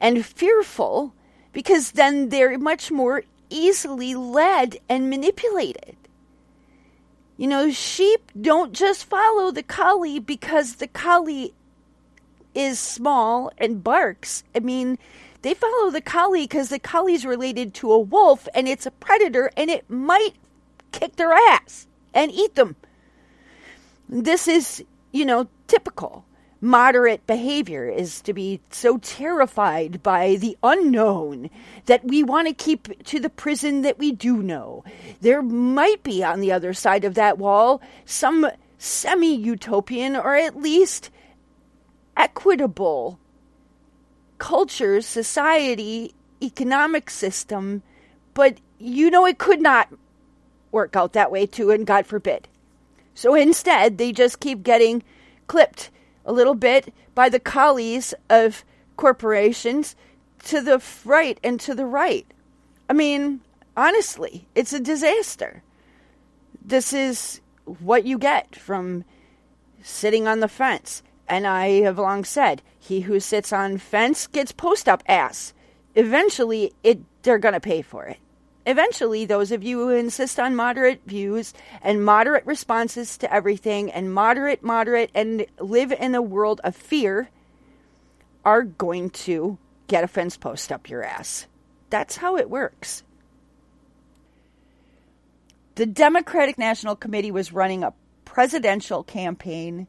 and 0.00 0.24
fearful 0.24 1.14
because 1.52 1.92
then 1.92 2.30
they're 2.30 2.58
much 2.58 2.90
more 2.90 3.24
easily 3.50 4.14
led 4.14 4.78
and 4.88 5.10
manipulated. 5.10 5.96
You 7.36 7.48
know, 7.48 7.70
sheep 7.70 8.30
don't 8.38 8.72
just 8.72 9.04
follow 9.04 9.50
the 9.50 9.62
collie 9.62 10.18
because 10.18 10.76
the 10.76 10.88
collie 10.88 11.54
is 12.54 12.78
small 12.78 13.50
and 13.58 13.82
barks. 13.82 14.44
I 14.54 14.60
mean, 14.60 14.98
they 15.42 15.54
follow 15.54 15.90
the 15.90 16.00
collie 16.02 16.44
because 16.44 16.68
the 16.68 16.78
collie's 16.78 17.24
related 17.24 17.72
to 17.74 17.92
a 17.92 17.98
wolf 17.98 18.46
and 18.54 18.68
it's 18.68 18.86
a 18.86 18.90
predator 18.90 19.50
and 19.56 19.70
it 19.70 19.88
might 19.88 20.34
kick 20.92 21.16
their 21.16 21.32
ass 21.32 21.86
and 22.14 22.30
eat 22.32 22.54
them. 22.54 22.76
This 24.08 24.48
is, 24.48 24.84
you 25.12 25.24
know, 25.24 25.48
typical. 25.66 26.24
Moderate 26.62 27.26
behavior 27.26 27.88
is 27.88 28.20
to 28.22 28.34
be 28.34 28.60
so 28.70 28.98
terrified 28.98 30.02
by 30.02 30.36
the 30.36 30.58
unknown 30.62 31.48
that 31.86 32.04
we 32.04 32.22
want 32.22 32.48
to 32.48 32.54
keep 32.54 33.02
to 33.04 33.18
the 33.18 33.30
prison 33.30 33.80
that 33.82 33.98
we 33.98 34.12
do 34.12 34.42
know. 34.42 34.84
There 35.22 35.40
might 35.40 36.02
be 36.02 36.22
on 36.22 36.40
the 36.40 36.52
other 36.52 36.74
side 36.74 37.04
of 37.04 37.14
that 37.14 37.38
wall 37.38 37.80
some 38.04 38.50
semi 38.76 39.34
utopian 39.34 40.16
or 40.16 40.34
at 40.34 40.56
least 40.56 41.10
equitable 42.14 43.18
culture, 44.36 45.00
society, 45.00 46.14
economic 46.42 47.08
system, 47.08 47.82
but 48.34 48.58
you 48.78 49.10
know 49.10 49.24
it 49.26 49.38
could 49.38 49.60
not 49.60 49.88
work 50.72 50.96
out 50.96 51.12
that 51.12 51.30
way 51.30 51.46
too, 51.46 51.70
and 51.70 51.86
God 51.86 52.06
forbid. 52.06 52.48
So 53.14 53.34
instead, 53.34 53.98
they 53.98 54.12
just 54.12 54.40
keep 54.40 54.62
getting 54.62 55.02
clipped 55.46 55.90
a 56.24 56.32
little 56.32 56.54
bit 56.54 56.94
by 57.14 57.28
the 57.28 57.40
collies 57.40 58.14
of 58.28 58.64
corporations 58.96 59.96
to 60.44 60.60
the 60.60 60.82
right 61.04 61.38
and 61.42 61.58
to 61.60 61.74
the 61.74 61.86
right. 61.86 62.26
I 62.88 62.92
mean, 62.92 63.40
honestly, 63.76 64.46
it's 64.54 64.72
a 64.72 64.80
disaster. 64.80 65.62
This 66.64 66.92
is 66.92 67.40
what 67.64 68.04
you 68.04 68.18
get 68.18 68.56
from 68.56 69.04
sitting 69.82 70.26
on 70.26 70.40
the 70.40 70.48
fence. 70.48 71.02
And 71.28 71.46
I 71.46 71.82
have 71.82 71.98
long 71.98 72.24
said, 72.24 72.62
he 72.78 73.00
who 73.00 73.20
sits 73.20 73.52
on 73.52 73.78
fence 73.78 74.26
gets 74.26 74.52
post 74.52 74.88
up 74.88 75.02
ass. 75.06 75.52
Eventually, 75.94 76.72
it 76.82 77.00
they're 77.22 77.38
going 77.38 77.54
to 77.54 77.60
pay 77.60 77.82
for 77.82 78.06
it. 78.06 78.18
Eventually, 78.66 79.24
those 79.24 79.52
of 79.52 79.62
you 79.62 79.78
who 79.78 79.88
insist 79.88 80.38
on 80.38 80.54
moderate 80.54 81.00
views 81.06 81.54
and 81.82 82.04
moderate 82.04 82.44
responses 82.44 83.16
to 83.18 83.32
everything 83.32 83.90
and 83.90 84.12
moderate, 84.12 84.62
moderate, 84.62 85.10
and 85.14 85.46
live 85.58 85.92
in 85.92 86.14
a 86.14 86.22
world 86.22 86.60
of 86.62 86.76
fear 86.76 87.30
are 88.44 88.62
going 88.62 89.10
to 89.10 89.58
get 89.86 90.04
a 90.04 90.08
fence 90.08 90.36
post 90.36 90.70
up 90.70 90.88
your 90.88 91.02
ass. 91.02 91.46
That's 91.88 92.16
how 92.16 92.36
it 92.36 92.50
works. 92.50 93.02
The 95.74 95.86
Democratic 95.86 96.58
National 96.58 96.94
Committee 96.94 97.30
was 97.30 97.52
running 97.52 97.82
a 97.82 97.94
presidential 98.24 99.02
campaign 99.02 99.86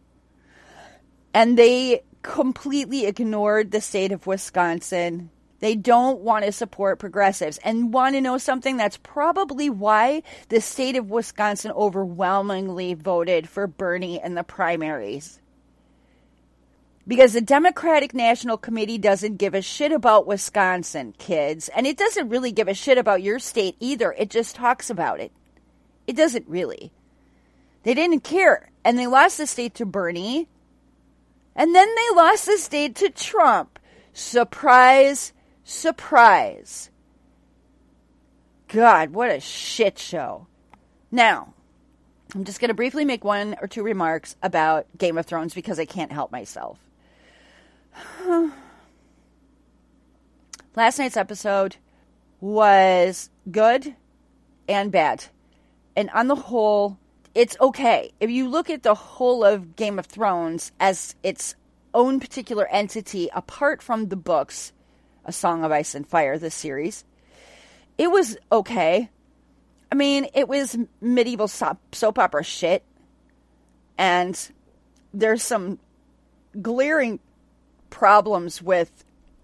and 1.33 1.57
they 1.57 2.03
completely 2.21 3.05
ignored 3.05 3.71
the 3.71 3.81
state 3.81 4.11
of 4.11 4.27
Wisconsin. 4.27 5.29
They 5.61 5.75
don't 5.75 6.21
want 6.21 6.43
to 6.43 6.51
support 6.51 6.99
progressives. 6.99 7.59
And 7.63 7.93
want 7.93 8.15
to 8.15 8.21
know 8.21 8.37
something? 8.39 8.77
That's 8.77 8.97
probably 8.97 9.69
why 9.69 10.23
the 10.49 10.59
state 10.59 10.95
of 10.95 11.11
Wisconsin 11.11 11.71
overwhelmingly 11.71 12.95
voted 12.95 13.47
for 13.47 13.67
Bernie 13.67 14.19
in 14.21 14.33
the 14.33 14.43
primaries. 14.43 15.39
Because 17.07 17.33
the 17.33 17.41
Democratic 17.41 18.13
National 18.13 18.57
Committee 18.57 18.97
doesn't 18.97 19.37
give 19.37 19.53
a 19.53 19.61
shit 19.61 19.91
about 19.91 20.27
Wisconsin, 20.27 21.13
kids. 21.17 21.69
And 21.69 21.85
it 21.85 21.97
doesn't 21.97 22.29
really 22.29 22.51
give 22.51 22.67
a 22.67 22.73
shit 22.73 22.97
about 22.97 23.21
your 23.21 23.37
state 23.39 23.75
either. 23.79 24.13
It 24.17 24.29
just 24.31 24.55
talks 24.55 24.89
about 24.89 25.19
it. 25.19 25.31
It 26.07 26.15
doesn't 26.15 26.47
really. 26.47 26.91
They 27.83 27.93
didn't 27.93 28.23
care. 28.23 28.69
And 28.83 28.97
they 28.97 29.07
lost 29.07 29.37
the 29.37 29.45
state 29.45 29.75
to 29.75 29.85
Bernie. 29.85 30.47
And 31.55 31.75
then 31.75 31.87
they 31.95 32.15
lost 32.15 32.47
the 32.47 32.57
state 32.57 32.95
to 32.97 33.09
Trump. 33.09 33.77
Surprise, 34.13 35.33
surprise. 35.71 36.89
God, 38.67 39.11
what 39.11 39.31
a 39.31 39.39
shit 39.39 39.97
show. 39.97 40.47
Now, 41.11 41.53
I'm 42.33 42.43
just 42.43 42.59
going 42.59 42.69
to 42.69 42.75
briefly 42.75 43.05
make 43.05 43.23
one 43.23 43.55
or 43.61 43.67
two 43.67 43.83
remarks 43.83 44.35
about 44.41 44.85
Game 44.97 45.17
of 45.17 45.25
Thrones 45.25 45.53
because 45.53 45.79
I 45.79 45.85
can't 45.85 46.11
help 46.11 46.31
myself. 46.31 46.79
Last 50.75 50.99
night's 50.99 51.17
episode 51.17 51.75
was 52.39 53.29
good 53.49 53.95
and 54.69 54.91
bad. 54.91 55.25
And 55.95 56.09
on 56.11 56.27
the 56.27 56.35
whole, 56.35 56.97
it's 57.35 57.57
okay. 57.59 58.13
If 58.19 58.29
you 58.29 58.47
look 58.47 58.69
at 58.69 58.83
the 58.83 58.95
whole 58.95 59.43
of 59.43 59.75
Game 59.75 59.99
of 59.99 60.05
Thrones 60.05 60.71
as 60.79 61.15
its 61.23 61.55
own 61.93 62.21
particular 62.21 62.67
entity 62.67 63.29
apart 63.33 63.81
from 63.81 64.07
the 64.07 64.15
books, 64.15 64.71
A 65.25 65.31
Song 65.31 65.63
of 65.63 65.71
Ice 65.71 65.95
and 65.95 66.07
Fire, 66.07 66.37
the 66.37 66.51
series, 66.51 67.05
it 67.97 68.09
was 68.09 68.37
okay. 68.51 69.09
I 69.91 69.95
mean, 69.95 70.27
it 70.33 70.47
was 70.47 70.77
medieval 70.99 71.47
soap 71.47 72.17
opera 72.17 72.43
shit. 72.43 72.83
And 73.97 74.39
there's 75.13 75.43
some 75.43 75.79
glaring 76.61 77.19
problems 77.89 78.61
with 78.61 79.03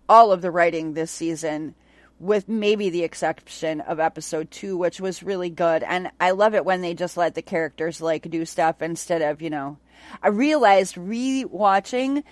all 0.10 0.32
of 0.32 0.41
the 0.41 0.49
writing 0.49 0.94
this 0.94 1.12
season, 1.12 1.76
with 2.20 2.48
maybe 2.48 2.90
the 2.90 3.04
exception 3.04 3.82
of 3.82 3.99
episode 3.99 4.49
two, 4.49 4.78
which 4.78 4.99
was 4.99 5.22
really 5.22 5.49
good. 5.49 5.84
And 5.84 6.10
I 6.20 6.32
love 6.32 6.56
it 6.56 6.66
when 6.66 6.82
they 6.82 6.94
just 6.94 7.18
let 7.18 7.36
the 7.36 7.41
characters 7.41 8.02
like 8.02 8.30
do 8.30 8.45
stuff 8.45 8.82
instead 8.82 9.22
of, 9.22 9.41
you 9.41 9.49
know, 9.49 9.78
I 10.24 10.30
realized 10.30 10.98
re-watching 10.98 12.24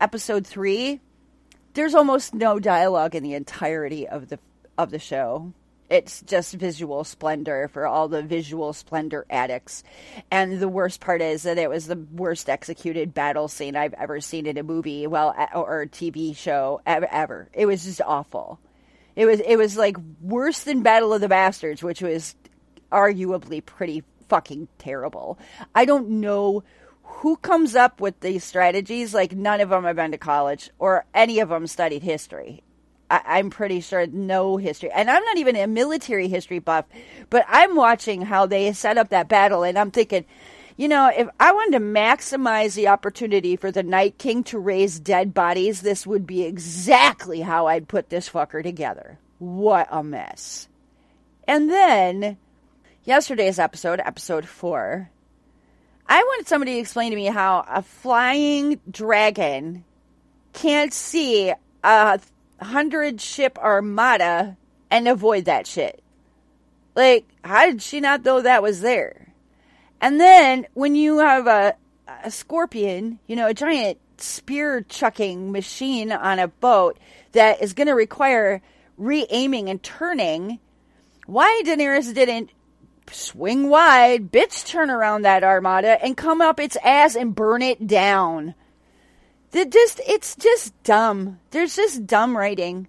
episode 0.00 0.46
three, 0.46 1.00
there's 1.74 1.94
almost 1.94 2.34
no 2.34 2.58
dialogue 2.58 3.14
in 3.14 3.22
the 3.22 3.34
entirety 3.34 4.08
of 4.08 4.28
the 4.28 4.38
of 4.78 4.90
the 4.90 4.98
show. 4.98 5.52
It's 5.90 6.22
just 6.22 6.54
visual 6.54 7.04
splendor 7.04 7.68
for 7.68 7.86
all 7.86 8.08
the 8.08 8.22
visual 8.22 8.72
splendor 8.72 9.26
addicts. 9.28 9.84
And 10.30 10.58
the 10.58 10.68
worst 10.68 11.00
part 11.00 11.20
is 11.20 11.42
that 11.42 11.58
it 11.58 11.68
was 11.68 11.86
the 11.86 12.06
worst 12.12 12.48
executed 12.48 13.12
battle 13.12 13.46
scene 13.46 13.76
I've 13.76 13.92
ever 13.94 14.18
seen 14.22 14.46
in 14.46 14.56
a 14.56 14.62
movie, 14.62 15.06
well, 15.06 15.34
or 15.54 15.82
a 15.82 15.86
TV 15.86 16.34
show 16.34 16.80
ever. 16.86 17.50
It 17.52 17.66
was 17.66 17.84
just 17.84 18.00
awful. 18.00 18.58
It 19.14 19.26
was 19.26 19.40
it 19.40 19.56
was 19.56 19.76
like 19.76 19.96
worse 20.22 20.62
than 20.62 20.82
Battle 20.82 21.12
of 21.12 21.20
the 21.20 21.28
Bastards, 21.28 21.82
which 21.82 22.00
was 22.00 22.34
arguably 22.90 23.64
pretty 23.64 24.02
fucking 24.28 24.68
terrible. 24.78 25.38
I 25.74 25.84
don't 25.84 26.08
know 26.08 26.64
who 27.16 27.36
comes 27.36 27.76
up 27.76 28.00
with 28.00 28.18
these 28.20 28.44
strategies. 28.44 29.14
Like 29.14 29.32
none 29.32 29.60
of 29.60 29.68
them 29.68 29.84
have 29.84 29.96
been 29.96 30.12
to 30.12 30.18
college 30.18 30.70
or 30.78 31.04
any 31.14 31.38
of 31.38 31.48
them 31.48 31.66
studied 31.66 32.02
history. 32.02 32.62
I, 33.10 33.38
am 33.40 33.50
pretty 33.50 33.80
sure 33.80 34.06
no 34.06 34.56
history, 34.56 34.90
and 34.90 35.10
I'm 35.10 35.22
not 35.22 35.36
even 35.36 35.54
a 35.54 35.66
military 35.66 36.28
history 36.28 36.60
buff, 36.60 36.86
but 37.28 37.44
I'm 37.46 37.76
watching 37.76 38.22
how 38.22 38.46
they 38.46 38.72
set 38.72 38.96
up 38.96 39.10
that 39.10 39.28
battle, 39.28 39.64
and 39.64 39.78
I'm 39.78 39.90
thinking, 39.90 40.24
you 40.78 40.88
know, 40.88 41.12
if 41.14 41.28
I 41.38 41.52
wanted 41.52 41.78
to 41.78 41.84
maximize 41.84 42.74
the 42.74 42.88
opportunity 42.88 43.56
for 43.56 43.70
the 43.70 43.82
Night 43.82 44.16
King 44.16 44.42
to 44.44 44.58
raise 44.58 44.98
dead 44.98 45.34
bodies, 45.34 45.82
this 45.82 46.06
would 46.06 46.26
be 46.26 46.44
exactly 46.44 47.42
how 47.42 47.66
I'd 47.66 47.86
put 47.86 48.08
this 48.08 48.30
fucker 48.30 48.62
together. 48.62 49.18
What 49.38 49.88
a 49.90 50.02
mess. 50.02 50.68
And 51.46 51.68
then, 51.68 52.38
yesterday's 53.04 53.58
episode, 53.58 54.00
episode 54.00 54.46
four, 54.46 55.10
I 56.08 56.22
wanted 56.22 56.48
somebody 56.48 56.74
to 56.74 56.78
explain 56.78 57.10
to 57.10 57.16
me 57.16 57.26
how 57.26 57.64
a 57.68 57.82
flying 57.82 58.80
dragon 58.90 59.84
can't 60.52 60.92
see 60.92 61.52
a 61.82 62.20
hundred 62.60 63.20
ship 63.20 63.58
armada 63.58 64.56
and 64.90 65.08
avoid 65.08 65.46
that 65.46 65.66
shit. 65.66 66.02
Like, 66.94 67.26
how 67.42 67.66
did 67.66 67.82
she 67.82 68.00
not 68.00 68.24
know 68.24 68.42
that 68.42 68.62
was 68.62 68.80
there? 68.80 69.32
And 70.00 70.20
then 70.20 70.66
when 70.74 70.94
you 70.94 71.18
have 71.18 71.46
a, 71.46 71.74
a 72.24 72.30
scorpion, 72.30 73.18
you 73.26 73.36
know, 73.36 73.48
a 73.48 73.54
giant 73.54 73.98
spear 74.18 74.82
chucking 74.82 75.50
machine 75.50 76.12
on 76.12 76.38
a 76.38 76.48
boat 76.48 76.98
that 77.32 77.62
is 77.62 77.72
going 77.72 77.86
to 77.86 77.94
require 77.94 78.60
re 78.98 79.26
aiming 79.30 79.68
and 79.70 79.82
turning, 79.82 80.58
why 81.26 81.62
Daenerys 81.64 82.12
didn't 82.12 82.50
swing 83.10 83.68
wide, 83.68 84.30
bitch 84.32 84.66
turn 84.66 84.90
around 84.90 85.22
that 85.22 85.44
armada 85.44 86.02
and 86.02 86.16
come 86.16 86.40
up 86.40 86.60
its 86.60 86.76
ass 86.84 87.14
and 87.14 87.34
burn 87.34 87.62
it 87.62 87.86
down. 87.86 88.54
That 89.50 89.70
just 89.70 90.00
it's 90.06 90.34
just 90.36 90.80
dumb. 90.82 91.38
There's 91.50 91.76
just 91.76 92.06
dumb 92.06 92.36
writing. 92.36 92.88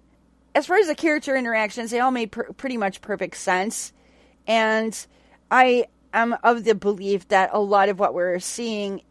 As 0.54 0.66
far 0.66 0.76
as 0.76 0.86
the 0.86 0.94
character 0.94 1.36
interactions, 1.36 1.90
they 1.90 2.00
all 2.00 2.10
made 2.10 2.32
pr- 2.32 2.52
pretty 2.56 2.76
much 2.76 3.00
perfect 3.00 3.36
sense, 3.36 3.92
and 4.46 5.06
I 5.50 5.86
am 6.12 6.36
of 6.44 6.64
the 6.64 6.74
belief 6.74 7.28
that 7.28 7.50
a 7.52 7.60
lot 7.60 7.88
of 7.88 7.98
what 7.98 8.14
we're 8.14 8.38
seeing, 8.38 9.02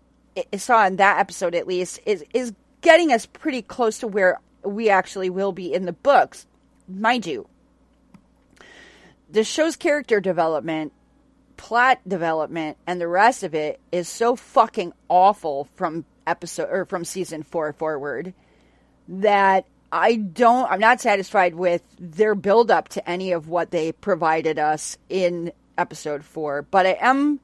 saw 0.56 0.88
in 0.88 0.96
that 0.96 1.20
episode 1.20 1.54
at 1.54 1.68
least, 1.68 2.00
is 2.06 2.24
is 2.34 2.54
getting 2.82 3.12
us 3.12 3.26
pretty 3.26 3.62
close 3.62 4.00
to 4.00 4.08
where 4.08 4.40
we 4.64 4.90
actually 4.90 5.30
will 5.30 5.52
be 5.52 5.74
in 5.74 5.86
the 5.86 5.94
books. 5.94 6.48
Mind 6.88 7.26
you, 7.26 7.48
the 9.34 9.44
show's 9.44 9.76
character 9.76 10.22
development, 10.22 10.94
plot 11.58 12.00
development, 12.08 12.78
and 12.86 13.02
the 13.02 13.08
rest 13.08 13.42
of 13.42 13.56
it 13.56 13.80
is 13.92 14.08
so 14.08 14.36
fucking 14.36 14.94
awful 15.10 15.68
from 15.74 16.06
episode 16.28 16.70
or 16.72 16.86
from 16.86 17.04
season 17.04 17.42
four 17.42 17.74
forward 17.74 18.34
that 19.08 19.66
I 19.92 20.16
don't 20.16 20.72
I'm 20.72 20.80
not 20.80 21.02
satisfied 21.02 21.56
with 21.56 21.82
their 22.00 22.36
build 22.36 22.70
up 22.70 22.90
to 22.90 23.10
any 23.10 23.32
of 23.32 23.50
what 23.50 23.72
they 23.72 23.92
provided 23.92 24.60
us 24.60 24.98
in 25.10 25.52
episode 25.80 26.24
four, 26.24 26.62
but 26.62 26.86
I 26.86 26.98
am 27.02 27.40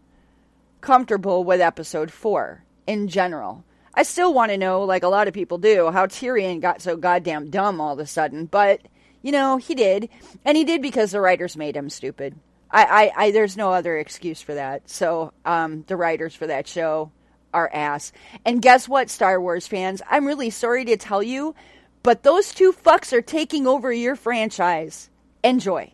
comfortable 0.82 1.44
with 1.44 1.60
episode 1.60 2.12
four 2.12 2.64
in 2.86 3.08
general. 3.08 3.64
I 3.96 4.04
still 4.04 4.32
want 4.32 4.52
to 4.52 4.58
know, 4.58 4.84
like 4.84 5.02
a 5.02 5.10
lot 5.10 5.28
of 5.28 5.34
people 5.34 5.58
do, 5.58 5.90
how 5.90 6.06
Tyrion 6.06 6.62
got 6.62 6.84
so 6.84 6.96
goddamn 6.96 7.50
dumb 7.50 7.82
all 7.82 7.94
of 7.94 8.00
a 8.00 8.06
sudden, 8.06 8.46
but 8.46 8.80
you 9.22 9.32
know, 9.32 9.58
he 9.58 9.76
did. 9.76 10.10
And 10.46 10.58
he 10.58 10.64
did 10.64 10.82
because 10.82 11.12
the 11.12 11.22
writers 11.22 11.58
made 11.58 11.76
him 11.76 11.90
stupid. 11.90 12.36
I, 12.72 12.84
I, 12.84 13.26
I 13.26 13.32
there's 13.32 13.58
no 13.58 13.74
other 13.74 13.98
excuse 13.98 14.42
for 14.42 14.54
that. 14.54 14.90
So, 14.90 15.34
um, 15.46 15.84
the 15.88 15.98
writers 15.98 16.36
for 16.36 16.48
that 16.48 16.68
show 16.68 17.12
are 17.54 17.70
ass. 17.74 18.12
And 18.46 18.62
guess 18.62 18.88
what, 18.88 19.10
Star 19.10 19.42
Wars 19.42 19.68
fans? 19.68 20.02
I'm 20.10 20.26
really 20.26 20.50
sorry 20.50 20.86
to 20.86 20.98
tell 20.98 21.24
you, 21.24 21.56
but 22.04 22.24
those 22.24 22.54
two 22.54 22.72
fucks 22.72 23.12
are 23.12 23.22
taking 23.22 23.68
over 23.68 23.92
your 23.92 24.16
franchise. 24.16 25.10
Enjoy. 25.44 25.92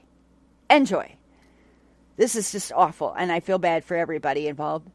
Enjoy. 0.70 1.12
This 2.18 2.36
is 2.36 2.52
just 2.52 2.72
awful, 2.74 3.14
and 3.14 3.32
I 3.32 3.40
feel 3.42 3.58
bad 3.58 3.84
for 3.84 3.96
everybody 3.96 4.48
involved. 4.48 4.90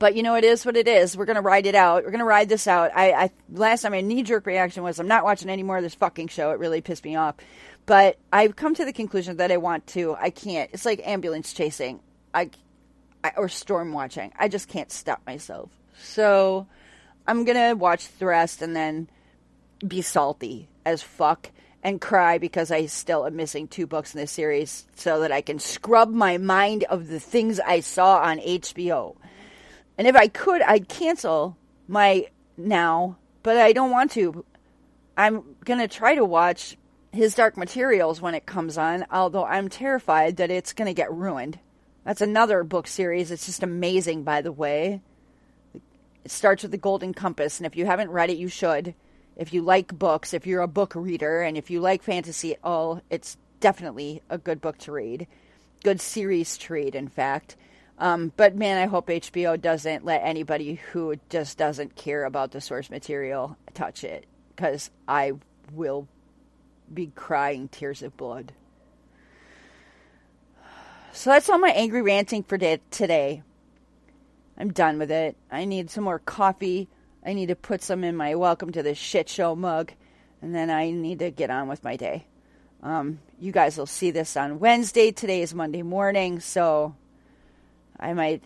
But 0.00 0.16
you 0.16 0.22
know, 0.22 0.34
it 0.34 0.44
is 0.44 0.64
what 0.64 0.78
it 0.78 0.88
is. 0.88 1.14
We're 1.14 1.26
gonna 1.26 1.42
ride 1.42 1.66
it 1.66 1.74
out. 1.74 2.04
We're 2.04 2.10
gonna 2.10 2.24
ride 2.24 2.48
this 2.48 2.66
out. 2.66 2.90
I, 2.96 3.12
I 3.12 3.30
last 3.52 3.82
time 3.82 3.92
my 3.92 4.00
knee 4.00 4.22
jerk 4.22 4.46
reaction 4.46 4.82
was 4.82 4.98
I'm 4.98 5.06
not 5.06 5.24
watching 5.24 5.50
any 5.50 5.62
more 5.62 5.76
of 5.76 5.82
this 5.82 5.94
fucking 5.94 6.28
show. 6.28 6.50
It 6.52 6.58
really 6.58 6.80
pissed 6.80 7.04
me 7.04 7.16
off. 7.16 7.36
But 7.84 8.16
I've 8.32 8.56
come 8.56 8.74
to 8.74 8.84
the 8.86 8.94
conclusion 8.94 9.36
that 9.36 9.52
I 9.52 9.58
want 9.58 9.86
to. 9.88 10.16
I 10.18 10.30
can't. 10.30 10.70
It's 10.72 10.86
like 10.86 11.06
ambulance 11.06 11.52
chasing. 11.52 12.00
I, 12.32 12.50
I 13.22 13.32
or 13.36 13.50
storm 13.50 13.92
watching. 13.92 14.32
I 14.38 14.48
just 14.48 14.68
can't 14.68 14.90
stop 14.90 15.20
myself. 15.26 15.70
So 16.00 16.66
I'm 17.26 17.44
gonna 17.44 17.76
watch 17.76 18.08
the 18.18 18.24
rest 18.24 18.62
and 18.62 18.74
then 18.74 19.06
be 19.86 20.00
salty 20.00 20.70
as 20.86 21.02
fuck 21.02 21.50
and 21.82 22.00
cry 22.00 22.38
because 22.38 22.70
I 22.70 22.86
still 22.86 23.26
am 23.26 23.36
missing 23.36 23.68
two 23.68 23.86
books 23.86 24.14
in 24.14 24.20
this 24.22 24.32
series 24.32 24.86
so 24.94 25.20
that 25.20 25.30
I 25.30 25.42
can 25.42 25.58
scrub 25.58 26.10
my 26.10 26.38
mind 26.38 26.84
of 26.84 27.08
the 27.08 27.20
things 27.20 27.60
I 27.60 27.80
saw 27.80 28.18
on 28.18 28.38
HBO. 28.38 29.16
And 29.98 30.06
if 30.06 30.16
I 30.16 30.28
could, 30.28 30.62
I'd 30.62 30.88
cancel 30.88 31.56
my 31.88 32.26
now, 32.56 33.16
but 33.42 33.56
I 33.56 33.72
don't 33.72 33.90
want 33.90 34.12
to. 34.12 34.44
I'm 35.16 35.42
going 35.64 35.80
to 35.80 35.88
try 35.88 36.14
to 36.14 36.24
watch 36.24 36.76
his 37.12 37.34
Dark 37.34 37.56
Materials 37.56 38.20
when 38.20 38.34
it 38.34 38.46
comes 38.46 38.78
on, 38.78 39.04
although 39.10 39.44
I'm 39.44 39.68
terrified 39.68 40.36
that 40.36 40.50
it's 40.50 40.72
going 40.72 40.86
to 40.86 40.94
get 40.94 41.12
ruined. 41.12 41.58
That's 42.04 42.20
another 42.20 42.64
book 42.64 42.86
series. 42.86 43.30
It's 43.30 43.46
just 43.46 43.62
amazing, 43.62 44.22
by 44.22 44.40
the 44.40 44.52
way. 44.52 45.02
It 46.24 46.30
starts 46.30 46.62
with 46.62 46.70
the 46.70 46.78
Golden 46.78 47.12
Compass, 47.12 47.58
and 47.58 47.66
if 47.66 47.76
you 47.76 47.84
haven't 47.84 48.10
read 48.10 48.30
it, 48.30 48.38
you 48.38 48.48
should 48.48 48.94
if 49.40 49.54
you 49.54 49.62
like 49.62 49.98
books, 49.98 50.34
if 50.34 50.46
you're 50.46 50.60
a 50.60 50.68
book 50.68 50.94
reader, 50.94 51.40
and 51.40 51.56
if 51.56 51.70
you 51.70 51.80
like 51.80 52.02
fantasy 52.02 52.52
at 52.52 52.60
all, 52.62 53.00
it's 53.08 53.38
definitely 53.58 54.20
a 54.28 54.36
good 54.36 54.60
book 54.60 54.76
to 54.76 54.92
read. 54.92 55.26
Good 55.82 56.02
series 56.02 56.58
to 56.58 56.74
read, 56.74 56.94
in 56.94 57.08
fact. 57.08 57.56
Um, 58.00 58.32
but 58.36 58.56
man, 58.56 58.78
I 58.78 58.86
hope 58.86 59.06
HBO 59.06 59.60
doesn't 59.60 60.04
let 60.04 60.22
anybody 60.24 60.80
who 60.92 61.14
just 61.28 61.58
doesn't 61.58 61.94
care 61.94 62.24
about 62.24 62.50
the 62.50 62.60
source 62.60 62.90
material 62.90 63.56
touch 63.74 64.02
it, 64.02 64.26
because 64.56 64.90
I 65.06 65.34
will 65.72 66.08
be 66.92 67.12
crying 67.14 67.68
tears 67.68 68.02
of 68.02 68.16
blood. 68.16 68.52
So 71.12 71.30
that's 71.30 71.48
all 71.48 71.58
my 71.58 71.70
angry 71.70 72.02
ranting 72.02 72.42
for 72.42 72.56
today. 72.56 73.42
I'm 74.56 74.72
done 74.72 74.98
with 74.98 75.10
it. 75.10 75.36
I 75.50 75.64
need 75.64 75.90
some 75.90 76.04
more 76.04 76.18
coffee 76.18 76.88
I 77.24 77.34
need 77.34 77.46
to 77.46 77.56
put 77.56 77.82
some 77.82 78.02
in 78.02 78.16
my 78.16 78.34
welcome 78.34 78.72
to 78.72 78.82
the 78.82 78.94
shit 78.94 79.28
show 79.28 79.54
mug, 79.54 79.92
and 80.40 80.54
then 80.54 80.70
I 80.70 80.90
need 80.90 81.18
to 81.18 81.30
get 81.30 81.50
on 81.50 81.68
with 81.68 81.84
my 81.84 81.96
day. 81.96 82.24
Um, 82.82 83.18
you 83.38 83.52
guys 83.52 83.76
will 83.76 83.84
see 83.84 84.10
this 84.10 84.38
on 84.38 84.58
Wednesday. 84.58 85.12
Today 85.12 85.42
is 85.42 85.52
Monday 85.52 85.82
morning, 85.82 86.40
so 86.40 86.94
I 88.00 88.14
might. 88.14 88.42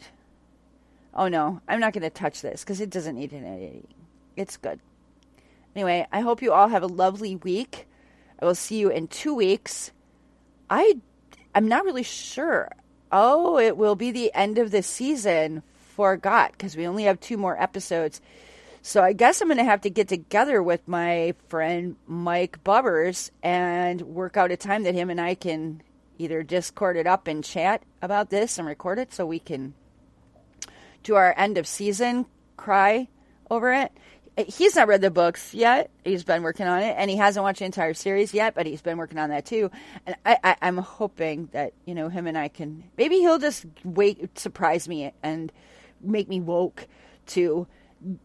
Oh 1.14 1.28
no, 1.28 1.60
I'm 1.68 1.80
not 1.80 1.92
going 1.92 2.02
to 2.02 2.10
touch 2.10 2.42
this 2.42 2.62
because 2.62 2.80
it 2.80 2.90
doesn't 2.90 3.16
need 3.16 3.32
an 3.32 3.44
editing. 3.44 3.86
It's 4.36 4.56
good. 4.56 4.80
Anyway, 5.74 6.06
I 6.12 6.20
hope 6.20 6.42
you 6.42 6.52
all 6.52 6.68
have 6.68 6.82
a 6.82 6.88
lovely 6.88 7.36
week. 7.36 7.86
I 8.40 8.44
will 8.44 8.54
see 8.54 8.78
you 8.78 8.90
in 8.90 9.08
two 9.08 9.34
weeks. 9.34 9.92
I, 10.68 10.96
I'm 11.54 11.68
not 11.68 11.84
really 11.84 12.02
sure. 12.02 12.70
Oh, 13.10 13.58
it 13.58 13.76
will 13.76 13.94
be 13.94 14.10
the 14.10 14.34
end 14.34 14.58
of 14.58 14.70
the 14.70 14.82
season 14.82 15.62
Forgot 15.94 16.52
because 16.52 16.76
we 16.76 16.88
only 16.88 17.04
have 17.04 17.20
two 17.20 17.36
more 17.36 17.60
episodes. 17.60 18.20
So 18.82 19.02
I 19.02 19.12
guess 19.12 19.40
I'm 19.40 19.48
going 19.48 19.58
to 19.58 19.64
have 19.64 19.82
to 19.82 19.90
get 19.90 20.08
together 20.08 20.62
with 20.62 20.86
my 20.88 21.34
friend 21.48 21.96
Mike 22.06 22.62
Bubbers 22.64 23.30
and 23.42 24.02
work 24.02 24.36
out 24.36 24.50
a 24.50 24.56
time 24.56 24.82
that 24.82 24.94
him 24.94 25.08
and 25.08 25.20
I 25.20 25.36
can 25.36 25.82
either 26.18 26.42
Discord 26.42 26.96
it 26.96 27.06
up 27.06 27.26
and 27.26 27.44
chat 27.44 27.82
about 28.02 28.30
this 28.30 28.58
and 28.58 28.66
record 28.66 28.98
it 28.98 29.12
so 29.12 29.26
we 29.26 29.38
can 29.38 29.74
do 31.02 31.14
our 31.14 31.34
end 31.36 31.58
of 31.58 31.66
season 31.66 32.26
cry 32.56 33.08
over 33.50 33.72
it. 33.72 33.92
he's 34.48 34.74
not 34.74 34.88
read 34.88 35.00
the 35.00 35.10
books 35.10 35.54
yet. 35.54 35.90
He's 36.02 36.24
been 36.24 36.42
working 36.42 36.66
on 36.66 36.82
it, 36.82 36.94
and 36.98 37.10
he 37.10 37.16
hasn't 37.16 37.42
watched 37.42 37.60
the 37.60 37.66
entire 37.66 37.94
series 37.94 38.34
yet, 38.34 38.54
but 38.54 38.66
he's 38.66 38.82
been 38.82 38.98
working 38.98 39.18
on 39.18 39.30
that 39.30 39.44
too. 39.44 39.70
And 40.06 40.16
I, 40.24 40.56
I'm 40.60 40.78
hoping 40.78 41.48
that 41.52 41.72
you 41.84 41.94
know 41.94 42.08
him 42.08 42.26
and 42.26 42.36
I 42.36 42.48
can 42.48 42.84
maybe 42.96 43.16
he'll 43.16 43.38
just 43.38 43.66
wait, 43.84 44.38
surprise 44.38 44.88
me, 44.88 45.12
and 45.22 45.52
make 46.00 46.28
me 46.28 46.40
woke 46.40 46.86
to 47.26 47.66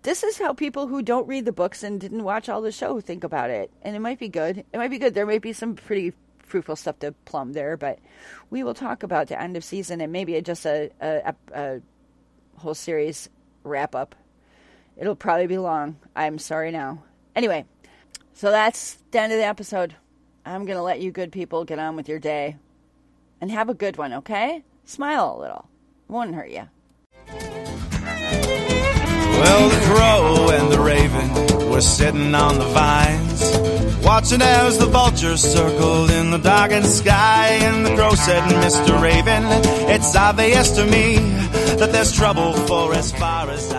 this 0.02 0.24
is 0.24 0.38
how 0.38 0.53
people 0.53 0.88
who 0.88 1.02
don't 1.02 1.28
read 1.28 1.45
the 1.45 1.52
books 1.52 1.84
and 1.84 2.02
didn't 2.02 2.24
watch 2.24 2.49
all 2.49 2.61
the 2.61 2.72
show 2.72 2.99
think 2.99 3.24
about 3.24 3.49
it. 3.49 3.72
And 3.82 3.95
it 3.95 3.99
might 3.99 4.20
be 4.20 4.28
good. 4.28 4.57
It 4.57 4.78
might 4.78 4.90
be 4.90 4.98
good. 4.98 5.14
There 5.14 5.26
might 5.26 5.41
be 5.41 5.53
some 5.53 5.76
pretty 5.76 6.14
fruitful 6.49 6.76
stuff 6.76 6.99
to 6.99 7.13
plumb 7.26 7.53
there, 7.53 7.77
but 7.77 7.99
we 8.49 8.63
will 8.63 8.73
talk 8.73 9.03
about 9.03 9.27
the 9.27 9.41
end 9.41 9.55
of 9.55 9.63
season 9.63 10.01
and 10.01 10.11
maybe 10.11 10.39
just 10.41 10.65
a, 10.65 10.91
a, 10.99 11.34
a 11.53 11.81
whole 12.57 12.73
series 12.73 13.30
wrap 13.63 13.95
up. 13.95 14.15
It'll 14.97 15.15
probably 15.15 15.47
be 15.47 15.57
long. 15.57 15.97
I'm 16.15 16.39
sorry 16.39 16.71
now. 16.71 17.03
Anyway, 17.35 17.65
so 18.34 18.51
that's 18.51 18.97
the 19.11 19.21
end 19.21 19.31
of 19.31 19.39
the 19.39 19.45
episode. 19.45 19.95
I'm 20.45 20.65
going 20.65 20.77
to 20.77 20.84
let 20.84 20.99
you 20.99 21.11
good 21.11 21.31
people 21.31 21.63
get 21.63 21.80
on 21.80 21.95
with 21.95 22.09
your 22.09 22.19
day 22.19 22.57
and 23.39 23.51
have 23.51 23.69
a 23.69 23.73
good 23.73 23.97
one, 23.97 24.13
okay? 24.13 24.63
Smile 24.85 25.35
a 25.38 25.39
little. 25.39 25.69
It 26.09 26.11
won't 26.11 26.35
hurt 26.35 26.49
you. 26.49 26.67
Well, 29.39 29.69
the 29.69 29.85
crow 29.85 30.49
and 30.51 30.71
the 30.71 30.80
raven 30.80 31.48
sitting 31.88 32.35
on 32.35 32.57
the 32.57 32.65
vines, 32.65 33.57
watching 34.03 34.41
as 34.41 34.77
the 34.77 34.85
vultures 34.85 35.41
circled 35.41 36.10
in 36.11 36.31
the 36.31 36.38
darkened 36.38 36.85
sky. 36.85 37.49
And 37.61 37.85
the 37.85 37.95
crow 37.95 38.15
said, 38.15 38.43
Mr. 38.64 39.01
Raven, 39.01 39.43
it's 39.89 40.15
obvious 40.15 40.72
to 40.72 40.85
me 40.85 41.18
that 41.77 41.91
there's 41.91 42.11
trouble 42.11 42.53
for 42.68 42.93
as 42.93 43.11
far 43.11 43.49
as 43.49 43.72
I 43.72 43.78